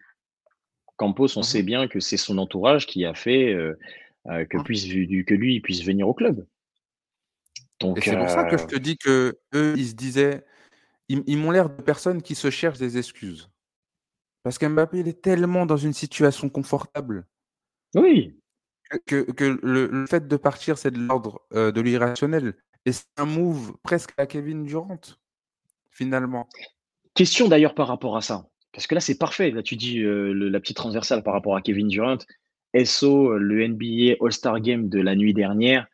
Campos, 0.95 1.38
on 1.38 1.39
Mhm. 1.39 1.43
sait 1.43 1.63
bien 1.63 1.88
que 1.88 1.99
c'est 1.99 2.17
son 2.17 2.38
entourage 2.38 2.86
qui 2.86 3.03
a 3.03 3.15
fait 3.15 3.51
euh, 3.51 3.79
euh, 4.28 4.45
que 4.45 4.57
Hein. 4.57 4.63
puisse 4.63 4.86
que 4.86 5.34
lui 5.34 5.59
puisse 5.61 5.84
venir 5.84 6.07
au 6.07 6.13
club. 6.13 6.45
Donc 7.80 7.99
c'est 8.01 8.17
pour 8.17 8.30
ça 8.30 8.45
que 8.45 8.55
euh, 8.55 8.57
je 8.57 8.65
te 8.65 8.78
dis 8.78 8.97
que 8.97 9.38
eux, 9.53 9.74
ils 9.78 9.88
se 9.89 9.93
disaient, 9.93 10.45
ils, 11.09 11.24
ils 11.28 11.38
m'ont 11.38 11.51
l'air 11.51 11.69
de 11.69 11.82
personnes 11.82 12.21
qui 12.21 12.36
se 12.36 12.49
cherchent 12.49 12.80
des 12.80 12.97
excuses. 12.97 13.49
Parce 14.43 14.57
qu'Mbappé, 14.57 14.99
il 14.99 15.07
est 15.07 15.21
tellement 15.21 15.65
dans 15.65 15.78
une 15.78 15.93
situation 15.93 16.49
confortable 16.49 17.26
oui, 17.95 18.38
que, 18.89 18.97
que- 19.24 19.32
que 19.32 19.59
le, 19.61 19.88
le 19.88 20.05
fait 20.07 20.28
de 20.28 20.38
partir, 20.38 20.78
c'est 20.78 20.91
de 20.91 20.99
l'ordre 20.99 21.41
euh, 21.53 21.71
de 21.71 21.82
l'irrationnel. 21.82 22.55
Et 22.86 22.91
c'est 22.91 23.05
un 23.17 23.26
move 23.26 23.78
presque 23.84 24.11
à 24.17 24.26
Kevin 24.26 24.63
Durant, 24.65 24.99
finalement. 25.91 26.49
Question 27.13 27.47
d'ailleurs 27.47 27.76
par 27.76 27.88
rapport 27.88 28.17
à 28.17 28.21
ça. 28.21 28.47
Parce 28.74 28.88
que 28.88 28.95
là, 28.95 29.01
c'est 29.01 29.17
parfait. 29.17 29.51
Là, 29.51 29.61
tu 29.61 29.76
dis 29.76 29.99
euh, 29.99 30.34
le- 30.34 30.49
la 30.49 30.59
petite 30.59 30.78
transversale 30.78 31.24
par 31.24 31.34
rapport 31.34 31.55
à 31.55 31.61
Kevin 31.61 31.88
Durant. 31.88 32.17
SO, 32.74 33.38
le 33.38 33.67
NBA 33.67 34.15
All-Star 34.24 34.59
Game 34.61 34.89
de 34.89 34.99
la 35.01 35.15
nuit 35.15 35.34
dernière, 35.34 35.88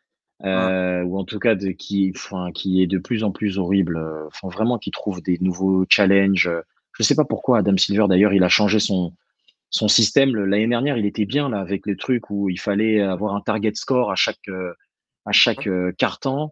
euh, 0.44 1.02
ou 1.02 1.18
en 1.18 1.24
tout 1.24 1.38
cas 1.38 1.54
de, 1.54 1.70
qui, 1.70 2.12
enfin, 2.16 2.50
qui 2.52 2.82
est 2.82 2.86
de 2.86 2.98
plus 2.98 3.24
en 3.24 3.30
plus 3.30 3.58
horrible. 3.58 3.96
euh, 3.98 4.26
Enfin, 4.28 4.48
vraiment, 4.48 4.78
qui 4.78 4.90
trouve 4.90 5.22
des 5.22 5.38
nouveaux 5.40 5.84
challenges. 5.88 6.48
Je 6.92 7.02
ne 7.02 7.04
sais 7.04 7.14
pas 7.14 7.24
pourquoi 7.24 7.58
Adam 7.58 7.76
Silver, 7.76 8.06
d'ailleurs, 8.08 8.32
il 8.32 8.42
a 8.44 8.48
changé 8.48 8.78
son, 8.80 9.12
son 9.70 9.88
système. 9.88 10.34
L'année 10.34 10.66
dernière, 10.68 10.96
il 10.96 11.06
était 11.06 11.26
bien 11.26 11.48
là 11.50 11.60
avec 11.60 11.86
le 11.86 11.96
truc 11.96 12.30
où 12.30 12.48
il 12.48 12.58
fallait 12.58 13.00
avoir 13.02 13.34
un 13.34 13.40
target 13.42 13.72
score 13.74 14.10
à 14.10 14.16
chaque, 14.16 14.48
euh, 14.48 14.72
à 15.26 15.32
chaque 15.32 15.66
Ouais. 15.66 15.68
euh, 15.68 15.92
carton. 15.92 16.50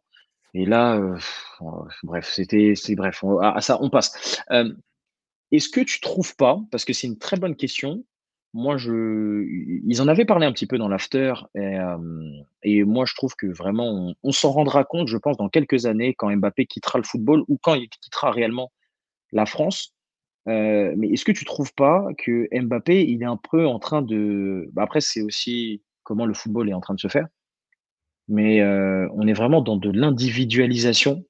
Et 0.55 0.67
là, 0.67 0.97
euh, 0.97 1.17
euh, 1.63 1.67
bref, 2.03 2.31
c'était, 2.35 2.75
c'est 2.75 2.95
bref. 2.95 3.23
on- 3.25 3.39
à, 3.39 3.51
à 3.53 3.61
ça, 3.61 3.79
on 3.83 3.91
passe. 3.91 4.43
Euh, 4.51 4.73
est-ce 5.53 5.69
que 5.71 5.81
tu 5.81 6.01
trouves 6.01 6.37
pas, 6.37 6.59
parce 6.71 6.85
que 6.85 6.93
c'est 6.93 7.07
une 7.07 7.19
très 7.19 7.37
bonne 7.39 7.57
question, 7.57 8.05
moi 8.59 8.77
je, 8.77 9.47
ils 9.87 10.03
en 10.03 10.09
avaient 10.09 10.25
parlé 10.25 10.45
un 10.45 10.53
petit 10.53 10.67
peu 10.67 10.79
dans 10.79 10.89
l'after, 10.89 11.33
et, 11.55 11.79
euh, 11.79 11.97
et 12.65 12.83
moi 12.83 13.05
je 13.07 13.15
trouve 13.15 13.35
que 13.37 13.47
vraiment 13.47 14.15
on, 14.23 14.33
s'en 14.33 14.51
rendra 14.51 14.85
compte, 14.85 15.09
je 15.09 15.17
pense, 15.17 15.37
dans 15.37 15.49
quelques 15.49 15.87
années 15.87 16.15
quand 16.15 16.35
Mbappé 16.35 16.67
quittera 16.67 16.99
le 16.99 17.05
football 17.05 17.45
ou 17.49 17.57
quand 17.63 17.75
il 17.75 17.89
quittera 17.89 18.33
réellement 18.33 18.73
la 19.33 19.47
France. 19.47 19.95
Euh, 20.49 20.93
mais 20.97 21.09
est-ce 21.09 21.25
que 21.25 21.33
tu 21.33 21.45
trouves 21.45 21.73
pas 21.75 22.07
que 22.19 22.49
Mbappé, 22.53 23.05
il 23.09 23.23
est 23.23 23.27
un 23.27 23.39
peu 23.51 23.67
en 23.67 23.79
train 23.79 24.03
de, 24.03 24.69
bah 24.73 24.83
après 24.83 25.01
c'est 25.01 25.23
aussi 25.23 25.83
comment 26.03 26.27
le 26.27 26.35
football 26.35 26.69
est 26.69 26.75
en 26.75 26.81
train 26.81 26.95
de 26.95 27.01
se 27.01 27.09
faire, 27.09 27.29
mais 28.27 28.61
euh, 28.61 29.09
on 29.15 29.27
est 29.29 29.35
vraiment 29.35 29.63
dans 29.63 29.77
de 29.77 29.91
l'individualisation 29.91 31.25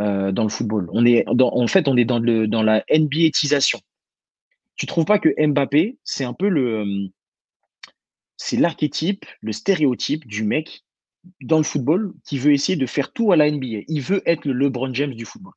euh, 0.00 0.30
dans 0.30 0.44
le 0.44 0.50
football. 0.50 0.88
On 0.92 1.04
est 1.04 1.24
dans, 1.34 1.52
en 1.52 1.66
fait, 1.66 1.88
on 1.88 1.96
est 1.96 2.04
dans, 2.04 2.20
le, 2.20 2.46
dans 2.46 2.62
la 2.62 2.84
NBAisation. 2.88 3.80
Tu 4.78 4.86
trouves 4.86 5.04
pas 5.04 5.18
que 5.18 5.28
Mbappé, 5.44 5.98
c'est 6.04 6.24
un 6.24 6.32
peu 6.32 6.48
le, 6.48 6.84
c'est 8.36 8.56
l'archétype, 8.56 9.26
le 9.42 9.52
stéréotype 9.52 10.26
du 10.26 10.44
mec 10.44 10.84
dans 11.42 11.58
le 11.58 11.64
football 11.64 12.14
qui 12.24 12.38
veut 12.38 12.52
essayer 12.52 12.76
de 12.76 12.86
faire 12.86 13.12
tout 13.12 13.32
à 13.32 13.36
la 13.36 13.48
NBA. 13.48 13.80
Il 13.88 14.00
veut 14.00 14.22
être 14.24 14.44
le 14.44 14.52
LeBron 14.52 14.94
James 14.94 15.14
du 15.14 15.24
football. 15.24 15.52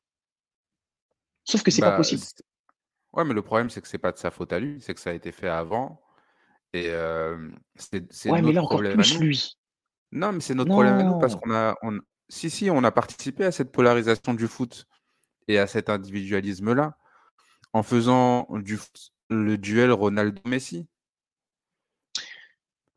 Sauf 1.44 1.62
que 1.62 1.70
c'est 1.70 1.80
pas 1.80 1.90
Bah, 1.92 1.96
possible. 1.96 2.20
c'est- 2.20 2.42
ouais, 3.12 3.24
mais 3.24 3.34
le 3.34 3.42
problème, 3.42 3.70
c'est 3.70 3.80
que 3.80 3.88
c'est 3.88 3.98
pas 3.98 4.12
de 4.12 4.18
sa 4.18 4.30
faute 4.30 4.52
à 4.52 4.58
lui, 4.60 4.80
c'est 4.80 4.92
que 4.94 5.00
ça 5.00 5.10
a 5.10 5.14
été 5.14 5.32
fait 5.32 5.48
avant. 5.48 6.02
Et 6.72 6.86
euh, 6.88 7.48
c'est 7.76 8.30
Ouais, 8.30 8.42
mais 8.42 8.52
là 8.52 8.62
encore 8.62 8.82
plus 8.82 9.18
lui. 9.20 9.56
Non, 10.10 10.32
mais 10.32 10.40
c'est 10.40 10.54
notre 10.54 10.70
problème 10.72 10.98
à 10.98 11.02
nous 11.04 11.18
parce 11.18 11.36
qu'on 11.36 11.52
a, 11.52 11.76
on... 11.82 12.00
si, 12.28 12.50
si, 12.50 12.70
on 12.70 12.82
a 12.82 12.90
participé 12.90 13.44
à 13.44 13.52
cette 13.52 13.72
polarisation 13.72 14.34
du 14.34 14.46
foot 14.46 14.86
et 15.48 15.58
à 15.58 15.66
cet 15.66 15.90
individualisme-là 15.90 16.96
en 17.72 17.82
faisant 17.82 18.48
du 18.50 18.78
le 19.30 19.56
duel 19.56 19.92
Ronaldo-Messi. 19.92 20.86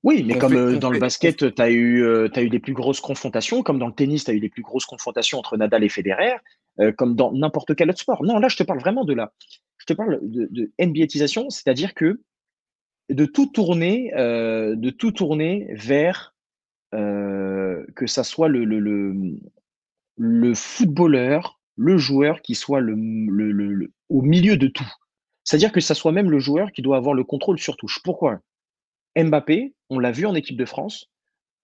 Oui, 0.03 0.23
mais 0.23 0.37
comme 0.37 0.77
dans 0.77 0.91
le 0.91 0.99
basket, 0.99 1.55
tu 1.55 1.61
as, 1.61 1.71
eu, 1.71 2.05
as 2.05 2.41
eu 2.43 2.49
des 2.49 2.59
plus 2.59 2.73
grosses 2.73 2.99
confrontations, 2.99 3.63
comme 3.63 3.79
dans 3.79 3.87
le 3.87 3.93
tennis, 3.93 4.25
tu 4.25 4.31
as 4.31 4.35
eu 4.35 4.39
des 4.39 4.49
plus 4.49 4.61
grosses 4.61 4.85
confrontations 4.85 5.39
entre 5.39 5.57
Nadal 5.57 5.83
et 5.83 5.89
Federer, 5.89 6.35
comme 6.97 7.15
dans 7.15 7.31
n'importe 7.31 7.75
quel 7.75 7.89
autre 7.89 7.99
sport. 7.99 8.23
Non, 8.23 8.37
là, 8.37 8.47
je 8.47 8.55
te 8.55 8.63
parle 8.63 8.79
vraiment 8.79 9.03
de 9.03 9.13
là. 9.13 9.33
Je 9.77 9.85
te 9.85 9.93
parle 9.93 10.19
de, 10.21 10.47
de 10.51 10.71
NBAisation, 10.79 11.49
c'est-à-dire 11.49 11.95
que 11.95 12.21
de 13.09 13.25
tout 13.25 13.47
tourner, 13.47 14.11
de 14.15 14.89
tout 14.91 15.11
tourner 15.11 15.69
vers 15.73 16.35
que 16.91 18.07
ça 18.07 18.23
soit 18.23 18.47
le, 18.47 18.63
le, 18.63 19.39
le, 20.17 20.53
footballeur, 20.53 21.59
le 21.75 21.97
joueur 21.97 22.41
qui 22.41 22.55
soit 22.55 22.79
le, 22.79 22.95
le, 22.95 23.91
au 24.09 24.21
milieu 24.21 24.57
de 24.57 24.67
tout. 24.67 24.91
C'est-à-dire 25.43 25.71
que 25.71 25.79
ça 25.79 25.93
soit 25.93 26.11
même 26.11 26.31
le 26.31 26.39
joueur 26.39 26.71
qui 26.71 26.81
doit 26.81 26.97
avoir 26.97 27.13
le 27.13 27.23
contrôle 27.23 27.59
sur 27.59 27.77
touche. 27.77 28.01
Pourquoi? 28.03 28.39
Mbappé, 29.17 29.75
on 29.89 29.99
l'a 29.99 30.11
vu 30.11 30.25
en 30.25 30.35
équipe 30.35 30.57
de 30.57 30.65
France, 30.65 31.09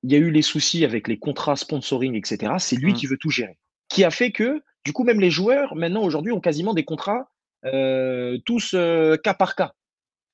il 0.04 0.12
y 0.12 0.16
a 0.16 0.20
eu 0.20 0.32
les 0.32 0.42
soucis 0.42 0.86
avec 0.86 1.08
les 1.08 1.20
contrats 1.20 1.56
sponsoring, 1.56 2.16
etc. 2.16 2.54
C'est 2.60 2.76
lui 2.76 2.92
mmh. 2.92 2.96
qui 2.96 3.08
veut 3.08 3.18
tout 3.18 3.30
gérer. 3.30 3.58
Qui 3.90 4.04
a 4.04 4.12
fait 4.12 4.32
que, 4.32 4.62
du 4.86 4.94
coup, 4.94 5.04
même 5.04 5.20
les 5.20 5.32
joueurs, 5.32 5.76
maintenant, 5.76 6.04
aujourd'hui, 6.04 6.32
ont 6.32 6.40
quasiment 6.40 6.74
des 6.74 6.86
contrats 6.86 7.30
euh, 7.66 8.38
tous 8.46 8.74
euh, 8.74 9.18
cas 9.18 9.34
par 9.34 9.56
cas. 9.56 9.74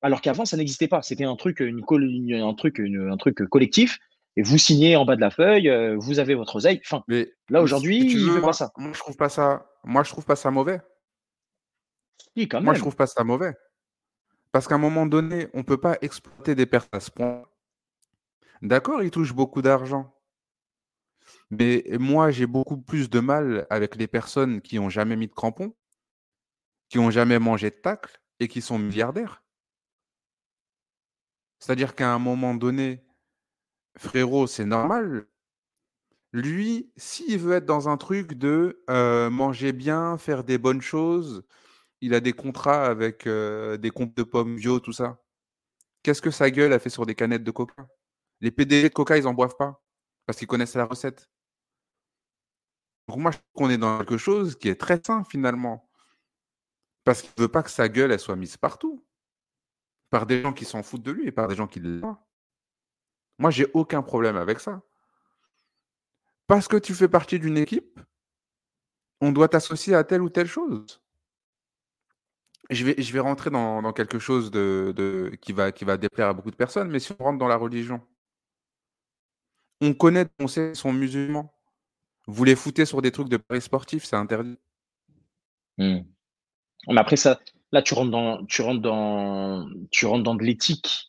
Alors 0.01 0.21
qu'avant, 0.21 0.45
ça 0.45 0.57
n'existait 0.57 0.88
pas. 0.88 1.01
C'était 1.01 1.23
un 1.23 1.36
truc, 1.36 1.59
une, 1.59 1.84
un, 2.34 2.53
truc, 2.53 2.80
un 2.80 3.17
truc 3.17 3.38
collectif. 3.49 3.97
Et 4.38 4.44
vous 4.44 4.60
signez 4.60 4.96
en 4.96 5.04
bas 5.04 5.16
de 5.16 5.22
la 5.22 5.32
feuille, 5.32 5.68
euh, 5.68 5.98
vous 5.98 6.20
avez 6.20 6.36
votre 6.36 6.58
oseille. 6.58 6.80
Enfin, 6.86 7.04
mais, 7.08 7.34
là, 7.50 7.64
aujourd'hui, 7.64 7.98
il 7.98 8.28
ne 8.28 8.40
pas 8.40 8.54
ça. 8.54 8.72
Moi, 8.78 8.92
je 8.94 9.00
trouve 9.00 9.18
pas 9.18 9.30
ça. 9.30 9.68
Moi, 9.84 10.04
je 10.04 10.12
trouve 10.12 10.26
pas 10.26 10.36
ça 10.36 10.52
mauvais. 10.52 10.80
Moi, 12.36 12.76
je 12.76 12.80
trouve 12.80 12.96
pas 12.96 13.08
ça 13.08 13.24
mauvais. 13.24 13.56
Parce 14.52 14.68
qu'à 14.68 14.76
un 14.76 14.80
moment 14.80 15.08
donné, 15.08 15.48
on 15.56 15.60
ne 15.60 15.64
peut 15.64 15.80
pas 15.80 15.98
exploiter 16.02 16.54
des 16.54 16.68
pertes 16.68 16.94
à 16.94 17.00
ce 17.00 17.10
point. 17.10 17.44
D'accord, 18.62 19.02
il 19.02 19.10
touche 19.10 19.34
beaucoup 19.34 19.64
d'argent. 19.64 20.14
Mais 21.50 21.84
moi, 22.00 22.30
j'ai 22.30 22.46
beaucoup 22.46 22.78
plus 22.78 23.10
de 23.10 23.20
mal 23.20 23.66
avec 23.72 23.96
les 23.96 24.08
personnes 24.08 24.62
qui 24.62 24.76
n'ont 24.76 24.90
jamais 24.90 25.16
mis 25.16 25.28
de 25.28 25.34
crampons, 25.34 25.76
qui 26.90 27.00
n'ont 27.00 27.10
jamais 27.10 27.40
mangé 27.40 27.72
de 27.72 27.76
tacle 27.76 28.22
et 28.40 28.48
qui 28.48 28.62
sont 28.62 28.78
milliardaires. 28.78 29.44
C'est-à-dire 31.58 31.96
qu'à 31.96 32.14
un 32.14 32.20
moment 32.20 32.54
donné, 32.54 33.07
frérot, 33.98 34.48
c'est 34.48 34.66
normal. 34.66 35.28
Lui, 36.34 36.91
s'il 36.98 37.39
veut 37.39 37.56
être 37.56 37.66
dans 37.66 37.89
un 37.89 37.98
truc 37.98 38.34
de 38.34 38.84
manger 39.30 39.74
bien, 39.74 40.18
faire 40.18 40.43
des 40.43 40.58
bonnes 40.58 40.82
choses, 40.82 41.43
il 42.02 42.14
a 42.14 42.20
des 42.20 42.34
contrats 42.34 42.86
avec 42.86 43.28
des 43.28 43.91
comptes 43.93 44.16
de 44.16 44.24
pommes 44.24 44.56
bio, 44.56 44.80
tout 44.80 44.93
ça. 44.93 45.24
Qu'est-ce 46.04 46.22
que 46.22 46.32
sa 46.32 46.52
gueule 46.52 46.74
a 46.74 46.80
fait 46.80 46.89
sur 46.89 47.06
des 47.06 47.16
canettes 47.16 47.43
de 47.43 47.52
coca? 47.52 47.88
Les 48.39 48.52
PDG 48.52 48.89
de 48.89 48.93
coca, 48.93 49.18
ils 49.18 49.24
n'en 49.24 49.34
boivent 49.34 49.58
pas 49.58 49.84
parce 50.26 50.38
qu'ils 50.38 50.48
connaissent 50.48 50.76
la 50.76 50.86
recette. 50.86 51.30
Donc 53.08 53.18
moi, 53.18 53.32
je 53.32 53.38
trouve 53.38 53.52
qu'on 53.54 53.70
est 53.70 53.78
dans 53.78 53.98
quelque 54.00 54.18
chose 54.18 54.58
qui 54.58 54.70
est 54.70 54.80
très 54.80 55.02
sain 55.04 55.24
finalement. 55.24 55.89
Parce 57.04 57.22
qu'il 57.22 57.32
ne 57.38 57.43
veut 57.43 57.52
pas 57.52 57.64
que 57.64 57.72
sa 57.72 57.88
gueule, 57.89 58.12
elle 58.12 58.20
soit 58.20 58.36
mise 58.36 58.58
partout. 58.58 59.06
Par 60.10 60.26
des 60.26 60.41
gens 60.41 60.54
qui 60.54 60.66
s'en 60.66 60.84
foutent 60.84 61.04
de 61.04 61.12
lui 61.12 61.28
et 61.28 61.32
par 61.32 61.48
des 61.48 61.56
gens 61.56 61.68
qui 61.68 61.80
l'aiment. 61.80 62.18
Moi, 63.40 63.52
j'ai 63.52 63.68
aucun 63.74 64.02
problème 64.02 64.36
avec 64.36 64.60
ça. 64.60 64.82
Parce 66.48 66.68
que 66.68 66.78
tu 66.78 66.94
fais 66.94 67.08
partie 67.08 67.40
d'une 67.40 67.58
équipe, 67.58 68.00
on 69.22 69.32
doit 69.32 69.50
t'associer 69.50 69.96
à 69.96 70.04
telle 70.04 70.22
ou 70.22 70.30
telle 70.30 70.48
chose. 70.48 71.02
Je 72.70 72.86
vais, 72.86 73.02
je 73.02 73.14
vais 73.14 73.20
rentrer 73.20 73.50
dans, 73.50 73.94
quelque 73.94 74.20
chose 74.20 74.52
de, 74.52 75.32
qui, 75.42 75.54
va, 75.54 75.72
qui 75.72 75.86
va 75.86 75.98
déplaire 75.98 76.28
à 76.28 76.34
beaucoup 76.34 76.52
de 76.52 76.56
personnes, 76.56 76.90
mais 76.90 77.00
si 77.00 77.14
on 77.18 77.24
rentre 77.24 77.38
dans 77.38 77.48
la 77.48 77.56
religion, 77.56 78.02
on 79.82 79.94
connaît, 79.94 80.26
on 80.40 80.48
sait, 80.48 80.74
sont 80.74 80.92
musulmans. 80.92 81.54
Vous 82.28 82.44
les 82.44 82.56
foutez 82.56 82.86
sur 82.86 83.02
des 83.02 83.12
trucs 83.12 83.30
de 83.30 83.38
paris 83.38 83.62
sportifs, 83.62 84.04
c'est 84.04 84.16
interdit. 84.16 84.58
Hmm. 85.78 86.00
Mais 86.88 87.00
après 87.00 87.16
ça, 87.16 87.40
là 87.72 87.82
tu 87.82 87.94
rentres 87.94 88.12
dans, 88.12 88.46
tu 88.46 88.62
rentres 88.62 88.82
dans, 88.82 89.70
tu 89.92 90.06
rentres 90.06 90.24
dans 90.24 90.36
de 90.36 90.44
l'éthique. 90.44 91.07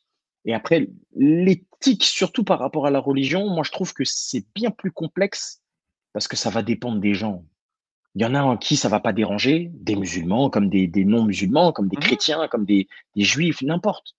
Et 0.49 0.55
après, 0.55 0.89
l'éthique, 1.15 2.05
surtout 2.05 2.43
par 2.43 2.59
rapport 2.59 2.87
à 2.87 2.91
la 2.91 3.01
religion, 3.01 3.47
moi 3.51 3.63
je 3.65 3.71
trouve 3.71 3.93
que 3.93 4.03
c'est 4.05 4.47
bien 4.55 4.71
plus 4.71 4.91
complexe 4.91 5.61
parce 6.15 6.27
que 6.27 6.37
ça 6.37 6.49
va 6.49 6.63
dépendre 6.63 7.01
des 7.01 7.13
gens. 7.13 7.45
Il 8.15 8.23
y 8.23 8.25
en 8.25 8.35
a 8.35 8.43
en 8.43 8.57
qui 8.57 8.77
ça 8.77 8.89
va 8.89 8.99
pas 8.99 9.13
déranger, 9.13 9.71
des 9.75 9.95
musulmans, 9.95 10.49
comme 10.49 10.71
des, 10.71 10.91
non-musulmans, 11.05 11.73
comme 11.73 11.89
des 11.89 11.99
mmh 11.99 12.01
chrétiens, 12.01 12.49
comme 12.49 12.65
des, 12.65 12.89
juifs, 13.15 13.61
n'importe. 13.61 14.17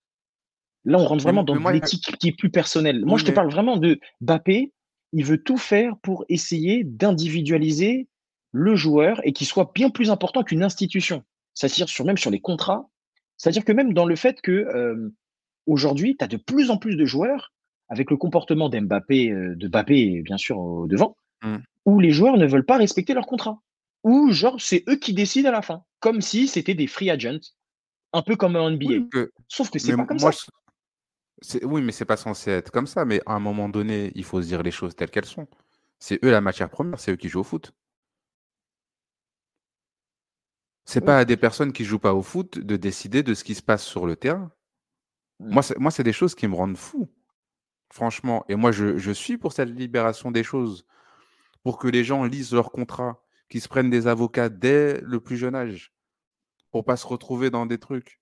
Là, 0.84 0.98
on 0.98 1.04
rentre 1.04 1.24
vraiment 1.24 1.42
dans 1.42 1.56
l'éthique 1.68 2.16
qui 2.20 2.28
est 2.28 2.38
plus 2.38 2.48
personnelle. 2.48 3.04
Moi, 3.04 3.18
je 3.18 3.24
te 3.24 3.32
parle 3.32 3.50
vraiment 3.50 3.76
de 3.76 3.98
Bappé. 4.20 4.72
Il 5.12 5.24
veut 5.24 5.42
tout 5.42 5.58
faire 5.58 5.96
pour 6.00 6.24
essayer 6.28 6.84
d'individualiser 6.84 8.06
le 8.52 8.76
joueur 8.76 9.20
et 9.24 9.32
qu'il 9.32 9.48
soit 9.48 9.72
bien 9.74 9.90
plus 9.90 10.12
important 10.12 10.44
qu'une 10.44 10.62
institution. 10.62 11.24
C'est-à-dire 11.54 11.88
sur, 11.88 12.04
même 12.04 12.18
sur 12.18 12.30
les 12.30 12.40
contrats. 12.40 12.88
C'est-à-dire 13.36 13.64
que 13.64 13.72
même 13.72 13.94
dans 13.94 14.06
le 14.06 14.14
fait 14.14 14.40
que 14.40 14.52
euh, 14.52 15.12
aujourd'hui, 15.66 16.16
tu 16.16 16.24
as 16.24 16.28
de 16.28 16.36
plus 16.36 16.70
en 16.70 16.76
plus 16.76 16.96
de 16.96 17.04
joueurs 17.04 17.52
avec 17.88 18.10
le 18.10 18.16
comportement 18.16 18.68
d'Mbappé, 18.68 19.30
euh, 19.30 19.56
de 19.56 19.68
Bappé, 19.68 20.22
bien 20.22 20.36
sûr, 20.36 20.58
au 20.58 20.86
devant, 20.86 21.16
mmh. 21.42 21.56
où 21.86 22.00
les 22.00 22.12
joueurs 22.12 22.36
ne 22.36 22.46
veulent 22.46 22.66
pas 22.66 22.76
respecter 22.76 23.14
leur 23.14 23.26
contrat 23.26 23.60
ou 24.02 24.32
genre 24.32 24.60
c'est 24.60 24.84
eux 24.88 24.96
qui 24.96 25.14
décident 25.14 25.48
à 25.48 25.52
la 25.52 25.62
fin, 25.62 25.84
comme 26.00 26.20
si 26.20 26.48
c'était 26.48 26.74
des 26.74 26.86
free 26.86 27.10
agents, 27.10 27.40
un 28.12 28.22
peu 28.22 28.36
comme 28.36 28.56
un 28.56 28.70
NBA. 28.70 29.06
Sauf 29.48 29.70
que 29.70 29.78
c'est 29.78 29.96
pas 29.96 30.04
comme 30.04 30.18
ça. 30.18 30.30
Oui, 31.62 31.80
mais 31.80 31.92
c'est 31.92 32.04
pas 32.04 32.18
censé 32.18 32.50
être 32.50 32.70
comme 32.70 32.86
ça. 32.86 33.04
Mais 33.04 33.22
à 33.24 33.32
un 33.32 33.40
moment 33.40 33.68
donné, 33.68 34.12
il 34.14 34.24
faut 34.24 34.42
se 34.42 34.46
dire 34.46 34.62
les 34.62 34.70
choses 34.70 34.94
telles 34.94 35.10
qu'elles 35.10 35.24
sont. 35.24 35.48
C'est 35.98 36.22
eux 36.24 36.30
la 36.30 36.40
matière 36.40 36.68
première, 36.68 36.98
c'est 36.98 37.12
eux 37.12 37.16
qui 37.16 37.28
jouent 37.28 37.40
au 37.40 37.44
foot. 37.44 37.72
C'est 40.84 41.02
pas 41.02 41.18
à 41.18 41.24
des 41.24 41.36
personnes 41.36 41.72
qui 41.72 41.84
jouent 41.84 41.98
pas 41.98 42.14
au 42.14 42.22
foot 42.22 42.58
de 42.58 42.76
décider 42.76 43.22
de 43.22 43.34
ce 43.34 43.44
qui 43.44 43.54
se 43.54 43.62
passe 43.62 43.84
sur 43.84 44.06
le 44.06 44.16
terrain. 44.16 44.50
Moi, 45.40 45.90
c'est 45.90 46.02
des 46.02 46.12
choses 46.12 46.34
qui 46.34 46.46
me 46.46 46.54
rendent 46.54 46.76
fou, 46.76 47.10
franchement. 47.90 48.44
Et 48.48 48.54
moi, 48.54 48.72
je, 48.72 48.98
je 48.98 49.10
suis 49.10 49.38
pour 49.38 49.52
cette 49.52 49.70
libération 49.70 50.30
des 50.30 50.44
choses, 50.44 50.86
pour 51.62 51.78
que 51.78 51.88
les 51.88 52.04
gens 52.04 52.24
lisent 52.24 52.52
leur 52.52 52.70
contrat, 52.72 53.22
qui 53.48 53.60
se 53.60 53.68
prennent 53.68 53.90
des 53.90 54.06
avocats 54.06 54.48
dès 54.48 55.00
le 55.00 55.20
plus 55.20 55.36
jeune 55.36 55.54
âge 55.54 55.92
pour 56.70 56.84
pas 56.84 56.96
se 56.96 57.06
retrouver 57.06 57.50
dans 57.50 57.66
des 57.66 57.78
trucs. 57.78 58.20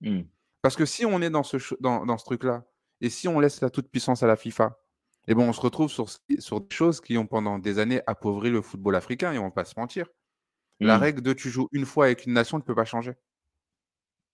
Mmh. 0.00 0.22
Parce 0.62 0.76
que 0.76 0.84
si 0.84 1.06
on 1.06 1.22
est 1.22 1.30
dans 1.30 1.42
ce, 1.42 1.56
dans, 1.80 2.18
ce 2.18 2.24
truc-là, 2.24 2.64
et 3.00 3.08
si 3.08 3.28
on 3.28 3.40
laisse 3.40 3.60
la 3.60 3.70
toute-puissance 3.70 4.22
à 4.22 4.26
la 4.26 4.36
FIFA, 4.36 4.78
eh 5.28 5.34
bon, 5.34 5.48
on 5.48 5.52
se 5.52 5.60
retrouve 5.60 5.90
sur, 5.90 6.08
sur 6.38 6.60
des 6.60 6.74
choses 6.74 7.00
qui 7.00 7.16
ont 7.16 7.26
pendant 7.26 7.58
des 7.58 7.78
années 7.78 8.02
appauvri 8.06 8.50
le 8.50 8.60
football 8.60 8.96
africain, 8.96 9.32
et 9.32 9.38
on 9.38 9.44
va 9.44 9.50
pas 9.50 9.64
se 9.64 9.78
mentir. 9.78 10.06
La 10.80 10.98
mmh. 10.98 11.00
règle 11.00 11.22
de 11.22 11.32
tu 11.32 11.50
joues 11.50 11.68
une 11.72 11.86
fois 11.86 12.06
avec 12.06 12.26
une 12.26 12.32
nation 12.32 12.58
ne 12.58 12.62
peut 12.62 12.74
pas 12.74 12.84
changer. 12.84 13.12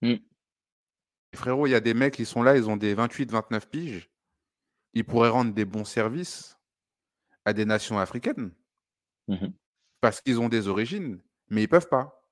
Mmh. 0.01 0.15
Frérot, 1.35 1.67
il 1.67 1.71
y 1.71 1.75
a 1.75 1.79
des 1.79 1.93
mecs 1.93 2.15
qui 2.15 2.25
sont 2.25 2.41
là, 2.41 2.57
ils 2.57 2.69
ont 2.69 2.77
des 2.77 2.95
28-29 2.95 3.67
piges. 3.67 4.09
Ils 4.93 5.05
pourraient 5.05 5.29
rendre 5.29 5.53
des 5.53 5.65
bons 5.65 5.85
services 5.85 6.57
à 7.45 7.53
des 7.53 7.65
nations 7.65 7.99
africaines 7.99 8.51
parce 10.01 10.21
qu'ils 10.21 10.39
ont 10.39 10.49
des 10.49 10.67
origines, 10.67 11.19
mais 11.49 11.63
ils 11.63 11.67
peuvent 11.67 11.89
pas. 11.89 12.29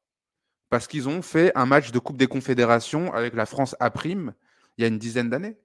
Parce 0.69 0.87
qu'ils 0.87 1.07
ont 1.07 1.21
fait 1.21 1.51
un 1.55 1.65
match 1.65 1.91
de 1.91 1.99
Coupe 1.99 2.17
des 2.17 2.27
Confédérations 2.27 3.13
avec 3.13 3.33
la 3.33 3.45
France 3.45 3.75
à 3.79 3.91
prime 3.91 4.33
il 4.77 4.81
y 4.81 4.85
a 4.85 4.87
une 4.87 4.99
dizaine 4.99 5.29
d'années. 5.29 5.57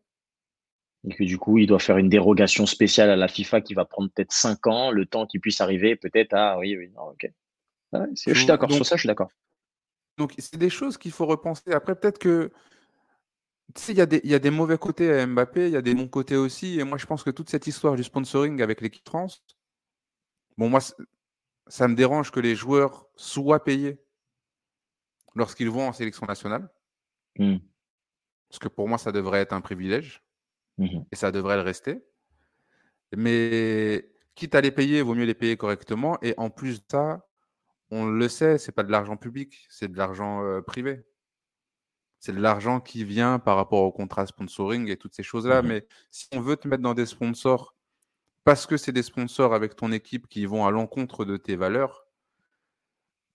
Et 1.09 1.15
que 1.15 1.25
du 1.25 1.39
coup, 1.39 1.59
il 1.59 1.67
doit 1.67 1.79
faire 1.79 1.97
une 1.97 2.09
dérogation 2.09 2.67
spéciale 2.67 3.11
à 3.11 3.17
la 3.17 3.27
FIFA 3.27 3.63
qui 3.63 3.75
va 3.75 3.85
prendre 3.85 4.11
peut-être 4.11 4.33
5 4.33 4.67
ans, 4.67 4.91
le 4.91 5.07
temps 5.07 5.27
qu'il 5.27 5.41
puisse 5.41 5.61
arriver 5.61 5.97
peut-être 5.97 6.35
à. 6.35 6.59
Oui, 6.59 6.77
oui, 6.77 6.91
non, 6.91 7.09
ok. 7.11 7.33
je 7.93 8.35
suis 8.35 8.47
d'accord 8.47 8.71
sur 8.71 8.85
ça, 8.85 8.97
je 8.97 9.01
suis 9.01 9.07
d'accord. 9.07 9.31
Donc, 10.19 10.35
c'est 10.39 10.59
des 10.59 10.69
choses 10.69 10.99
qu'il 10.99 11.13
faut 11.13 11.27
repenser. 11.27 11.73
Après, 11.73 11.95
peut-être 11.95 12.19
que. 12.19 12.53
Tu 13.75 13.83
sais, 13.83 13.93
il 13.93 13.99
y, 13.99 14.29
y, 14.29 14.35
a 14.35 14.39
des 14.39 14.51
mauvais 14.51 14.79
côtés 14.79 15.13
à 15.13 15.27
Mbappé, 15.27 15.67
il 15.67 15.73
y 15.73 15.77
a 15.77 15.83
des 15.83 15.95
bons 15.95 16.09
côtés 16.09 16.37
aussi. 16.37 16.81
Et 16.81 16.85
moi, 16.85 16.99
je 16.99 17.07
pense 17.07 17.23
que 17.23 17.31
toute 17.31 17.51
cette 17.51 17.67
histoire 17.67 17.95
du 17.95 18.03
sponsoring 18.03 18.63
avec 18.63 18.81
l'équipe 18.81 19.07
France, 19.07 19.45
bon, 20.57 20.69
moi, 20.69 20.81
ça 21.67 21.89
me 21.89 21.95
dérange 21.95 22.33
que 22.33 22.41
les 22.41 22.55
joueurs 22.55 23.07
soient 23.17 23.63
payés 23.63 24.01
lorsqu'ils 25.35 25.71
vont 25.71 25.87
en 25.87 25.93
sélection 25.93 26.27
nationale. 26.27 26.69
Mmh. 27.39 27.59
Parce 28.49 28.59
que 28.59 28.69
pour 28.69 28.89
moi, 28.89 28.99
ça 28.99 29.13
devrait 29.13 29.41
être 29.41 29.53
un 29.53 29.61
privilège. 29.61 30.23
Mmh 30.81 31.03
et 31.13 31.17
ça 31.17 31.31
devrait 31.31 31.57
le 31.57 31.63
rester. 31.63 32.03
Mais 33.15 34.09
quitte 34.35 34.55
à 34.55 34.61
les 34.61 34.71
payer, 34.71 34.99
il 34.99 35.05
vaut 35.05 35.15
mieux 35.15 35.25
les 35.25 35.35
payer 35.35 35.57
correctement. 35.57 36.19
Et 36.23 36.35
en 36.39 36.49
plus 36.49 36.81
de 36.81 36.87
ça, 36.91 37.29
on 37.91 38.07
le 38.07 38.29
sait, 38.29 38.57
c'est 38.57 38.73
pas 38.73 38.83
de 38.83 38.91
l'argent 38.91 39.17
public, 39.17 39.67
c'est 39.69 39.89
de 39.89 39.97
l'argent 39.97 40.43
euh, 40.43 40.63
privé. 40.63 41.05
C'est 42.21 42.33
de 42.35 42.41
l'argent 42.41 42.81
qui 42.81 43.05
vient 43.05 43.39
par 43.41 43.57
rapport 43.57 43.83
au 43.83 43.93
contrat 43.93 44.27
sponsoring 44.27 44.89
et 44.89 44.97
toutes 44.97 45.15
ces 45.15 45.23
choses-là. 45.25 45.63
Mmh 45.63 45.67
Mais 45.69 45.87
si 46.11 46.29
on 46.33 46.41
veut 46.41 46.57
te 46.57 46.69
mettre 46.69 46.83
dans 46.83 46.95
des 46.95 47.07
sponsors 47.07 47.75
parce 48.45 48.67
que 48.67 48.77
c'est 48.77 48.93
des 48.93 49.03
sponsors 49.05 49.55
avec 49.55 49.77
ton 49.77 49.93
équipe 49.93 50.29
qui 50.29 50.47
vont 50.47 50.67
à 50.67 50.71
l'encontre 50.73 51.25
de 51.25 51.37
tes 51.39 51.57
valeurs, 51.57 52.07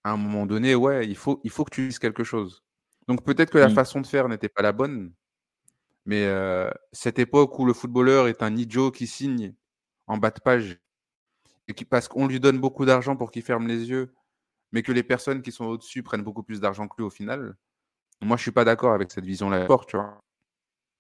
à 0.04 0.12
un 0.12 0.18
moment 0.18 0.46
donné, 0.46 0.76
ouais, 0.76 1.08
il 1.08 1.16
faut, 1.16 1.42
il 1.44 1.50
faut 1.50 1.64
que 1.66 1.74
tu 1.74 1.88
dises 1.88 2.00
quelque 2.00 2.24
chose. 2.24 2.64
Donc 3.08 3.24
peut-être 3.24 3.52
que 3.52 3.58
la 3.58 3.70
Mmh. 3.70 3.74
façon 3.74 4.02
de 4.02 4.08
faire 4.08 4.28
n'était 4.30 4.50
pas 4.50 4.62
la 4.62 4.72
bonne, 4.72 5.14
mais 6.06 6.26
euh, 6.26 6.70
cette 6.94 7.20
époque 7.20 7.58
où 7.60 7.66
le 7.66 7.74
footballeur 7.74 8.28
est 8.28 8.44
un 8.44 8.56
idiot 8.58 8.92
qui 8.92 9.08
signe 9.08 9.56
en 10.08 10.18
bas 10.18 10.32
de 10.32 10.42
page 10.42 10.80
et 11.68 11.74
qui 11.76 11.86
parce 11.86 12.08
qu'on 12.10 12.28
lui 12.28 12.40
donne 12.40 12.60
beaucoup 12.60 12.86
d'argent 12.86 13.16
pour 13.18 13.32
qu'il 13.32 13.44
ferme 13.44 13.68
les 13.68 13.90
yeux, 13.90 14.14
mais 14.72 14.84
que 14.84 14.92
les 14.94 15.04
personnes 15.04 15.42
qui 15.44 15.52
sont 15.54 15.66
au-dessus 15.66 16.04
prennent 16.04 16.24
beaucoup 16.24 16.44
plus 16.44 16.62
d'argent 16.62 16.88
que 16.88 16.96
lui 17.00 17.06
au 17.06 17.12
final. 17.12 17.58
Moi, 18.22 18.38
je 18.38 18.42
suis 18.44 18.52
pas 18.52 18.66
d'accord 18.66 18.94
avec 18.94 19.12
cette 19.12 19.26
vision-là. 19.26 19.68
tu 19.88 19.98
vois. 19.98 20.20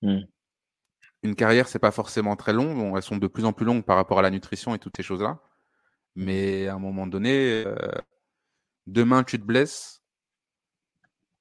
Mmh. 0.01 0.21
Une 1.23 1.35
carrière, 1.35 1.67
c'est 1.67 1.79
pas 1.79 1.91
forcément 1.91 2.35
très 2.35 2.53
long. 2.53 2.75
Bon, 2.75 2.95
elles 2.95 3.03
sont 3.03 3.17
de 3.17 3.27
plus 3.27 3.45
en 3.45 3.53
plus 3.53 3.65
longues 3.65 3.83
par 3.83 3.95
rapport 3.95 4.19
à 4.19 4.21
la 4.21 4.29
nutrition 4.29 4.75
et 4.75 4.79
toutes 4.79 4.95
ces 4.97 5.03
choses-là. 5.03 5.39
Mais 6.15 6.67
à 6.67 6.75
un 6.75 6.79
moment 6.79 7.07
donné, 7.07 7.63
euh, 7.65 7.75
demain 8.85 9.23
tu 9.23 9.39
te 9.39 9.43
blesses, 9.43 10.01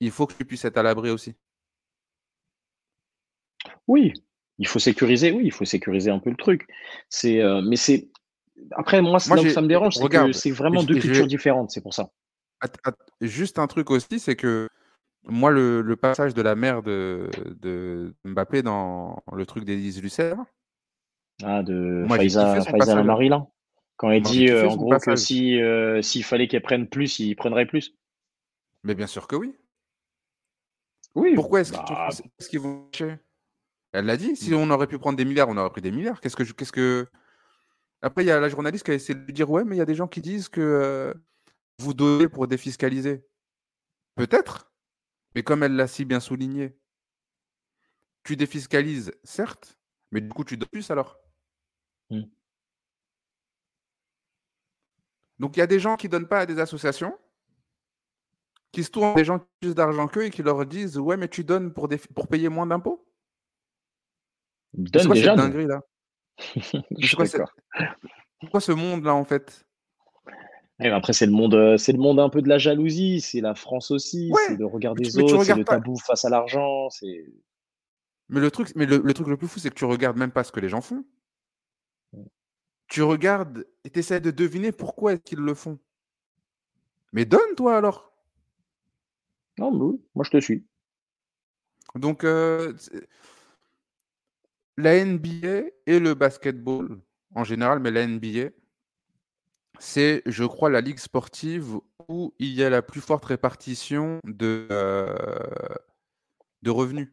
il 0.00 0.10
faut 0.10 0.26
que 0.26 0.34
tu 0.34 0.44
puisses 0.44 0.64
être 0.64 0.78
à 0.78 0.82
l'abri 0.82 1.10
aussi. 1.10 1.34
Oui, 3.86 4.12
il 4.58 4.66
faut 4.66 4.78
sécuriser, 4.78 5.32
oui, 5.32 5.42
il 5.44 5.52
faut 5.52 5.64
sécuriser 5.64 6.10
un 6.10 6.18
peu 6.18 6.30
le 6.30 6.36
truc. 6.36 6.66
C'est, 7.08 7.40
euh, 7.42 7.60
mais 7.62 7.76
c'est 7.76 8.08
après 8.72 9.02
moi, 9.02 9.20
c'est 9.20 9.28
Moi, 9.28 9.36
là 9.36 9.42
où 9.42 9.46
j'ai- 9.46 9.52
ça 9.52 9.60
me 9.60 9.68
dérange, 9.68 9.96
c'est 9.96 10.08
que 10.08 10.32
c'est 10.32 10.50
vraiment 10.50 10.82
deux 10.82 10.98
cultures 10.98 11.26
différentes, 11.26 11.70
c'est 11.70 11.82
pour 11.82 11.94
ça. 11.94 12.10
Juste 13.20 13.58
un 13.58 13.66
truc 13.66 13.90
aussi, 13.90 14.18
c'est 14.18 14.36
que 14.36 14.68
moi, 15.26 15.50
le, 15.50 15.82
le 15.82 15.96
passage 15.96 16.34
de 16.34 16.42
la 16.42 16.54
mère 16.54 16.82
de, 16.82 17.28
de 17.60 18.14
Mbappé 18.24 18.62
dans 18.62 19.22
le 19.32 19.46
truc 19.46 19.64
d'Élise 19.64 20.02
là, 20.18 20.46
Ah, 21.42 21.62
de 21.62 22.04
Moi, 22.06 22.18
Faiza, 22.18 22.60
Faiza. 22.60 22.94
Lamari, 22.94 23.28
là. 23.28 23.46
Quand 23.96 24.10
elle 24.10 24.22
Moi, 24.22 24.30
dit 24.32 24.48
euh, 24.48 24.68
en 24.68 24.76
gros 24.76 24.98
que 24.98 25.16
si 25.16 25.60
euh, 25.60 26.02
s'il 26.02 26.24
fallait 26.24 26.48
qu'elle 26.48 26.62
prenne 26.62 26.88
plus, 26.88 27.18
il 27.20 27.36
prendrait 27.36 27.66
plus. 27.66 27.94
mais 28.82 28.94
bien 28.94 29.06
sûr 29.06 29.26
que 29.26 29.36
oui. 29.36 29.54
Oui. 31.14 31.34
Pourquoi 31.34 31.60
est-ce 31.60 31.72
qu'ils 31.72 31.80
bah, 31.94 32.08
qu'ils 32.48 32.60
vont 32.60 32.88
chercher? 32.92 33.18
Elle 33.92 34.06
l'a 34.06 34.16
dit, 34.16 34.36
si 34.36 34.52
on 34.54 34.70
aurait 34.70 34.88
pu 34.88 34.98
prendre 34.98 35.16
des 35.16 35.24
milliards, 35.24 35.48
on 35.48 35.56
aurait 35.56 35.70
pris 35.70 35.80
des 35.82 35.92
milliards. 35.92 36.20
Qu'est-ce 36.20 36.36
que 36.36 36.44
je- 36.44 36.52
qu'est-ce 36.52 36.72
que 36.72 37.06
Après, 38.02 38.24
il 38.24 38.28
y 38.28 38.30
a 38.30 38.40
la 38.40 38.48
journaliste 38.48 38.84
qui 38.84 38.90
a 38.92 38.94
essayé 38.94 39.18
de 39.18 39.24
lui 39.24 39.32
dire 39.32 39.50
ouais, 39.50 39.64
mais 39.64 39.76
il 39.76 39.78
y 39.78 39.82
a 39.82 39.86
des 39.86 39.94
gens 39.94 40.08
qui 40.08 40.20
disent 40.20 40.48
que 40.48 40.60
euh, 40.60 41.14
vous 41.80 41.94
donnez 41.94 42.28
pour 42.28 42.48
défiscaliser. 42.48 43.24
Peut-être, 44.16 44.72
mais 45.34 45.42
comme 45.42 45.62
elle 45.62 45.76
l'a 45.76 45.86
si 45.86 46.04
bien 46.04 46.20
souligné, 46.20 46.76
tu 48.22 48.36
défiscalises, 48.36 49.12
certes, 49.22 49.78
mais 50.10 50.20
du 50.20 50.28
coup, 50.28 50.44
tu 50.44 50.56
donnes 50.56 50.68
plus 50.68 50.90
alors. 50.90 51.18
Mm. 52.10 52.22
Donc, 55.38 55.56
il 55.56 55.60
y 55.60 55.62
a 55.62 55.66
des 55.66 55.80
gens 55.80 55.96
qui 55.96 56.08
donnent 56.08 56.28
pas 56.28 56.40
à 56.40 56.46
des 56.46 56.58
associations, 56.58 57.18
qui 58.72 58.84
se 58.84 58.90
tournent 58.90 59.14
des 59.14 59.24
gens 59.24 59.38
qui 59.38 59.44
ont 59.44 59.48
plus 59.60 59.74
d'argent 59.74 60.08
qu'eux 60.08 60.24
et 60.26 60.30
qui 60.30 60.42
leur 60.42 60.64
disent 60.66 60.98
ouais, 60.98 61.16
mais 61.16 61.28
tu 61.28 61.44
donnes 61.44 61.72
pour, 61.72 61.88
payer 62.28 62.48
moins 62.48 62.66
d'impôts? 62.66 63.06
Donne 64.72 65.06
quoi 65.06 65.14
déjà. 65.14 65.30
cette 65.32 65.36
dinguerie 65.36 65.66
là? 65.66 65.80
Je 66.38 66.60
C'est 66.60 67.06
suis 67.06 67.16
quoi, 67.16 67.26
cette- 67.26 67.40
d'accord. 67.40 67.54
c'est 68.40 68.50
quoi 68.50 68.60
ce 68.60 68.72
monde 68.72 69.04
là 69.04 69.14
en 69.14 69.24
fait? 69.24 69.64
Après, 70.80 71.12
c'est 71.12 71.26
le 71.26 71.32
monde, 71.32 71.54
euh, 71.54 71.76
c'est 71.76 71.92
le 71.92 71.98
monde 71.98 72.18
un 72.18 72.28
peu 72.28 72.42
de 72.42 72.48
la 72.48 72.58
jalousie. 72.58 73.20
C'est 73.20 73.40
la 73.40 73.54
France 73.54 73.90
aussi. 73.90 74.30
Ouais, 74.32 74.40
c'est 74.48 74.56
le 74.56 74.66
regard 74.66 74.94
des 74.94 75.16
autres. 75.18 75.44
C'est 75.44 75.54
le 75.54 75.64
pas- 75.64 75.74
tabou 75.74 75.96
face 75.96 76.24
à 76.24 76.30
l'argent. 76.30 76.90
C'est 76.90 77.24
Mais 78.28 78.40
le 78.40 78.50
truc, 78.50 78.72
mais 78.74 78.84
le, 78.86 78.98
le 78.98 79.14
truc 79.14 79.28
le 79.28 79.36
plus 79.36 79.46
fou, 79.48 79.60
c'est 79.60 79.70
que 79.70 79.74
tu 79.74 79.84
regardes 79.84 80.16
même 80.16 80.32
pas 80.32 80.42
ce 80.44 80.50
que 80.52 80.60
les 80.60 80.68
gens 80.68 80.80
font. 80.80 81.04
Tu 82.88 83.02
regardes 83.02 83.66
et 83.84 83.90
tu 83.90 84.00
essaies 84.00 84.20
de 84.20 84.30
deviner 84.30 84.72
pourquoi 84.72 85.12
est-ce 85.14 85.22
qu'ils 85.22 85.38
le 85.38 85.54
font. 85.54 85.78
Mais 87.12 87.24
donne 87.24 87.54
toi 87.56 87.76
alors. 87.76 88.12
non, 89.58 89.70
mais 89.70 89.84
oui, 89.84 90.00
moi 90.14 90.24
je 90.24 90.30
te 90.30 90.40
suis. 90.40 90.66
Donc 91.94 92.24
euh, 92.24 92.74
la 94.76 95.04
NBA 95.04 95.62
et 95.86 96.00
le 96.00 96.14
basketball 96.14 97.00
en 97.34 97.44
général, 97.44 97.78
mais 97.78 97.90
la 97.92 98.06
NBA, 98.06 98.50
c'est, 99.78 100.22
je 100.26 100.44
crois, 100.44 100.70
la 100.70 100.80
ligue 100.80 100.98
sportive 100.98 101.78
où 102.08 102.34
il 102.38 102.48
y 102.48 102.62
a 102.62 102.70
la 102.70 102.82
plus 102.82 103.00
forte 103.00 103.24
répartition 103.24 104.20
de, 104.24 104.66
euh, 104.70 105.14
de 106.62 106.70
revenus 106.70 107.10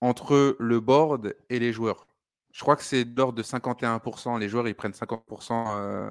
entre 0.00 0.56
le 0.58 0.80
board 0.80 1.34
et 1.50 1.58
les 1.58 1.72
joueurs. 1.72 2.06
Je 2.52 2.60
crois 2.62 2.76
que 2.76 2.82
c'est 2.82 3.04
de 3.04 3.16
l'ordre 3.16 3.34
de 3.34 3.42
51%. 3.42 4.38
Les 4.38 4.48
joueurs, 4.48 4.68
ils 4.68 4.74
prennent 4.74 4.92
50% 4.92 5.76
euh, 5.76 6.10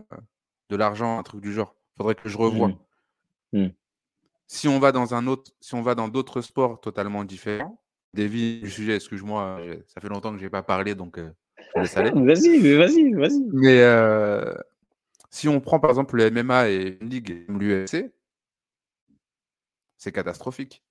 de 0.70 0.76
l'argent, 0.76 1.20
un 1.20 1.24
truc 1.24 1.42
du 1.42 1.54
genre. 1.54 1.76
Faudrait 1.98 2.16
que 2.16 2.30
je 2.30 2.38
revoie. 2.38 2.70
Mm. 3.54 3.64
Mm. 3.64 3.72
Si 4.48 4.68
on 4.68 4.80
va 4.80 4.92
dans 4.92 5.14
un 5.14 5.28
autre, 5.28 5.52
si 5.60 5.76
on 5.76 5.82
va 5.82 5.96
dans 5.96 6.08
d'autres 6.08 6.42
sports 6.42 6.80
totalement 6.80 7.24
différents, 7.24 7.82
David, 8.14 8.64
du 8.64 8.70
sujet, 8.70 8.96
excuse-moi, 8.96 9.60
ça 9.88 10.00
fait 10.00 10.10
longtemps 10.10 10.32
que 10.32 10.38
je 10.38 10.44
n'ai 10.44 10.50
pas 10.50 10.64
parlé, 10.64 10.96
donc 10.96 11.18
euh, 11.18 11.32
je. 11.76 11.82
Vas-y, 12.26 12.76
vas-y, 12.76 13.14
vas-y. 13.14 13.44
Mais 13.52 13.82
si 15.30 15.48
on 15.48 15.60
prend 15.60 15.80
par 15.80 15.90
exemple 15.92 16.18
le 16.18 16.32
MMA 16.32 16.70
et 16.70 16.98
une 17.02 17.10
ligue 17.10 17.46
comme 17.46 17.60
l'UFC, 17.60 18.12
c'est 19.98 20.12
catastrophique. 20.12 20.84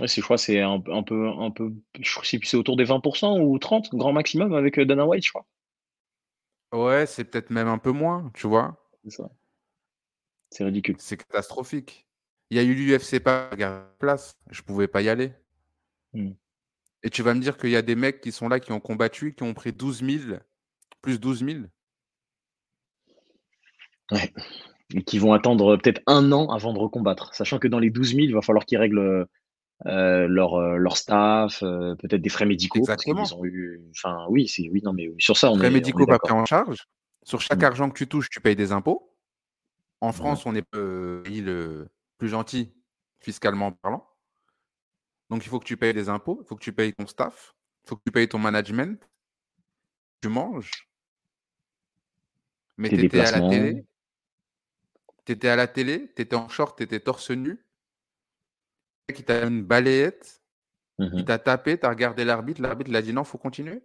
Ouais, 0.00 0.08
je 0.08 0.20
crois 0.20 0.36
que 0.36 0.42
c'est 0.42 0.60
un, 0.60 0.82
un 0.88 1.02
peu, 1.02 1.28
un 1.28 1.50
peu, 1.50 1.72
je 2.00 2.18
c'est 2.24 2.56
autour 2.56 2.76
des 2.76 2.84
20% 2.84 3.40
ou 3.40 3.58
30, 3.58 3.94
grand 3.94 4.12
maximum 4.12 4.52
avec 4.54 4.78
euh, 4.78 4.84
Dana 4.84 5.06
White, 5.06 5.24
je 5.24 5.30
crois. 5.30 5.46
Ouais, 6.72 7.06
c'est 7.06 7.24
peut-être 7.24 7.50
même 7.50 7.68
un 7.68 7.78
peu 7.78 7.92
moins, 7.92 8.30
tu 8.34 8.48
vois. 8.48 8.76
C'est 9.04 9.10
ça. 9.10 9.30
C'est 10.50 10.64
ridicule. 10.64 10.96
C'est 10.98 11.16
catastrophique. 11.16 12.08
Il 12.50 12.56
y 12.56 12.60
a 12.60 12.64
eu 12.64 12.74
l'UFC 12.74 13.20
pas 13.20 13.50
à 13.50 13.80
place, 13.98 14.36
je 14.50 14.62
pouvais 14.62 14.88
pas 14.88 15.02
y 15.02 15.08
aller. 15.08 15.32
Hmm. 16.12 16.32
Et 17.04 17.10
tu 17.10 17.22
vas 17.22 17.34
me 17.34 17.40
dire 17.40 17.56
qu'il 17.56 17.70
y 17.70 17.76
a 17.76 17.82
des 17.82 17.94
mecs 17.94 18.20
qui 18.20 18.32
sont 18.32 18.48
là, 18.48 18.58
qui 18.58 18.72
ont 18.72 18.80
combattu, 18.80 19.34
qui 19.34 19.44
ont 19.44 19.54
pris 19.54 19.72
12 19.72 20.04
000, 20.04 20.38
plus 21.02 21.20
12 21.20 21.44
000. 21.44 21.58
Et 24.94 25.02
qui 25.02 25.18
vont 25.18 25.32
attendre 25.32 25.76
peut-être 25.76 26.02
un 26.06 26.30
an 26.30 26.50
avant 26.50 26.72
de 26.72 26.78
recombattre, 26.78 27.34
sachant 27.34 27.58
que 27.58 27.68
dans 27.68 27.78
les 27.78 27.90
12 27.90 28.10
000, 28.10 28.20
il 28.20 28.34
va 28.34 28.42
falloir 28.42 28.66
qu'ils 28.66 28.78
règlent 28.78 29.26
euh, 29.86 30.28
leur, 30.28 30.54
euh, 30.54 30.76
leur 30.76 30.96
staff, 30.96 31.62
euh, 31.62 31.94
peut-être 31.96 32.22
des 32.22 32.28
frais 32.28 32.46
médicaux. 32.46 32.78
Exactement. 32.78 33.16
Parce 33.16 33.32
ont 33.32 33.44
eu. 33.44 33.82
Enfin, 33.90 34.26
oui, 34.28 34.46
c'est 34.46 34.68
oui, 34.70 34.80
non, 34.82 34.92
mais 34.92 35.10
sur 35.18 35.36
ça, 35.36 35.50
on 35.50 35.56
Frais 35.56 35.66
est, 35.66 35.70
on 35.70 35.72
médicaux 35.72 36.06
pas 36.06 36.18
pris 36.18 36.32
en 36.32 36.44
charge. 36.44 36.86
Sur 37.22 37.40
chaque 37.40 37.60
Mm. 37.60 37.64
argent 37.64 37.90
que 37.90 37.98
tu 37.98 38.06
touches, 38.06 38.30
tu 38.30 38.40
payes 38.40 38.56
des 38.56 38.72
impôts. 38.72 39.10
En 40.00 40.12
France, 40.12 40.44
on 40.44 40.54
est 40.54 40.64
euh, 40.74 41.22
pays 41.22 41.40
le 41.40 41.88
plus 42.18 42.28
gentil 42.28 42.74
fiscalement 43.20 43.72
parlant. 43.72 44.06
Donc, 45.30 45.44
il 45.46 45.48
faut 45.48 45.58
que 45.58 45.64
tu 45.64 45.78
payes 45.78 45.94
des 45.94 46.10
impôts, 46.10 46.40
il 46.42 46.46
faut 46.46 46.56
que 46.56 46.62
tu 46.62 46.74
payes 46.74 46.92
ton 46.92 47.06
staff, 47.06 47.54
il 47.84 47.88
faut 47.88 47.96
que 47.96 48.02
tu 48.04 48.12
payes 48.12 48.28
ton 48.28 48.38
management, 48.38 49.02
tu 50.20 50.28
manges. 50.28 50.70
Mais 52.76 52.90
Tes 52.90 52.98
tu 52.98 53.04
étais 53.06 53.20
à 53.20 53.30
la 53.30 53.48
télé, 53.48 53.84
tu 55.26 55.32
étais 55.32 55.48
à 55.48 55.56
la 55.56 55.66
télé, 55.66 56.12
tu 56.16 56.22
étais 56.22 56.36
en 56.36 56.48
short, 56.48 56.76
tu 56.78 56.84
étais 56.84 57.00
torse 57.00 57.30
nu. 57.30 57.58
Il 59.08 59.24
t'a 59.24 59.46
une 59.46 59.62
balayette, 59.62 60.42
Mhm. 60.98 61.18
il 61.18 61.24
t'a 61.24 61.38
tapé, 61.38 61.78
tu 61.78 61.86
as 61.86 61.90
regardé 61.90 62.24
l'arbitre, 62.24 62.60
l'arbitre 62.60 62.90
il 62.90 62.96
a 62.96 63.02
dit 63.02 63.12
non, 63.14 63.24
faut 63.24 63.38
continuer. 63.38 63.82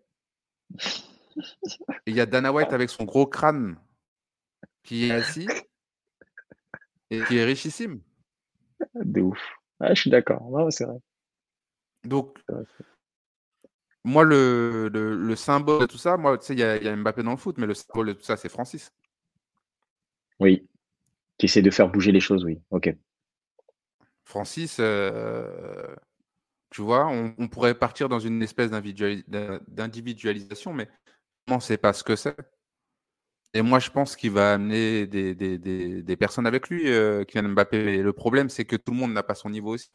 Et 2.05 2.11
il 2.11 2.15
y 2.15 2.21
a 2.21 2.25
Dana 2.25 2.51
White 2.51 2.73
avec 2.73 2.89
son 2.89 3.05
gros 3.05 3.25
crâne 3.25 3.77
qui 4.83 5.05
est 5.05 5.13
assis 5.13 5.47
et 7.09 7.23
qui 7.23 7.37
est 7.37 7.45
richissime. 7.45 8.01
De 8.95 9.21
ouf. 9.21 9.39
Ah, 9.79 9.93
je 9.93 10.01
suis 10.01 10.09
d'accord. 10.09 10.49
Non, 10.49 10.69
c'est 10.69 10.85
vrai. 10.85 10.97
Donc, 12.03 12.37
vrai. 12.47 12.63
moi, 14.03 14.23
le, 14.23 14.89
le, 14.93 15.15
le 15.15 15.35
symbole 15.35 15.81
de 15.81 15.85
tout 15.85 15.97
ça, 15.97 16.17
moi, 16.17 16.37
tu 16.37 16.45
sais, 16.47 16.53
il 16.53 16.59
y, 16.59 16.63
a- 16.63 16.77
il 16.77 16.83
y 16.83 16.87
a 16.87 16.95
Mbappé 16.95 17.23
dans 17.23 17.31
le 17.31 17.37
foot, 17.37 17.57
mais 17.57 17.67
le 17.67 17.73
symbole 17.73 18.07
de 18.07 18.13
tout 18.13 18.23
ça, 18.23 18.37
c'est 18.37 18.49
Francis. 18.49 18.91
Oui. 20.39 20.68
Qui 21.39 21.45
essaie 21.47 21.61
de 21.63 21.71
faire 21.71 21.89
bouger 21.89 22.11
les 22.11 22.19
choses, 22.19 22.45
oui. 22.45 22.61
Ok. 22.69 22.93
Francis, 24.25 24.77
euh, 24.79 25.95
tu 26.69 26.81
vois, 26.81 27.07
on, 27.07 27.33
on 27.39 27.47
pourrait 27.47 27.73
partir 27.73 28.09
dans 28.09 28.19
une 28.19 28.43
espèce 28.43 28.69
d'individuali- 28.69 29.23
d'in- 29.27 29.59
d'individualisation, 29.67 30.73
mais 30.73 30.87
on 31.47 31.55
ne 31.55 31.59
sait 31.61 31.77
pas 31.77 31.93
ce 31.93 32.03
que 32.03 32.15
c'est? 32.15 32.35
Et 33.53 33.63
moi, 33.63 33.79
je 33.79 33.89
pense 33.89 34.15
qu'il 34.15 34.31
va 34.31 34.53
amener 34.53 35.07
des, 35.07 35.33
des, 35.33 35.57
des, 35.57 36.03
des 36.03 36.15
personnes 36.15 36.45
avec 36.45 36.69
lui, 36.69 36.87
euh, 36.91 37.23
Kylian 37.23 37.49
Mbappé. 37.49 37.83
Mais 37.83 37.97
le 37.97 38.13
problème, 38.13 38.49
c'est 38.49 38.65
que 38.65 38.75
tout 38.75 38.91
le 38.91 38.97
monde 38.97 39.13
n'a 39.13 39.23
pas 39.23 39.33
son 39.33 39.49
niveau 39.49 39.73
aussi. 39.73 39.89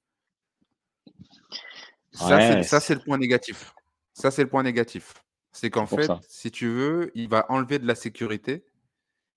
Ça, 2.12 2.36
Ouais, 2.36 2.40
c'est, 2.40 2.62
ça, 2.64 2.80
c'est- 2.80 2.86
c'est 2.88 2.94
le 2.94 3.00
point 3.00 3.18
négatif. 3.18 3.72
Ça, 4.14 4.30
c'est 4.30 4.42
le 4.42 4.48
point 4.48 4.62
négatif. 4.62 5.14
C'est 5.52 5.70
qu'en 5.70 5.86
fait, 5.86 6.06
ça. 6.06 6.20
si 6.28 6.50
tu 6.50 6.68
veux, 6.68 7.12
il 7.14 7.28
va 7.28 7.46
enlever 7.48 7.78
de 7.78 7.86
la 7.86 7.94
sécurité 7.94 8.64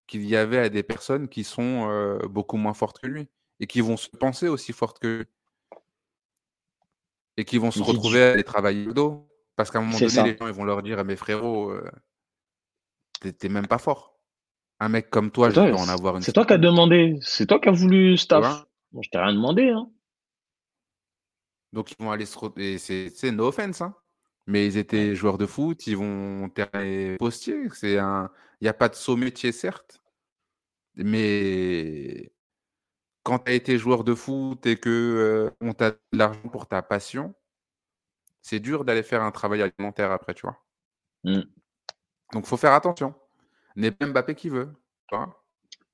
qu'il 0.08 0.26
y 0.26 0.36
avait 0.36 0.58
à 0.58 0.70
des 0.70 0.84
personnes 0.84 1.28
qui 1.28 1.44
sont 1.44 1.90
euh, 1.90 2.18
beaucoup 2.28 2.58
moins 2.58 2.74
fortes 2.74 3.00
que 3.00 3.08
lui 3.08 3.28
et 3.60 3.68
qui 3.68 3.82
vont 3.82 3.98
se 3.98 4.10
penser 4.10 4.48
aussi 4.48 4.74
fortes 4.74 5.00
que 5.00 5.08
lui. 5.20 5.26
Et 7.40 7.46
qui 7.46 7.60
vont 7.60 7.70
se 7.70 7.84
retrouver 7.84 8.24
à 8.24 8.32
aller 8.32 8.44
travailler 8.44 8.88
au 8.88 8.94
dos. 8.94 9.30
Parce 9.56 9.70
qu'à 9.70 9.80
un 9.80 9.82
moment 9.82 9.98
donné, 9.98 10.10
ça. 10.10 10.24
les 10.24 10.36
gens 10.38 10.48
ils 10.48 10.54
vont 10.54 10.64
leur 10.64 10.82
dire, 10.82 10.98
Ah, 10.98 11.04
mais 11.04 11.16
frérot, 11.16 11.70
euh, 11.70 11.88
t'es, 13.20 13.50
même 13.50 13.68
pas 13.68 13.78
fort. 13.78 14.18
Un 14.80 14.90
mec 14.90 15.10
comme 15.10 15.30
toi, 15.30 15.50
je 15.50 15.56
toi, 15.56 15.70
dois 15.70 15.82
en 15.82 15.90
avoir 15.90 16.16
une. 16.16 16.24
c'est 16.24 16.34
toi 16.34 16.46
qui 16.46 16.54
as 16.54 16.58
demandé. 16.58 17.18
C'est 17.22 17.46
toi 17.46 17.60
qui 17.60 17.70
as 17.70 17.72
voulu 17.72 18.18
staff. 18.18 18.66
je 19.00 19.10
t'ai 19.10 19.18
rien 19.18 19.34
demandé. 19.34 19.70
Hein. 19.70 19.90
Donc, 21.74 21.92
ils 21.92 22.04
vont 22.04 22.12
aller 22.12 22.26
se. 22.26 22.38
C'est 22.80 23.32
no 23.32 23.48
offense, 23.48 23.82
hein. 23.82 23.96
Mais 24.48 24.66
ils 24.66 24.78
étaient 24.78 25.14
joueurs 25.14 25.38
de 25.38 25.46
foot, 25.46 25.88
ils 25.88 25.98
vont 25.98 26.50
terminer 26.50 27.18
postier. 27.18 27.68
C'est 27.74 27.98
un... 27.98 28.32
Il 28.60 28.64
n'y 28.64 28.70
a 28.70 28.74
pas 28.74 28.90
de 28.90 28.96
saut 28.96 29.18
métier, 29.18 29.52
certes. 29.52 30.02
Mais 30.96 32.32
quand 33.24 33.40
tu 33.40 33.52
as 33.52 33.56
été 33.56 33.78
joueur 33.78 34.04
de 34.04 34.16
foot 34.16 34.66
et 34.66 34.78
que 34.78 34.90
euh, 34.90 35.52
on 35.62 35.74
t'a 35.74 35.92
de 35.92 36.00
l'argent 36.14 36.48
pour 36.50 36.66
ta 36.66 36.82
passion, 36.82 37.36
c'est 38.42 38.60
dur 38.60 38.86
d'aller 38.86 39.04
faire 39.04 39.22
un 39.22 39.32
travail 39.32 39.62
alimentaire 39.62 40.12
après, 40.12 40.34
tu 40.34 40.44
vois? 40.44 40.64
Donc, 41.24 41.36
mmh. 41.36 41.50
Donc, 42.34 42.46
faut 42.46 42.58
faire 42.58 42.74
attention. 42.74 43.14
N'est 43.76 43.92
pas 43.92 44.08
Mbappé 44.08 44.34
qui 44.34 44.50
veut. 44.50 44.74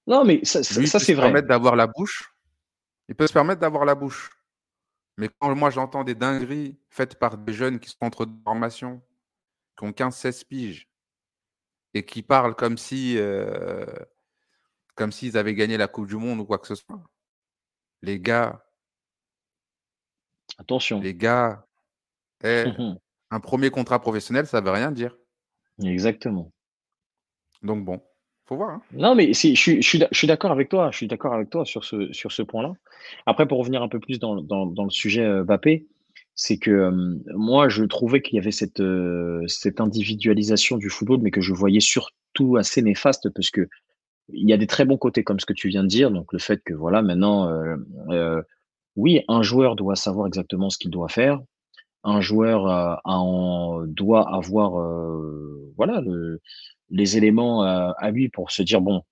non, 0.08 0.24
mais 0.24 0.44
ça, 0.44 0.64
ça, 0.64 0.86
ça 0.86 1.00
c'est 1.00 1.14
vrai. 1.14 1.26
Permettre 1.26 1.48
d'avoir 1.48 1.76
la 1.76 1.88
bouche. 1.88 2.34
Il 3.10 3.16
peut 3.16 3.28
se 3.28 3.34
permettre 3.34 3.62
d'avoir 3.62 3.86
la 3.86 3.96
bouche. 3.96 4.30
Mais 5.18 5.30
quand 5.40 5.56
moi 5.56 5.70
j'entends 5.70 6.04
des 6.04 6.16
dingueries 6.16 6.80
faites 6.90 7.20
par 7.20 7.38
des 7.38 7.54
jeunes 7.54 7.80
qui 7.80 7.90
sont 7.90 8.04
entre 8.04 8.28
formation, 8.44 9.02
qui 9.78 9.86
ont 9.86 9.92
15-16 9.92 10.46
piges, 10.46 10.90
et 11.94 12.06
qui 12.06 12.24
parlent 12.24 12.56
comme 12.56 12.78
si 12.78 13.18
euh, 13.18 13.86
comme 14.96 15.12
s'ils 15.12 15.38
avaient 15.38 15.56
gagné 15.56 15.78
la 15.78 15.88
Coupe 15.88 16.08
du 16.08 16.16
Monde 16.16 16.40
ou 16.40 16.46
quoi 16.46 16.58
que 16.58 16.68
ce 16.68 16.76
soit. 16.76 17.02
Les 18.02 18.20
gars. 18.20 18.66
Attention. 20.58 21.00
Les 21.00 21.16
gars. 21.16 21.66
Eh, 22.44 22.66
un 23.32 23.40
premier 23.40 23.70
contrat 23.70 24.00
professionnel, 24.00 24.46
ça 24.48 24.62
ne 24.62 24.66
veut 24.66 24.72
rien 24.72 24.92
dire. 24.92 25.16
Exactement. 25.82 26.52
Donc 27.62 27.86
bon, 27.86 28.04
faut 28.46 28.56
voir. 28.56 28.72
Hein. 28.72 28.82
Non, 28.94 29.16
mais 29.16 29.34
je, 29.34 30.08
suis 30.12 30.28
d'accord 30.28 30.52
avec 30.52 30.70
toi. 30.70 30.90
Je 30.92 30.98
suis 30.98 31.08
d'accord 31.08 31.34
avec 31.34 31.50
toi 31.50 31.66
sur 31.66 31.84
ce, 31.84 32.42
point-là. 32.42 32.74
Après, 33.26 33.48
pour 33.48 33.60
revenir 33.60 33.82
un 33.82 33.90
peu 33.90 34.00
plus 34.00 34.20
dans, 34.20 34.36
le 34.36 34.90
sujet 34.90 35.24
euh, 35.24 35.44
Mbappé, 35.44 35.88
c'est 36.36 36.58
que 36.58 36.72
euh, 36.72 37.22
moi, 37.36 37.70
je 37.70 37.84
trouvais 37.84 38.22
qu'il 38.22 38.36
y 38.36 38.40
avait 38.40 38.52
cette, 38.52 38.80
euh, 38.80 39.44
cette 39.48 39.80
individualisation 39.80 40.78
du 40.78 40.90
football, 40.90 41.20
mais 41.22 41.32
que 41.32 41.42
je 41.42 41.54
voyais 41.54 41.80
surtout 41.80 42.58
assez 42.58 42.82
néfaste 42.82 43.30
parce 43.30 43.52
que 43.52 43.68
il 44.30 44.50
y 44.50 44.54
a 44.54 44.58
des 44.58 44.68
très 44.68 44.86
bons 44.86 44.98
côtés 44.98 45.24
comme 45.24 45.40
ce 45.40 45.46
que 45.46 45.54
tu 45.54 45.68
viens 45.68 45.84
de 45.84 45.90
dire. 45.90 46.10
Donc 46.10 46.32
le 46.32 46.40
fait 46.40 46.62
que 46.64 46.74
voilà, 46.74 47.02
maintenant, 47.02 47.52
oui, 48.96 49.22
un 49.28 49.42
joueur 49.42 49.76
doit 49.76 49.98
savoir 49.98 50.28
exactement 50.28 50.70
ce 50.70 50.78
qu'il 50.78 50.92
doit 50.92 51.10
faire. 51.10 51.42
Un 52.06 52.22
joueur 52.22 53.02
doit 53.88 54.34
avoir 54.34 54.72
voilà 55.76 56.02
les 56.94 57.18
éléments 57.18 57.64
à 57.64 58.12
lui 58.12 58.30
pour 58.30 58.52
se 58.52 58.64
dire 58.64 58.80
bon, 58.80 59.04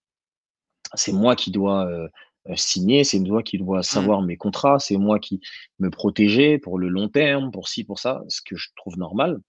c'est 0.94 1.14
moi 1.14 1.36
qui 1.36 1.52
dois 1.52 1.88
euh, 2.50 2.56
signer, 2.56 3.04
c'est 3.04 3.20
moi 3.20 3.44
qui 3.44 3.58
dois 3.58 3.80
mmh. 3.80 3.84
savoir 3.84 4.22
mes 4.22 4.38
contrats, 4.38 4.80
c'est 4.80 4.98
moi 4.98 5.20
qui 5.20 5.42
me 5.80 5.90
protéger 5.90 6.58
pour 6.58 6.80
le 6.80 6.90
long 6.90 7.08
terme, 7.08 7.52
pour 7.52 7.68
ci, 7.68 7.84
pour 7.84 8.00
ça, 8.00 8.24
ce 8.30 8.42
que 8.42 8.56
je 8.56 8.70
trouve 8.76 8.98
normal. 8.98 9.40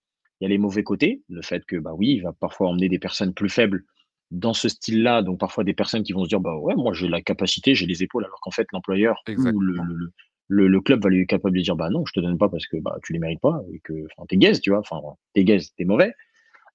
Il 0.41 0.45
y 0.45 0.47
a 0.47 0.49
les 0.49 0.59
mauvais 0.59 0.83
côtés, 0.83 1.23
le 1.29 1.43
fait 1.43 1.65
que, 1.65 1.77
bah 1.77 1.93
oui, 1.95 2.15
il 2.15 2.23
va 2.23 2.33
parfois 2.33 2.69
emmener 2.69 2.89
des 2.89 2.99
personnes 2.99 3.33
plus 3.33 3.49
faibles 3.49 3.85
dans 4.31 4.55
ce 4.55 4.69
style-là, 4.69 5.23
donc 5.23 5.39
parfois 5.39 5.63
des 5.63 5.75
personnes 5.75 6.03
qui 6.03 6.13
vont 6.13 6.25
se 6.25 6.29
dire, 6.29 6.41
bah 6.41 6.57
ouais, 6.57 6.75
moi 6.75 6.93
j'ai 6.93 7.09
la 7.09 7.23
capacité, 7.23 7.75
j'ai 7.75 7.87
les 7.87 8.03
épaules, 8.03 8.25
alors 8.25 8.41
qu'en 8.41 8.51
fait 8.51 8.67
l'employeur 8.73 9.23
ou 9.29 9.61
le, 9.61 10.67
le, 10.67 10.81
club 10.81 11.03
va 11.03 11.11
lui 11.11 11.23
être 11.23 11.29
capable 11.29 11.57
de 11.57 11.63
dire, 11.63 11.77
bah 11.77 11.91
non, 11.91 12.05
je 12.07 12.13
te 12.13 12.21
donne 12.21 12.39
pas 12.39 12.49
parce 12.49 12.67
que 12.67 12.79
bah, 12.79 12.99
tu 13.05 13.13
les 13.13 13.19
mérites 13.19 13.41
pas 13.41 13.61
et 13.73 13.81
que, 13.81 13.93
t'es 14.29 14.37
gaze, 14.37 14.61
tu 14.61 14.71
vois, 14.71 14.81
enfin, 14.81 15.01
t'es 15.33 15.45
gaze, 15.45 15.73
t'es 15.77 15.85
mauvais 15.85 16.13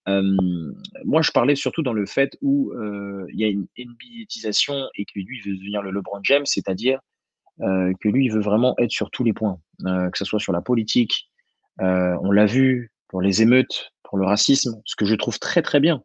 moi, 0.08 1.22
je 1.22 1.32
parlais 1.32 1.56
surtout 1.56 1.82
dans 1.84 1.94
le 1.94 2.06
fait 2.06 2.38
où 2.42 2.74
il 3.30 3.40
y 3.40 3.44
a 3.44 3.48
une 3.48 3.68
NBAisation 3.78 4.88
et 4.96 5.06
que 5.06 5.20
lui, 5.20 5.40
il 5.40 5.52
veut 5.52 5.58
devenir 5.58 5.82
le 5.82 5.92
LeBron 5.92 6.22
James, 6.24 6.46
c'est-à-dire 6.46 7.00
que 7.60 8.08
lui, 8.08 8.26
il 8.26 8.32
veut 8.32 8.42
vraiment 8.42 8.76
être 8.78 8.92
sur 8.92 9.12
tous 9.12 9.24
les 9.24 9.34
points, 9.34 9.60
que 9.80 10.18
ce 10.18 10.26
soit 10.26 10.40
sur 10.40 10.54
la 10.54 10.62
politique, 10.62 11.30
on 11.80 12.32
l'a 12.32 12.46
vu 12.46 12.92
pour 13.08 13.22
les 13.22 13.42
émeutes, 13.42 13.92
pour 14.04 14.18
le 14.18 14.26
racisme, 14.26 14.82
ce 14.86 14.96
que 14.96 15.06
je 15.06 15.16
trouve 15.16 15.40
très 15.40 15.62
très 15.62 15.80
bien. 15.80 16.04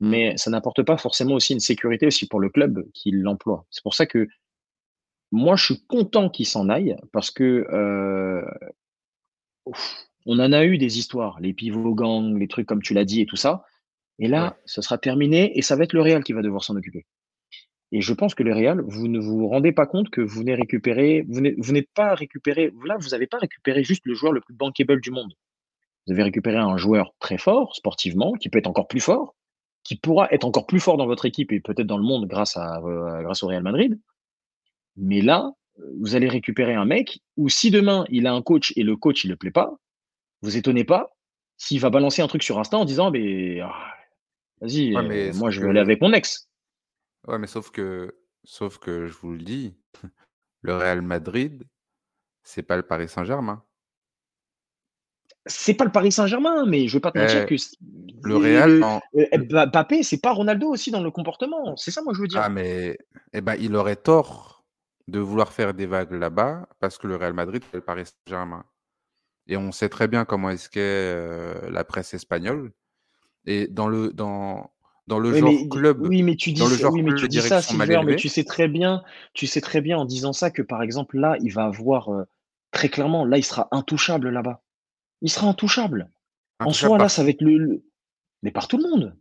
Mais 0.00 0.36
ça 0.36 0.50
n'apporte 0.50 0.84
pas 0.84 0.96
forcément 0.96 1.34
aussi 1.34 1.52
une 1.52 1.60
sécurité 1.60 2.06
aussi 2.06 2.28
pour 2.28 2.38
le 2.38 2.50
club 2.50 2.88
qui 2.94 3.10
l'emploie. 3.10 3.66
C'est 3.70 3.82
pour 3.82 3.94
ça 3.94 4.06
que 4.06 4.28
moi, 5.32 5.56
je 5.56 5.64
suis 5.64 5.84
content 5.88 6.30
qu'il 6.30 6.46
s'en 6.46 6.68
aille 6.68 6.96
parce 7.12 7.32
que 7.32 7.66
on 10.28 10.38
en 10.40 10.52
a 10.52 10.64
eu 10.66 10.76
des 10.76 10.98
histoires, 10.98 11.40
les 11.40 11.54
pivots 11.54 11.94
gangs, 11.94 12.38
les 12.38 12.48
trucs 12.48 12.66
comme 12.66 12.82
tu 12.82 12.92
l'as 12.92 13.06
dit 13.06 13.22
et 13.22 13.26
tout 13.26 13.36
ça. 13.36 13.64
Et 14.18 14.28
là, 14.28 14.58
ce 14.66 14.82
sera 14.82 14.98
terminé 14.98 15.56
et 15.56 15.62
ça 15.62 15.74
va 15.74 15.84
être 15.84 15.94
le 15.94 16.02
Real 16.02 16.22
qui 16.22 16.34
va 16.34 16.42
devoir 16.42 16.62
s'en 16.62 16.76
occuper. 16.76 17.06
Et 17.92 18.02
je 18.02 18.12
pense 18.12 18.34
que 18.34 18.42
le 18.42 18.52
Real, 18.52 18.82
vous 18.86 19.08
ne 19.08 19.18
vous 19.18 19.48
rendez 19.48 19.72
pas 19.72 19.86
compte 19.86 20.10
que 20.10 20.20
vous 20.20 20.40
venez 20.40 20.54
récupérer, 20.54 21.24
vous 21.26 21.72
n'êtes 21.72 21.90
pas 21.94 22.14
récupéré, 22.14 22.70
là, 22.84 22.98
vous 23.00 23.08
n'avez 23.08 23.26
pas 23.26 23.38
récupéré 23.38 23.82
juste 23.82 24.02
le 24.04 24.12
joueur 24.12 24.32
le 24.32 24.42
plus 24.42 24.54
bankable 24.54 25.00
du 25.00 25.10
monde. 25.10 25.32
Vous 26.06 26.12
avez 26.12 26.24
récupéré 26.24 26.58
un 26.58 26.76
joueur 26.76 27.14
très 27.20 27.38
fort 27.38 27.74
sportivement, 27.74 28.34
qui 28.34 28.50
peut 28.50 28.58
être 28.58 28.66
encore 28.66 28.88
plus 28.88 29.00
fort, 29.00 29.34
qui 29.82 29.96
pourra 29.96 30.28
être 30.30 30.44
encore 30.44 30.66
plus 30.66 30.80
fort 30.80 30.98
dans 30.98 31.06
votre 31.06 31.24
équipe 31.24 31.52
et 31.52 31.60
peut-être 31.60 31.86
dans 31.86 31.96
le 31.96 32.04
monde 32.04 32.26
grâce, 32.26 32.58
à, 32.58 32.82
euh, 32.84 33.22
grâce 33.22 33.42
au 33.42 33.46
Real 33.46 33.62
Madrid. 33.62 33.98
Mais 34.96 35.22
là, 35.22 35.52
vous 35.98 36.16
allez 36.16 36.28
récupérer 36.28 36.74
un 36.74 36.84
mec 36.84 37.20
où 37.38 37.48
si 37.48 37.70
demain 37.70 38.04
il 38.10 38.26
a 38.26 38.34
un 38.34 38.42
coach 38.42 38.74
et 38.76 38.82
le 38.82 38.96
coach 38.96 39.24
il 39.24 39.28
ne 39.28 39.32
le 39.32 39.38
plaît 39.38 39.50
pas, 39.50 39.78
vous 40.42 40.56
étonnez 40.56 40.84
pas 40.84 41.16
s'il 41.56 41.80
va 41.80 41.90
balancer 41.90 42.22
un 42.22 42.28
truc 42.28 42.42
sur 42.42 42.58
Insta 42.58 42.78
en 42.78 42.84
disant 42.84 43.10
mais 43.10 43.60
ah, 43.60 43.94
vas-y, 44.60 44.96
euh, 44.96 45.32
moi 45.34 45.50
je 45.50 45.60
vais 45.60 45.70
aller 45.70 45.80
avec 45.80 46.00
mon 46.00 46.12
ex. 46.12 46.48
Ouais, 47.26 47.38
mais 47.38 47.46
sauf 47.46 47.70
que 47.70 48.14
sauf 48.44 48.78
que 48.78 49.06
je 49.06 49.14
vous 49.14 49.32
le 49.32 49.42
dis, 49.42 49.76
le 50.62 50.76
Real 50.76 51.02
Madrid, 51.02 51.64
c'est 52.42 52.62
pas 52.62 52.76
le 52.76 52.82
Paris 52.82 53.08
Saint-Germain. 53.08 53.62
C'est 55.46 55.74
pas 55.74 55.84
le 55.84 55.92
Paris 55.92 56.12
Saint-Germain, 56.12 56.66
mais 56.66 56.88
je 56.88 56.94
vais 56.94 57.00
pas 57.00 57.10
te 57.10 57.18
mentir 57.18 57.42
eh, 57.42 57.46
que 57.46 57.54
le 58.22 58.36
Real 58.36 58.82
euh, 58.82 59.26
eh, 59.32 59.38
Mbappé, 59.38 60.02
c'est 60.02 60.20
pas 60.20 60.32
Ronaldo 60.32 60.68
aussi 60.68 60.90
dans 60.90 61.02
le 61.02 61.10
comportement. 61.10 61.76
C'est 61.76 61.90
ça 61.90 62.02
moi 62.02 62.12
je 62.14 62.20
veux 62.20 62.28
dire. 62.28 62.40
Ah 62.40 62.48
mais 62.48 62.98
eh 63.32 63.40
ben, 63.40 63.56
il 63.58 63.74
aurait 63.74 63.96
tort 63.96 64.64
de 65.08 65.18
vouloir 65.18 65.52
faire 65.52 65.74
des 65.74 65.86
vagues 65.86 66.12
là-bas 66.12 66.68
parce 66.80 66.98
que 66.98 67.06
le 67.06 67.16
Real 67.16 67.32
Madrid 67.32 67.62
c'est 67.70 67.78
le 67.78 67.84
Paris 67.84 68.06
Saint-Germain. 68.06 68.64
Et 69.48 69.56
on 69.56 69.72
sait 69.72 69.88
très 69.88 70.08
bien 70.08 70.24
comment 70.24 70.50
est-ce 70.50 70.68
qu'est 70.68 71.70
la 71.70 71.84
presse 71.84 72.14
espagnole. 72.14 72.72
Et 73.46 73.66
dans 73.66 73.88
le, 73.88 74.12
dans, 74.12 74.70
dans 75.06 75.18
le 75.18 75.34
genre 75.34 75.68
club, 75.70 76.06
oui, 76.06 76.22
mais 76.22 76.36
tu 76.36 76.52
dis, 76.52 76.60
dans 76.60 76.68
le 76.68 76.76
genre 76.76 76.92
oui, 76.92 77.02
mais 77.02 77.14
tu 77.14 77.28
dis 77.28 77.40
ça, 77.40 77.62
Silver, 77.62 78.02
mais 78.04 78.16
tu 78.16 78.28
sais 78.28 78.44
très 78.44 78.68
bien, 78.68 79.02
tu 79.32 79.46
sais 79.46 79.62
très 79.62 79.80
bien 79.80 79.96
en 79.96 80.04
disant 80.04 80.34
ça 80.34 80.50
que 80.50 80.60
par 80.60 80.82
exemple 80.82 81.18
là, 81.18 81.36
il 81.40 81.52
va 81.52 81.64
avoir 81.64 82.10
très 82.70 82.88
clairement, 82.88 83.24
là, 83.24 83.38
il 83.38 83.44
sera 83.44 83.68
intouchable 83.70 84.28
là-bas. 84.28 84.62
Il 85.22 85.30
sera 85.30 85.48
intouchable. 85.48 86.10
en 86.60 86.72
soi, 86.72 86.98
là, 86.98 87.08
ça 87.08 87.22
va 87.22 87.30
être 87.30 87.42
le, 87.42 87.82
mais 88.42 88.50
par 88.50 88.68
tout 88.68 88.76
le 88.76 88.88
monde. 88.88 89.16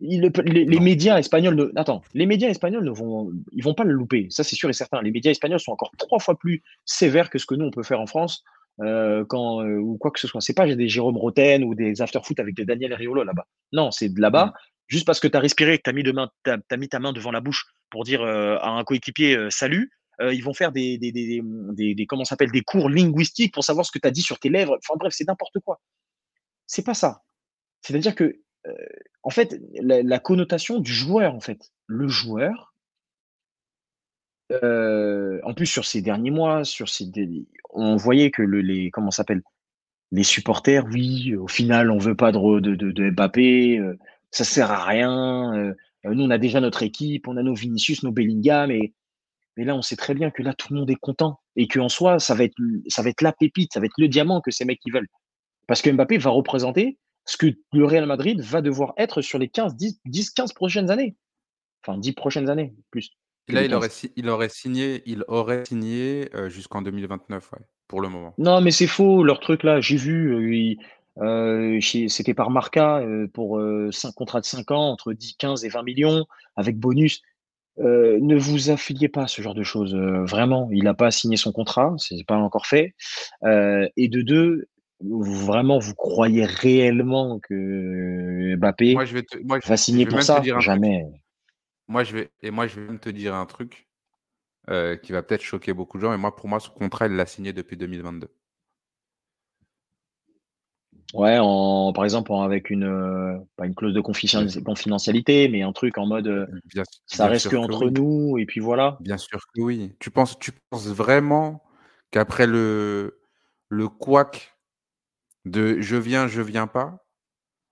les, 0.00 0.80
médias 0.80 1.18
espagnols, 1.18 1.54
ne... 1.54 1.72
attends, 1.76 2.02
les 2.14 2.26
médias 2.26 2.48
espagnols 2.48 2.84
ne 2.84 2.90
vont, 2.90 3.32
ils 3.52 3.64
vont 3.64 3.74
pas 3.74 3.84
le 3.84 3.92
louper. 3.92 4.26
Ça, 4.30 4.44
c'est 4.44 4.56
sûr 4.56 4.68
et 4.68 4.72
certain. 4.72 5.02
Les 5.02 5.10
médias 5.10 5.30
espagnols 5.30 5.60
sont 5.60 5.72
encore 5.72 5.90
trois 5.98 6.18
fois 6.18 6.38
plus 6.38 6.62
sévères 6.84 7.30
que 7.30 7.38
ce 7.38 7.46
que 7.46 7.54
nous 7.54 7.66
on 7.66 7.70
peut 7.70 7.82
faire 7.82 8.00
en 8.00 8.06
France 8.06 8.44
euh, 8.82 9.24
quand, 9.28 9.62
euh, 9.62 9.76
ou 9.76 9.98
quoi 9.98 10.10
que 10.10 10.20
ce 10.20 10.26
soit. 10.26 10.40
C'est 10.40 10.54
pas 10.54 10.66
des 10.66 10.88
Jérôme 10.88 11.16
Roten 11.16 11.64
ou 11.64 11.74
des 11.74 12.00
after-foot 12.00 12.38
avec 12.40 12.54
des 12.54 12.64
Daniel 12.64 12.94
Riolo 12.94 13.24
là-bas. 13.24 13.46
Non, 13.72 13.90
c'est 13.90 14.08
de 14.08 14.20
là-bas. 14.20 14.46
Mmh. 14.46 14.52
Juste 14.88 15.06
parce 15.06 15.20
que 15.20 15.28
tu 15.28 15.36
as 15.36 15.40
respiré, 15.40 15.78
que 15.78 15.82
tu 15.84 15.90
as, 15.90 15.92
mis, 15.92 16.04
as, 16.46 16.76
mis 16.76 16.88
ta 16.88 16.98
main 16.98 17.12
devant 17.12 17.30
la 17.30 17.40
bouche 17.40 17.66
pour 17.90 18.04
dire 18.04 18.22
euh, 18.22 18.56
à 18.60 18.70
un 18.70 18.84
coéquipier 18.84 19.50
salut, 19.50 19.90
ils 20.32 20.44
vont 20.44 20.52
faire 20.52 20.70
des, 20.70 20.98
des, 20.98 21.12
des, 21.12 21.94
des 21.94 22.06
comment 22.06 22.26
s'appelle 22.26 22.50
des 22.50 22.60
cours 22.60 22.90
linguistiques 22.90 23.54
pour 23.54 23.64
savoir 23.64 23.86
ce 23.86 23.90
que 23.90 23.98
tu 23.98 24.06
as 24.06 24.10
dit 24.10 24.20
sur 24.20 24.38
tes 24.38 24.50
lèvres. 24.50 24.76
Enfin 24.76 24.98
bref, 24.98 25.14
c'est 25.16 25.26
n'importe 25.26 25.60
quoi. 25.64 25.80
C'est 26.66 26.84
pas 26.84 26.92
ça. 26.92 27.22
C'est-à-dire 27.80 28.14
que, 28.14 28.38
en 29.22 29.30
fait, 29.30 29.58
la, 29.80 30.02
la, 30.02 30.18
connotation 30.18 30.78
du 30.78 30.92
joueur, 30.92 31.34
en 31.34 31.40
fait, 31.40 31.70
le 31.86 32.06
joueur, 32.06 32.69
en 34.50 35.54
plus, 35.54 35.66
sur 35.66 35.84
ces 35.84 36.02
derniers 36.02 36.30
mois, 36.30 36.64
sur 36.64 36.88
ces 36.88 37.06
on 37.72 37.96
voyait 37.96 38.30
que 38.30 38.42
le, 38.42 38.60
les 38.60 38.90
comment 38.90 39.10
s'appelle? 39.10 39.42
Les 40.12 40.24
supporters, 40.24 40.84
oui, 40.86 41.36
au 41.36 41.46
final, 41.46 41.90
on 41.90 41.98
veut 41.98 42.16
pas 42.16 42.32
de, 42.32 42.58
de, 42.58 43.10
Mbappé, 43.10 43.78
euh, 43.78 43.96
ça 44.32 44.44
sert 44.44 44.70
à 44.70 44.84
rien. 44.84 45.54
Euh, 45.54 45.74
nous, 46.04 46.24
on 46.24 46.30
a 46.30 46.38
déjà 46.38 46.60
notre 46.60 46.82
équipe, 46.82 47.28
on 47.28 47.36
a 47.36 47.42
nos 47.42 47.54
Vinicius, 47.54 48.02
nos 48.02 48.10
Bellingham, 48.10 48.70
mais, 48.70 48.92
mais 49.56 49.64
là, 49.64 49.76
on 49.76 49.82
sait 49.82 49.96
très 49.96 50.14
bien 50.14 50.32
que 50.32 50.42
là, 50.42 50.52
tout 50.52 50.72
le 50.72 50.80
monde 50.80 50.90
est 50.90 50.96
content 50.96 51.38
et 51.54 51.68
qu'en 51.68 51.88
soi, 51.88 52.18
ça 52.18 52.34
va 52.34 52.44
être 52.44 52.56
ça 52.88 53.02
va 53.02 53.10
être 53.10 53.22
la 53.22 53.32
pépite, 53.32 53.72
ça 53.72 53.80
va 53.80 53.86
être 53.86 53.98
le 53.98 54.08
diamant 54.08 54.40
que 54.40 54.50
ces 54.50 54.64
mecs 54.64 54.80
qui 54.80 54.90
veulent. 54.90 55.08
Parce 55.68 55.82
que 55.82 55.90
Mbappé 55.90 56.18
va 56.18 56.30
représenter 56.30 56.98
ce 57.24 57.36
que 57.36 57.46
le 57.72 57.84
Real 57.84 58.06
Madrid 58.06 58.40
va 58.40 58.62
devoir 58.62 58.94
être 58.96 59.22
sur 59.22 59.38
les 59.38 59.48
15, 59.48 59.76
10, 59.76 60.00
10 60.06 60.30
15 60.30 60.52
prochaines 60.54 60.90
années. 60.90 61.16
Enfin, 61.84 61.98
10 61.98 62.12
prochaines 62.12 62.50
années, 62.50 62.74
plus 62.90 63.10
là, 63.50 63.64
il 63.64 63.74
aurait, 63.74 63.88
il 64.16 64.28
aurait 64.28 64.48
signé, 64.48 65.02
il 65.06 65.24
aurait 65.28 65.64
signé 65.66 66.28
jusqu'en 66.48 66.82
2029, 66.82 67.52
ouais, 67.52 67.58
pour 67.88 68.00
le 68.00 68.08
moment. 68.08 68.34
Non, 68.38 68.60
mais 68.60 68.70
c'est 68.70 68.86
faux, 68.86 69.22
leur 69.22 69.40
truc 69.40 69.62
là. 69.62 69.80
J'ai 69.80 69.96
vu, 69.96 70.78
c'était 71.80 72.34
par 72.34 72.50
Marca 72.50 73.02
pour 73.32 73.60
un 73.60 73.90
contrat 74.16 74.40
de 74.40 74.46
5 74.46 74.70
ans, 74.70 74.90
entre 74.90 75.12
10, 75.12 75.36
15 75.38 75.64
et 75.64 75.68
20 75.68 75.82
millions, 75.82 76.24
avec 76.56 76.78
bonus. 76.78 77.22
ne 77.78 78.36
vous 78.36 78.70
affiliez 78.70 79.08
pas 79.08 79.22
à 79.22 79.26
ce 79.26 79.42
genre 79.42 79.54
de 79.54 79.62
choses, 79.62 79.94
vraiment. 79.94 80.68
Il 80.72 80.84
n'a 80.84 80.94
pas 80.94 81.10
signé 81.10 81.36
son 81.36 81.52
contrat, 81.52 81.94
c'est 81.98 82.24
pas 82.26 82.36
encore 82.36 82.66
fait. 82.66 82.94
et 83.44 84.08
de 84.08 84.22
deux, 84.22 84.68
vraiment, 85.02 85.78
vous 85.78 85.94
croyez 85.94 86.44
réellement 86.44 87.38
que 87.40 88.54
Mbappé 88.56 88.92
Moi, 88.94 89.04
je 89.04 89.14
vais 89.14 89.24
moi, 89.44 89.58
va 89.64 89.76
signer 89.76 90.06
pour 90.06 90.22
ça? 90.22 90.42
Jamais. 90.58 91.06
Moi, 91.90 92.04
je 92.04 92.14
vais 92.14 92.30
et 92.40 92.50
moi, 92.50 92.66
je 92.66 92.78
vais 92.78 92.86
même 92.86 93.00
te 93.00 93.10
dire 93.10 93.34
un 93.34 93.46
truc 93.46 93.88
qui 95.02 95.12
va 95.12 95.22
peut-être 95.22 95.42
choquer 95.42 95.72
beaucoup 95.72 95.98
de 95.98 96.02
gens. 96.02 96.14
Et 96.14 96.16
moi, 96.16 96.36
pour 96.36 96.48
moi, 96.48 96.60
ce 96.60 96.70
contrat, 96.70 97.06
il 97.06 97.16
l'a 97.16 97.26
signé 97.26 97.52
depuis 97.52 97.76
2022. 97.76 98.28
Ouais, 101.12 101.38
en, 101.40 101.92
par 101.92 102.04
exemple, 102.04 102.32
avec 102.32 102.70
une, 102.70 102.84
euh, 102.84 103.36
pas 103.56 103.66
une 103.66 103.74
clause 103.74 103.94
de 103.94 104.00
confidentialité, 104.00 105.48
mais 105.48 105.62
un 105.62 105.72
truc 105.72 105.98
en 105.98 106.06
mode, 106.06 106.28
euh, 106.28 106.46
ça 107.06 107.26
reste 107.26 107.48
que 107.48 107.56
entre 107.56 107.90
nous, 107.90 108.38
et 108.38 108.46
puis 108.46 108.60
voilà. 108.60 108.96
Bien 109.00 109.16
sûr 109.16 109.40
que 109.52 109.60
oui. 109.60 109.96
Tu 109.98 110.12
penses, 110.12 110.38
tu 110.38 110.52
penses 110.70 110.86
vraiment 110.86 111.64
qu'après 112.12 112.46
le, 112.46 113.20
le 113.68 113.88
couac 113.88 114.56
de 115.46 115.80
je 115.80 115.96
viens, 115.96 116.28
je 116.28 116.42
viens 116.42 116.68
pas, 116.68 117.04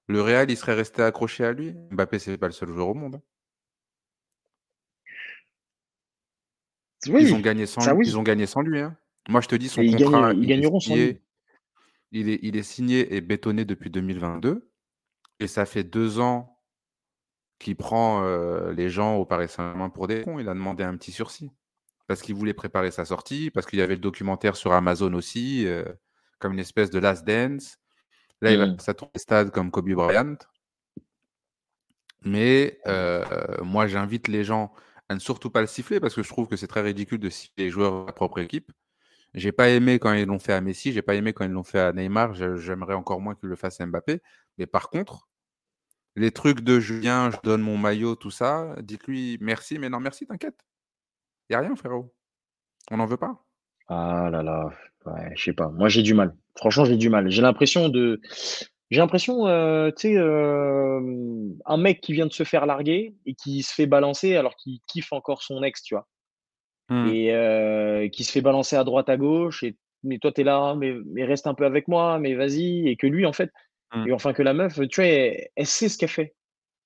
le 0.09 0.21
Real, 0.21 0.51
il 0.51 0.57
serait 0.57 0.75
resté 0.75 1.03
accroché 1.03 1.45
à 1.45 1.53
lui? 1.53 1.75
Mbappé, 1.93 2.19
c'est 2.19 2.39
pas 2.39 2.47
le 2.47 2.53
seul 2.53 2.71
joueur 2.71 2.89
au 2.89 2.95
monde. 2.95 3.21
Ils 7.07 7.35
ont 7.35 7.41
gagné 7.41 7.67
sans 7.67 7.95
lui. 7.95 8.07
Ils 8.07 8.19
ont 8.19 8.23
gagné 8.23 8.47
sans 8.47 8.61
lui. 8.63 8.81
Hein. 8.81 8.97
Moi, 9.29 9.41
je 9.41 9.49
te 9.49 9.57
dis, 9.57 9.69
son 9.69 9.85
contrat, 9.85 10.33
ils 10.33 10.47
gagneront 10.47 10.81
sans 10.81 10.95
lui. 10.95 11.21
Il 12.11 12.29
est, 12.31 12.39
il 12.43 12.57
est 12.57 12.63
signé 12.63 13.15
et 13.15 13.21
bétonné 13.21 13.65
depuis 13.65 13.91
2022. 13.91 14.71
Et 15.41 15.47
ça 15.47 15.67
fait 15.67 15.85
deux 15.85 16.19
ans 16.19 16.59
qu'il 17.59 17.77
prend 17.77 18.23
les 18.71 18.89
gens 18.89 19.17
au 19.17 19.27
Paris 19.27 19.49
Saint-Germain 19.49 19.91
pour 19.91 20.09
des 20.09 20.23
cons. 20.23 20.39
Il 20.39 20.49
a 20.49 20.55
demandé 20.55 20.85
un 20.85 20.97
petit 20.97 21.13
sursis. 21.13 21.53
Parce 22.07 22.23
qu'il 22.23 22.35
voulait 22.35 22.55
préparer 22.55 22.91
sa 22.91 23.05
sortie, 23.05 23.51
parce 23.51 23.67
qu'il 23.67 23.79
y 23.79 23.83
avait 23.83 23.95
le 23.95 24.01
documentaire 24.01 24.57
sur 24.57 24.73
Amazon 24.73 25.13
aussi, 25.13 25.67
comme 26.39 26.55
une 26.55 26.59
espèce 26.59 26.91
de 26.91 26.99
last 26.99 27.27
dance. 27.27 27.79
Là, 28.41 28.53
il 28.53 28.59
va 28.59 28.67
mmh. 28.67 28.95
tourne 28.97 29.11
les 29.15 29.21
stades 29.21 29.51
comme 29.51 29.71
Kobe 29.71 29.91
Bryant. 29.91 30.37
Mais 32.25 32.81
moi, 33.63 33.87
j'invite 33.87 34.29
les 34.29 34.45
gens 34.45 34.73
à 35.09 35.15
ne 35.15 35.21
surtout 35.21 35.51
pas 35.51 35.61
le 35.61 35.67
siffler 35.67 36.01
parce 36.01 36.15
que 36.15 36.23
je 36.23 36.29
trouve 36.29 36.49
que 36.49 36.57
c'est 36.57 36.67
très 36.67 36.83
ridicule 36.83 37.19
de 37.19 37.31
siffler 37.31 37.65
les 37.65 37.71
joueurs 37.71 38.03
de 38.03 38.07
la 38.07 38.13
propre 38.13 38.39
équipe. 38.39 38.71
J'ai 39.35 39.53
pas 39.53 39.69
aimé 39.69 39.99
quand 39.99 40.13
ils 40.13 40.27
l'ont 40.27 40.39
fait 40.39 40.55
à 40.55 40.61
Messi, 40.61 40.93
j'ai 40.93 41.03
pas 41.03 41.15
aimé 41.15 41.33
quand 41.33 41.45
ils 41.45 41.51
l'ont 41.51 41.63
fait 41.63 41.81
à 41.81 41.93
Neymar, 41.93 42.35
j'aimerais 42.35 42.95
encore 42.95 43.21
moins 43.21 43.35
qu'ils 43.35 43.49
le 43.49 43.57
fassent 43.57 43.81
à 43.81 43.87
Mbappé. 43.87 44.21
Mais 44.57 44.67
par 44.67 44.89
contre, 44.91 45.29
les 46.17 46.31
trucs 46.31 46.61
de 46.63 46.81
Julien, 46.81 47.31
je 47.31 47.37
donne 47.43 47.61
mon 47.61 47.77
maillot, 47.77 48.17
tout 48.17 48.31
ça, 48.31 48.75
dites-lui 48.83 49.39
merci, 49.41 49.79
mais 49.79 49.89
non 49.91 50.01
merci, 50.01 50.27
t'inquiète. 50.27 50.59
Y 51.51 51.55
a 51.55 51.61
rien, 51.61 51.77
frérot. 51.77 52.15
On 52.91 52.97
n'en 52.97 53.07
veut 53.07 53.17
pas. 53.17 53.45
Ah 53.89 54.29
là 54.31 54.43
là, 54.43 54.71
ouais, 55.07 55.33
je 55.37 55.45
sais 55.45 55.53
pas. 55.53 55.69
Moi, 55.69 55.89
j'ai 55.89 56.03
du 56.03 56.15
mal. 56.15 56.35
Franchement, 56.57 56.85
j'ai 56.85 56.97
du 56.97 57.09
mal. 57.09 57.31
J'ai 57.31 57.43
l'impression 57.43 57.89
de. 57.89 58.21
J'ai 58.91 59.01
l'impression, 59.01 59.47
euh, 59.47 59.91
tu 59.91 60.09
sais, 60.09 60.16
euh, 60.16 61.01
un 61.66 61.76
mec 61.76 62.01
qui 62.01 62.14
vient 62.14 62.26
de 62.26 62.32
se 62.32 62.45
faire 62.45 62.64
larguer 62.64 63.14
et 63.26 63.34
qui 63.34 63.62
se 63.62 63.74
fait 63.74 63.86
balancer 63.86 64.36
alors 64.36 64.57
qu'il 64.57 64.80
kiffe 64.86 65.12
encore 65.12 65.43
son 65.43 65.62
ex, 65.62 65.82
tu 65.82 65.95
vois. 65.95 66.09
Mmh. 66.91 67.09
et 67.09 68.11
qui 68.11 68.24
se 68.24 68.32
fait 68.32 68.41
balancer 68.41 68.74
à 68.74 68.82
droite 68.82 69.11
à 69.11 69.18
gauche 69.18 69.62
et 69.62 69.76
mais 70.05 70.18
toi 70.18 70.32
tu 70.32 70.41
es 70.41 70.45
là 70.45 70.74
mais, 70.74 70.95
mais 71.05 71.26
reste 71.26 71.47
un 71.47 71.53
peu 71.53 71.66
avec 71.66 71.86
moi 71.86 72.18
mais 72.18 72.34
vas-y 72.34 72.89
et 72.89 72.97
que 72.97 73.07
lui 73.07 73.26
en 73.26 73.34
fait 73.34 73.51
mmh. 73.95 74.09
et 74.09 74.12
enfin 74.12 74.32
que 74.32 74.43
la 74.43 74.55
meuf 74.55 74.80
tu 74.89 75.03
vois 75.03 75.11
elle, 75.11 75.66
sait 75.66 75.91
ce 75.91 75.99
qu'elle 75.99 76.09
fait 76.09 76.34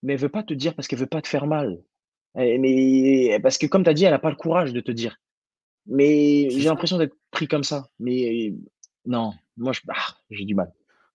mais 0.02 0.14
elle 0.14 0.18
veut 0.18 0.28
pas 0.28 0.42
te 0.42 0.54
dire 0.54 0.74
parce 0.74 0.88
qu'elle 0.88 0.98
veut 0.98 1.06
pas 1.06 1.22
te 1.22 1.28
faire 1.28 1.46
mal 1.46 1.80
mais 2.34 3.38
parce 3.44 3.58
que 3.58 3.66
comme 3.66 3.84
tu 3.84 3.90
as 3.90 3.94
dit 3.94 4.04
elle 4.04 4.12
a 4.12 4.18
pas 4.18 4.30
le 4.30 4.34
courage 4.34 4.72
de 4.72 4.80
te 4.80 4.90
dire 4.90 5.18
mais 5.86 6.50
j'ai 6.50 6.68
l'impression 6.68 6.98
d'être 6.98 7.16
pris 7.30 7.46
comme 7.46 7.62
ça 7.62 7.86
mais 8.00 8.54
non 9.04 9.34
moi 9.56 9.72
je 9.72 9.82
ah, 9.88 10.16
j'ai 10.30 10.44
du 10.44 10.56
mal 10.56 10.72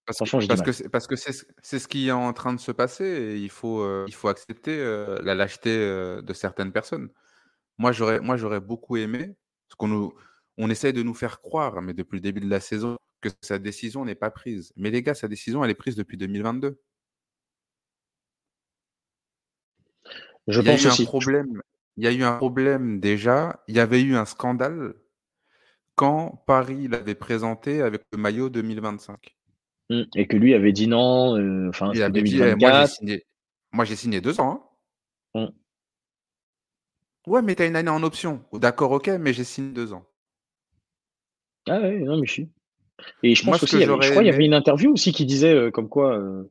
parce, 0.07 0.17
parce 0.47 0.61
que 0.61 0.87
parce 0.87 1.07
que 1.07 1.15
c'est 1.15 1.79
ce 1.79 1.87
qui 1.87 2.07
est 2.07 2.11
en 2.11 2.33
train 2.33 2.53
de 2.53 2.59
se 2.59 2.71
passer 2.71 3.05
et 3.05 3.37
il 3.37 3.49
faut 3.49 4.05
il 4.07 4.13
faut 4.15 4.29
accepter 4.29 4.77
la 5.21 5.35
lâcheté 5.35 5.77
de 5.77 6.33
certaines 6.33 6.71
personnes 6.71 7.09
moi, 7.77 7.91
j'aurais, 7.91 8.19
moi, 8.19 8.37
j'aurais 8.37 8.59
beaucoup 8.59 8.97
aimé, 8.97 9.35
parce 9.67 9.75
qu'on 9.77 9.87
nous, 9.87 10.13
on 10.57 10.69
essaye 10.69 10.93
de 10.93 11.03
nous 11.03 11.13
faire 11.13 11.41
croire, 11.41 11.81
mais 11.81 11.93
depuis 11.93 12.17
le 12.17 12.21
début 12.21 12.41
de 12.41 12.49
la 12.49 12.59
saison, 12.59 12.97
que 13.21 13.29
sa 13.41 13.59
décision 13.59 14.05
n'est 14.05 14.15
pas 14.15 14.31
prise. 14.31 14.73
Mais 14.75 14.91
les 14.91 15.01
gars, 15.03 15.13
sa 15.13 15.27
décision, 15.27 15.63
elle 15.63 15.71
est 15.71 15.75
prise 15.75 15.95
depuis 15.95 16.17
2022. 16.17 16.81
Je 20.47 20.61
il 20.61 20.67
y 20.67 20.69
a 20.69 20.77
eu 20.77 20.87
un 20.87 21.05
problème. 21.05 21.61
Il 21.97 22.03
y 22.03 22.07
a 22.07 22.11
eu 22.11 22.23
un 22.23 22.37
problème 22.37 22.99
déjà. 22.99 23.63
Il 23.67 23.75
y 23.75 23.79
avait 23.79 24.01
eu 24.01 24.15
un 24.15 24.25
scandale 24.25 24.93
quand 25.95 26.43
Paris 26.47 26.87
l'avait 26.87 27.15
présenté 27.15 27.81
avec 27.81 28.03
le 28.11 28.17
maillot 28.17 28.49
2025. 28.49 29.36
Mmh, 29.89 30.03
et 30.15 30.27
que 30.27 30.35
lui 30.35 30.53
avait 30.53 30.73
dit 30.73 30.87
non. 30.87 31.37
Euh, 31.37 31.69
enfin, 31.69 31.91
il 31.93 32.03
avait 32.03 32.21
dit, 32.21 32.41
«Eh, 32.41 32.55
moi, 33.71 33.85
j'ai 33.85 33.95
signé, 33.95 34.21
deux 34.21 34.39
ans. 34.39 34.71
Hein. 35.33 35.45
Mmh. 35.45 37.31
Ouais, 37.31 37.41
mais 37.41 37.55
tu 37.55 37.63
as 37.63 37.65
une 37.65 37.75
année 37.75 37.89
en 37.89 38.03
option. 38.03 38.41
D'accord, 38.53 38.91
ok, 38.91 39.09
mais 39.19 39.33
j'ai 39.33 39.43
signé 39.43 39.71
deux 39.73 39.93
ans. 39.93 40.05
Ah 41.67 41.79
ouais, 41.81 41.99
non, 41.99 42.17
mais 42.17 42.25
je 42.25 42.31
suis. 42.31 42.49
Et 43.23 43.35
je 43.35 43.43
pense 43.43 43.61
aussi, 43.61 43.81
je 43.81 43.85
crois 43.85 43.99
qu'il 43.99 44.25
y 44.25 44.29
avait 44.29 44.45
une 44.45 44.53
interview 44.53 44.91
aussi 44.91 45.11
qui 45.11 45.25
disait 45.25 45.53
euh, 45.53 45.69
comme 45.69 45.89
quoi 45.89 46.17
euh, 46.17 46.49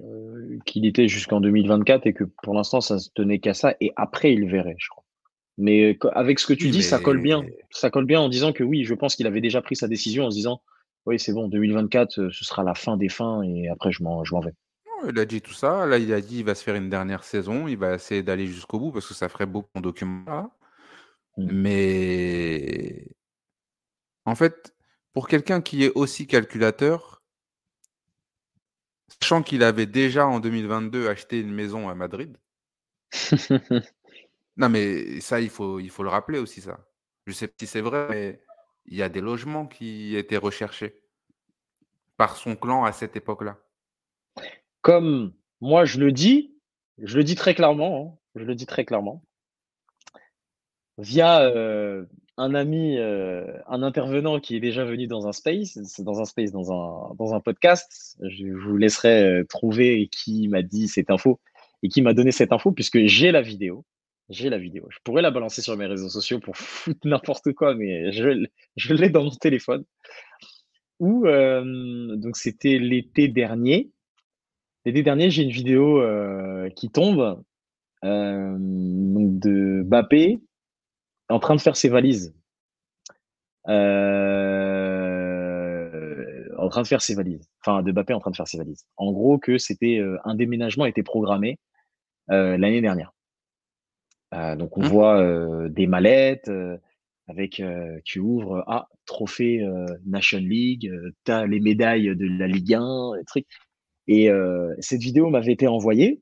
euh, 0.00 0.58
qu'il 0.66 0.86
était 0.86 1.08
jusqu'en 1.08 1.40
2024 1.40 2.06
et 2.06 2.12
que 2.12 2.24
pour 2.42 2.54
l'instant 2.54 2.80
ça 2.80 2.98
se 2.98 3.10
tenait 3.12 3.40
qu'à 3.40 3.54
ça 3.54 3.74
et 3.80 3.92
après 3.96 4.32
il 4.32 4.48
verrait, 4.48 4.76
je 4.78 4.88
crois. 4.88 5.04
Mais 5.56 5.98
avec 6.12 6.40
ce 6.40 6.46
que 6.46 6.52
tu 6.52 6.68
dis, 6.68 6.82
ça 6.82 6.98
colle 6.98 7.20
bien. 7.20 7.44
Ça 7.70 7.88
colle 7.90 8.06
bien 8.06 8.20
en 8.20 8.28
disant 8.28 8.52
que 8.52 8.64
oui, 8.64 8.84
je 8.84 8.94
pense 8.94 9.14
qu'il 9.14 9.26
avait 9.26 9.40
déjà 9.40 9.62
pris 9.62 9.76
sa 9.76 9.86
décision 9.86 10.26
en 10.26 10.30
se 10.30 10.36
disant 10.36 10.62
oui, 11.06 11.18
c'est 11.18 11.32
bon, 11.32 11.48
2024, 11.48 12.30
ce 12.30 12.44
sera 12.44 12.64
la 12.64 12.74
fin 12.74 12.96
des 12.96 13.08
fins 13.08 13.42
et 13.42 13.68
après 13.68 13.92
je 13.92 14.02
m'en 14.02 14.22
vais 14.22 14.54
il 15.08 15.18
a 15.18 15.24
dit 15.24 15.40
tout 15.40 15.52
ça. 15.52 15.86
Là, 15.86 15.98
il 15.98 16.12
a 16.12 16.20
dit 16.20 16.38
il 16.38 16.44
va 16.44 16.54
se 16.54 16.62
faire 16.62 16.74
une 16.74 16.90
dernière 16.90 17.24
saison. 17.24 17.68
Il 17.68 17.76
va 17.76 17.94
essayer 17.94 18.22
d'aller 18.22 18.46
jusqu'au 18.46 18.78
bout 18.78 18.92
parce 18.92 19.06
que 19.06 19.14
ça 19.14 19.28
ferait 19.28 19.46
beaucoup 19.46 19.70
en 19.74 19.80
document. 19.80 20.52
Mmh. 21.36 21.48
Mais 21.52 23.08
en 24.24 24.34
fait, 24.34 24.74
pour 25.12 25.28
quelqu'un 25.28 25.60
qui 25.60 25.84
est 25.84 25.92
aussi 25.94 26.26
calculateur, 26.26 27.22
sachant 29.20 29.42
qu'il 29.42 29.62
avait 29.62 29.86
déjà 29.86 30.26
en 30.26 30.40
2022 30.40 31.08
acheté 31.08 31.40
une 31.40 31.52
maison 31.52 31.88
à 31.88 31.94
Madrid. 31.94 32.36
non, 34.56 34.68
mais 34.68 35.20
ça, 35.20 35.40
il 35.40 35.50
faut, 35.50 35.80
il 35.80 35.90
faut 35.90 36.02
le 36.02 36.08
rappeler 36.08 36.38
aussi, 36.38 36.60
ça. 36.60 36.78
Je 37.26 37.32
sais 37.32 37.48
pas 37.48 37.54
si 37.60 37.66
c'est 37.66 37.80
vrai, 37.80 38.06
mais 38.10 38.40
il 38.86 38.96
y 38.96 39.02
a 39.02 39.08
des 39.08 39.20
logements 39.20 39.66
qui 39.66 40.16
étaient 40.16 40.36
recherchés 40.36 41.00
par 42.16 42.36
son 42.36 42.56
clan 42.56 42.84
à 42.84 42.92
cette 42.92 43.16
époque-là? 43.16 43.58
Comme 44.82 45.32
moi 45.60 45.84
je 45.84 45.98
le 45.98 46.12
dis, 46.12 46.54
je 46.98 47.16
le 47.16 47.24
dis 47.24 47.34
très 47.34 47.54
clairement, 47.54 48.16
hein, 48.16 48.18
je 48.34 48.44
le 48.44 48.54
dis 48.54 48.66
très 48.66 48.84
clairement, 48.84 49.24
via 50.98 51.42
euh, 51.42 52.04
un 52.36 52.54
ami, 52.54 52.98
euh, 52.98 53.46
un 53.68 53.82
intervenant 53.82 54.40
qui 54.40 54.56
est 54.56 54.60
déjà 54.60 54.84
venu 54.84 55.06
dans 55.06 55.26
un 55.26 55.32
space, 55.32 55.78
dans 56.00 56.20
un 56.20 56.24
space, 56.24 56.52
dans 56.52 56.72
un, 56.72 57.40
podcast. 57.40 58.16
Je 58.22 58.46
vous 58.46 58.76
laisserai 58.76 59.24
euh, 59.24 59.44
trouver 59.44 60.08
qui 60.08 60.48
m'a 60.48 60.62
dit 60.62 60.88
cette 60.88 61.10
info 61.10 61.40
et 61.82 61.88
qui 61.88 62.02
m'a 62.02 62.14
donné 62.14 62.32
cette 62.32 62.52
info 62.52 62.72
puisque 62.72 63.04
j'ai 63.06 63.32
la 63.32 63.42
vidéo. 63.42 63.84
J'ai 64.30 64.48
la 64.48 64.58
vidéo. 64.58 64.86
Je 64.90 64.98
pourrais 65.04 65.22
la 65.22 65.30
balancer 65.30 65.60
sur 65.60 65.76
mes 65.76 65.86
réseaux 65.86 66.08
sociaux 66.08 66.40
pour 66.40 66.56
foutre 66.56 67.00
n'importe 67.06 67.52
quoi, 67.52 67.74
mais 67.74 68.10
je, 68.12 68.94
l'ai 68.94 69.10
dans 69.10 69.24
mon 69.24 69.30
téléphone. 69.30 69.84
Ou 71.00 71.26
donc 71.26 72.36
c'était 72.36 72.78
l'été 72.78 73.28
dernier. 73.28 73.90
L'été 74.84 75.02
dernier, 75.02 75.30
j'ai 75.30 75.42
une 75.42 75.50
vidéo 75.50 76.00
euh, 76.02 76.68
qui 76.70 76.90
tombe 76.90 77.42
euh, 78.04 78.56
de 78.58 79.82
Bappé 79.82 80.40
en 81.30 81.38
train 81.38 81.56
de 81.56 81.60
faire 81.60 81.76
ses 81.76 81.88
valises. 81.88 82.34
Euh, 83.68 84.44
en 86.58 86.68
train 86.68 86.82
de 86.82 86.86
faire 86.86 87.00
ses 87.00 87.14
valises. 87.14 87.48
Enfin, 87.60 87.82
de 87.82 87.92
Bappé 87.92 88.12
en 88.12 88.20
train 88.20 88.30
de 88.30 88.36
faire 88.36 88.48
ses 88.48 88.58
valises. 88.58 88.86
En 88.96 89.10
gros, 89.10 89.38
que 89.38 89.56
c'était 89.56 90.02
un 90.24 90.34
déménagement 90.34 90.84
était 90.86 91.02
programmé 91.02 91.58
l'année 92.28 92.80
dernière. 92.82 93.13
Donc 94.56 94.76
on 94.76 94.82
mmh. 94.82 94.86
voit 94.86 95.68
des 95.68 95.86
mallettes 95.86 96.50
avec 97.28 97.62
tu 98.04 98.18
ouvres 98.18 98.64
ah 98.66 98.88
trophée 99.06 99.66
Nation 100.06 100.38
League, 100.38 100.90
tu 101.24 101.32
as 101.32 101.46
les 101.46 101.60
médailles 101.60 102.14
de 102.16 102.26
la 102.38 102.46
Ligue 102.46 102.74
1, 102.74 103.16
les 103.18 103.24
trucs. 103.24 103.46
Et 104.06 104.30
euh, 104.30 104.74
cette 104.80 105.00
vidéo 105.00 105.30
m'avait 105.30 105.52
été 105.52 105.66
envoyée, 105.66 106.20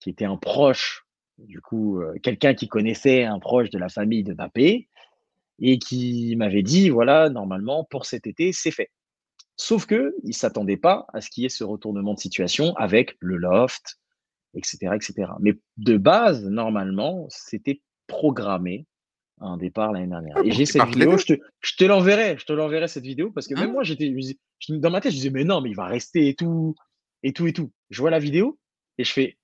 qui 0.00 0.10
était 0.10 0.24
un 0.24 0.36
proche, 0.36 1.06
du 1.38 1.60
coup, 1.60 2.00
euh, 2.00 2.14
quelqu'un 2.22 2.54
qui 2.54 2.68
connaissait 2.68 3.24
un 3.24 3.38
proche 3.38 3.70
de 3.70 3.78
la 3.78 3.88
famille 3.88 4.22
de 4.22 4.32
Mbappé, 4.34 4.88
et 5.58 5.78
qui 5.78 6.36
m'avait 6.36 6.62
dit, 6.62 6.90
voilà, 6.90 7.30
normalement, 7.30 7.84
pour 7.84 8.06
cet 8.06 8.26
été, 8.26 8.52
c'est 8.52 8.70
fait. 8.70 8.90
Sauf 9.56 9.86
que 9.86 10.14
il 10.22 10.34
s'attendait 10.34 10.76
pas 10.76 11.06
à 11.14 11.22
ce 11.22 11.30
qu'il 11.30 11.42
y 11.42 11.46
ait 11.46 11.50
ce 11.50 11.64
retournement 11.64 12.12
de 12.12 12.18
situation 12.18 12.74
avec 12.76 13.16
le 13.20 13.36
loft, 13.36 13.98
etc., 14.56 14.92
etc. 14.94 15.30
Mais 15.40 15.54
de 15.76 15.96
base, 15.96 16.44
normalement, 16.44 17.26
c'était 17.30 17.80
programmé 18.06 18.86
un 19.40 19.56
départ 19.56 19.92
l'année 19.92 20.06
dernière. 20.06 20.36
Et 20.44 20.50
j'ai 20.50 20.64
cette 20.64 20.86
vidéo, 20.86 21.18
je 21.18 21.26
te, 21.26 21.40
je 21.60 21.76
te 21.76 21.84
l'enverrai, 21.84 22.36
je 22.38 22.46
te 22.46 22.52
l'enverrai 22.52 22.88
cette 22.88 23.04
vidéo 23.04 23.30
parce 23.30 23.46
que 23.46 23.54
même 23.54 23.70
hein? 23.70 23.72
moi, 23.72 23.82
j'étais 23.84 24.14
dans 24.68 24.90
ma 24.90 25.00
tête, 25.00 25.12
je 25.12 25.16
disais, 25.16 25.30
mais 25.30 25.44
non, 25.44 25.60
mais 25.60 25.70
il 25.70 25.76
va 25.76 25.86
rester 25.86 26.28
et 26.28 26.34
tout, 26.34 26.74
et 27.22 27.32
tout, 27.32 27.46
et 27.46 27.52
tout. 27.52 27.70
Je 27.90 28.00
vois 28.00 28.10
la 28.10 28.18
vidéo 28.18 28.58
et 28.98 29.04
je 29.04 29.12
fais, 29.12 29.36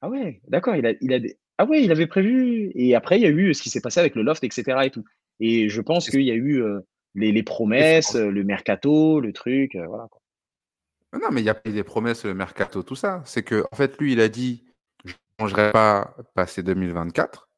ah 0.00 0.08
ouais, 0.08 0.40
d'accord, 0.48 0.76
il 0.76 0.86
a, 0.86 0.92
il 1.00 1.12
a 1.12 1.18
ah 1.58 1.66
ouais, 1.66 1.84
il 1.84 1.92
avait 1.92 2.06
prévu. 2.06 2.72
Et 2.74 2.94
après, 2.94 3.18
il 3.18 3.22
y 3.22 3.26
a 3.26 3.30
eu 3.30 3.52
ce 3.52 3.62
qui 3.62 3.68
s'est 3.68 3.82
passé 3.82 4.00
avec 4.00 4.14
le 4.14 4.22
loft, 4.22 4.42
etc. 4.42 4.78
et 4.84 4.90
tout. 4.90 5.04
Et 5.40 5.68
je 5.68 5.80
pense 5.82 6.08
qu'il 6.08 6.22
y 6.22 6.30
a 6.30 6.34
eu 6.34 6.62
euh, 6.62 6.80
les, 7.14 7.32
les, 7.32 7.42
promesses, 7.42 8.14
le 8.14 8.44
mercato, 8.44 9.20
le 9.20 9.34
truc, 9.34 9.74
euh, 9.74 9.86
voilà. 9.86 10.08
Non, 11.12 11.30
mais 11.32 11.40
il 11.40 11.44
y 11.44 11.50
a 11.50 11.54
pas 11.54 11.70
des 11.70 11.82
promesses, 11.82 12.24
le 12.24 12.34
mercato, 12.34 12.82
tout 12.82 12.94
ça. 12.94 13.22
C'est 13.26 13.42
que, 13.42 13.64
en 13.72 13.76
fait, 13.76 13.98
lui, 13.98 14.12
il 14.12 14.20
a 14.20 14.28
dit, 14.28 14.64
je 15.04 15.12
ne 15.12 15.16
changerai 15.40 15.72
pas 15.72 16.14
passer 16.34 16.62
2024. 16.62 17.48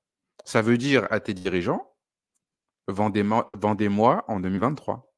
Ça 0.44 0.62
veut 0.62 0.78
dire 0.78 1.06
à 1.10 1.20
tes 1.20 1.34
dirigeants, 1.34 1.94
vendez-moi 2.88 3.50
vendez 3.54 3.88
en 3.88 4.40
2023. 4.40 5.12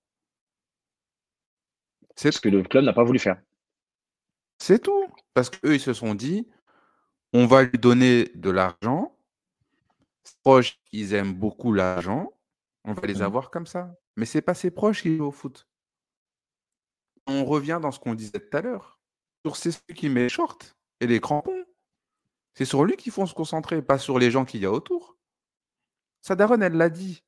C'est 2.17 2.33
ce 2.33 2.41
que 2.41 2.49
le 2.49 2.63
club 2.63 2.85
n'a 2.85 2.93
pas 2.93 3.05
voulu 3.05 3.19
faire. 3.19 3.41
C'est 4.59 4.81
tout. 4.81 5.07
Parce 5.33 5.51
qu'eux, 5.51 5.75
ils 5.75 5.81
se 5.81 5.93
sont 5.93 6.15
dit, 6.15 6.49
on 7.33 7.47
va 7.47 7.65
lui 7.65 7.79
donner 7.79 8.31
de 8.35 8.51
l'argent. 8.51 9.17
proches, 10.43 10.79
ils 10.93 11.15
aiment 11.15 11.35
beaucoup 11.35 11.73
l'argent. 11.73 12.33
On 12.85 12.93
va 12.93 13.07
les 13.07 13.17
mmh. 13.17 13.23
avoir 13.23 13.51
comme 13.51 13.67
ça. 13.67 13.95
Mais 14.17 14.27
c'est 14.27 14.43
pas 14.43 14.55
ses 14.55 14.71
proches 14.71 15.03
qui 15.03 15.17
jouent 15.17 15.27
au 15.27 15.33
foot. 15.33 15.67
On 17.27 17.45
revient 17.45 17.79
dans 17.81 17.91
ce 17.91 17.99
qu'on 17.99 18.15
disait 18.15 18.41
tout 18.41 18.57
à 18.57 18.61
l'heure. 18.61 19.01
Sur 19.45 19.57
ceux 19.57 19.73
qui 19.95 20.09
met 20.09 20.29
short 20.29 20.77
et 21.01 21.07
les 21.07 21.21
crampons. 21.21 21.65
C'est 22.55 22.65
sur 22.65 22.85
lui 22.85 22.97
qu'il 22.97 23.13
faut 23.13 23.27
se 23.27 23.35
concentrer, 23.35 23.83
pas 23.83 23.99
sur 23.99 24.19
les 24.19 24.31
gens 24.31 24.45
qu'il 24.45 24.61
y 24.61 24.67
a 24.67 24.71
autour. 24.73 25.17
Sadaron, 26.23 26.61
elle 26.61 26.77
l'a 26.77 26.89
dit. 26.89 27.23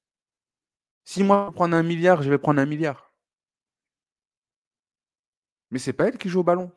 Si 1.05 1.23
moi 1.23 1.49
je 1.51 1.55
prends 1.55 1.73
un 1.73 1.83
milliard, 1.83 2.23
je 2.23 2.31
vais 2.31 2.39
prendre 2.39 2.61
un 2.61 2.67
milliard. 2.67 3.13
Mais 5.71 5.79
c'est 5.79 5.93
pas 5.93 6.09
elle 6.09 6.19
qui 6.19 6.29
joue 6.29 6.41
au 6.41 6.45
ballon. 6.45 6.71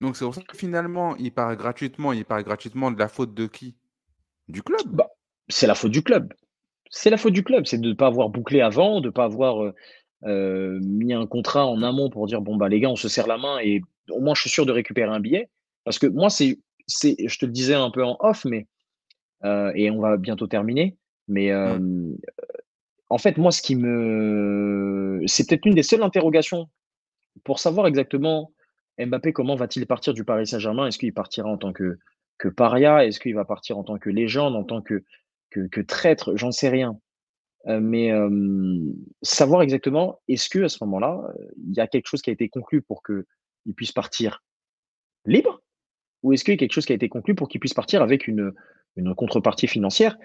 Donc 0.00 0.16
c'est 0.16 0.24
pour 0.24 0.34
ça 0.34 0.42
que 0.42 0.56
finalement, 0.56 1.16
il 1.16 1.32
part 1.32 1.56
gratuitement. 1.56 2.12
Il 2.12 2.24
part 2.24 2.42
gratuitement 2.42 2.90
de 2.90 2.98
la 2.98 3.08
faute 3.08 3.34
de 3.34 3.46
qui? 3.46 3.76
Du 4.48 4.62
club. 4.62 4.82
Bah, 4.86 5.08
c'est 5.48 5.66
la 5.66 5.74
faute 5.74 5.90
du 5.92 6.02
club. 6.02 6.32
C'est 6.90 7.10
la 7.10 7.16
faute 7.16 7.32
du 7.32 7.44
club. 7.44 7.66
C'est 7.66 7.78
de 7.78 7.88
ne 7.88 7.94
pas 7.94 8.06
avoir 8.06 8.30
bouclé 8.30 8.60
avant, 8.60 9.00
de 9.00 9.06
ne 9.06 9.12
pas 9.12 9.24
avoir 9.24 9.62
euh, 9.62 9.74
mis 10.22 11.12
un 11.12 11.26
contrat 11.26 11.66
en 11.66 11.82
amont 11.82 12.10
pour 12.10 12.26
dire 12.26 12.40
bon 12.40 12.56
bah 12.56 12.68
les 12.68 12.80
gars, 12.80 12.90
on 12.90 12.96
se 12.96 13.08
serre 13.08 13.26
la 13.26 13.38
main 13.38 13.58
et 13.62 13.80
au 14.10 14.20
moins 14.20 14.34
je 14.34 14.42
suis 14.42 14.50
sûr 14.50 14.66
de 14.66 14.72
récupérer 14.72 15.10
un 15.10 15.20
billet. 15.20 15.48
Parce 15.84 15.98
que 15.98 16.06
moi, 16.06 16.28
c'est, 16.30 16.58
c'est, 16.86 17.16
je 17.26 17.38
te 17.38 17.46
le 17.46 17.52
disais 17.52 17.74
un 17.74 17.90
peu 17.90 18.04
en 18.04 18.16
off, 18.20 18.44
mais 18.44 18.66
euh, 19.44 19.72
et 19.74 19.90
on 19.90 20.00
va 20.00 20.16
bientôt 20.16 20.46
terminer. 20.46 20.96
Mais 21.28 21.52
en 21.52 23.18
fait, 23.18 23.38
moi, 23.38 23.50
ce 23.50 23.62
qui 23.62 23.76
me, 23.76 25.22
c'est 25.26 25.48
peut-être 25.48 25.66
une 25.66 25.74
des 25.74 25.82
seules 25.82 26.02
interrogations 26.02 26.68
pour 27.44 27.58
savoir 27.58 27.86
exactement 27.86 28.52
Mbappé, 28.98 29.32
comment 29.32 29.56
va-t-il 29.56 29.86
partir 29.86 30.14
du 30.14 30.24
Paris 30.24 30.46
Saint-Germain? 30.46 30.86
Est-ce 30.86 30.98
qu'il 30.98 31.12
partira 31.12 31.48
en 31.48 31.56
tant 31.56 31.72
que, 31.72 31.98
que 32.38 32.48
paria? 32.48 33.04
Est-ce 33.04 33.20
qu'il 33.20 33.34
va 33.34 33.44
partir 33.44 33.78
en 33.78 33.84
tant 33.84 33.98
que 33.98 34.10
légende, 34.10 34.54
en 34.56 34.64
tant 34.64 34.82
que, 34.82 35.02
que, 35.50 35.80
traître? 35.80 36.36
J'en 36.36 36.50
sais 36.50 36.68
rien. 36.68 36.98
Euh, 37.66 37.80
mais 37.80 38.10
savoir 39.22 39.62
exactement, 39.62 40.20
est-ce 40.28 40.48
que 40.48 40.64
à 40.64 40.68
ce 40.68 40.78
moment-là, 40.84 41.20
il 41.66 41.74
y 41.74 41.80
a 41.80 41.86
quelque 41.86 42.06
chose 42.06 42.22
qui 42.22 42.30
a 42.30 42.32
été 42.32 42.48
conclu 42.48 42.82
pour 42.82 43.02
qu'il 43.02 43.74
puisse 43.74 43.92
partir 43.92 44.42
libre? 45.26 45.60
Ou 46.22 46.32
est-ce 46.32 46.44
qu'il 46.44 46.52
y 46.52 46.56
a 46.56 46.58
quelque 46.58 46.72
chose 46.72 46.86
qui 46.86 46.92
a 46.92 46.96
été 46.96 47.08
conclu 47.08 47.34
pour 47.34 47.48
qu'il 47.48 47.60
puisse 47.60 47.74
partir 47.74 48.02
avec 48.02 48.26
une, 48.28 48.52
contrepartie 49.16 49.66
financière? 49.66 50.18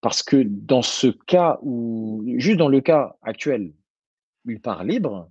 Parce 0.00 0.22
que 0.22 0.42
dans 0.44 0.82
ce 0.82 1.08
cas 1.26 1.58
où, 1.62 2.22
juste 2.36 2.58
dans 2.58 2.68
le 2.68 2.80
cas 2.80 3.16
actuel, 3.22 3.72
il 4.46 4.60
part 4.60 4.84
libre, 4.84 5.30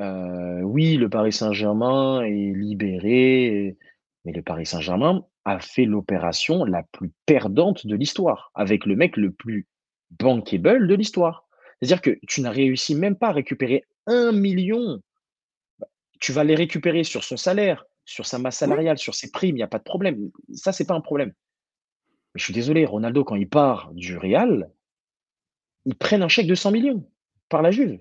euh, 0.00 0.60
oui, 0.62 0.96
le 0.96 1.08
Paris 1.08 1.32
Saint-Germain 1.32 2.22
est 2.22 2.52
libéré, 2.54 3.76
mais 4.24 4.32
le 4.32 4.42
Paris 4.42 4.66
Saint-Germain 4.66 5.24
a 5.44 5.60
fait 5.60 5.84
l'opération 5.84 6.64
la 6.64 6.82
plus 6.92 7.12
perdante 7.26 7.86
de 7.86 7.94
l'histoire, 7.94 8.50
avec 8.54 8.86
le 8.86 8.96
mec 8.96 9.16
le 9.16 9.30
plus 9.30 9.66
bankable 10.18 10.86
de 10.86 10.94
l'histoire. 10.94 11.46
C'est-à-dire 11.80 12.00
que 12.00 12.18
tu 12.26 12.40
n'as 12.40 12.50
réussi 12.50 12.94
même 12.94 13.16
pas 13.16 13.28
à 13.28 13.32
récupérer 13.32 13.84
un 14.06 14.32
million. 14.32 15.00
Bah, 15.78 15.88
tu 16.20 16.32
vas 16.32 16.44
les 16.44 16.54
récupérer 16.54 17.04
sur 17.04 17.24
son 17.24 17.36
salaire, 17.36 17.84
sur 18.04 18.26
sa 18.26 18.38
masse 18.38 18.58
salariale, 18.58 18.98
sur 18.98 19.14
ses 19.14 19.30
primes, 19.30 19.56
il 19.56 19.60
n'y 19.60 19.62
a 19.62 19.68
pas 19.68 19.78
de 19.78 19.84
problème. 19.84 20.30
Ça, 20.54 20.72
c'est 20.72 20.86
pas 20.86 20.94
un 20.94 21.00
problème. 21.00 21.32
Mais 22.34 22.38
je 22.38 22.44
suis 22.44 22.54
désolé, 22.54 22.84
Ronaldo, 22.84 23.24
quand 23.24 23.36
il 23.36 23.48
part 23.48 23.92
du 23.94 24.16
Real, 24.16 24.70
ils 25.84 25.94
prennent 25.94 26.22
un 26.22 26.28
chèque 26.28 26.46
de 26.46 26.54
100 26.54 26.70
millions 26.70 27.08
par 27.48 27.62
la 27.62 27.70
Juve, 27.70 27.98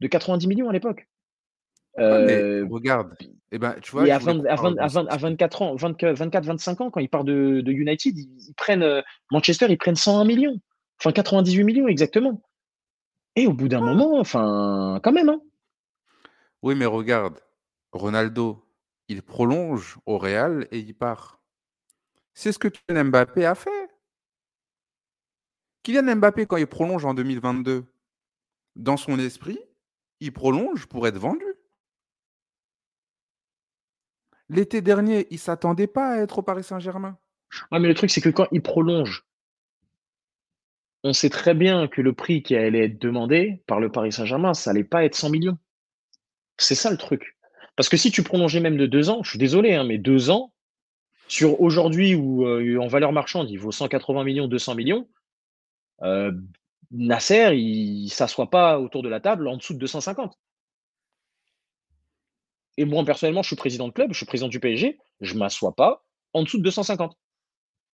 de 0.00 0.06
90 0.06 0.46
millions 0.46 0.68
à 0.68 0.72
l'époque. 0.72 1.08
Euh, 1.98 2.66
regarde, 2.68 3.14
eh 3.52 3.58
ben, 3.58 3.76
tu 3.80 3.92
vois, 3.92 4.06
et 4.06 4.10
à, 4.10 4.18
24 4.18 5.62
ans, 5.62 5.76
24-25 5.76 6.82
ans, 6.82 6.90
quand 6.90 7.00
ils 7.00 7.08
partent 7.08 7.26
de, 7.26 7.62
United, 7.70 8.18
ils, 8.18 8.54
prennent 8.56 8.82
euh, 8.82 9.00
Manchester, 9.30 9.66
ils 9.68 9.78
prennent 9.78 9.94
101 9.94 10.24
millions, 10.24 10.60
enfin 10.98 11.12
98 11.12 11.64
millions 11.64 11.88
exactement. 11.88 12.42
Et 13.36 13.46
au 13.46 13.52
bout 13.52 13.68
d'un 13.68 13.80
moment, 13.80 14.18
enfin, 14.18 15.00
quand 15.02 15.12
même. 15.12 15.28
Hein. 15.28 15.40
Oui, 16.62 16.74
mais 16.74 16.86
regarde, 16.86 17.40
Ronaldo, 17.92 18.64
il 19.08 19.22
prolonge 19.22 19.98
au 20.06 20.18
Real 20.18 20.68
et 20.70 20.78
il 20.78 20.94
part. 20.94 21.40
C'est 22.32 22.52
ce 22.52 22.58
que 22.58 22.68
Kylian 22.68 23.06
Mbappé 23.06 23.44
a 23.44 23.54
fait. 23.54 23.90
Kylian 25.82 26.16
Mbappé, 26.16 26.46
quand 26.46 26.56
il 26.56 26.66
prolonge 26.66 27.04
en 27.04 27.14
2022, 27.14 27.84
dans 28.76 28.96
son 28.96 29.18
esprit, 29.18 29.58
il 30.20 30.32
prolonge 30.32 30.86
pour 30.86 31.06
être 31.06 31.18
vendu. 31.18 31.44
L'été 34.48 34.80
dernier, 34.80 35.26
il 35.30 35.34
ne 35.34 35.38
s'attendait 35.38 35.86
pas 35.86 36.12
à 36.12 36.18
être 36.18 36.38
au 36.38 36.42
Paris 36.42 36.64
Saint-Germain. 36.64 37.18
Ah, 37.70 37.78
mais 37.78 37.88
le 37.88 37.94
truc, 37.94 38.10
c'est 38.10 38.20
que 38.20 38.28
quand 38.28 38.48
il 38.52 38.62
prolonge, 38.62 39.24
on 41.04 41.12
sait 41.12 41.28
très 41.28 41.54
bien 41.54 41.86
que 41.86 42.00
le 42.00 42.14
prix 42.14 42.42
qui 42.42 42.56
allait 42.56 42.86
être 42.86 42.98
demandé 42.98 43.62
par 43.66 43.78
le 43.78 43.92
Paris 43.92 44.10
Saint-Germain, 44.10 44.54
ça 44.54 44.72
n'allait 44.72 44.84
pas 44.84 45.04
être 45.04 45.14
100 45.14 45.28
millions. 45.30 45.58
C'est 46.56 46.74
ça 46.74 46.90
le 46.90 46.96
truc. 46.96 47.36
Parce 47.76 47.90
que 47.90 47.98
si 47.98 48.10
tu 48.10 48.22
prolongeais 48.22 48.60
même 48.60 48.78
de 48.78 48.86
deux 48.86 49.10
ans, 49.10 49.22
je 49.22 49.30
suis 49.30 49.38
désolé, 49.38 49.74
hein, 49.74 49.84
mais 49.84 49.98
deux 49.98 50.30
ans, 50.30 50.52
sur 51.28 51.60
aujourd'hui 51.60 52.14
où 52.14 52.46
euh, 52.46 52.78
en 52.78 52.86
valeur 52.86 53.12
marchande, 53.12 53.50
il 53.50 53.58
vaut 53.58 53.70
180 53.70 54.24
millions, 54.24 54.48
200 54.48 54.74
millions, 54.76 55.06
euh, 56.02 56.32
Nasser, 56.90 57.54
il 57.54 58.04
ne 58.04 58.08
s'assoit 58.08 58.48
pas 58.48 58.80
autour 58.80 59.02
de 59.02 59.08
la 59.08 59.20
table 59.20 59.46
en 59.48 59.58
dessous 59.58 59.74
de 59.74 59.80
250. 59.80 60.38
Et 62.78 62.86
moi, 62.86 63.04
personnellement, 63.04 63.42
je 63.42 63.48
suis 63.48 63.56
président 63.56 63.88
de 63.88 63.92
club, 63.92 64.12
je 64.12 64.16
suis 64.16 64.26
président 64.26 64.48
du 64.48 64.58
PSG, 64.58 64.98
je 65.20 65.34
ne 65.34 65.38
m'assois 65.38 65.74
pas 65.74 66.04
en 66.32 66.44
dessous 66.44 66.58
de 66.58 66.62
250. 66.62 67.14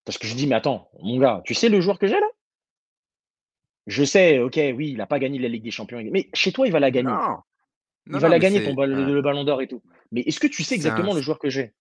Parce 0.05 0.19
que 0.19 0.27
je 0.27 0.35
dis, 0.35 0.47
mais 0.47 0.57
attends, 0.57 0.91
mon 1.01 1.19
gars, 1.19 1.43
tu 1.45 1.55
sais 1.55 1.69
le 1.69 1.81
joueur 1.81 1.99
que 1.99 2.07
j'ai 2.07 2.21
là? 2.21 2.27
Je 3.89 4.05
sais, 4.05 4.39
ok, 4.39 4.61
oui, 4.77 4.91
il 4.91 4.99
n'a 4.99 5.07
pas 5.07 5.19
gagné 5.19 5.39
la 5.39 5.49
Ligue 5.49 5.65
des 5.65 5.71
Champions, 5.71 6.03
mais 6.13 6.29
chez 6.35 6.53
toi, 6.53 6.67
il 6.67 6.73
va 6.73 6.79
la 6.79 6.91
gagner. 6.91 7.11
il 8.07 8.13
va 8.19 8.29
la 8.29 8.39
gagner, 8.39 8.63
ton 8.63 8.75
le, 8.85 9.23
ballon 9.23 9.45
d'or 9.45 9.63
et 9.63 9.67
tout. 9.67 9.83
Mais 10.13 10.21
est-ce 10.21 10.39
que 10.39 10.47
tu 10.47 10.63
sais 10.63 10.75
exactement 10.75 11.15
le 11.15 11.23
joueur 11.23 11.39
que 11.39 11.49
j'ai? 11.49 11.75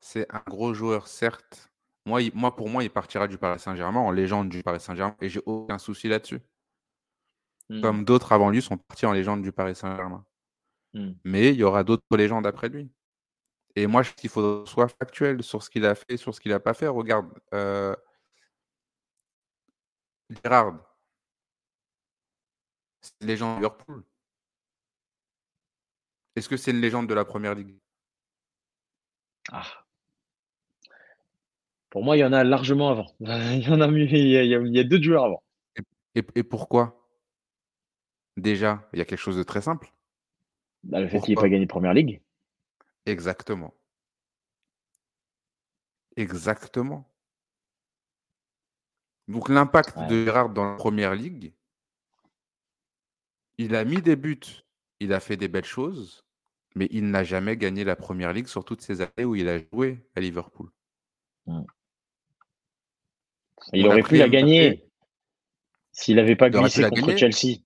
C'est 0.00 0.26
un 0.34 0.42
gros 0.48 0.74
joueur, 0.74 1.06
certes. 1.06 1.70
Moi, 2.06 2.22
moi, 2.34 2.56
pour 2.56 2.68
moi, 2.68 2.82
il 2.82 2.90
partira 2.90 3.28
du 3.28 3.38
Paris 3.38 3.60
Saint-Germain 3.60 4.00
en 4.00 4.10
légende 4.10 4.48
du 4.48 4.64
Paris 4.64 4.80
Saint-Germain 4.80 5.16
et 5.20 5.28
j'ai 5.28 5.40
aucun 5.46 5.78
souci 5.78 6.08
là-dessus. 6.08 6.40
Hmm. 7.68 7.80
Comme 7.80 8.04
d'autres 8.04 8.32
avant 8.32 8.50
lui 8.50 8.60
sont 8.60 8.76
partis 8.76 9.06
en 9.06 9.12
légende 9.12 9.42
du 9.42 9.52
Paris 9.52 9.76
Saint-Germain. 9.76 10.26
Mmh. 10.94 11.12
Mais 11.22 11.50
il 11.50 11.54
y 11.54 11.62
aura 11.62 11.84
d'autres 11.84 12.16
légendes 12.16 12.48
après 12.48 12.68
lui. 12.68 12.90
Et 13.76 13.86
moi, 13.86 14.02
je 14.02 14.10
pense 14.10 14.20
qu'il 14.20 14.30
faut 14.30 14.66
soit 14.66 14.88
factuel 14.88 15.44
sur 15.44 15.62
ce 15.62 15.70
qu'il 15.70 15.86
a 15.86 15.94
fait, 15.94 16.16
sur 16.16 16.34
ce 16.34 16.40
qu'il 16.40 16.50
n'a 16.50 16.58
pas 16.58 16.74
fait. 16.74 16.88
Regarde, 16.88 17.32
euh... 17.54 17.94
Gérard, 20.42 20.91
c'est 23.02 23.12
une 23.20 23.26
légende 23.26 23.56
de 23.56 23.56
Liverpool. 23.56 24.04
Est-ce 26.36 26.48
que 26.48 26.56
c'est 26.56 26.70
une 26.70 26.80
légende 26.80 27.08
de 27.08 27.14
la 27.14 27.24
première 27.24 27.54
ligue 27.54 27.76
ah. 29.50 29.66
Pour 31.90 32.02
moi, 32.02 32.16
il 32.16 32.20
y 32.20 32.24
en 32.24 32.32
a 32.32 32.42
largement 32.42 32.88
avant. 32.88 33.12
Il 33.20 33.62
y 33.62 33.68
en 33.68 33.80
a, 33.80 33.88
il 33.88 34.28
y 34.28 34.78
a, 34.78 34.84
deux 34.84 35.02
joueurs 35.02 35.24
avant. 35.24 35.42
et 36.14 36.42
pourquoi? 36.42 37.02
Déjà, 38.36 38.88
il 38.92 38.98
y 38.98 39.02
a 39.02 39.04
quelque 39.04 39.18
chose 39.18 39.36
de 39.36 39.42
très 39.42 39.60
simple. 39.60 39.92
Bah, 40.84 41.00
le 41.00 41.08
fait 41.08 41.20
qu'il 41.20 41.34
n'ait 41.34 41.40
pas 41.40 41.48
gagné 41.48 41.66
Première 41.66 41.92
Ligue. 41.92 42.22
Exactement. 43.06 43.74
Exactement. 46.16 47.08
Donc 49.28 49.48
l'impact 49.48 49.96
de 50.08 50.24
Gérard 50.24 50.50
dans 50.50 50.72
la 50.72 50.76
Première 50.76 51.14
Ligue, 51.14 51.52
il 53.62 53.74
a 53.76 53.84
mis 53.84 54.02
des 54.02 54.16
buts, 54.16 54.64
il 55.00 55.12
a 55.12 55.20
fait 55.20 55.36
des 55.36 55.48
belles 55.48 55.64
choses, 55.64 56.24
mais 56.74 56.88
il 56.90 57.10
n'a 57.10 57.24
jamais 57.24 57.56
gagné 57.56 57.84
la 57.84 57.96
Première 57.96 58.32
Ligue 58.32 58.48
sur 58.48 58.64
toutes 58.64 58.82
ces 58.82 59.00
années 59.00 59.24
où 59.24 59.34
il 59.34 59.48
a 59.48 59.58
joué 59.58 60.04
à 60.16 60.20
Liverpool. 60.20 60.68
Hmm. 61.46 61.62
Il 63.72 63.86
aurait 63.86 64.02
pu 64.02 64.16
la 64.16 64.28
gagner 64.28 64.88
s'il 65.92 66.16
n'avait 66.16 66.36
pas 66.36 66.50
glissé 66.50 66.82
contre 66.88 67.16
Chelsea. 67.16 67.60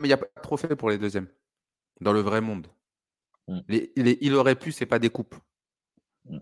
Mais 0.00 0.06
il 0.06 0.08
n'y 0.08 0.12
a 0.12 0.16
pas 0.16 0.26
de 0.26 0.42
trophée 0.42 0.74
pour 0.74 0.90
les 0.90 0.98
deuxièmes 0.98 1.28
dans 2.00 2.12
le 2.12 2.20
vrai 2.20 2.40
monde. 2.40 2.66
Hmm. 3.46 3.60
il 3.68 4.34
aurait 4.34 4.56
pu, 4.56 4.72
c'est 4.72 4.86
pas 4.86 4.98
des 4.98 5.10
coupes. 5.10 5.36
Hmm. 6.24 6.38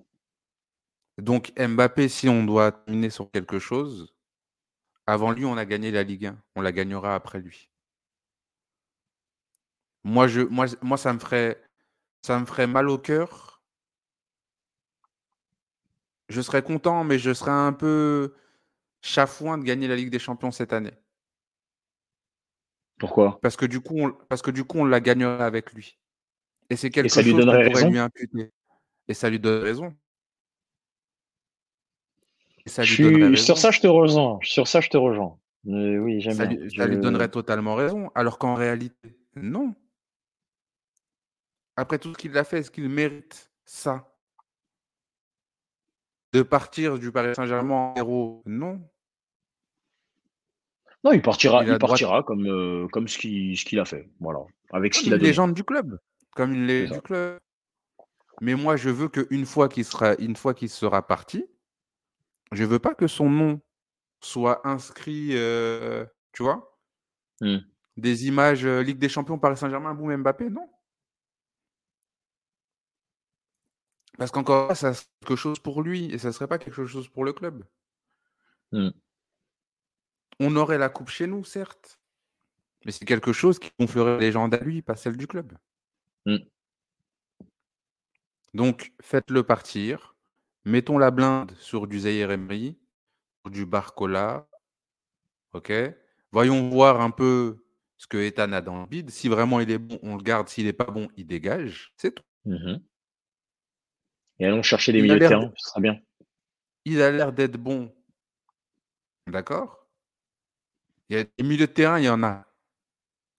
Donc 1.18 1.52
Mbappé, 1.58 2.08
si 2.08 2.28
on 2.28 2.44
doit 2.44 2.72
terminer 2.72 3.10
sur 3.10 3.30
quelque 3.30 3.58
chose, 3.58 4.14
avant 5.06 5.30
lui, 5.30 5.44
on 5.44 5.56
a 5.56 5.64
gagné 5.64 5.90
la 5.90 6.02
Ligue 6.02 6.26
1. 6.26 6.42
On 6.56 6.60
la 6.60 6.72
gagnera 6.72 7.14
après 7.14 7.40
lui. 7.40 7.68
Moi, 10.06 10.28
je, 10.28 10.40
moi, 10.40 10.66
moi 10.82 10.96
ça, 10.96 11.12
me 11.12 11.18
ferait, 11.18 11.60
ça 12.22 12.38
me 12.38 12.46
ferait 12.46 12.68
mal 12.68 12.88
au 12.88 12.96
cœur. 12.96 13.60
Je 16.28 16.40
serais 16.40 16.62
content, 16.62 17.02
mais 17.02 17.18
je 17.18 17.34
serais 17.34 17.50
un 17.50 17.72
peu 17.72 18.32
chafouin 19.02 19.58
de 19.58 19.64
gagner 19.64 19.88
la 19.88 19.96
Ligue 19.96 20.10
des 20.10 20.20
Champions 20.20 20.52
cette 20.52 20.72
année. 20.72 20.92
Pourquoi? 23.00 23.40
Parce 23.42 23.56
que, 23.56 23.66
du 23.66 23.80
coup, 23.80 23.96
on, 23.98 24.12
parce 24.12 24.42
que 24.42 24.52
du 24.52 24.62
coup, 24.62 24.78
on 24.78 24.84
la 24.84 25.00
gagnerait 25.00 25.42
avec 25.42 25.72
lui. 25.72 25.98
Et 26.70 26.76
c'est 26.76 26.90
quelque 26.90 27.12
chose 27.12 27.24
lui 27.24 27.34
donnerait 27.34 27.66
raison? 27.66 27.90
lui 27.90 27.98
imputer. 27.98 28.52
Et 29.08 29.14
ça 29.14 29.28
lui 29.28 29.40
donne 29.40 29.64
raison. 29.64 29.92
Sur 32.64 33.58
ça, 33.58 33.72
je 33.72 33.80
te 33.80 33.88
rejoins. 33.88 34.38
Sur 34.42 34.68
ça, 34.68 34.80
je 34.80 34.88
te 34.88 34.96
rejoins. 34.96 35.36
oui, 35.64 36.22
ça, 36.22 36.44
lui, 36.44 36.70
ça 36.70 36.86
lui 36.86 36.98
donnerait 36.98 37.28
totalement 37.28 37.74
raison. 37.74 38.08
Alors 38.14 38.38
qu'en 38.38 38.54
réalité, 38.54 39.18
non. 39.34 39.74
Après 41.76 41.98
tout 41.98 42.12
ce 42.12 42.18
qu'il 42.18 42.36
a 42.36 42.44
fait, 42.44 42.58
est-ce 42.60 42.70
qu'il 42.70 42.88
mérite 42.88 43.50
ça? 43.64 44.12
De 46.32 46.42
partir 46.42 46.98
du 46.98 47.12
Paris 47.12 47.34
Saint-Germain 47.34 47.74
en 47.74 47.94
héros? 47.94 48.42
Non. 48.46 48.82
Non, 51.04 51.12
il 51.12 51.22
partira, 51.22 51.64
il, 51.64 51.78
partira 51.78 52.22
comme, 52.22 52.46
euh, 52.46 52.88
comme 52.88 53.06
ce 53.06 53.18
qu'il 53.18 53.56
ce 53.56 53.76
a 53.78 53.84
fait. 53.84 54.10
Voilà. 54.18 54.40
Avec 54.72 54.94
ce 54.94 55.02
qu'il 55.02 55.12
a 55.12 55.16
une 55.16 55.22
légende 55.22 55.54
du 55.54 55.62
club. 55.62 55.98
Comme 56.34 56.52
une 56.52 56.66
légende 56.66 56.96
du 56.96 57.02
club. 57.02 57.38
Mais 58.40 58.54
moi, 58.54 58.76
je 58.76 58.90
veux 58.90 59.08
qu'une 59.08 59.46
fois 59.46 59.68
qu'il 59.68 59.84
sera, 59.84 60.14
une 60.18 60.36
fois 60.36 60.52
qu'il 60.52 60.68
sera 60.68 61.06
parti, 61.06 61.46
je 62.52 62.64
veux 62.64 62.78
pas 62.78 62.94
que 62.94 63.06
son 63.06 63.30
nom 63.30 63.60
soit 64.20 64.66
inscrit, 64.66 65.30
euh, 65.32 66.04
tu 66.32 66.42
vois, 66.42 66.76
mmh. 67.40 67.58
des 67.96 68.26
images 68.26 68.64
euh, 68.66 68.82
Ligue 68.82 68.98
des 68.98 69.08
Champions, 69.08 69.38
Paris 69.38 69.56
Saint-Germain, 69.56 69.94
boum, 69.94 70.14
Mbappé, 70.16 70.50
non. 70.50 70.68
Parce 74.18 74.30
qu'encore 74.30 74.76
ça 74.76 74.94
serait 74.94 75.06
quelque 75.20 75.36
chose 75.36 75.58
pour 75.58 75.82
lui 75.82 76.06
et 76.06 76.18
ça 76.18 76.32
serait 76.32 76.48
pas 76.48 76.58
quelque 76.58 76.86
chose 76.86 77.08
pour 77.08 77.24
le 77.24 77.32
club. 77.32 77.64
Mmh. 78.72 78.90
On 80.40 80.56
aurait 80.56 80.78
la 80.78 80.88
coupe 80.88 81.08
chez 81.08 81.26
nous, 81.26 81.44
certes, 81.44 82.00
mais 82.84 82.92
c'est 82.92 83.04
quelque 83.04 83.32
chose 83.32 83.58
qui 83.58 83.70
gonflerait 83.78 84.18
les 84.18 84.32
gens 84.32 84.50
à 84.50 84.56
lui, 84.58 84.82
pas 84.82 84.96
celle 84.96 85.16
du 85.16 85.26
club. 85.26 85.52
Mmh. 86.26 86.36
Donc, 88.54 88.92
faites-le 89.02 89.42
partir. 89.42 90.14
Mettons 90.64 90.98
la 90.98 91.10
blinde 91.10 91.52
sur 91.58 91.86
du 91.86 92.00
Zaire 92.00 92.30
Emery, 92.30 92.78
sur 93.42 93.50
du 93.50 93.66
Barcola. 93.66 94.48
OK? 95.52 95.72
Voyons 96.32 96.68
voir 96.70 97.00
un 97.00 97.10
peu 97.10 97.64
ce 97.98 98.06
que 98.06 98.16
Ethan 98.16 98.52
a 98.52 98.60
dans 98.60 98.80
le 98.80 98.86
bide. 98.86 99.10
Si 99.10 99.28
vraiment 99.28 99.60
il 99.60 99.70
est 99.70 99.78
bon, 99.78 99.98
on 100.02 100.16
le 100.16 100.22
garde. 100.22 100.48
S'il 100.48 100.64
n'est 100.64 100.72
pas 100.72 100.84
bon, 100.84 101.08
il 101.16 101.26
dégage. 101.26 101.92
C'est 101.96 102.14
tout. 102.14 102.24
Mmh 102.46 102.76
Et 104.38 104.46
allons 104.46 104.62
chercher 104.62 104.92
des 104.92 105.02
milieux 105.02 105.18
de 105.18 105.28
terrain, 105.28 105.52
ce 105.56 105.68
sera 105.68 105.80
bien. 105.80 106.00
Il 106.84 107.00
a 107.02 107.10
l'air 107.10 107.32
d'être 107.32 107.56
bon. 107.56 107.94
D'accord? 109.26 109.88
Il 111.08 111.16
y 111.16 111.20
a 111.20 111.24
des 111.24 111.44
milieux 111.44 111.66
de 111.66 111.72
terrain, 111.72 111.98
il 111.98 112.04
y 112.04 112.08
en 112.08 112.22
a. 112.22 112.44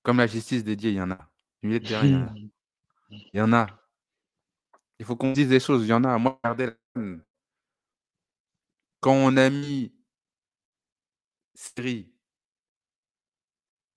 Comme 0.03 0.17
la 0.17 0.27
justice 0.27 0.63
dédiée, 0.63 0.91
il 0.91 0.97
y 0.97 1.01
en 1.01 1.11
a. 1.11 1.29
Des 1.61 1.67
milieux 1.67 1.79
de 1.79 1.87
terrain, 1.87 2.05
il 2.05 2.11
y 2.11 2.15
en 2.15 2.23
a. 2.23 2.33
Il 3.09 3.37
y 3.37 3.41
en 3.41 3.53
a. 3.53 3.67
Il 4.99 5.05
faut 5.05 5.15
qu'on 5.15 5.31
dise 5.31 5.47
des 5.47 5.61
choses. 5.61 5.85
Il 5.85 5.87
y 5.87 5.93
en 5.93 6.03
a. 6.03 6.17
Moi, 6.17 6.37
regardez 6.43 6.73
quand 8.99 9.13
on 9.13 9.37
a 9.37 9.49
mis 9.49 9.93
série 11.53 12.11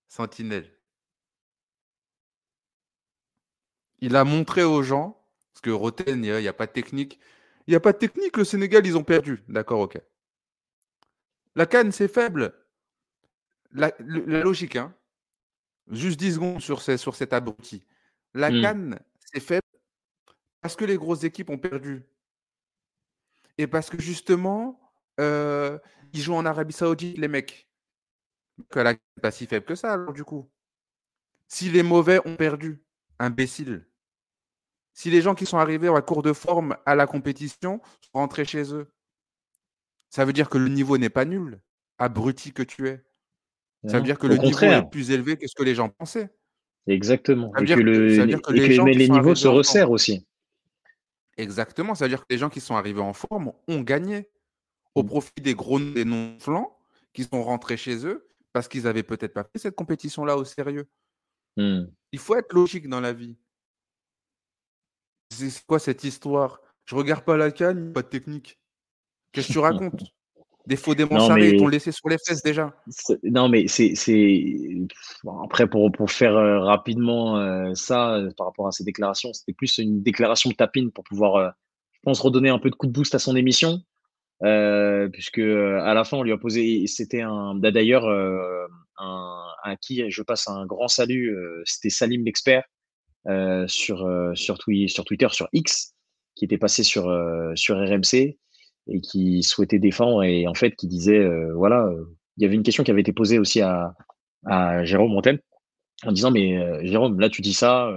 Sentinelle, 0.07 0.71
il 3.99 4.15
a 4.15 4.23
montré 4.23 4.63
aux 4.63 4.83
gens, 4.83 5.20
parce 5.61 5.75
que 5.75 5.79
Roten, 5.79 6.25
il 6.25 6.33
n'y 6.33 6.47
a, 6.47 6.53
pas 6.53 6.65
de 6.65 6.71
technique. 6.71 7.19
Il 7.67 7.71
n'y 7.71 7.75
a 7.75 7.79
pas 7.79 7.93
de 7.93 7.97
technique, 7.99 8.35
le 8.37 8.43
Sénégal, 8.43 8.85
ils 8.85 8.97
ont 8.97 9.03
perdu. 9.03 9.43
D'accord, 9.47 9.81
ok. 9.81 9.99
La 11.55 11.67
canne, 11.67 11.91
c'est 11.91 12.07
faible. 12.07 12.55
La, 13.71 13.91
logique, 13.99 14.75
hein. 14.75 14.93
Juste 15.91 16.19
10 16.19 16.33
secondes 16.35 16.61
sur, 16.61 16.81
sur 16.81 17.15
cet 17.15 17.33
abruti. 17.33 17.85
La 18.33 18.49
mmh. 18.49 18.61
canne, 18.61 18.99
c'est 19.19 19.39
faible 19.39 19.67
parce 20.61 20.75
que 20.75 20.85
les 20.85 20.97
grosses 20.97 21.23
équipes 21.23 21.49
ont 21.49 21.57
perdu. 21.57 22.03
Et 23.57 23.67
parce 23.67 23.89
que 23.89 24.01
justement, 24.01 24.79
ils 25.19 26.21
jouent 26.21 26.35
en 26.35 26.45
Arabie 26.45 26.73
Saoudite, 26.73 27.17
les 27.17 27.27
mecs. 27.27 27.67
Que 28.69 28.79
la 28.79 28.95
pas 29.21 29.31
si 29.31 29.45
faible 29.45 29.65
que 29.65 29.75
ça, 29.75 29.93
alors 29.93 30.13
du 30.13 30.23
coup. 30.23 30.49
Si 31.47 31.69
les 31.69 31.83
mauvais 31.83 32.19
ont 32.25 32.35
perdu, 32.35 32.83
imbécile. 33.19 33.85
Si 34.93 35.09
les 35.09 35.21
gens 35.21 35.35
qui 35.35 35.45
sont 35.45 35.57
arrivés 35.57 35.87
à 35.87 36.01
court 36.01 36.21
de 36.21 36.33
forme 36.33 36.75
à 36.85 36.95
la 36.95 37.07
compétition 37.07 37.81
sont 38.01 38.11
rentrés 38.13 38.45
chez 38.45 38.73
eux, 38.73 38.91
ça 40.09 40.25
veut 40.25 40.33
dire 40.33 40.49
que 40.49 40.57
le 40.57 40.67
niveau 40.67 40.97
n'est 40.97 41.09
pas 41.09 41.25
nul, 41.25 41.59
abruti 41.97 42.51
que 42.51 42.63
tu 42.63 42.87
es. 42.87 43.03
Ça 43.87 43.97
veut 43.97 44.03
dire 44.03 44.19
que 44.19 44.27
le 44.27 44.37
niveau 44.37 44.59
est 44.59 44.89
plus 44.89 45.09
élevé 45.09 45.37
que 45.37 45.47
ce 45.47 45.55
que 45.55 45.63
les 45.63 45.73
gens 45.73 45.89
pensaient. 45.89 46.29
Exactement. 46.87 47.55
et 47.55 47.65
que, 47.65 47.73
les, 47.73 49.09
niveaux 49.09 49.35
se 49.35 49.47
resserrent 49.47 49.91
aussi. 49.91 50.25
Exactement, 51.37 51.95
ça 51.95 52.05
veut 52.05 52.09
dire 52.09 52.21
que 52.21 52.27
les 52.29 52.37
gens 52.37 52.49
qui 52.49 52.59
sont 52.59 52.75
arrivés 52.75 53.01
en 53.01 53.13
forme 53.13 53.53
ont 53.67 53.81
gagné 53.81 54.29
au 54.95 55.03
mmh. 55.03 55.07
profit 55.07 55.41
des 55.41 55.55
gros 55.55 55.79
des 55.79 56.05
non-flancs 56.05 56.77
qui 57.13 57.23
sont 57.23 57.41
rentrés 57.43 57.77
chez 57.77 58.05
eux 58.05 58.27
parce 58.53 58.67
qu'ils 58.67 58.83
n'avaient 58.83 59.03
peut-être 59.03 59.33
pas 59.33 59.43
pris 59.43 59.59
cette 59.59 59.75
compétition-là 59.75 60.35
au 60.35 60.43
sérieux. 60.43 60.87
Mmh. 61.57 61.83
Il 62.11 62.19
faut 62.19 62.35
être 62.35 62.53
logique 62.53 62.87
dans 62.89 62.99
la 62.99 63.13
vie. 63.13 63.37
C'est 65.31 65.65
quoi 65.65 65.79
cette 65.79 66.03
histoire? 66.03 66.59
Je 66.85 66.95
regarde 66.95 67.23
pas 67.23 67.37
la 67.37 67.51
canne, 67.51 67.93
pas 67.93 68.01
de 68.01 68.07
technique. 68.07 68.59
Qu'est-ce 69.31 69.47
que 69.47 69.53
tu 69.53 69.59
racontes? 69.59 70.03
Des 70.67 70.75
faux 70.75 70.93
démonsarés, 70.95 71.51
ils 71.51 71.57
t'ont 71.57 71.67
laissé 71.67 71.91
sur 71.91 72.09
les 72.09 72.17
fesses 72.17 72.43
déjà. 72.43 72.73
Non, 73.23 73.47
mais 73.49 73.67
c'est. 73.67 73.93
Après, 75.43 75.67
pour, 75.67 75.91
pour 75.91 76.11
faire 76.11 76.35
euh, 76.35 76.59
rapidement 76.59 77.37
euh, 77.37 77.73
ça, 77.73 78.15
euh, 78.15 78.29
par 78.37 78.47
rapport 78.47 78.67
à 78.67 78.71
ces 78.71 78.83
déclarations, 78.83 79.31
c'était 79.33 79.53
plus 79.53 79.77
une 79.77 80.03
déclaration 80.03 80.49
de 80.49 80.55
tapine 80.55 80.91
pour 80.91 81.03
pouvoir, 81.05 81.53
je 81.93 81.99
pense, 82.03 82.19
redonner 82.19 82.49
un 82.49 82.59
peu 82.59 82.69
de 82.69 82.75
coup 82.75 82.87
de 82.87 82.91
boost 82.91 83.15
à 83.15 83.19
son 83.19 83.35
émission. 83.35 83.79
puisque 84.41 85.39
à 85.39 85.93
la 85.93 86.03
fin, 86.03 86.17
on 86.17 86.23
lui 86.23 86.33
a 86.33 86.37
posé. 86.37 86.85
C'était 86.87 87.21
un. 87.21 87.55
D'ailleurs, 87.55 88.05
un, 88.97 89.45
à 89.63 89.75
qui 89.77 90.03
je 90.11 90.21
passe 90.23 90.49
un 90.49 90.65
grand 90.65 90.89
salut, 90.89 91.37
c'était 91.65 91.89
Salim 91.89 92.25
l'expert 92.25 92.63
sur, 93.67 94.31
sur, 94.35 94.57
sur 94.87 95.05
Twitter, 95.05 95.27
sur 95.31 95.47
X, 95.53 95.93
qui 96.35 96.45
était 96.45 96.57
passé 96.57 96.83
sur, 96.83 97.03
sur 97.55 97.77
RMC 97.77 98.37
et 98.87 99.01
qui 99.01 99.43
souhaitait 99.43 99.79
défendre 99.79 100.23
et 100.23 100.47
en 100.47 100.53
fait 100.53 100.75
qui 100.75 100.87
disait 100.87 101.19
euh, 101.19 101.53
voilà 101.53 101.85
euh, 101.85 102.17
il 102.37 102.43
y 102.43 102.45
avait 102.45 102.55
une 102.55 102.63
question 102.63 102.83
qui 102.83 102.91
avait 102.91 103.01
été 103.01 103.13
posée 103.13 103.39
aussi 103.39 103.61
à, 103.61 103.93
à 104.45 104.83
Jérôme 104.83 105.11
Montel 105.11 105.41
en 106.03 106.11
disant 106.11 106.31
mais 106.31 106.57
euh, 106.57 106.79
Jérôme 106.83 107.19
là 107.19 107.29
tu 107.29 107.41
dis 107.41 107.53
ça 107.53 107.91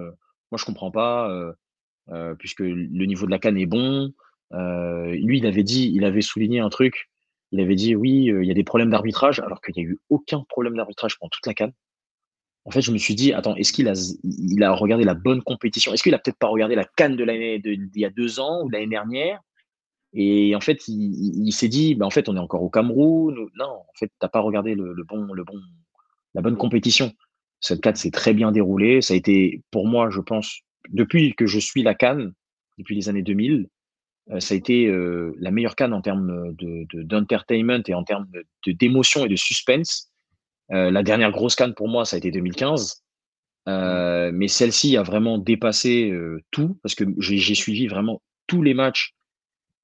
moi 0.51 0.59
je 0.59 0.65
comprends 0.65 0.91
pas 0.91 1.55
puisque 2.39 2.61
le 2.61 3.07
niveau 3.07 3.27
de 3.27 3.31
la 3.31 3.39
canne 3.39 3.57
est 3.57 3.67
bon. 3.67 4.13
Lui 4.53 5.39
il 5.39 5.47
avait 5.47 5.63
dit 5.63 5.91
il 5.95 6.05
avait 6.05 6.21
souligné 6.21 6.61
un 6.61 6.69
truc. 6.69 7.11
Il 7.51 7.61
avait 7.61 7.75
dit 7.75 7.97
oui 7.97 8.27
il 8.27 8.45
y 8.45 8.51
a 8.51 8.55
des 8.55 8.65
problèmes 8.65 8.91
d'arbitrage 8.91 9.41
alors 9.41 9.61
qu'il 9.61 9.75
n'y 9.77 9.83
a 9.83 9.91
eu 9.91 9.99
aucun 10.11 10.45
problème 10.49 10.77
d'arbitrage 10.77 11.19
pendant 11.19 11.31
toute 11.31 11.47
la 11.47 11.55
canne 11.55 11.73
en 12.67 12.71
fait, 12.71 12.81
je 12.81 12.91
me 12.91 12.99
suis 12.99 13.15
dit, 13.15 13.33
attends, 13.33 13.55
est-ce 13.57 13.73
qu'il 13.73 13.89
a, 13.89 13.93
il 14.23 14.63
a 14.63 14.73
regardé 14.73 15.05
la 15.05 15.15
bonne 15.15 15.43
compétition? 15.43 15.93
Est-ce 15.93 16.03
qu'il 16.03 16.15
a 16.15 16.19
peut-être 16.19 16.39
pas 16.39 16.49
regardé 16.49 16.75
la 16.75 16.85
canne 16.85 17.17
de 17.17 17.25
l'année 17.25 17.59
d'il 17.59 17.91
y 17.95 18.05
a 18.07 18.11
deux 18.11 18.41
ans 18.41 18.63
ou 18.63 18.71
l'année 18.71 18.87
dernière? 18.87 19.41
Et 20.15 20.55
en 20.55 20.61
fait, 20.61 20.87
il, 20.89 21.53
s'est 21.53 21.69
dit, 21.69 21.95
bah, 21.95 22.07
en 22.07 22.11
fait, 22.11 22.29
on 22.29 22.37
est 22.37 22.41
encore 22.41 22.63
au 22.63 22.71
Cameroun. 22.71 23.35
Non, 23.59 23.67
en 23.67 23.95
fait, 23.99 24.11
t'as 24.19 24.29
pas 24.29 24.41
regardé 24.41 24.75
le, 24.75 24.95
bon, 25.03 25.33
le 25.33 25.45
bon, 25.45 25.61
la 26.35 26.41
bonne 26.41 26.57
compétition. 26.57 27.13
Cette 27.61 27.81
CAN 27.81 27.95
s'est 27.97 28.13
très 28.13 28.33
bien 28.33 28.53
déroulée. 28.53 29.03
Ça 29.03 29.15
a 29.15 29.17
été, 29.17 29.63
pour 29.71 29.87
moi, 29.87 30.11
je 30.11 30.21
pense, 30.21 30.61
depuis 30.91 31.35
que 31.35 31.47
je 31.47 31.59
suis 31.59 31.83
la 31.83 31.95
Cannes, 31.95 32.33
depuis 32.79 32.95
les 32.95 33.09
années 33.09 33.23
2000, 33.23 33.69
euh, 34.31 34.41
ça 34.41 34.55
a 34.55 34.57
été 34.57 34.87
euh, 34.87 35.35
la 35.39 35.51
meilleure 35.51 35.77
Cannes 35.77 35.93
en 35.93 36.01
termes 36.01 36.55
d'entertainment 36.93 37.81
de, 37.81 37.91
et 37.91 37.95
en 37.95 38.05
termes 38.05 38.27
d'émotion 38.67 39.27
et 39.27 39.29
de 39.29 39.37
suspense. 39.37 40.13
Euh, 40.73 40.91
la 40.91 41.03
dernière 41.03 41.31
grosse 41.31 41.57
Cannes 41.57 41.75
pour 41.75 41.89
moi, 41.89 42.05
ça 42.05 42.17
a 42.17 42.19
été 42.19 42.31
2015. 42.31 43.03
mais 43.67 44.49
celle-ci 44.49 44.97
a 44.97 45.03
vraiment 45.03 45.39
dépassé 45.39 46.13
tout 46.51 46.79
parce 46.83 46.95
que 46.95 47.05
j'ai 47.19 47.55
suivi 47.55 47.87
vraiment 47.87 48.21
tous 48.47 48.63
les 48.63 48.75
matchs 48.75 49.15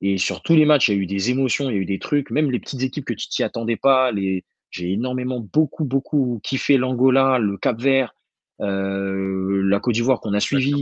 Et 0.01 0.19
sur 0.19 0.43
tous 0.43 0.55
les 0.55 0.67
matchs, 0.67 0.89
il 0.89 0.97
y 0.97 0.99
a 0.99 1.01
eu 1.01 1.07
des 1.07 1.31
émotions, 1.31 1.71
il 1.71 1.77
y 1.77 1.79
a 1.79 1.83
eu 1.83 1.87
des 1.87 1.99
trucs, 1.99 2.31
même 2.31 2.51
les 2.51 2.59
petites 2.59 2.83
équipes 2.83 3.05
que 3.05 3.15
tu 3.15 3.29
t'y 3.29 3.43
attendais 3.43 3.77
pas. 3.77 4.13
Les... 4.13 4.45
J'ai 4.71 4.93
énormément, 4.93 5.41
beaucoup, 5.41 5.85
beaucoup 5.85 6.41
kiffé 6.43 6.77
l'Angola, 6.77 7.39
le 7.39 7.57
Cap-Vert, 7.57 8.15
euh, 8.61 9.63
la 9.65 9.81
Côte 9.81 9.95
d'Ivoire 9.95 10.21
qu'on 10.21 10.33
a 10.33 10.41
suivi, 10.41 10.75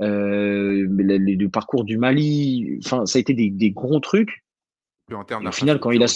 euh, 0.00 0.86
le, 0.88 1.46
parcours 1.48 1.84
du 1.84 1.98
Mali. 1.98 2.78
Enfin, 2.84 3.06
ça 3.06 3.18
a 3.18 3.20
été 3.20 3.34
des, 3.34 3.50
des 3.50 3.70
gros 3.70 4.00
trucs. 4.00 4.43
En 5.12 5.46
au 5.46 5.52
final, 5.52 5.80
quand 5.80 5.90
il 5.90 6.02
a 6.02 6.06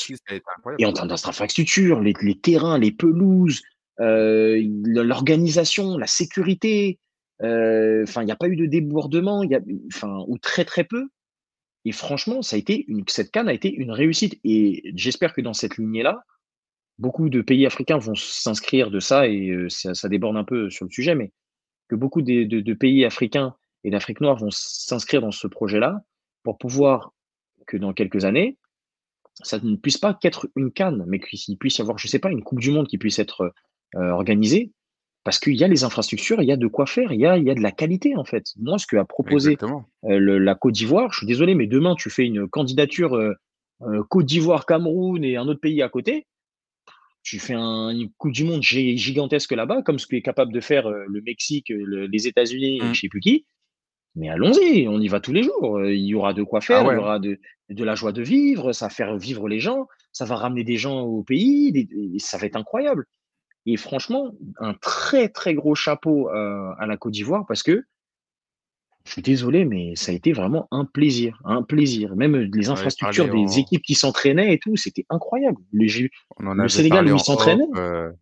et 0.79 0.87
en 0.87 0.93
termes 0.93 1.09
d'infrastructure, 1.09 2.01
les, 2.01 2.15
les, 2.23 2.39
terrains, 2.39 2.79
les 2.79 2.93
pelouses, 2.93 3.63
euh, 4.01 4.63
l'organisation, 4.85 5.99
la 5.99 6.07
sécurité, 6.07 6.99
euh, 7.43 8.03
enfin, 8.05 8.23
il 8.23 8.27
n'y 8.27 8.33
a 8.33 8.37
pas 8.37 8.49
eu 8.49 8.57
de 8.57 8.67
débordement, 8.67 9.43
y 9.43 9.55
a, 9.55 9.61
ou 10.27 10.39
très 10.39 10.65
très 10.65 10.85
peu. 10.85 11.09
Et 11.85 11.93
franchement, 11.93 12.43
ça 12.43 12.57
a 12.57 12.59
été 12.59 12.85
une, 12.89 13.05
cette 13.09 13.31
canne 13.31 13.49
a 13.49 13.53
été 13.53 13.73
une 13.73 13.91
réussite. 13.91 14.39
Et 14.45 14.91
j'espère 14.95 15.33
que 15.33 15.41
dans 15.41 15.55
cette 15.55 15.77
lignée-là, 15.77 16.25
beaucoup 16.99 17.29
de 17.29 17.41
pays 17.41 17.67
africains 17.67 17.99
vont 17.99 18.15
s'inscrire 18.15 18.91
de 18.91 19.01
ça, 19.01 19.29
et 19.29 19.51
euh, 19.51 19.69
ça, 19.69 20.09
déborde 20.09 20.37
un 20.37 20.45
peu 20.45 20.71
sur 20.71 20.85
le 20.85 20.91
sujet, 20.91 21.15
mais 21.15 21.33
que 21.89 21.95
beaucoup 21.95 22.23
de, 22.23 22.73
pays 22.75 23.05
africains 23.05 23.55
et 23.85 23.91
d'Afrique 23.91 24.21
noire 24.21 24.37
vont 24.37 24.51
s'inscrire 24.51 25.21
dans 25.21 25.31
ce 25.31 25.47
projet-là 25.47 26.03
pour 26.43 26.59
pouvoir 26.59 27.13
que 27.67 27.77
dans 27.77 27.93
quelques 27.93 28.25
années, 28.25 28.59
ça 29.43 29.59
ne 29.63 29.77
puisse 29.77 29.99
pas 29.99 30.15
qu'être 30.15 30.49
une 30.57 30.73
canne, 30.73 31.05
mais 31.07 31.21
qu'il 31.21 31.57
puisse 31.59 31.79
y 31.79 31.83
avoir, 31.83 31.99
je 31.99 32.07
ne 32.07 32.11
sais 32.11 32.19
pas, 32.19 32.31
une 32.31 32.43
Coupe 32.43 32.61
du 32.61 32.71
Monde 32.71 32.89
qui 32.89 32.99
puisse 32.99 33.19
être 33.19 33.53
euh, 33.95 34.11
organisée, 34.11 34.73
parce 35.25 35.39
qu'il 35.39 35.55
y 35.55 35.65
a 35.65 35.69
les 35.69 35.85
infrastructures, 35.85 36.41
il 36.43 36.49
y 36.49 36.53
a 36.53 36.57
de 36.57 36.67
quoi 36.67 36.87
faire, 36.87 37.13
il 37.13 37.21
y 37.21 37.27
a, 37.27 37.37
il 37.37 37.45
y 37.45 37.51
a 37.51 37.55
de 37.55 37.61
la 37.61 37.73
qualité 37.73 38.17
en 38.17 38.25
fait. 38.25 38.47
Moi, 38.57 38.79
ce 38.79 38.87
que 38.87 38.97
a 38.97 39.05
proposé 39.05 39.57
euh, 40.05 40.39
la 40.39 40.55
Côte 40.55 40.75
d'Ivoire, 40.75 41.13
je 41.13 41.19
suis 41.19 41.27
désolé, 41.27 41.55
mais 41.55 41.67
demain 41.67 41.95
tu 41.95 42.11
fais 42.11 42.25
une 42.25 42.49
candidature 42.49 43.19
Côte 44.09 44.27
d'Ivoire, 44.27 44.67
Cameroun 44.67 45.23
et 45.25 45.37
un 45.37 45.47
autre 45.47 45.61
pays 45.61 45.83
à 45.83 45.89
côté, 45.89 46.27
tu 47.23 47.39
fais 47.39 47.55
un, 47.55 47.91
une 47.91 48.11
Coupe 48.17 48.33
du 48.33 48.45
Monde 48.45 48.63
gigantesque 48.63 49.53
là-bas, 49.53 49.83
comme 49.83 49.99
ce 49.99 50.07
qu'est 50.07 50.23
capable 50.23 50.53
de 50.53 50.61
faire 50.61 50.87
euh, 50.87 51.05
le 51.09 51.21
Mexique, 51.21 51.69
les 51.69 52.27
États-Unis, 52.27 52.79
je 52.81 52.87
mmh. 52.87 52.95
je 52.95 53.01
sais 53.01 53.09
plus 53.09 53.21
qui. 53.21 53.47
Mais 54.15 54.31
allons-y, 54.31 54.89
on 54.89 54.99
y 54.99 55.09
va 55.09 55.21
tous 55.21 55.33
les 55.33 55.43
jours. 55.43 55.85
Il 55.85 56.01
y 56.01 56.15
aura 56.15 56.33
de 56.33 56.43
quoi 56.43 56.61
faire, 56.61 56.87
ah 56.87 56.93
il 56.93 56.97
y 56.97 56.99
aura 56.99 57.19
de, 57.19 57.39
de, 57.69 57.85
la 57.85 57.95
joie 57.95 58.13
de 58.13 58.23
vivre, 58.23 58.73
ça 58.73 58.87
va 58.87 58.91
faire 58.91 59.17
vivre 59.17 59.49
les 59.49 59.61
gens, 59.61 59.87
ça 60.13 60.25
va 60.25 60.37
ramener 60.37 60.65
des 60.65 60.77
gens 60.77 61.01
au 61.01 61.23
pays, 61.23 61.89
ça 62.19 62.39
va 62.39 62.47
être 62.47 62.57
incroyable. 62.57 63.07
Et 63.67 63.77
franchement, 63.77 64.33
un 64.59 64.75
très 64.75 65.29
très 65.29 65.55
gros 65.55 65.75
chapeau 65.75 66.31
euh, 66.31 66.73
à 66.79 66.87
la 66.87 66.97
Côte 66.97 67.13
d'Ivoire 67.13 67.45
parce 67.47 67.63
que 67.63 67.85
je 69.05 69.13
suis 69.13 69.23
désolé, 69.23 69.65
mais 69.65 69.95
ça 69.97 70.13
a 70.13 70.15
été 70.15 70.33
vraiment 70.33 70.69
un 70.71 70.85
plaisir, 70.85 71.41
un 71.45 71.63
plaisir. 71.63 72.15
Même 72.15 72.37
les 72.37 72.69
infrastructures 72.69 73.31
des 73.31 73.59
équipes 73.59 73.83
qui 73.83 73.95
s'entraînaient 73.95 74.53
et 74.53 74.59
tout, 74.59 74.77
c'était 74.77 75.07
incroyable. 75.09 75.59
le 75.73 76.69
Sénégal 76.69 77.07
où 77.07 77.15
ils 77.15 77.21
s'entraînaient, 77.21 77.65
euh, 77.77 78.13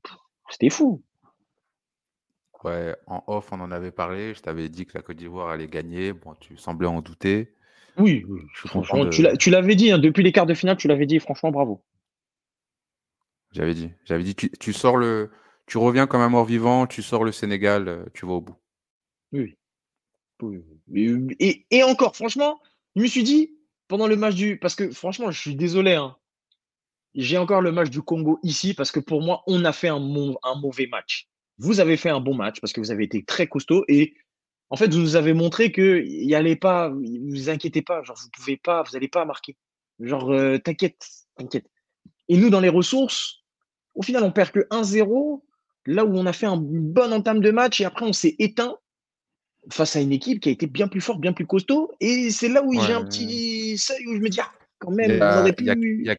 c'était 0.48 0.70
fou. 0.70 1.02
Ouais, 2.64 2.96
en 3.06 3.22
off, 3.26 3.52
on 3.52 3.60
en 3.60 3.70
avait 3.70 3.90
parlé. 3.90 4.34
Je 4.34 4.40
t'avais 4.40 4.68
dit 4.68 4.86
que 4.86 4.92
la 4.94 5.02
Côte 5.02 5.16
d'Ivoire 5.16 5.50
allait 5.50 5.68
gagner. 5.68 6.12
Bon, 6.12 6.34
tu 6.38 6.56
semblais 6.56 6.88
en 6.88 7.00
douter. 7.00 7.52
Oui, 7.98 8.24
franchement, 8.54 9.08
tu 9.08 9.50
l'avais 9.50 9.74
dit, 9.74 9.90
hein, 9.90 9.98
depuis 9.98 10.22
les 10.22 10.32
quarts 10.32 10.46
de 10.46 10.54
finale, 10.54 10.76
tu 10.76 10.88
l'avais 10.88 11.06
dit, 11.06 11.18
franchement, 11.18 11.50
bravo. 11.50 11.82
J'avais 13.52 13.74
dit, 13.74 13.90
j'avais 14.04 14.22
dit, 14.22 14.34
tu, 14.34 14.72
sors 14.72 14.96
le, 14.96 15.30
tu 15.66 15.78
reviens 15.78 16.06
comme 16.06 16.20
un 16.20 16.28
mort 16.28 16.44
vivant, 16.44 16.86
tu 16.86 17.02
sors 17.02 17.24
le 17.24 17.32
Sénégal, 17.32 17.88
euh, 17.88 18.04
tu 18.12 18.26
vas 18.26 18.32
au 18.32 18.40
bout. 18.40 18.56
Oui. 19.32 19.56
Et, 20.90 21.82
encore, 21.82 22.14
franchement, 22.14 22.60
je 22.94 23.02
me 23.02 23.06
suis 23.06 23.22
dit, 23.22 23.56
pendant 23.88 24.06
le 24.06 24.16
match 24.16 24.34
du. 24.34 24.58
Parce 24.58 24.74
que 24.74 24.90
franchement, 24.90 25.30
je 25.30 25.40
suis 25.40 25.56
désolé. 25.56 25.94
Hein, 25.94 26.16
j'ai 27.14 27.38
encore 27.38 27.62
le 27.62 27.72
match 27.72 27.88
du 27.88 28.02
Congo 28.02 28.38
ici 28.42 28.74
parce 28.74 28.92
que 28.92 29.00
pour 29.00 29.22
moi, 29.22 29.42
on 29.46 29.64
a 29.64 29.72
fait 29.72 29.88
un, 29.88 29.96
un 29.96 30.60
mauvais 30.60 30.86
match. 30.86 31.28
Vous 31.58 31.80
avez 31.80 31.96
fait 31.96 32.10
un 32.10 32.20
bon 32.20 32.34
match 32.34 32.60
parce 32.60 32.74
que 32.74 32.80
vous 32.80 32.90
avez 32.90 33.04
été 33.04 33.24
très 33.24 33.46
costaud 33.46 33.84
et 33.88 34.14
en 34.70 34.76
fait, 34.76 34.92
vous 34.92 35.00
nous 35.00 35.16
avez 35.16 35.32
montré 35.32 35.70
que 35.70 36.02
y 36.04 36.34
allait 36.34 36.56
pas, 36.56 36.90
vous 36.90 37.50
inquiétez 37.50 37.82
pas, 37.82 38.02
genre 38.02 38.16
vous 38.20 38.28
pouvez 38.34 38.56
pas, 38.56 38.82
vous 38.82 38.96
allez 38.96 39.08
pas 39.08 39.24
marquer. 39.24 39.56
Genre 40.00 40.32
euh, 40.32 40.58
t'inquiète, 40.58 41.06
t'inquiète. 41.36 41.66
Et 42.28 42.36
nous, 42.36 42.50
dans 42.50 42.60
les 42.60 42.68
ressources, 42.68 43.44
au 43.94 44.02
final, 44.02 44.24
on 44.24 44.32
perd 44.32 44.50
que 44.50 44.66
1-0, 44.70 45.42
là 45.86 46.04
où 46.04 46.16
on 46.16 46.26
a 46.26 46.32
fait 46.32 46.46
un 46.46 46.56
bon 46.56 47.12
entame 47.12 47.40
de 47.40 47.50
match 47.50 47.80
et 47.80 47.84
après 47.84 48.04
on 48.04 48.12
s'est 48.12 48.34
éteint 48.38 48.76
face 49.70 49.96
à 49.96 50.00
une 50.00 50.12
équipe 50.12 50.40
qui 50.40 50.48
a 50.48 50.52
été 50.52 50.66
bien 50.66 50.88
plus 50.88 51.00
forte, 51.00 51.20
bien 51.20 51.32
plus 51.32 51.46
costaud. 51.46 51.92
Et 52.00 52.30
c'est 52.30 52.48
là 52.48 52.62
où 52.64 52.72
j'ai 52.80 52.92
un 52.92 53.04
petit 53.04 53.78
seuil 53.78 54.06
où 54.08 54.14
je 54.16 54.20
me 54.20 54.28
dis, 54.28 54.40
ah, 54.40 54.50
quand 54.78 54.90
même, 54.90 55.20
on 55.22 55.40
aurait 55.40 55.52
pu. 55.52 55.64
Il 55.64 56.06
y 56.06 56.10
a 56.10 56.16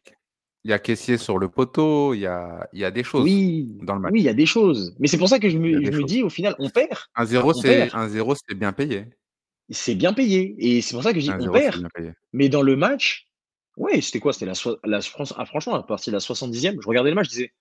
Caissier 0.78 1.16
sur 1.16 1.38
le 1.38 1.48
poteau, 1.48 2.14
il 2.14 2.20
y 2.20 2.26
a, 2.26 2.68
il 2.72 2.80
y 2.80 2.84
a 2.84 2.90
des 2.90 3.04
choses 3.04 3.24
oui, 3.24 3.78
dans 3.82 3.94
le 3.94 4.00
match. 4.00 4.12
Oui, 4.12 4.20
il 4.20 4.24
y 4.24 4.28
a 4.28 4.34
des 4.34 4.46
choses. 4.46 4.94
Mais 4.98 5.06
c'est 5.06 5.18
pour 5.18 5.28
ça 5.28 5.38
que 5.38 5.48
je 5.48 5.56
me, 5.56 5.84
je 5.84 5.90
me 5.90 6.04
dis, 6.04 6.22
au 6.22 6.28
final, 6.28 6.54
on 6.58 6.68
perd. 6.68 6.98
1-0, 7.16 8.36
c'est 8.46 8.54
bien 8.54 8.72
payé. 8.72 9.06
C'est 9.70 9.94
bien 9.94 10.12
payé. 10.12 10.54
Et 10.58 10.82
c'est 10.82 10.94
pour 10.94 11.02
ça 11.02 11.12
que 11.12 11.20
je 11.20 11.30
dis, 11.30 11.48
on 11.48 11.52
perd. 11.52 11.86
Mais 12.32 12.48
dans 12.48 12.62
le 12.62 12.76
match, 12.76 13.28
ouais, 13.76 14.00
c'était 14.00 14.20
quoi? 14.20 14.32
C'était 14.32 14.46
la, 14.46 14.54
la, 14.84 15.00
France. 15.00 15.32
Ah, 15.36 15.46
franchement, 15.46 15.74
à 15.74 15.82
partir 15.82 16.12
de 16.12 16.16
la 16.16 16.20
70e, 16.20 16.76
je 16.82 16.88
regardais 16.88 17.10
le 17.10 17.16
match, 17.16 17.26
je 17.26 17.30
disais, 17.30 17.52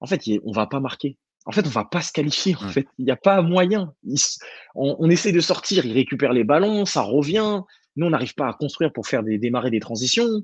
en 0.00 0.06
fait, 0.06 0.22
on 0.44 0.52
va 0.52 0.66
pas 0.66 0.80
marquer. 0.80 1.18
En 1.44 1.52
fait, 1.52 1.64
on 1.64 1.70
va 1.70 1.84
pas 1.84 2.02
se 2.02 2.12
qualifier. 2.12 2.56
En 2.56 2.68
fait, 2.68 2.86
il 2.98 3.04
n'y 3.04 3.12
a 3.12 3.16
pas 3.16 3.40
moyen. 3.40 3.94
on, 4.74 5.08
essaie 5.08 5.32
de 5.32 5.40
sortir, 5.40 5.86
il 5.86 5.92
récupère 5.92 6.32
les 6.32 6.44
ballons, 6.44 6.84
ça 6.84 7.02
revient. 7.02 7.60
Nous, 7.94 8.06
on 8.06 8.10
n'arrive 8.10 8.34
pas 8.34 8.48
à 8.48 8.52
construire 8.52 8.92
pour 8.92 9.06
faire 9.06 9.22
des, 9.22 9.38
démarrer 9.38 9.70
des 9.70 9.80
transitions. 9.80 10.42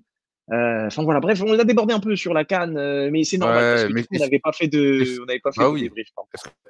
Euh, 0.50 0.86
enfin 0.86 1.04
voilà, 1.04 1.20
bref, 1.20 1.40
on 1.42 1.58
a 1.58 1.64
débordé 1.64 1.94
un 1.94 2.00
peu 2.00 2.16
sur 2.16 2.34
la 2.34 2.44
canne, 2.44 2.76
euh, 2.76 3.10
mais 3.12 3.22
c'est 3.24 3.38
normal 3.38 3.62
parce 3.62 3.84
que 3.84 4.16
on 4.16 4.18
n'avait 4.18 4.40
pas 4.40 4.52
fait 4.52 4.66
de, 4.66 5.20
on 5.22 5.24
n'avait 5.24 5.38
pas 5.38 5.52
fait 5.52 5.60
bah 5.60 5.70
oui. 5.70 5.88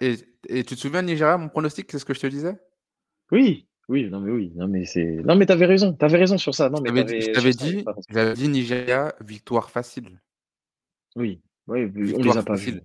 Et, 0.00 0.16
et, 0.48 0.64
tu 0.64 0.74
te 0.74 0.80
souviens 0.80 1.02
Nigeria, 1.02 1.38
mon 1.38 1.48
pronostic, 1.48 1.86
qu'est-ce 1.86 2.04
que 2.04 2.12
je 2.12 2.20
te 2.20 2.26
disais? 2.26 2.54
Oui, 3.30 3.66
oui, 3.88 4.10
non 4.10 4.20
mais 4.20 4.30
oui, 4.30 4.52
non 4.54 4.68
mais 4.68 4.84
c'est, 4.84 5.22
non 5.24 5.36
mais 5.36 5.46
t'avais 5.46 5.66
raison, 5.66 5.94
t'avais 5.94 6.18
raison 6.18 6.36
sur 6.36 6.54
ça. 6.54 6.68
Non 6.68 6.80
mais 6.82 6.90
je 6.90 7.32
t'avais 7.32 7.52
dit, 7.52 7.84
j'avais 8.10 8.34
dit 8.34 8.48
Nigeria, 8.48 9.14
victoire 9.20 9.70
facile. 9.70 10.20
Oui, 11.16 11.40
oui, 11.66 11.90
on 12.14 12.22
les 12.22 12.36
a 12.36 12.42
pas 12.42 12.56
vus 12.56 12.82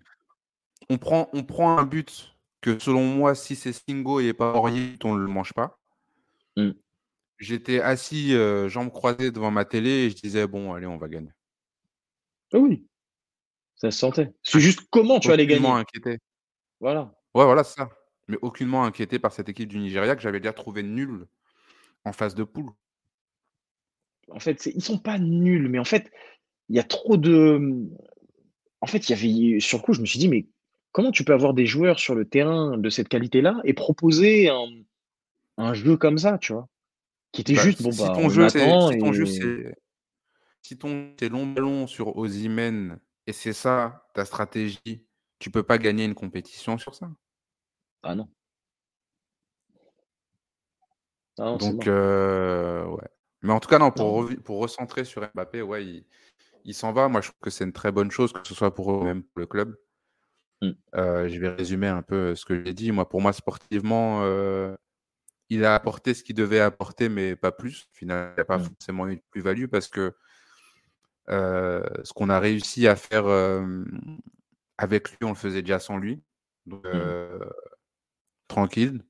on 0.89 0.97
prend, 0.97 1.29
on 1.33 1.43
prend 1.43 1.77
un 1.77 1.85
but 1.85 2.35
que 2.61 2.79
selon 2.79 3.03
moi, 3.03 3.35
si 3.35 3.55
c'est 3.55 3.73
Stingo 3.73 4.19
et 4.19 4.33
pas 4.33 4.53
Aurier, 4.53 4.97
on 5.03 5.15
ne 5.15 5.21
le 5.21 5.27
mange 5.27 5.53
pas. 5.53 5.79
Mmh. 6.55 6.71
J'étais 7.39 7.79
assis, 7.79 8.33
euh, 8.33 8.67
jambes 8.67 8.91
croisées 8.91 9.31
devant 9.31 9.51
ma 9.51 9.65
télé 9.65 9.89
et 9.89 10.09
je 10.09 10.15
disais, 10.15 10.47
bon, 10.47 10.73
allez, 10.73 10.87
on 10.87 10.97
va 10.97 11.07
gagner. 11.07 11.31
Ah 12.53 12.57
oui, 12.57 12.87
ça 13.75 13.91
se 13.91 13.99
sentait. 13.99 14.33
C'est 14.41 14.59
juste 14.59 14.81
comment 14.89 15.19
tu 15.19 15.31
allais 15.31 15.45
gagner? 15.45 15.59
Aucunement 15.59 15.75
inquiété. 15.77 16.17
Voilà. 16.79 17.13
Ouais, 17.35 17.45
voilà, 17.45 17.63
c'est 17.63 17.79
ça. 17.79 17.89
Mais 18.27 18.37
aucunement 18.41 18.83
inquiété 18.83 19.19
par 19.19 19.31
cette 19.31 19.49
équipe 19.49 19.69
du 19.69 19.79
Nigeria 19.79 20.15
que 20.15 20.21
j'avais 20.21 20.39
déjà 20.39 20.53
trouvé 20.53 20.83
nulle 20.83 21.27
en 22.05 22.13
phase 22.13 22.35
de 22.35 22.43
poule. 22.43 22.71
En 24.29 24.39
fait, 24.39 24.65
ils 24.65 24.83
sont 24.83 24.97
pas 24.97 25.19
nuls, 25.19 25.69
mais 25.69 25.79
en 25.79 25.85
fait, 25.85 26.11
il 26.69 26.75
y 26.75 26.79
a 26.79 26.83
trop 26.83 27.17
de. 27.17 27.87
En 28.81 28.87
fait, 28.87 29.09
il 29.09 29.11
y 29.11 29.13
avait. 29.13 29.59
Sur 29.59 29.77
le 29.77 29.83
coup, 29.83 29.93
je 29.93 30.01
me 30.01 30.05
suis 30.05 30.19
dit, 30.19 30.27
mais 30.27 30.47
comment 30.91 31.11
tu 31.11 31.23
peux 31.23 31.33
avoir 31.33 31.53
des 31.53 31.65
joueurs 31.65 31.99
sur 31.99 32.15
le 32.15 32.27
terrain 32.27 32.77
de 32.77 32.89
cette 32.89 33.07
qualité-là 33.07 33.61
et 33.63 33.73
proposer 33.73 34.49
un, 35.57 35.73
jeu 35.73 35.95
comme 35.95 36.17
ça, 36.17 36.37
tu 36.37 36.53
vois? 36.53 36.67
Qui 37.31 37.41
était 37.41 37.53
bah, 37.55 37.61
juste, 37.61 37.81
bon, 37.81 37.91
si 37.91 38.01
bah, 38.01 38.13
ton 38.13 38.29
jeu, 38.29 38.49
si 38.49 38.57
ton 38.57 39.13
jeu, 39.13 39.25
c'est 39.25 39.75
si 40.61 40.77
ton 40.77 41.13
long 41.31 41.47
ballon 41.47 41.87
sur 41.87 42.17
Ozymen 42.17 42.99
et 43.25 43.33
c'est 43.33 43.53
ça 43.53 44.07
ta 44.13 44.25
stratégie, 44.25 45.05
tu 45.39 45.49
peux 45.49 45.63
pas 45.63 45.77
gagner 45.77 46.05
une 46.05 46.15
compétition 46.15 46.77
sur 46.77 46.95
ça. 46.95 47.09
Ah 48.03 48.15
non. 48.15 48.27
Ah 51.39 51.55
Donc, 51.57 51.87
euh, 51.87 52.85
ouais. 52.85 53.07
Mais 53.43 53.53
en 53.53 53.59
tout 53.59 53.69
cas, 53.69 53.77
non, 53.77 53.91
pour, 53.91 54.27
pour 54.43 54.59
recentrer 54.59 55.05
sur 55.05 55.21
Mbappé, 55.33 55.61
ouais, 55.61 55.85
il, 55.85 56.05
il 56.65 56.73
s'en 56.73 56.91
va. 56.91 57.07
Moi, 57.07 57.21
je 57.21 57.29
trouve 57.29 57.39
que 57.41 57.49
c'est 57.49 57.63
une 57.63 57.73
très 57.73 57.91
bonne 57.91 58.11
chose, 58.11 58.33
que 58.33 58.45
ce 58.45 58.55
soit 58.55 58.73
pour 58.73 58.91
eux-mêmes, 58.91 59.23
pour 59.23 59.39
le 59.39 59.45
club. 59.45 59.77
Mmh. 60.61 60.71
je 60.95 61.39
vais 61.39 61.49
résumer 61.49 61.87
un 61.87 62.01
peu 62.01 62.35
ce 62.35 62.43
que 62.43 62.63
j'ai 62.63 62.73
dit. 62.73 62.91
Moi, 62.91 63.07
pour 63.07 63.21
moi, 63.21 63.31
sportivement, 63.31 64.21
il 65.49 65.65
a 65.65 65.75
apporté 65.75 66.13
ce 66.13 66.23
qu'il 66.23 66.35
devait 66.35 66.59
apporter, 66.59 67.09
mais 67.09 67.35
pas 67.35 67.51
plus. 67.51 67.87
Au 67.93 67.97
final, 67.97 68.31
il 68.31 68.35
n'y 68.35 68.41
a 68.41 68.45
pas 68.45 68.57
mmh. 68.57 68.63
forcément 68.63 69.07
eu 69.07 69.15
de 69.17 69.23
plus-value 69.31 69.65
parce 69.65 69.87
que 69.87 70.13
ce 71.29 72.13
qu'on 72.13 72.29
a 72.29 72.39
réussi 72.39 72.87
à 72.87 72.95
faire 72.95 73.25
avec 74.77 75.09
lui, 75.11 75.17
on 75.23 75.29
le 75.29 75.35
faisait 75.35 75.61
déjà 75.61 75.79
sans 75.79 75.97
lui. 75.97 76.21
Donc, 76.65 76.85
mmh. 76.85 77.39
tranquille. 78.47 79.03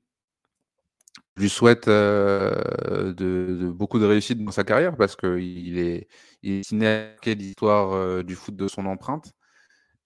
Je 1.36 1.42
lui 1.42 1.48
souhaite 1.48 1.88
de, 1.88 3.70
beaucoup 3.72 4.00
de 4.00 4.06
réussite 4.06 4.44
dans 4.44 4.50
sa 4.50 4.64
carrière 4.64 4.96
parce 4.96 5.14
qu'il 5.14 5.78
est, 5.78 6.08
il 6.42 6.62
est 6.82 7.34
l'histoire 7.34 8.24
du 8.24 8.34
foot 8.34 8.56
de 8.56 8.66
son 8.66 8.86
empreinte. 8.86 9.32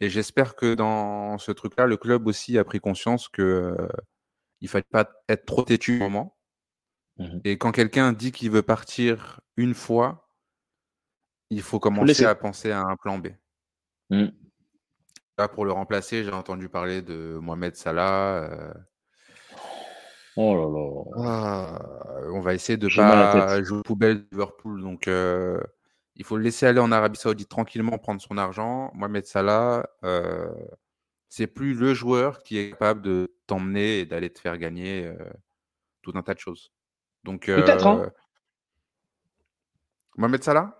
Et 0.02 0.10
j'espère 0.10 0.56
que 0.56 0.74
dans 0.74 1.38
ce 1.38 1.52
truc-là, 1.52 1.86
le 1.86 1.96
club 1.96 2.26
aussi 2.26 2.59
a 2.59 2.64
pris 2.64 2.80
conscience 2.80 3.28
que 3.28 3.42
euh, 3.42 3.86
il 4.62 4.68
fallait 4.68 4.84
pas 4.90 5.10
être 5.28 5.44
trop 5.44 5.62
têtu 5.62 5.97
au 5.97 6.05
moment. 6.05 6.36
Mmh 7.18 7.40
et 7.44 7.59
quand 7.59 7.72
quelqu'un 7.72 8.14
dit 8.14 8.32
qu'il 8.32 8.51
veut 8.51 8.62
partir 8.62 9.40
une 9.59 9.74
fois, 9.74 10.30
il 11.51 11.60
faut 11.60 11.78
commencer 11.78 12.24
à 12.24 12.34
penser 12.34 12.70
à 12.70 12.80
un 12.80 12.97
plan 12.97 13.18
B. 13.18 13.28
Mmh. 14.09 14.28
Là, 15.36 15.48
pour 15.48 15.66
le 15.66 15.72
remplacer, 15.72 16.24
j'ai 16.24 16.32
entendu 16.32 16.70
parler 16.70 17.02
de 17.02 17.39
Mohamed 17.43 17.76
Salah. 17.76 18.44
euh, 18.44 18.72
Oh 20.36 20.55
là 20.55 20.66
là. 20.66 21.26
ah, 21.28 21.78
on 22.32 22.40
va 22.40 22.55
essayer 22.55 22.78
de 22.78 22.89
pas 22.89 23.62
jouer 23.62 23.82
poubelle 23.82 24.22
de 24.22 24.28
Liverpool. 24.32 24.80
Donc, 24.80 25.06
euh, 25.06 25.60
il 26.16 26.24
faut 26.24 26.39
le 26.39 26.43
laisser 26.43 26.66
aller 26.66 26.80
en 26.80 26.90
Arabie 26.93 27.18
Saoudite 27.18 27.51
tranquillement, 27.51 27.98
prendre 27.98 28.22
son 28.22 28.39
argent. 28.39 28.90
Mohamed 28.94 29.26
Salah, 29.26 29.86
euh, 30.05 30.51
c'est 31.34 31.46
plus 31.46 31.72
le 31.72 31.94
joueur 31.94 32.42
qui 32.42 32.59
est 32.59 32.70
capable 32.72 33.00
de 33.00 33.34
t'emmener 33.46 34.00
et 34.00 34.04
d'aller 34.04 34.28
te 34.28 34.38
faire 34.38 34.59
gagner 34.59 35.06
euh, 35.06 35.16
tout 36.02 36.12
un 36.14 36.22
tas 36.22 36.34
de 36.34 36.38
choses. 36.38 36.70
Donc, 37.24 37.46
Peut-être, 37.46 37.86
hein. 37.86 38.02
euh, 38.04 38.10
Mohamed 40.18 40.42
Salah? 40.44 40.78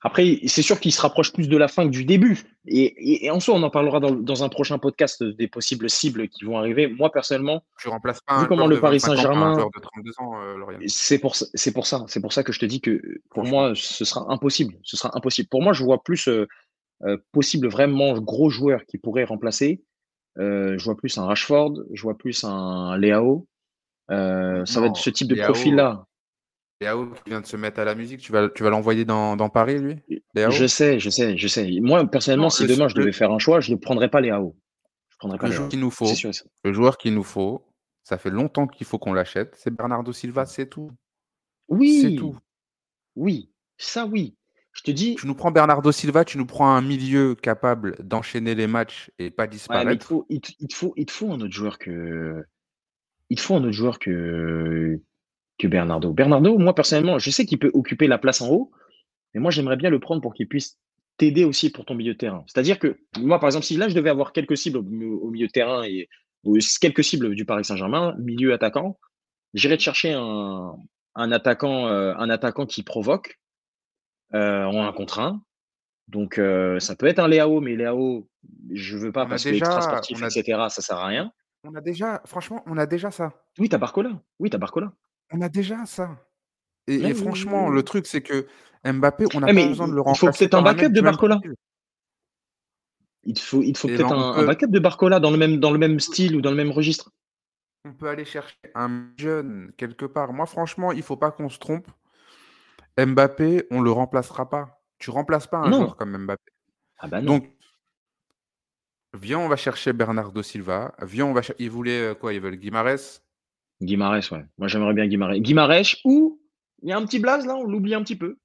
Après, 0.00 0.40
c'est 0.46 0.62
sûr 0.62 0.80
qu'il 0.80 0.90
se 0.90 1.02
rapproche 1.02 1.34
plus 1.34 1.48
de 1.50 1.56
la 1.58 1.68
fin 1.68 1.84
que 1.84 1.90
du 1.90 2.06
début. 2.06 2.40
Et, 2.66 2.80
et- 2.84 3.26
et 3.26 3.30
en 3.30 3.40
soi, 3.40 3.54
on 3.54 3.62
en 3.62 3.68
parlera 3.70 4.00
dans, 4.00 4.10
dans 4.10 4.42
un 4.42 4.48
prochain 4.48 4.78
podcast 4.78 5.22
des 5.22 5.48
possibles 5.48 5.90
cibles 5.90 6.28
qui 6.28 6.44
vont 6.46 6.56
arriver. 6.58 6.88
Moi, 6.88 7.12
personnellement, 7.12 7.62
Tu 7.78 7.88
remplaces 7.90 8.20
pas 8.22 8.38
Vu 8.38 8.44
un 8.44 8.48
comment 8.48 8.66
le 8.66 8.80
Paris 8.80 8.98
25 8.98 9.10
ans 9.10 9.14
par 9.14 9.20
un 9.20 9.22
Saint-Germain- 9.22 9.54
joueur 9.54 9.70
de 9.76 9.80
32 9.80 10.12
ans, 10.18 10.42
euh, 10.42 10.78
c'est 10.88 11.18
pour, 11.18 11.36
ça- 11.36 11.46
c'est 11.52 11.72
pour 11.72 11.86
ça. 11.86 12.04
C'est 12.08 12.20
pour 12.22 12.32
ça 12.32 12.42
que 12.42 12.52
je 12.52 12.58
te 12.58 12.64
dis 12.66 12.80
que 12.80 13.20
pour 13.30 13.44
moi, 13.44 13.74
ce 13.76 14.04
sera 14.06 14.24
impossible. 14.32 14.74
Ce 14.82 14.96
sera 14.96 15.14
impossible. 15.14 15.48
Pour 15.50 15.60
moi, 15.62 15.74
je 15.74 15.84
vois 15.84 16.02
plus 16.02 16.26
euh, 16.28 16.48
euh, 17.04 17.16
possible 17.32 17.68
vraiment 17.68 18.18
gros 18.18 18.50
joueurs 18.50 18.84
qui 18.86 18.98
pourraient 18.98 19.24
remplacer. 19.24 19.82
Euh, 20.38 20.78
je 20.78 20.84
vois 20.84 20.96
plus 20.96 21.18
un 21.18 21.26
Rashford, 21.26 21.74
je 21.92 22.02
vois 22.02 22.16
plus 22.16 22.44
un 22.44 22.96
Léao. 22.96 23.46
Euh, 24.10 24.64
ça 24.66 24.80
va 24.80 24.86
être 24.86 24.96
ce 24.96 25.10
type 25.10 25.28
de 25.28 25.34
Léao, 25.34 25.52
profil-là. 25.52 26.06
Léao 26.80 27.10
qui 27.10 27.22
vient 27.30 27.40
de 27.40 27.46
se 27.46 27.56
mettre 27.56 27.80
à 27.80 27.84
la 27.84 27.94
musique, 27.94 28.20
tu 28.20 28.32
vas, 28.32 28.48
tu 28.48 28.62
vas 28.62 28.70
l'envoyer 28.70 29.04
dans, 29.04 29.36
dans 29.36 29.48
Paris, 29.48 29.78
lui 29.78 29.96
Léao 30.34 30.50
Je 30.50 30.66
sais, 30.66 30.98
je 30.98 31.10
sais, 31.10 31.36
je 31.36 31.48
sais. 31.48 31.70
Moi, 31.80 32.04
personnellement, 32.10 32.46
Non, 32.46 32.50
si 32.50 32.66
demain 32.66 32.88
je 32.88 32.94
le- 32.96 33.02
devais 33.02 33.12
faire 33.12 33.30
un 33.30 33.38
choix, 33.38 33.60
je 33.60 33.72
ne 33.72 33.76
prendrais 33.76 34.08
pas 34.08 34.20
Léao. 34.20 34.56
Je 35.10 35.16
prendrais 35.18 35.38
pas 35.38 35.46
Le 35.46 35.52
joueur 35.52 35.68
qu'il 35.68 35.80
nous 35.80 35.90
faut, 35.90 36.06
C'est 36.06 36.14
sûr 36.14 36.30
le 36.64 36.72
joueur 36.72 36.98
qu'il 36.98 37.14
nous 37.14 37.22
faut, 37.22 37.64
ça 38.02 38.18
fait 38.18 38.30
longtemps 38.30 38.66
qu'il 38.66 38.86
faut 38.86 38.98
qu'on 38.98 39.12
l'achète, 39.12 39.54
c'est 39.56 39.70
Bernardo 39.70 40.12
Silva, 40.12 40.46
c'est 40.46 40.66
tout. 40.66 40.90
C'est 41.68 41.76
Oui, 41.76 42.16
tout. 42.16 42.36
oui, 43.16 43.50
ça 43.78 44.06
oui. 44.06 44.34
Je 44.72 44.82
te 44.82 44.90
dis, 44.90 45.16
Tu 45.16 45.26
nous 45.26 45.34
prends 45.34 45.50
Bernardo 45.50 45.92
Silva, 45.92 46.24
tu 46.24 46.38
nous 46.38 46.46
prends 46.46 46.74
un 46.74 46.80
milieu 46.80 47.34
capable 47.34 47.96
d'enchaîner 48.02 48.54
les 48.54 48.66
matchs 48.66 49.10
et 49.18 49.30
pas 49.30 49.44
ouais, 49.44 49.48
mais 49.48 49.54
il 49.94 49.98
te 49.98 50.04
disparaître. 50.04 50.06
faut, 50.06 50.26
il 50.30 50.40
te, 50.40 50.52
il 50.60 50.68
te 50.68 50.74
faut, 50.74 50.94
il 50.96 51.06
te 51.06 51.12
faut 51.12 51.30
un 51.32 51.40
autre 51.40 51.52
joueur 51.52 51.78
que, 51.78 52.42
il 53.30 53.36
te 53.36 53.42
faut 53.42 53.54
un 53.54 53.62
autre 53.64 53.72
joueur 53.72 53.98
que, 53.98 54.98
que 55.58 55.66
Bernardo. 55.66 56.12
Bernardo, 56.12 56.58
moi 56.58 56.74
personnellement, 56.74 57.18
je 57.18 57.30
sais 57.30 57.44
qu'il 57.44 57.58
peut 57.58 57.70
occuper 57.74 58.06
la 58.06 58.18
place 58.18 58.40
en 58.40 58.48
haut, 58.48 58.70
mais 59.34 59.40
moi 59.40 59.50
j'aimerais 59.50 59.76
bien 59.76 59.90
le 59.90 60.00
prendre 60.00 60.22
pour 60.22 60.32
qu'il 60.34 60.48
puisse 60.48 60.78
t'aider 61.18 61.44
aussi 61.44 61.70
pour 61.70 61.84
ton 61.84 61.94
milieu 61.94 62.14
de 62.14 62.18
terrain. 62.18 62.42
C'est-à-dire 62.46 62.78
que 62.78 62.98
moi, 63.20 63.38
par 63.38 63.48
exemple, 63.48 63.66
si 63.66 63.76
là 63.76 63.88
je 63.88 63.94
devais 63.94 64.10
avoir 64.10 64.32
quelques 64.32 64.56
cibles 64.56 64.78
au, 64.78 64.82
mi- 64.82 65.04
au 65.04 65.30
milieu 65.30 65.46
de 65.46 65.52
terrain 65.52 65.82
et 65.84 66.08
ou 66.44 66.56
quelques 66.80 67.04
cibles 67.04 67.34
du 67.34 67.44
Paris 67.44 67.64
Saint-Germain, 67.64 68.16
milieu 68.18 68.52
attaquant, 68.52 68.98
j'irais 69.54 69.76
te 69.76 69.82
chercher 69.82 70.12
un, 70.12 70.74
un 71.14 71.30
attaquant, 71.30 71.86
euh, 71.86 72.14
un 72.16 72.30
attaquant 72.30 72.66
qui 72.66 72.82
provoque 72.82 73.38
euh, 74.34 74.64
en 74.64 74.82
un 74.86 74.92
contre 74.92 75.20
un. 75.20 75.42
Donc 76.08 76.38
euh, 76.38 76.78
ça 76.80 76.96
peut 76.96 77.06
être 77.06 77.18
un 77.20 77.28
Léao, 77.28 77.60
mais 77.60 77.76
Léao, 77.76 78.28
je 78.70 78.96
veux 78.98 79.12
pas 79.12 79.22
On 79.22 79.26
a 79.26 79.28
parce 79.30 79.44
que 79.44 79.50
déjà- 79.50 79.66
extra 79.66 79.82
sportif, 79.82 80.22
a- 80.22 80.26
etc. 80.26 80.66
Ça 80.68 80.82
sert 80.82 80.96
à 80.98 81.06
rien. 81.06 81.32
On 81.64 81.74
a 81.74 81.80
déjà, 81.80 82.20
franchement, 82.26 82.62
on 82.66 82.76
a 82.76 82.86
déjà 82.86 83.10
ça. 83.10 83.32
Oui, 83.58 83.68
t'as 83.68 83.78
Barcola. 83.78 84.10
Oui, 84.40 84.50
t'as 84.50 84.58
Barcola. 84.58 84.92
On 85.32 85.40
a 85.40 85.48
déjà 85.48 85.86
ça. 85.86 86.16
Et, 86.88 86.96
Oui, 86.98 87.02
et 87.04 87.06
oui, 87.06 87.14
franchement, 87.14 87.68
oui, 87.68 87.74
le 87.76 87.82
truc, 87.84 88.06
c'est 88.06 88.20
que 88.22 88.46
Mbappé, 88.84 89.26
on 89.34 89.40
n'a 89.40 89.46
Eh, 89.46 89.50
pas 89.50 89.54
mais 89.54 89.68
besoin 89.68 89.86
de 89.86 89.92
le 89.92 89.98
il 90.00 90.02
faut 90.02 90.26
remplacer 90.26 90.38
peut-être 90.48 90.54
un 90.54 90.62
backup 90.62 90.88
de 90.92 91.00
Barcola. 91.00 91.38
style. 91.38 91.54
Il 93.24 93.38
faut, 93.38 93.62
il 93.62 93.76
faut 93.76 93.86
peut-être 93.86 94.08
ben, 94.08 94.16
un, 94.16 94.32
un 94.38 94.44
backup 94.44 94.66
de 94.66 94.78
Barcola 94.80 95.20
dans 95.20 95.30
le 95.30 95.36
même, 95.36 95.60
dans 95.60 95.70
le 95.70 95.78
même 95.78 96.00
style 96.00 96.34
ou 96.34 96.40
dans 96.40 96.50
le 96.50 96.56
même 96.56 96.72
registre. 96.72 97.12
On 97.84 97.92
peut 97.92 98.08
aller 98.08 98.24
chercher 98.24 98.56
un 98.74 99.06
jeune 99.16 99.72
quelque 99.76 100.06
part. 100.06 100.32
Moi, 100.32 100.46
franchement, 100.46 100.90
il 100.90 101.02
faut 101.02 101.16
pas 101.16 101.30
qu'on 101.30 101.48
se 101.48 101.58
trompe. 101.60 101.86
Mbappé, 102.98 103.66
on 103.70 103.80
le 103.80 103.90
remplacera 103.90 104.48
pas. 104.48 104.82
Tu 104.98 105.10
remplaces 105.10 105.46
pas 105.46 105.58
un 105.58 105.68
Non. 105.70 105.78
joueur 105.78 105.96
comme 105.96 106.16
Mbappé. 106.26 106.52
Ah 106.98 107.08
bah 107.08 107.20
non. 107.20 107.38
Donc, 107.38 107.50
viens, 109.14 109.38
on 109.38 109.48
va 109.48 109.56
chercher 109.56 109.92
Bernardo 109.92 110.42
Silva. 110.42 110.94
Viens, 111.02 111.26
on 111.26 111.32
va 111.32 111.42
cher- 111.42 111.56
Ils 111.58 111.70
voulaient 111.70 112.10
euh, 112.10 112.14
quoi 112.14 112.32
Ils 112.34 112.40
veulent 112.40 112.56
Guimarès 112.56 113.24
Guimarães, 113.80 114.30
ouais. 114.30 114.44
Moi, 114.58 114.68
j'aimerais 114.68 114.94
bien 114.94 115.06
Guimarães. 115.08 115.40
Guimarães 115.40 115.96
ou 116.04 116.40
il 116.82 116.88
y 116.90 116.92
a 116.92 116.96
un 116.96 117.04
petit 117.04 117.18
blaze 117.18 117.46
là, 117.46 117.56
on 117.56 117.64
l'oublie 117.64 117.94
un 117.94 118.02
petit 118.02 118.16
peu. 118.16 118.38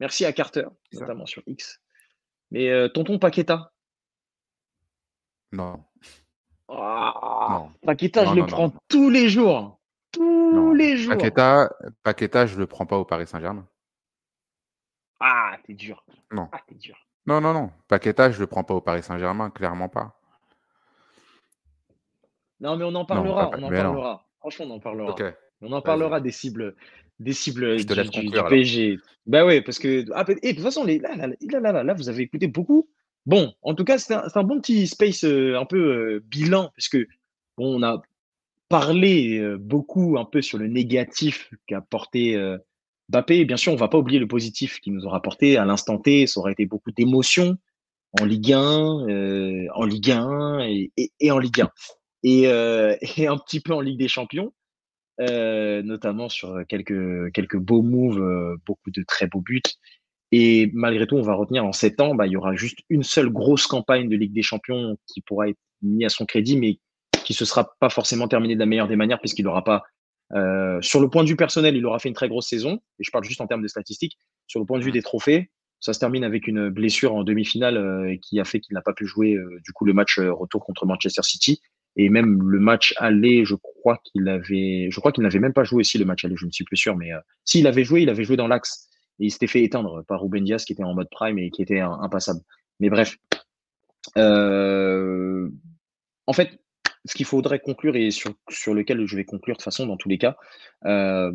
Merci 0.00 0.24
à 0.26 0.32
Carter, 0.32 0.66
notamment 0.92 1.24
sur 1.26 1.42
X. 1.46 1.80
Mais 2.50 2.68
euh, 2.70 2.88
tonton 2.88 3.18
Paqueta. 3.18 3.72
Non. 5.52 5.82
Ah, 6.68 7.48
Non. 7.50 7.72
Paqueta, 7.86 8.24
Non, 8.24 8.30
je 8.30 8.34
le 8.36 8.40
non, 8.42 8.46
prends 8.46 8.72
tous 8.88 9.08
les 9.10 9.28
jours. 9.30 9.77
Tous 10.12 10.52
Non. 10.54 10.72
les 10.72 10.96
jours. 10.96 11.12
Paqueta, 11.14 11.70
Paqueta, 12.02 12.46
je 12.46 12.58
le 12.58 12.66
prends 12.66 12.86
pas 12.86 12.96
au 12.96 13.04
Paris 13.04 13.26
Saint-Germain. 13.26 13.66
Ah, 15.20 15.56
t'es 15.64 15.74
dur. 15.74 16.04
Non. 16.32 16.48
Ah, 16.52 16.60
t'es 16.66 16.74
dur. 16.76 16.96
Non, 17.26 17.40
non, 17.40 17.52
non. 17.52 17.70
Paqueta, 17.88 18.30
je 18.30 18.40
le 18.40 18.46
prends 18.46 18.64
pas 18.64 18.74
au 18.74 18.80
Paris 18.80 19.02
Saint-Germain, 19.02 19.50
clairement 19.50 19.88
pas. 19.88 20.18
Non, 22.60 22.76
mais 22.76 22.84
on 22.84 22.94
en 22.94 23.04
parlera. 23.04 23.50
pas- 23.50 23.58
on 23.58 23.62
en 23.64 23.70
non. 23.70 23.76
parlera. 23.76 24.26
Franchement, 24.40 24.66
on 24.66 24.70
en 24.76 24.80
parlera. 24.80 25.10
Ok. 25.10 25.22
On 25.60 25.72
en 25.72 25.82
parlera 25.82 26.20
des 26.20 26.30
cibles, 26.30 26.76
des 27.18 27.32
cibles 27.32 27.78
Je 27.78 27.84
te 27.84 27.94
du, 27.94 28.08
du- 28.08 28.26
du. 28.30 28.42
PSG. 28.48 28.98
Bah 29.26 29.44
ouais, 29.44 29.60
parce 29.60 29.78
que 29.78 30.04
ah, 30.14 30.24
et 30.42 30.52
de 30.52 30.56
toute 30.56 30.64
façon, 30.64 30.84
les, 30.84 30.98
là, 31.00 31.14
là, 31.16 31.26
là, 31.26 31.60
là, 31.60 31.72
là, 31.72 31.82
là, 31.84 31.94
vous 31.94 32.08
avez 32.08 32.22
écouté 32.22 32.46
beaucoup. 32.46 32.88
Bon, 33.26 33.52
en 33.62 33.74
tout 33.74 33.84
cas, 33.84 33.98
c'est 33.98 34.14
un, 34.14 34.28
c'est 34.28 34.38
un 34.38 34.44
bon 34.44 34.60
petit 34.60 34.86
space 34.86 35.24
euh, 35.24 35.58
un 35.58 35.66
peu 35.66 35.76
euh, 35.78 36.20
bilan, 36.24 36.70
parce 36.76 36.88
que 36.88 37.06
bon, 37.56 37.78
on 37.78 37.82
a 37.82 38.00
parlé 38.68 39.38
euh, 39.38 39.56
beaucoup 39.58 40.18
un 40.18 40.24
peu 40.24 40.42
sur 40.42 40.58
le 40.58 40.68
négatif 40.68 41.50
qu'a 41.66 41.80
porté 41.80 42.36
euh, 42.36 42.58
Mbappé. 43.10 43.44
Bien 43.44 43.56
sûr, 43.56 43.72
on 43.72 43.76
va 43.76 43.88
pas 43.88 43.98
oublier 43.98 44.18
le 44.20 44.28
positif 44.28 44.80
qu'il 44.80 44.92
nous 44.94 45.04
aura 45.06 45.18
apporté 45.18 45.56
à 45.56 45.64
l'instant 45.64 45.98
T. 45.98 46.26
Ça 46.26 46.40
aurait 46.40 46.52
été 46.52 46.66
beaucoup 46.66 46.92
d'émotions 46.92 47.56
en 48.20 48.24
Ligue 48.24 48.52
1, 48.54 49.08
euh, 49.08 49.66
en 49.74 49.84
Ligue 49.86 50.10
1 50.12 50.60
et, 50.60 50.92
et- 50.96 51.12
et 51.20 51.30
en 51.30 51.38
Ligue 51.38 51.62
1 51.62 51.70
et, 52.24 52.48
euh, 52.48 52.96
et 53.18 53.26
un 53.28 53.38
petit 53.38 53.60
peu 53.60 53.74
en 53.74 53.80
Ligue 53.80 53.98
des 53.98 54.08
Champions 54.08 54.52
euh, 55.20 55.82
notamment 55.82 56.28
sur 56.28 56.56
quelques, 56.68 57.32
quelques 57.32 57.56
beaux 57.56 57.82
moves, 57.82 58.20
euh, 58.22 58.56
beaucoup 58.66 58.90
de 58.90 59.02
très 59.02 59.26
beaux 59.26 59.40
buts. 59.40 59.62
Et 60.30 60.70
malgré 60.74 61.06
tout, 61.06 61.16
on 61.16 61.22
va 61.22 61.34
retenir 61.34 61.64
en 61.64 61.72
sept 61.72 62.00
ans, 62.00 62.14
bah, 62.14 62.26
il 62.26 62.32
y 62.32 62.36
aura 62.36 62.54
juste 62.54 62.80
une 62.90 63.02
seule 63.02 63.30
grosse 63.30 63.66
campagne 63.66 64.08
de 64.08 64.16
Ligue 64.16 64.32
des 64.34 64.42
Champions 64.42 64.96
qui 65.06 65.22
pourra 65.22 65.48
être 65.48 65.58
mise 65.82 66.04
à 66.06 66.08
son 66.10 66.26
crédit, 66.26 66.56
mais 66.56 66.78
qui 67.28 67.34
se 67.34 67.44
sera 67.44 67.74
pas 67.78 67.90
forcément 67.90 68.26
terminée 68.26 68.54
de 68.54 68.58
la 68.58 68.64
meilleure 68.64 68.88
des 68.88 68.96
manières, 68.96 69.20
puisqu'il 69.20 69.44
n'aura 69.44 69.62
pas, 69.62 69.82
euh, 70.32 70.80
sur 70.80 70.98
le 70.98 71.10
point 71.10 71.24
de 71.24 71.28
vue 71.28 71.36
personnel, 71.36 71.76
il 71.76 71.84
aura 71.84 71.98
fait 71.98 72.08
une 72.08 72.14
très 72.14 72.26
grosse 72.26 72.48
saison, 72.48 72.80
et 72.98 73.04
je 73.04 73.10
parle 73.10 73.24
juste 73.24 73.42
en 73.42 73.46
termes 73.46 73.60
de 73.60 73.68
statistiques. 73.68 74.18
Sur 74.46 74.60
le 74.60 74.64
point 74.64 74.78
de 74.78 74.82
vue 74.82 74.92
des 74.92 75.02
trophées, 75.02 75.50
ça 75.78 75.92
se 75.92 75.98
termine 75.98 76.24
avec 76.24 76.46
une 76.46 76.70
blessure 76.70 77.14
en 77.14 77.24
demi-finale 77.24 77.76
euh, 77.76 78.16
qui 78.22 78.40
a 78.40 78.44
fait 78.44 78.60
qu'il 78.60 78.72
n'a 78.72 78.80
pas 78.80 78.94
pu 78.94 79.04
jouer 79.04 79.34
euh, 79.34 79.60
du 79.62 79.72
coup 79.72 79.84
le 79.84 79.92
match 79.92 80.18
retour 80.18 80.64
contre 80.64 80.86
Manchester 80.86 81.20
City. 81.22 81.60
Et 81.96 82.08
même 82.08 82.40
le 82.42 82.60
match 82.60 82.94
aller, 82.96 83.44
je 83.44 83.56
crois 83.56 84.00
qu'il 84.04 84.26
avait, 84.26 84.88
je 84.90 84.98
crois 84.98 85.12
qu'il 85.12 85.22
n'avait 85.22 85.38
même 85.38 85.52
pas 85.52 85.64
joué 85.64 85.80
aussi 85.80 85.98
le 85.98 86.06
match 86.06 86.24
aller, 86.24 86.36
je 86.38 86.46
ne 86.46 86.50
suis 86.50 86.64
plus 86.64 86.78
sûr, 86.78 86.96
mais 86.96 87.10
s'il 87.44 87.66
avait 87.66 87.84
joué, 87.84 88.00
il 88.00 88.08
avait 88.08 88.24
joué 88.24 88.38
dans 88.38 88.48
l'axe 88.48 88.88
et 89.18 89.26
il 89.26 89.30
s'était 89.30 89.48
fait 89.48 89.62
éteindre 89.64 90.02
par 90.06 90.22
Ruben 90.22 90.44
Diaz 90.44 90.64
qui 90.64 90.72
était 90.72 90.84
en 90.84 90.94
mode 90.94 91.10
prime 91.10 91.38
et 91.38 91.50
qui 91.50 91.60
était 91.60 91.80
impassable. 91.80 92.40
Mais 92.78 92.88
bref, 92.88 93.16
en 96.28 96.32
fait, 96.32 96.58
ce 97.04 97.14
qu'il 97.14 97.26
faudrait 97.26 97.60
conclure 97.60 97.96
et 97.96 98.10
sur, 98.10 98.34
sur 98.48 98.74
lequel 98.74 99.06
je 99.06 99.16
vais 99.16 99.24
conclure 99.24 99.54
de 99.54 99.58
toute 99.58 99.64
façon 99.64 99.86
dans 99.86 99.96
tous 99.96 100.08
les 100.08 100.18
cas, 100.18 100.36
euh, 100.84 101.32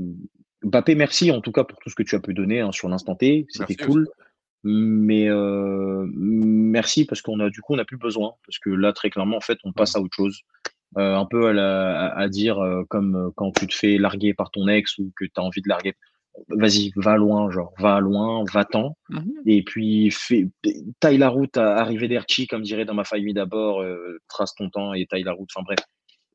Mbappé, 0.64 0.96
merci 0.96 1.32
en 1.32 1.42
tout 1.42 1.52
cas 1.52 1.64
pour 1.64 1.80
tout 1.80 1.90
ce 1.90 1.96
que 1.96 2.04
tu 2.04 2.16
as 2.16 2.20
pu 2.20 2.34
donner 2.34 2.62
hein, 2.62 2.72
sur 2.72 2.90
l'instant 2.90 3.16
T, 3.16 3.46
c'était 3.50 3.76
cool. 3.76 4.08
Mais 4.66 5.28
euh, 5.28 6.06
merci 6.16 7.04
parce 7.04 7.22
qu'on 7.22 7.42
a 7.42 7.50
du 7.50 7.60
coup 7.60 7.74
on 7.74 7.76
n'a 7.76 7.84
plus 7.84 7.98
besoin 7.98 8.36
parce 8.46 8.60
que 8.60 8.70
là 8.70 8.94
très 8.94 9.10
clairement 9.10 9.36
en 9.36 9.42
fait 9.42 9.58
on 9.66 9.74
passe 9.74 9.96
à 9.98 10.00
autre 10.00 10.16
chose. 10.16 10.42
Euh, 10.98 11.16
un 11.16 11.26
peu 11.26 11.48
à, 11.48 11.54
la, 11.54 12.08
à, 12.08 12.20
à 12.20 12.28
dire 12.30 12.60
euh, 12.60 12.84
comme 12.88 13.32
quand 13.36 13.52
tu 13.52 13.68
te 13.68 13.74
fais 13.74 13.98
larguer 13.98 14.34
par 14.34 14.52
ton 14.52 14.68
ex 14.68 15.00
ou 15.00 15.12
que 15.18 15.26
tu 15.26 15.32
as 15.36 15.42
envie 15.42 15.62
de 15.62 15.68
larguer. 15.68 15.96
Vas-y, 16.50 16.92
va 16.96 17.16
loin, 17.16 17.52
genre, 17.52 17.74
va 17.78 18.00
loin, 18.00 18.44
va-t'en. 18.52 18.98
Mhm. 19.10 19.34
Et 19.46 19.64
puis, 19.64 20.10
fais, 20.12 20.48
taille 21.00 21.18
la 21.18 21.30
route 21.30 21.58
à 21.58 21.78
Arrivederci, 21.78 22.48
comme 22.48 22.64
dirait 22.64 22.86
dans 22.86 22.96
ma 22.96 23.04
famille 23.04 23.34
d'abord, 23.34 23.82
euh, 23.82 24.20
trace 24.28 24.56
ton 24.56 24.70
temps 24.70 24.94
et 24.94 25.06
taille 25.06 25.24
la 25.24 25.34
route. 25.34 25.50
Enfin 25.56 25.64
bref. 25.64 25.80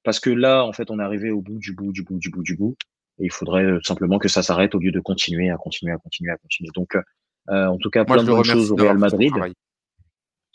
Parce 0.05 0.21
que 0.21 0.31
là, 0.31 0.65
en 0.65 0.73
fait, 0.73 0.91
on 0.91 1.01
est 1.01 1.03
arrivé 1.03 1.31
au 1.31 1.43
bout 1.43 1.59
du 1.59 1.75
bout, 1.75 1.93
du 1.93 2.03
bout, 2.03 2.19
du 2.19 2.31
bout, 2.31 2.43
du 2.43 2.57
bout. 2.57 2.77
Et 3.19 3.25
il 3.25 3.33
faudrait 3.33 3.65
euh, 3.65 3.81
simplement 3.83 4.19
que 4.19 4.29
ça 4.29 4.43
s'arrête 4.43 4.75
au 4.75 4.79
lieu 4.79 4.93
de 4.93 5.01
continuer 5.01 5.51
à 5.51 5.57
continuer, 5.57 5.93
à 5.93 5.99
continuer, 5.99 6.31
à 6.31 6.37
continuer. 6.37 6.71
Donc, 6.75 6.95
euh, 6.95 7.67
en 7.67 7.77
tout 7.77 7.91
cas, 7.91 8.05
Moi, 8.07 8.17
plein 8.17 8.25
de 8.25 8.31
bonnes 8.31 8.45
choses 8.45 8.71
au 8.71 8.77
Real 8.77 8.99
Madrid. 8.99 9.33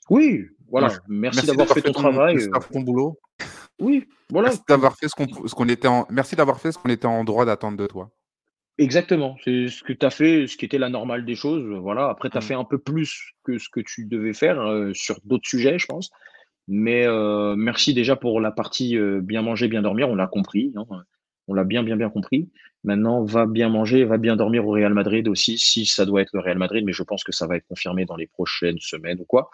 Oui, 0.09 0.45
voilà. 0.69 0.87
Moi, 0.87 0.97
merci, 1.07 1.45
d'avoir 1.45 1.67
fait 1.67 1.81
ton 1.81 1.91
travail. 1.91 2.37
ton 2.71 2.81
boulot. 2.81 3.19
Oui, 3.79 4.07
voilà. 4.29 4.49
Merci 4.49 4.63
d'avoir 4.67 4.95
fait 4.97 5.07
ce 5.07 5.15
qu'on 5.15 5.47
ce 5.47 5.53
qu'on 5.53 5.67
était 5.67 5.87
en 5.87 6.05
merci 6.09 6.35
d'avoir 6.35 6.59
fait 6.59 6.71
ce 6.71 6.77
qu'on 6.77 6.89
était 6.89 7.07
en 7.07 7.23
droit 7.23 7.45
d'attendre 7.45 7.77
de 7.77 7.87
toi. 7.87 8.11
Exactement, 8.79 9.37
c'est 9.43 9.67
ce 9.67 9.83
que 9.83 9.93
tu 9.93 10.03
as 10.05 10.09
fait, 10.09 10.47
ce 10.47 10.57
qui 10.57 10.65
était 10.65 10.79
la 10.79 10.89
normale 10.89 11.25
des 11.25 11.35
choses, 11.35 11.63
voilà. 11.79 12.09
Après, 12.09 12.29
tu 12.31 12.37
as 12.37 12.39
Mmh. 12.39 12.43
fait 12.43 12.53
un 12.55 12.63
peu 12.63 12.79
plus 12.79 13.33
que 13.43 13.59
ce 13.59 13.69
que 13.69 13.79
tu 13.81 14.05
devais 14.05 14.33
faire, 14.33 14.59
heu, 14.61 14.93
sur 14.95 15.19
d'autres 15.25 15.47
sujets, 15.47 15.77
je 15.77 15.85
pense. 15.85 16.09
Mais, 16.67 17.05
heu, 17.07 17.55
merci 17.57 17.93
déjà 17.93 18.15
pour 18.15 18.41
la 18.41 18.51
partie, 18.51 18.97
bien 19.23 19.41
manger, 19.43 19.67
bien 19.67 19.81
dormir, 19.83 20.09
on 20.09 20.15
l'a 20.15 20.27
compris, 20.27 20.73
hein, 20.77 20.85
on 21.47 21.53
l'a 21.55 21.65
bien, 21.65 21.83
bien, 21.83 21.97
bien 21.97 22.09
compris. 22.09 22.49
Maintenant, 22.85 23.23
va 23.25 23.45
bien 23.47 23.69
manger, 23.69 24.05
va 24.05 24.17
bien 24.17 24.35
dormir 24.37 24.67
au 24.67 24.71
Real 24.71 24.93
Madrid 24.93 25.27
aussi, 25.27 25.57
si 25.59 25.85
ça 25.85 26.05
doit 26.05 26.21
être 26.21 26.31
le 26.33 26.39
Real 26.41 26.57
Madrid, 26.59 26.85
mais 26.85 26.93
je 26.93 27.03
pense 27.03 27.23
que 27.25 27.31
ça 27.33 27.47
va 27.47 27.57
être 27.57 27.67
confirmé 27.67 28.05
dans 28.05 28.15
les 28.17 28.27
prochaines 28.27 28.79
semaines 28.79 29.19
ou 29.21 29.25
quoi. 29.25 29.49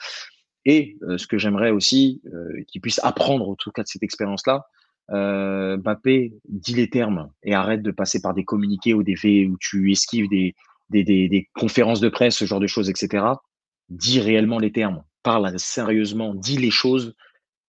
Et 0.66 0.98
ce 1.18 1.28
que 1.28 1.38
j'aimerais 1.40 1.72
aussi, 1.72 2.22
heu, 2.34 2.64
qu'il 2.68 2.82
puisse 2.82 3.00
apprendre 3.04 3.50
en 3.50 3.56
tout 3.56 3.72
cas 3.72 3.84
de 3.84 3.88
cette 3.90 4.04
expérience-là, 4.04 4.66
Mbappé, 5.12 6.34
dis 6.48 6.74
les 6.76 6.90
termes 6.90 7.32
et 7.44 7.54
arrête 7.56 7.82
de 7.82 7.92
passer 7.92 8.22
par 8.22 8.34
des 8.34 8.44
communiqués 8.46 8.94
ou 8.94 9.04
des 9.04 9.16
faits 9.16 9.48
où 9.50 9.58
tu 9.60 9.92
esquives 9.92 10.30
des 10.30 10.54
des 10.90 11.04
des 11.04 11.28
des 11.30 11.48
conférences 11.56 12.00
de 12.00 12.10
presse, 12.10 12.38
ce 12.38 12.46
genre 12.46 12.60
de 12.60 12.68
choses 12.68 12.90
et 12.90 12.94
cetera. 12.96 13.42
Dis 13.90 14.20
réellement 14.20 14.60
les 14.60 14.72
termes, 14.72 15.04
parle 15.24 15.52
sérieusement, 15.60 16.36
dis 16.36 16.58
les 16.58 16.72
choses 16.72 17.16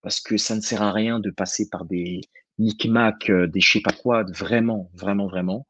parce 0.03 0.21
que 0.21 0.37
ça 0.37 0.55
ne 0.57 0.61
sert 0.61 0.83
à 0.83 0.93
rien 0.93 1.21
de 1.21 1.31
passer 1.31 1.69
par 1.71 1.85
des 1.85 2.21
micmacs, 2.59 3.31
heu, 3.31 3.47
des 3.49 3.61
je 3.61 3.73
sais 3.73 3.81
pas 3.81 3.93
quoi, 3.93 4.25
vraiment, 4.25 4.91
vraiment, 4.95 5.27
vraiment. 5.27 5.67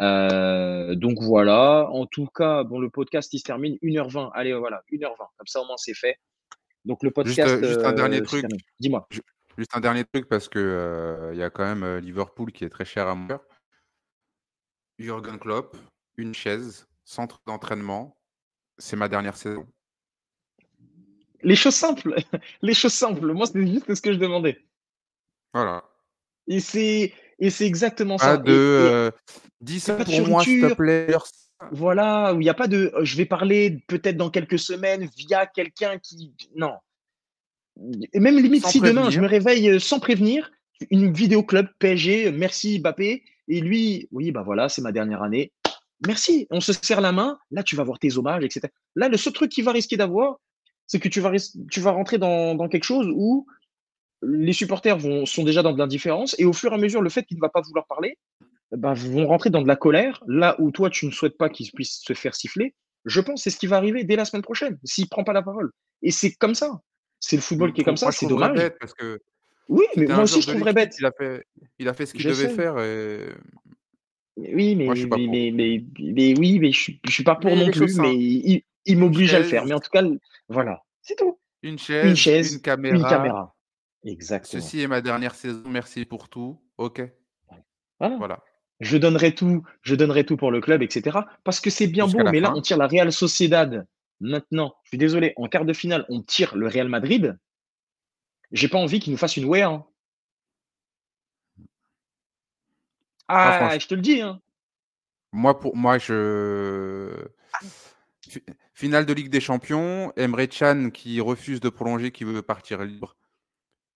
Heu, 0.00 0.96
donc 0.96 1.18
voilà, 1.20 1.88
en 1.92 2.06
tout 2.06 2.26
cas, 2.34 2.64
bon 2.64 2.78
le 2.80 2.90
podcast 2.90 3.32
il 3.34 3.38
se 3.40 3.44
termine 3.44 3.76
1:20. 3.82 4.30
Allez, 4.34 4.54
voilà, 4.54 4.82
1:20, 4.92 5.28
comme 5.36 5.46
ça 5.46 5.60
au 5.60 5.66
moins 5.66 5.76
c'est 5.76 5.94
fait. 5.94 6.16
Donc 6.86 7.02
le 7.02 7.10
Juste, 7.24 7.38
podcast, 7.38 7.62
heu, 7.62 7.66
juste 7.68 7.84
un 7.84 7.92
dernier 7.92 8.22
truc. 8.22 8.46
Dis-moi? 8.80 9.06
Ju 9.60 9.64
juste 9.64 9.76
un 9.76 9.80
dernier 9.80 10.04
truc 10.04 10.28
parce 10.28 10.48
que, 10.48 10.58
heu, 10.58 11.30
il 11.34 11.38
y 11.38 11.42
a 11.42 11.50
quand 11.50 11.64
même, 11.64 11.84
heu, 11.84 11.98
Liverpool 11.98 12.50
qui 12.52 12.64
est 12.64 12.70
très 12.70 12.84
cher 12.84 13.06
à 13.06 13.14
mon 13.14 13.28
cœur. 13.28 13.42
Jürgen 14.98 15.38
Klopp, 15.38 15.76
une 16.16 16.34
chaise, 16.34 16.86
centre 17.04 17.40
d'entraînement, 17.46 18.16
c'est 18.78 18.96
ma 18.96 19.08
dernière 19.08 19.36
saison. 19.36 19.66
Les 21.42 21.56
choses 21.56 21.74
simples, 21.74 22.14
les 22.62 22.74
choses 22.74 22.92
simples. 22.92 23.32
Moi, 23.32 23.46
c'est 23.46 23.66
juste 23.66 23.94
ce 23.94 24.00
que 24.00 24.12
je 24.12 24.18
demandais. 24.18 24.58
Voilà. 25.52 25.84
Et 26.46 26.60
c'est 26.60 27.12
et 27.38 27.50
c'est 27.50 27.66
exactement 27.66 28.18
ça 28.18 28.36
de, 28.36 28.50
et 28.50 28.54
et 28.54 28.92
heu: 28.92 29.12
«Dis 29.60 29.80
ça 29.80 29.94
pas 29.94 30.04
de 30.04 30.10
pour 30.10 30.28
moi 30.28 30.44
s'il 30.44 30.60
te 30.60 30.74
plaît». 30.74 31.14
voilà, 31.72 32.34
il 32.38 32.44
y 32.44 32.50
a 32.50 32.54
pas 32.54 32.66
de, 32.68 32.92
je 33.02 33.16
vais 33.16 33.24
parler 33.24 33.82
peut-être 33.88 34.16
dans 34.16 34.30
quelques 34.30 34.58
semaines 34.58 35.08
via 35.16 35.46
quelqu'un 35.46 35.98
qui 35.98 36.34
non. 36.54 36.76
Et 38.12 38.20
même 38.20 38.38
limite 38.38 38.62
Sans 38.62 38.70
si 38.70 38.80
demain 38.80 39.10
je 39.10 39.20
me 39.20 39.26
réveille, 39.26 39.70
heu, 39.70 39.78
sans 39.78 40.00
prévenir, 40.00 40.50
une 40.90 41.12
vidéo 41.12 41.42
club 41.42 41.68
PSG, 41.78 42.32
merci 42.32 42.80
Mbappé 42.80 43.22
et 43.48 43.60
lui, 43.60 44.08
oui, 44.12 44.32
bah, 44.32 44.42
voilà, 44.42 44.68
c'est 44.68 44.82
ma 44.82 44.92
dernière 44.92 45.22
année. 45.22 45.52
Merci, 46.06 46.46
on 46.50 46.60
se 46.60 46.72
serre 46.72 47.00
la 47.00 47.12
main, 47.12 47.38
là 47.50 47.62
tu 47.62 47.76
vas 47.76 47.84
voir 47.84 47.98
tes 47.98 48.16
hommages 48.16 48.44
et 48.44 48.50
cetera. 48.50 48.72
Là, 48.96 49.08
le 49.08 49.16
seul 49.16 49.32
truc 49.32 49.50
qu'il 49.50 49.64
va 49.64 49.72
risquer 49.72 49.96
d'avoir, 49.96 50.36
c'est 50.86 50.98
que 50.98 51.08
tu 51.08 51.20
vas 51.20 51.32
tu 51.70 51.80
vas 51.80 51.90
rentrer 51.90 52.18
dans 52.18 52.54
dans 52.54 52.68
quelque 52.68 52.84
chose 52.84 53.06
où 53.14 53.46
les 54.22 54.52
supporters 54.52 54.98
vont 54.98 55.26
sont 55.26 55.44
déjà 55.44 55.62
dans 55.62 55.72
de 55.72 55.78
l'indifférence 55.78 56.34
et 56.38 56.44
au 56.44 56.52
fur 56.52 56.72
et 56.72 56.74
à 56.74 56.78
mesure, 56.78 57.02
le 57.02 57.10
fait 57.10 57.24
qu'il 57.24 57.36
ne 57.36 57.42
va 57.42 57.50
pas 57.50 57.60
vouloir 57.60 57.86
parler, 57.86 58.16
bah, 58.72 58.94
vont 58.94 59.26
rentrer 59.26 59.50
dans 59.50 59.62
de 59.62 59.68
la 59.68 59.76
colère, 59.76 60.22
là 60.26 60.56
où 60.58 60.70
toi 60.70 60.88
tu 60.90 61.06
ne 61.06 61.10
souhaites 61.10 61.36
pas 61.36 61.50
qu'il 61.50 61.70
puisse 61.72 62.00
se 62.02 62.14
faire 62.14 62.34
siffler. 62.34 62.74
Je 63.04 63.20
pense 63.20 63.40
que 63.40 63.44
c'est 63.44 63.50
ce 63.50 63.58
qui 63.58 63.66
va 63.66 63.76
arriver 63.76 64.04
dès 64.04 64.16
la 64.16 64.24
semaine 64.24 64.42
prochaine, 64.42 64.78
s'il 64.84 65.08
prend 65.08 65.24
pas 65.24 65.32
la 65.32 65.42
parole 65.42 65.70
et 66.02 66.10
c'est 66.10 66.32
comme 66.32 66.54
ça. 66.54 66.80
C'est 67.20 67.36
le 67.36 67.42
football 67.42 67.72
qui 67.72 67.82
est 67.82 67.84
comme 67.84 67.96
ça, 67.96 68.06
moi 68.06 68.12
c'est 68.12 68.26
dommage. 68.26 68.56
bête 68.56 68.76
parce 68.80 68.94
que 68.94 69.20
Oui, 69.68 69.84
mais 69.96 70.06
moi 70.06 70.22
aussi 70.22 70.40
je 70.42 70.48
trouverais 70.48 70.72
bête. 70.72 70.96
il 70.98 71.06
a 71.06 71.12
fait 71.12 71.44
il 71.78 71.88
a 71.88 71.94
fait 71.94 72.06
ce 72.06 72.14
qu'il 72.14 72.24
devait 72.24 72.48
sais. 72.48 72.54
faire 72.54 72.78
et 72.80 73.28
Oui, 74.36 74.74
moi 74.74 74.94
mais 74.94 75.06
pas 75.06 75.16
mais 75.18 75.26
mais 75.28 75.52
mais 75.52 75.84
mais 76.12 76.38
oui, 76.38 76.58
mais 76.58 76.72
je 76.72 76.80
suis 76.80 77.00
je 77.04 77.10
suis 77.12 77.24
pas 77.24 77.36
pour 77.36 77.54
non 77.54 77.70
plus, 77.70 77.98
mais 77.98 78.14
il 78.16 78.62
il 78.86 78.94
une 78.94 79.00
m'oblige 79.00 79.34
à 79.34 79.38
le 79.38 79.44
faire. 79.44 79.66
Mais 79.66 79.74
en 79.74 79.80
tout 79.80 79.90
cas, 79.90 80.02
voilà, 80.48 80.82
c'est 81.02 81.16
tout. 81.16 81.38
une 81.62 81.72
Une 81.72 81.78
chaise, 81.78 82.08
une 82.08 82.16
chaise, 82.16 82.54
une 82.54 82.62
caméra, 82.62 83.08
caméra. 83.10 83.54
Exactement. 84.04 84.62
ceci 84.62 84.80
est 84.80 84.88
ma 84.88 85.02
dernière 85.02 85.34
saison, 85.34 85.62
merci 85.66 86.06
pour 86.06 86.30
tout, 86.30 86.58
OK, 86.78 87.02
Voilà. 87.98 88.16
voilà, 88.16 88.42
Je 88.80 88.96
donnerai 88.96 89.34
tout 89.34 89.62
je 89.82 89.94
donnerai 89.94 90.24
tout 90.24 90.38
pour 90.38 90.50
le 90.50 90.62
club 90.62 90.82
et 90.82 90.88
cetera, 90.90 91.26
parce 91.44 91.60
que 91.60 91.68
c'est 91.68 91.86
bien 91.86 92.06
beau, 92.06 92.20
mais 92.32 92.40
là, 92.40 92.54
on 92.56 92.62
tire 92.62 92.78
la 92.78 92.86
Real 92.86 93.12
Sociedad. 93.12 93.86
Maintenant, 94.20 94.74
je 94.84 94.90
suis 94.90 94.98
désolé, 94.98 95.32
en 95.36 95.48
quart 95.48 95.64
de 95.64 95.72
finale, 95.72 96.04
on 96.08 96.22
tire 96.22 96.54
le 96.56 96.68
Real 96.68 96.88
Madrid. 96.88 97.38
J'ai 98.52 98.68
pas 98.68 98.78
envie 98.78 99.00
qu'il 99.00 99.12
nous 99.12 99.18
fasse 99.18 99.36
une 99.36 99.44
ouais, 99.46 99.62
hein. 99.62 99.84
Moi 101.58 101.68
Ah, 103.28 103.52
franchement 103.52 103.78
je 103.78 103.86
te 103.86 103.94
le 103.94 104.00
dis, 104.00 104.20
hein. 104.20 104.40
moi 105.32 105.58
pour 105.60 105.76
moi 105.76 105.98
je 105.98 107.28
fi 108.28 108.42
finale 108.74 109.06
de 109.06 109.12
Ligue 109.12 109.30
des 109.30 109.40
Champions, 109.40 110.12
Emre 110.16 110.46
Can 110.48 110.90
qui 110.90 111.20
refuse 111.20 111.60
de 111.60 111.68
prolonger, 111.68 112.10
qui 112.10 112.24
veut 112.24 112.42
partir 112.42 112.82
libre, 112.82 113.16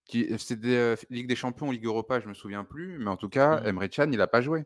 qui 0.05 0.27
c'était, 0.39 0.69
heu, 0.69 0.97
Ligue 1.11 1.27
des 1.27 1.37
Champions 1.37 1.71
Ligue 1.71 1.87
Europa, 1.87 2.21
je 2.21 2.29
me 2.29 2.35
souviens 2.35 2.65
plus, 2.65 2.99
mais 2.99 3.11
en 3.11 3.17
tout 3.17 3.29
cas, 3.29 3.61
Mmh 3.61 3.67
Emre 3.67 3.89
Can, 3.91 4.13
il 4.13 4.21
a 4.21 4.27
pas 4.27 4.41
joué. 4.41 4.65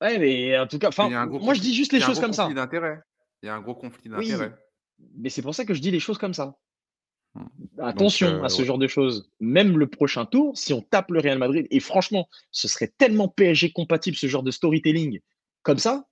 Ouais, 0.00 0.18
mais 0.18 0.58
en 0.58 0.66
tout 0.66 0.78
cas, 0.78 0.90
moi, 1.08 1.54
je 1.54 1.60
dis 1.60 1.74
juste 1.74 1.92
il 1.92 1.96
les 1.96 2.00
y 2.00 2.02
a 2.02 2.06
un 2.06 2.08
choses 2.08 2.16
gros 2.18 2.22
comme 2.22 2.30
conflit 2.30 2.36
ça. 2.36 2.48
Il 3.42 3.46
y 3.46 3.48
a 3.48 3.54
un 3.54 3.60
gros 3.60 3.74
conflit 3.74 4.10
Oui, 4.10 4.28
d'intérêts. 4.28 4.54
mais 5.16 5.28
c'est 5.30 5.42
pour 5.42 5.54
ça 5.54 5.64
que 5.64 5.74
je 5.74 5.80
dis 5.80 5.90
les 5.90 6.00
choses 6.00 6.18
comme 6.18 6.34
ça. 6.34 6.56
Mmh. 7.34 7.44
Donc 7.76 7.88
Attention 7.88 8.44
à 8.44 8.48
ce 8.48 8.60
ouais. 8.60 8.66
genre 8.66 8.78
de 8.78 8.86
choses. 8.86 9.30
Même 9.40 9.76
le 9.78 9.88
prochain 9.88 10.24
tour, 10.24 10.56
si 10.56 10.72
on 10.72 10.82
tape 10.82 11.10
le 11.10 11.20
Real 11.20 11.38
Madrid, 11.38 11.66
et 11.70 11.80
franchement, 11.80 12.28
ce 12.50 12.68
serait 12.68 12.92
tellement 12.96 13.28
PSG 13.28 13.72
compatible 13.72 14.16
ce 14.16 14.26
genre 14.26 14.42
de 14.42 14.50
storytelling 14.50 15.20
comme 15.62 15.78
ça. 15.78 16.06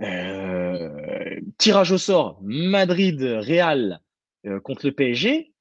euh, 0.00 1.40
tirage 1.58 1.92
au 1.92 1.98
sort, 1.98 2.38
Madrid, 2.42 3.20
Real 3.20 4.00
euh, 4.46 4.60
contre 4.60 4.86
le 4.86 4.92
PSG, 4.92 5.52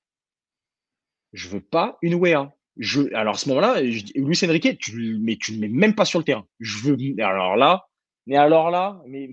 je 1.34 1.50
veux 1.50 1.62
pas 1.62 1.98
une 2.02 2.16
WEA. 2.16 2.52
Je, 2.78 3.14
alors 3.14 3.36
à 3.36 3.38
ce 3.38 3.50
moment-là, 3.50 3.84
je 3.84 4.04
Luis 4.16 4.40
Enrique, 4.44 4.78
tu, 4.80 5.20
mais 5.22 5.36
tu 5.36 5.54
ne 5.54 5.60
mets 5.60 5.68
même 5.68 5.96
pas 5.96 6.06
sur 6.06 6.20
le 6.20 6.26
terrain. 6.26 6.46
Je 6.60 6.78
veux. 6.80 6.98
Alors 7.20 7.56
là, 7.56 7.86
mais 8.26 8.36
alors 8.36 8.72
là, 8.72 9.02
mais 9.08 9.30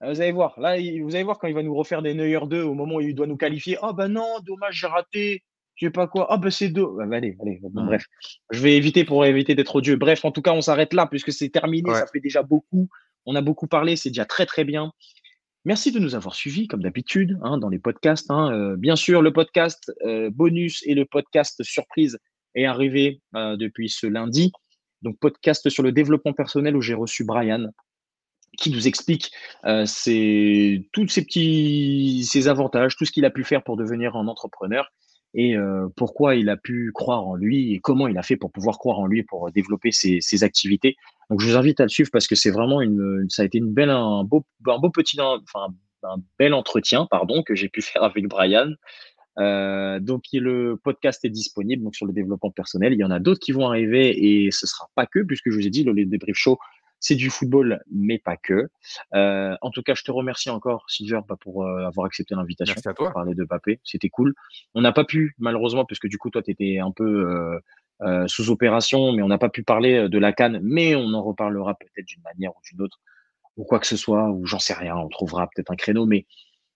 ah, 0.00 0.12
Vous 0.12 0.20
allez 0.20 0.32
voir, 0.32 0.58
là, 0.58 0.76
vous 0.76 1.14
allez 1.14 1.24
voir 1.24 1.38
quand 1.38 1.48
il 1.48 1.54
va 1.54 1.62
nous 1.62 1.74
refaire 1.74 2.02
des 2.02 2.14
Neuer 2.14 2.40
2 2.46 2.62
au 2.62 2.74
moment 2.74 2.96
où 2.96 3.00
il 3.00 3.14
doit 3.14 3.26
nous 3.26 3.36
qualifier. 3.36 3.76
Ah 3.82 3.92
bah 3.92 4.08
non, 4.08 4.38
dommage, 4.44 4.80
j'ai 4.80 4.86
raté. 4.86 5.42
Je 5.74 5.86
sais 5.86 5.90
pas 5.90 6.08
quoi. 6.08 6.26
Ah 6.30 6.38
bah 6.38 6.50
c'est 6.50 6.68
deux. 6.68 6.86
Bah, 6.96 7.06
bah, 7.06 7.16
allez, 7.16 7.36
allez, 7.40 7.58
bon 7.62 7.84
bref. 7.84 8.04
Je 8.50 8.60
vais 8.60 8.76
éviter 8.76 9.04
pour 9.04 9.24
éviter 9.24 9.54
d'être 9.54 9.76
odieux. 9.76 9.96
Bref, 9.96 10.24
en 10.24 10.32
tout 10.32 10.42
cas, 10.42 10.52
on 10.52 10.60
s'arrête 10.60 10.92
là 10.92 11.06
puisque 11.06 11.32
c'est 11.32 11.50
terminé. 11.50 11.90
Ouais. 11.90 11.98
Ça 11.98 12.06
fait 12.12 12.20
déjà 12.20 12.42
beaucoup. 12.42 12.88
On 13.26 13.34
a 13.34 13.42
beaucoup 13.42 13.66
parlé, 13.66 13.96
c'est 13.96 14.10
déjà 14.10 14.24
très 14.24 14.46
très 14.46 14.64
bien. 14.64 14.92
Merci 15.68 15.92
de 15.92 15.98
nous 15.98 16.14
avoir 16.14 16.34
suivis, 16.34 16.66
comme 16.66 16.80
d'habitude, 16.80 17.38
hein, 17.42 17.58
dans 17.58 17.68
les 17.68 17.78
podcasts. 17.78 18.30
hein. 18.30 18.50
Euh, 18.54 18.74
bien 18.74 18.96
sûr, 18.96 19.20
le 19.20 19.34
podcast 19.34 19.92
euh, 20.06 20.30
bonus 20.30 20.82
et 20.86 20.94
le 20.94 21.04
podcast 21.04 21.62
surprise 21.62 22.18
est 22.54 22.64
arrivé 22.64 23.20
euh, 23.34 23.54
depuis 23.58 23.90
ce 23.90 24.06
lundi. 24.06 24.50
Donc, 25.02 25.18
podcast 25.18 25.68
sur 25.68 25.82
le 25.82 25.92
développement 25.92 26.32
personnel 26.32 26.74
où 26.74 26.80
j'ai 26.80 26.94
reçu 26.94 27.22
Brian, 27.22 27.66
qui 28.56 28.70
nous 28.70 28.88
explique 28.88 29.30
ses, 29.84 30.88
tous 30.94 31.06
ces 31.08 31.22
petits 31.22 32.24
ses 32.24 32.48
avantages, 32.48 32.96
tout 32.96 33.04
ce 33.04 33.12
qu'il 33.12 33.26
a 33.26 33.30
pu 33.30 33.44
faire 33.44 33.62
pour 33.62 33.76
devenir 33.76 34.16
un 34.16 34.26
entrepreneur 34.26 34.90
et 35.34 35.56
pourquoi 35.96 36.34
il 36.36 36.48
a 36.48 36.56
pu 36.56 36.90
croire 36.92 37.26
en 37.26 37.34
lui 37.34 37.74
et 37.74 37.80
comment 37.80 38.08
il 38.08 38.16
a 38.18 38.22
fait 38.22 38.36
pour 38.36 38.50
pouvoir 38.50 38.78
croire 38.78 38.98
en 38.98 39.06
lui 39.06 39.22
pour 39.22 39.50
développer 39.50 39.90
ses, 39.92 40.44
activités. 40.44 40.96
Donc 41.30 41.40
je 41.40 41.48
vous 41.48 41.56
invite 41.56 41.80
à 41.80 41.84
le 41.84 41.88
suivre 41.88 42.10
parce 42.12 42.26
que 42.26 42.34
c'est 42.34 42.50
vraiment 42.50 42.80
une, 42.80 43.26
ça 43.28 43.42
a 43.42 43.44
été 43.44 43.58
une 43.58 43.72
belle, 43.72 43.90
un 43.90 44.24
beau, 44.24 44.44
un 44.66 44.78
beau 44.78 44.90
petit, 44.90 45.20
enfin 45.20 45.74
un 46.02 46.16
bel 46.38 46.54
entretien, 46.54 47.06
pardon, 47.10 47.42
que 47.42 47.54
j'ai 47.54 47.68
pu 47.68 47.82
faire 47.82 48.02
avec 48.02 48.26
Brian. 48.28 48.72
Donc 49.38 50.24
le 50.32 50.76
podcast 50.82 51.24
est 51.24 51.30
disponible 51.30 51.84
donc 51.84 51.94
sur 51.94 52.06
le 52.06 52.12
développement 52.12 52.50
personnel. 52.50 52.94
Il 52.94 52.98
y 52.98 53.04
en 53.04 53.10
a 53.10 53.20
d'autres 53.20 53.40
qui 53.40 53.52
vont 53.52 53.68
arriver 53.68 54.44
et 54.44 54.50
ce 54.50 54.66
sera 54.66 54.88
pas 54.94 55.06
que, 55.06 55.20
puisque 55.20 55.50
je 55.50 55.56
vous 55.56 55.66
ai 55.66 55.70
dit, 55.70 55.84
le 55.84 56.04
débrief 56.06 56.36
show, 56.36 56.58
c'est 57.00 57.14
du 57.14 57.30
football, 57.30 57.82
mais 57.92 58.18
pas 58.18 58.36
que. 58.36 58.68
Euh, 59.14 59.56
en 59.62 59.70
tout 59.70 59.82
cas, 59.82 59.94
je 59.94 60.02
te 60.02 60.10
remercie 60.10 60.50
encore, 60.50 60.84
Silver, 60.88 61.20
bah, 61.28 61.36
pour 61.40 61.64
euh, 61.64 61.86
avoir 61.86 62.06
accepté 62.06 62.34
l'invitation 62.34 62.74
Merci 62.74 62.88
à 62.88 62.94
pour 62.94 63.06
toi. 63.06 63.14
parler 63.14 63.34
de 63.34 63.44
Papé. 63.44 63.80
C'était 63.84 64.08
cool. 64.08 64.34
On 64.74 64.80
n'a 64.80 64.92
pas 64.92 65.04
pu, 65.04 65.34
malheureusement, 65.38 65.84
parce 65.84 65.98
que 66.00 66.08
du 66.08 66.18
coup, 66.18 66.30
toi, 66.30 66.42
tu 66.42 66.50
étais 66.50 66.78
un 66.78 66.90
peu 66.90 67.04
euh, 67.04 67.58
euh, 68.02 68.26
sous 68.26 68.50
opération, 68.50 69.12
mais 69.12 69.22
on 69.22 69.28
n'a 69.28 69.38
pas 69.38 69.48
pu 69.48 69.62
parler 69.62 70.08
de 70.08 70.18
la 70.18 70.32
canne, 70.32 70.60
mais 70.62 70.94
on 70.94 71.12
en 71.14 71.22
reparlera 71.22 71.74
peut-être 71.74 72.06
d'une 72.06 72.22
manière 72.22 72.50
ou 72.50 72.60
d'une 72.70 72.82
autre, 72.82 73.00
ou 73.56 73.64
quoi 73.64 73.78
que 73.78 73.86
ce 73.86 73.96
soit, 73.96 74.28
ou 74.30 74.46
j'en 74.46 74.58
sais 74.58 74.74
rien, 74.74 74.96
on 74.96 75.08
trouvera 75.08 75.48
peut-être 75.54 75.70
un 75.70 75.76
créneau, 75.76 76.06
mais 76.06 76.26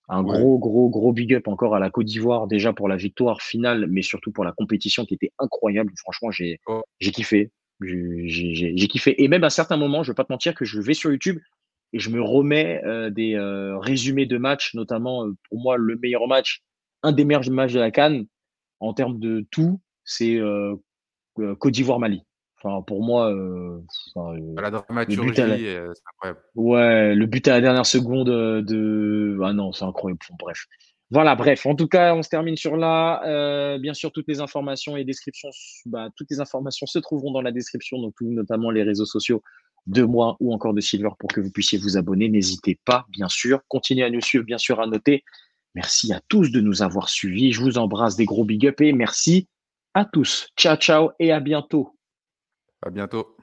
un 0.08 0.22
gros, 0.22 0.58
gros, 0.58 0.90
gros 0.90 1.12
big 1.12 1.32
up 1.32 1.46
encore 1.48 1.74
à 1.76 1.78
la 1.78 1.88
Côte 1.88 2.06
d'Ivoire, 2.06 2.46
déjà 2.48 2.72
pour 2.72 2.88
la 2.88 2.96
victoire 2.96 3.40
finale, 3.40 3.86
mais 3.88 4.02
surtout 4.02 4.30
pour 4.32 4.44
la 4.44 4.52
compétition 4.52 5.04
qui 5.06 5.14
était 5.14 5.32
incroyable. 5.38 5.92
Franchement, 5.96 6.30
j'ai 6.32 6.60
Oh. 6.66 6.82
j'ai 7.00 7.12
kiffé. 7.12 7.50
J'ai 7.84 8.88
kiffé. 8.88 9.22
Et 9.22 9.28
même 9.28 9.44
à 9.44 9.50
certains 9.50 9.76
moments, 9.76 10.02
je 10.02 10.10
vais 10.10 10.14
pas 10.14 10.24
te 10.24 10.32
mentir, 10.32 10.54
que 10.54 10.64
je 10.64 10.80
vais 10.80 10.94
sur 10.94 11.10
YouTube 11.10 11.38
et 11.92 11.98
je 11.98 12.10
me 12.10 12.22
remets 12.22 12.82
euh, 12.84 13.10
des 13.10 13.34
euh, 13.34 13.78
résumés 13.78 14.26
de 14.26 14.38
matchs, 14.38 14.74
notamment 14.74 15.26
euh, 15.26 15.32
pour 15.48 15.60
moi, 15.60 15.76
le 15.76 15.96
meilleur 15.96 16.26
match, 16.26 16.62
un 17.02 17.12
des 17.12 17.24
meilleurs 17.24 17.48
matchs 17.50 17.72
de 17.72 17.80
la 17.80 17.90
Cannes 17.90 18.26
en 18.80 18.94
termes 18.94 19.18
de 19.18 19.46
tout, 19.50 19.80
c'est 20.04 20.40
Côte 21.34 21.72
d'Ivoire-Mali. 21.72 22.24
Enfin, 22.62 22.82
pour 22.82 23.02
moi, 23.02 23.32
euh, 23.32 23.80
la 24.56 24.70
dramaturgie, 24.70 25.34
c'est 25.34 26.02
incroyable. 26.14 26.40
Ouais, 26.54 27.14
le 27.14 27.26
but 27.26 27.46
à 27.48 27.52
la 27.52 27.60
dernière 27.60 27.86
seconde 27.86 28.28
de. 28.28 29.38
Ah 29.42 29.52
non, 29.52 29.72
c'est 29.72 29.84
incroyable. 29.84 30.20
Bref. 30.38 30.66
Voilà, 31.12 31.36
bref. 31.36 31.66
En 31.66 31.74
tout 31.74 31.88
cas, 31.88 32.14
on 32.14 32.22
se 32.22 32.30
termine 32.30 32.56
sur 32.56 32.76
là. 32.76 33.78
bien 33.78 33.92
sûr, 33.92 34.10
toutes 34.12 34.28
les 34.28 34.40
informations 34.40 34.96
et 34.96 35.04
descriptions, 35.04 35.50
bah, 35.84 36.08
toutes 36.16 36.30
les 36.30 36.40
informations 36.40 36.86
se 36.86 36.98
trouveront 36.98 37.32
dans 37.32 37.42
la 37.42 37.52
description, 37.52 38.00
donc 38.00 38.14
notamment 38.22 38.70
les 38.70 38.82
réseaux 38.82 39.04
sociaux 39.04 39.42
de 39.86 40.02
moi 40.02 40.36
ou 40.40 40.52
encore 40.54 40.74
de 40.74 40.80
Silver 40.80 41.10
pour 41.18 41.28
que 41.28 41.40
vous 41.40 41.50
puissiez 41.50 41.78
vous 41.78 41.96
abonner. 41.96 42.28
N'hésitez 42.28 42.78
pas, 42.84 43.06
bien 43.10 43.28
sûr. 43.28 43.60
Continuez 43.68 44.04
à 44.04 44.10
nous 44.10 44.20
suivre, 44.20 44.44
bien 44.44 44.58
sûr, 44.58 44.80
à 44.80 44.86
noter. 44.86 45.24
Merci 45.74 46.12
à 46.12 46.20
tous 46.28 46.50
de 46.50 46.60
nous 46.60 46.82
avoir 46.82 47.08
suivis. 47.08 47.52
Je 47.52 47.60
vous 47.60 47.78
embrasse 47.78 48.16
des 48.16 48.24
gros 48.24 48.44
big 48.44 48.66
up 48.66 48.80
et 48.80 48.92
merci 48.92 49.48
à 49.94 50.04
tous. 50.04 50.48
Ciao, 50.56 50.76
ciao 50.76 51.10
et 51.18 51.32
à 51.32 51.40
bientôt. 51.40 51.96
À 52.82 52.90
bientôt. 52.90 53.36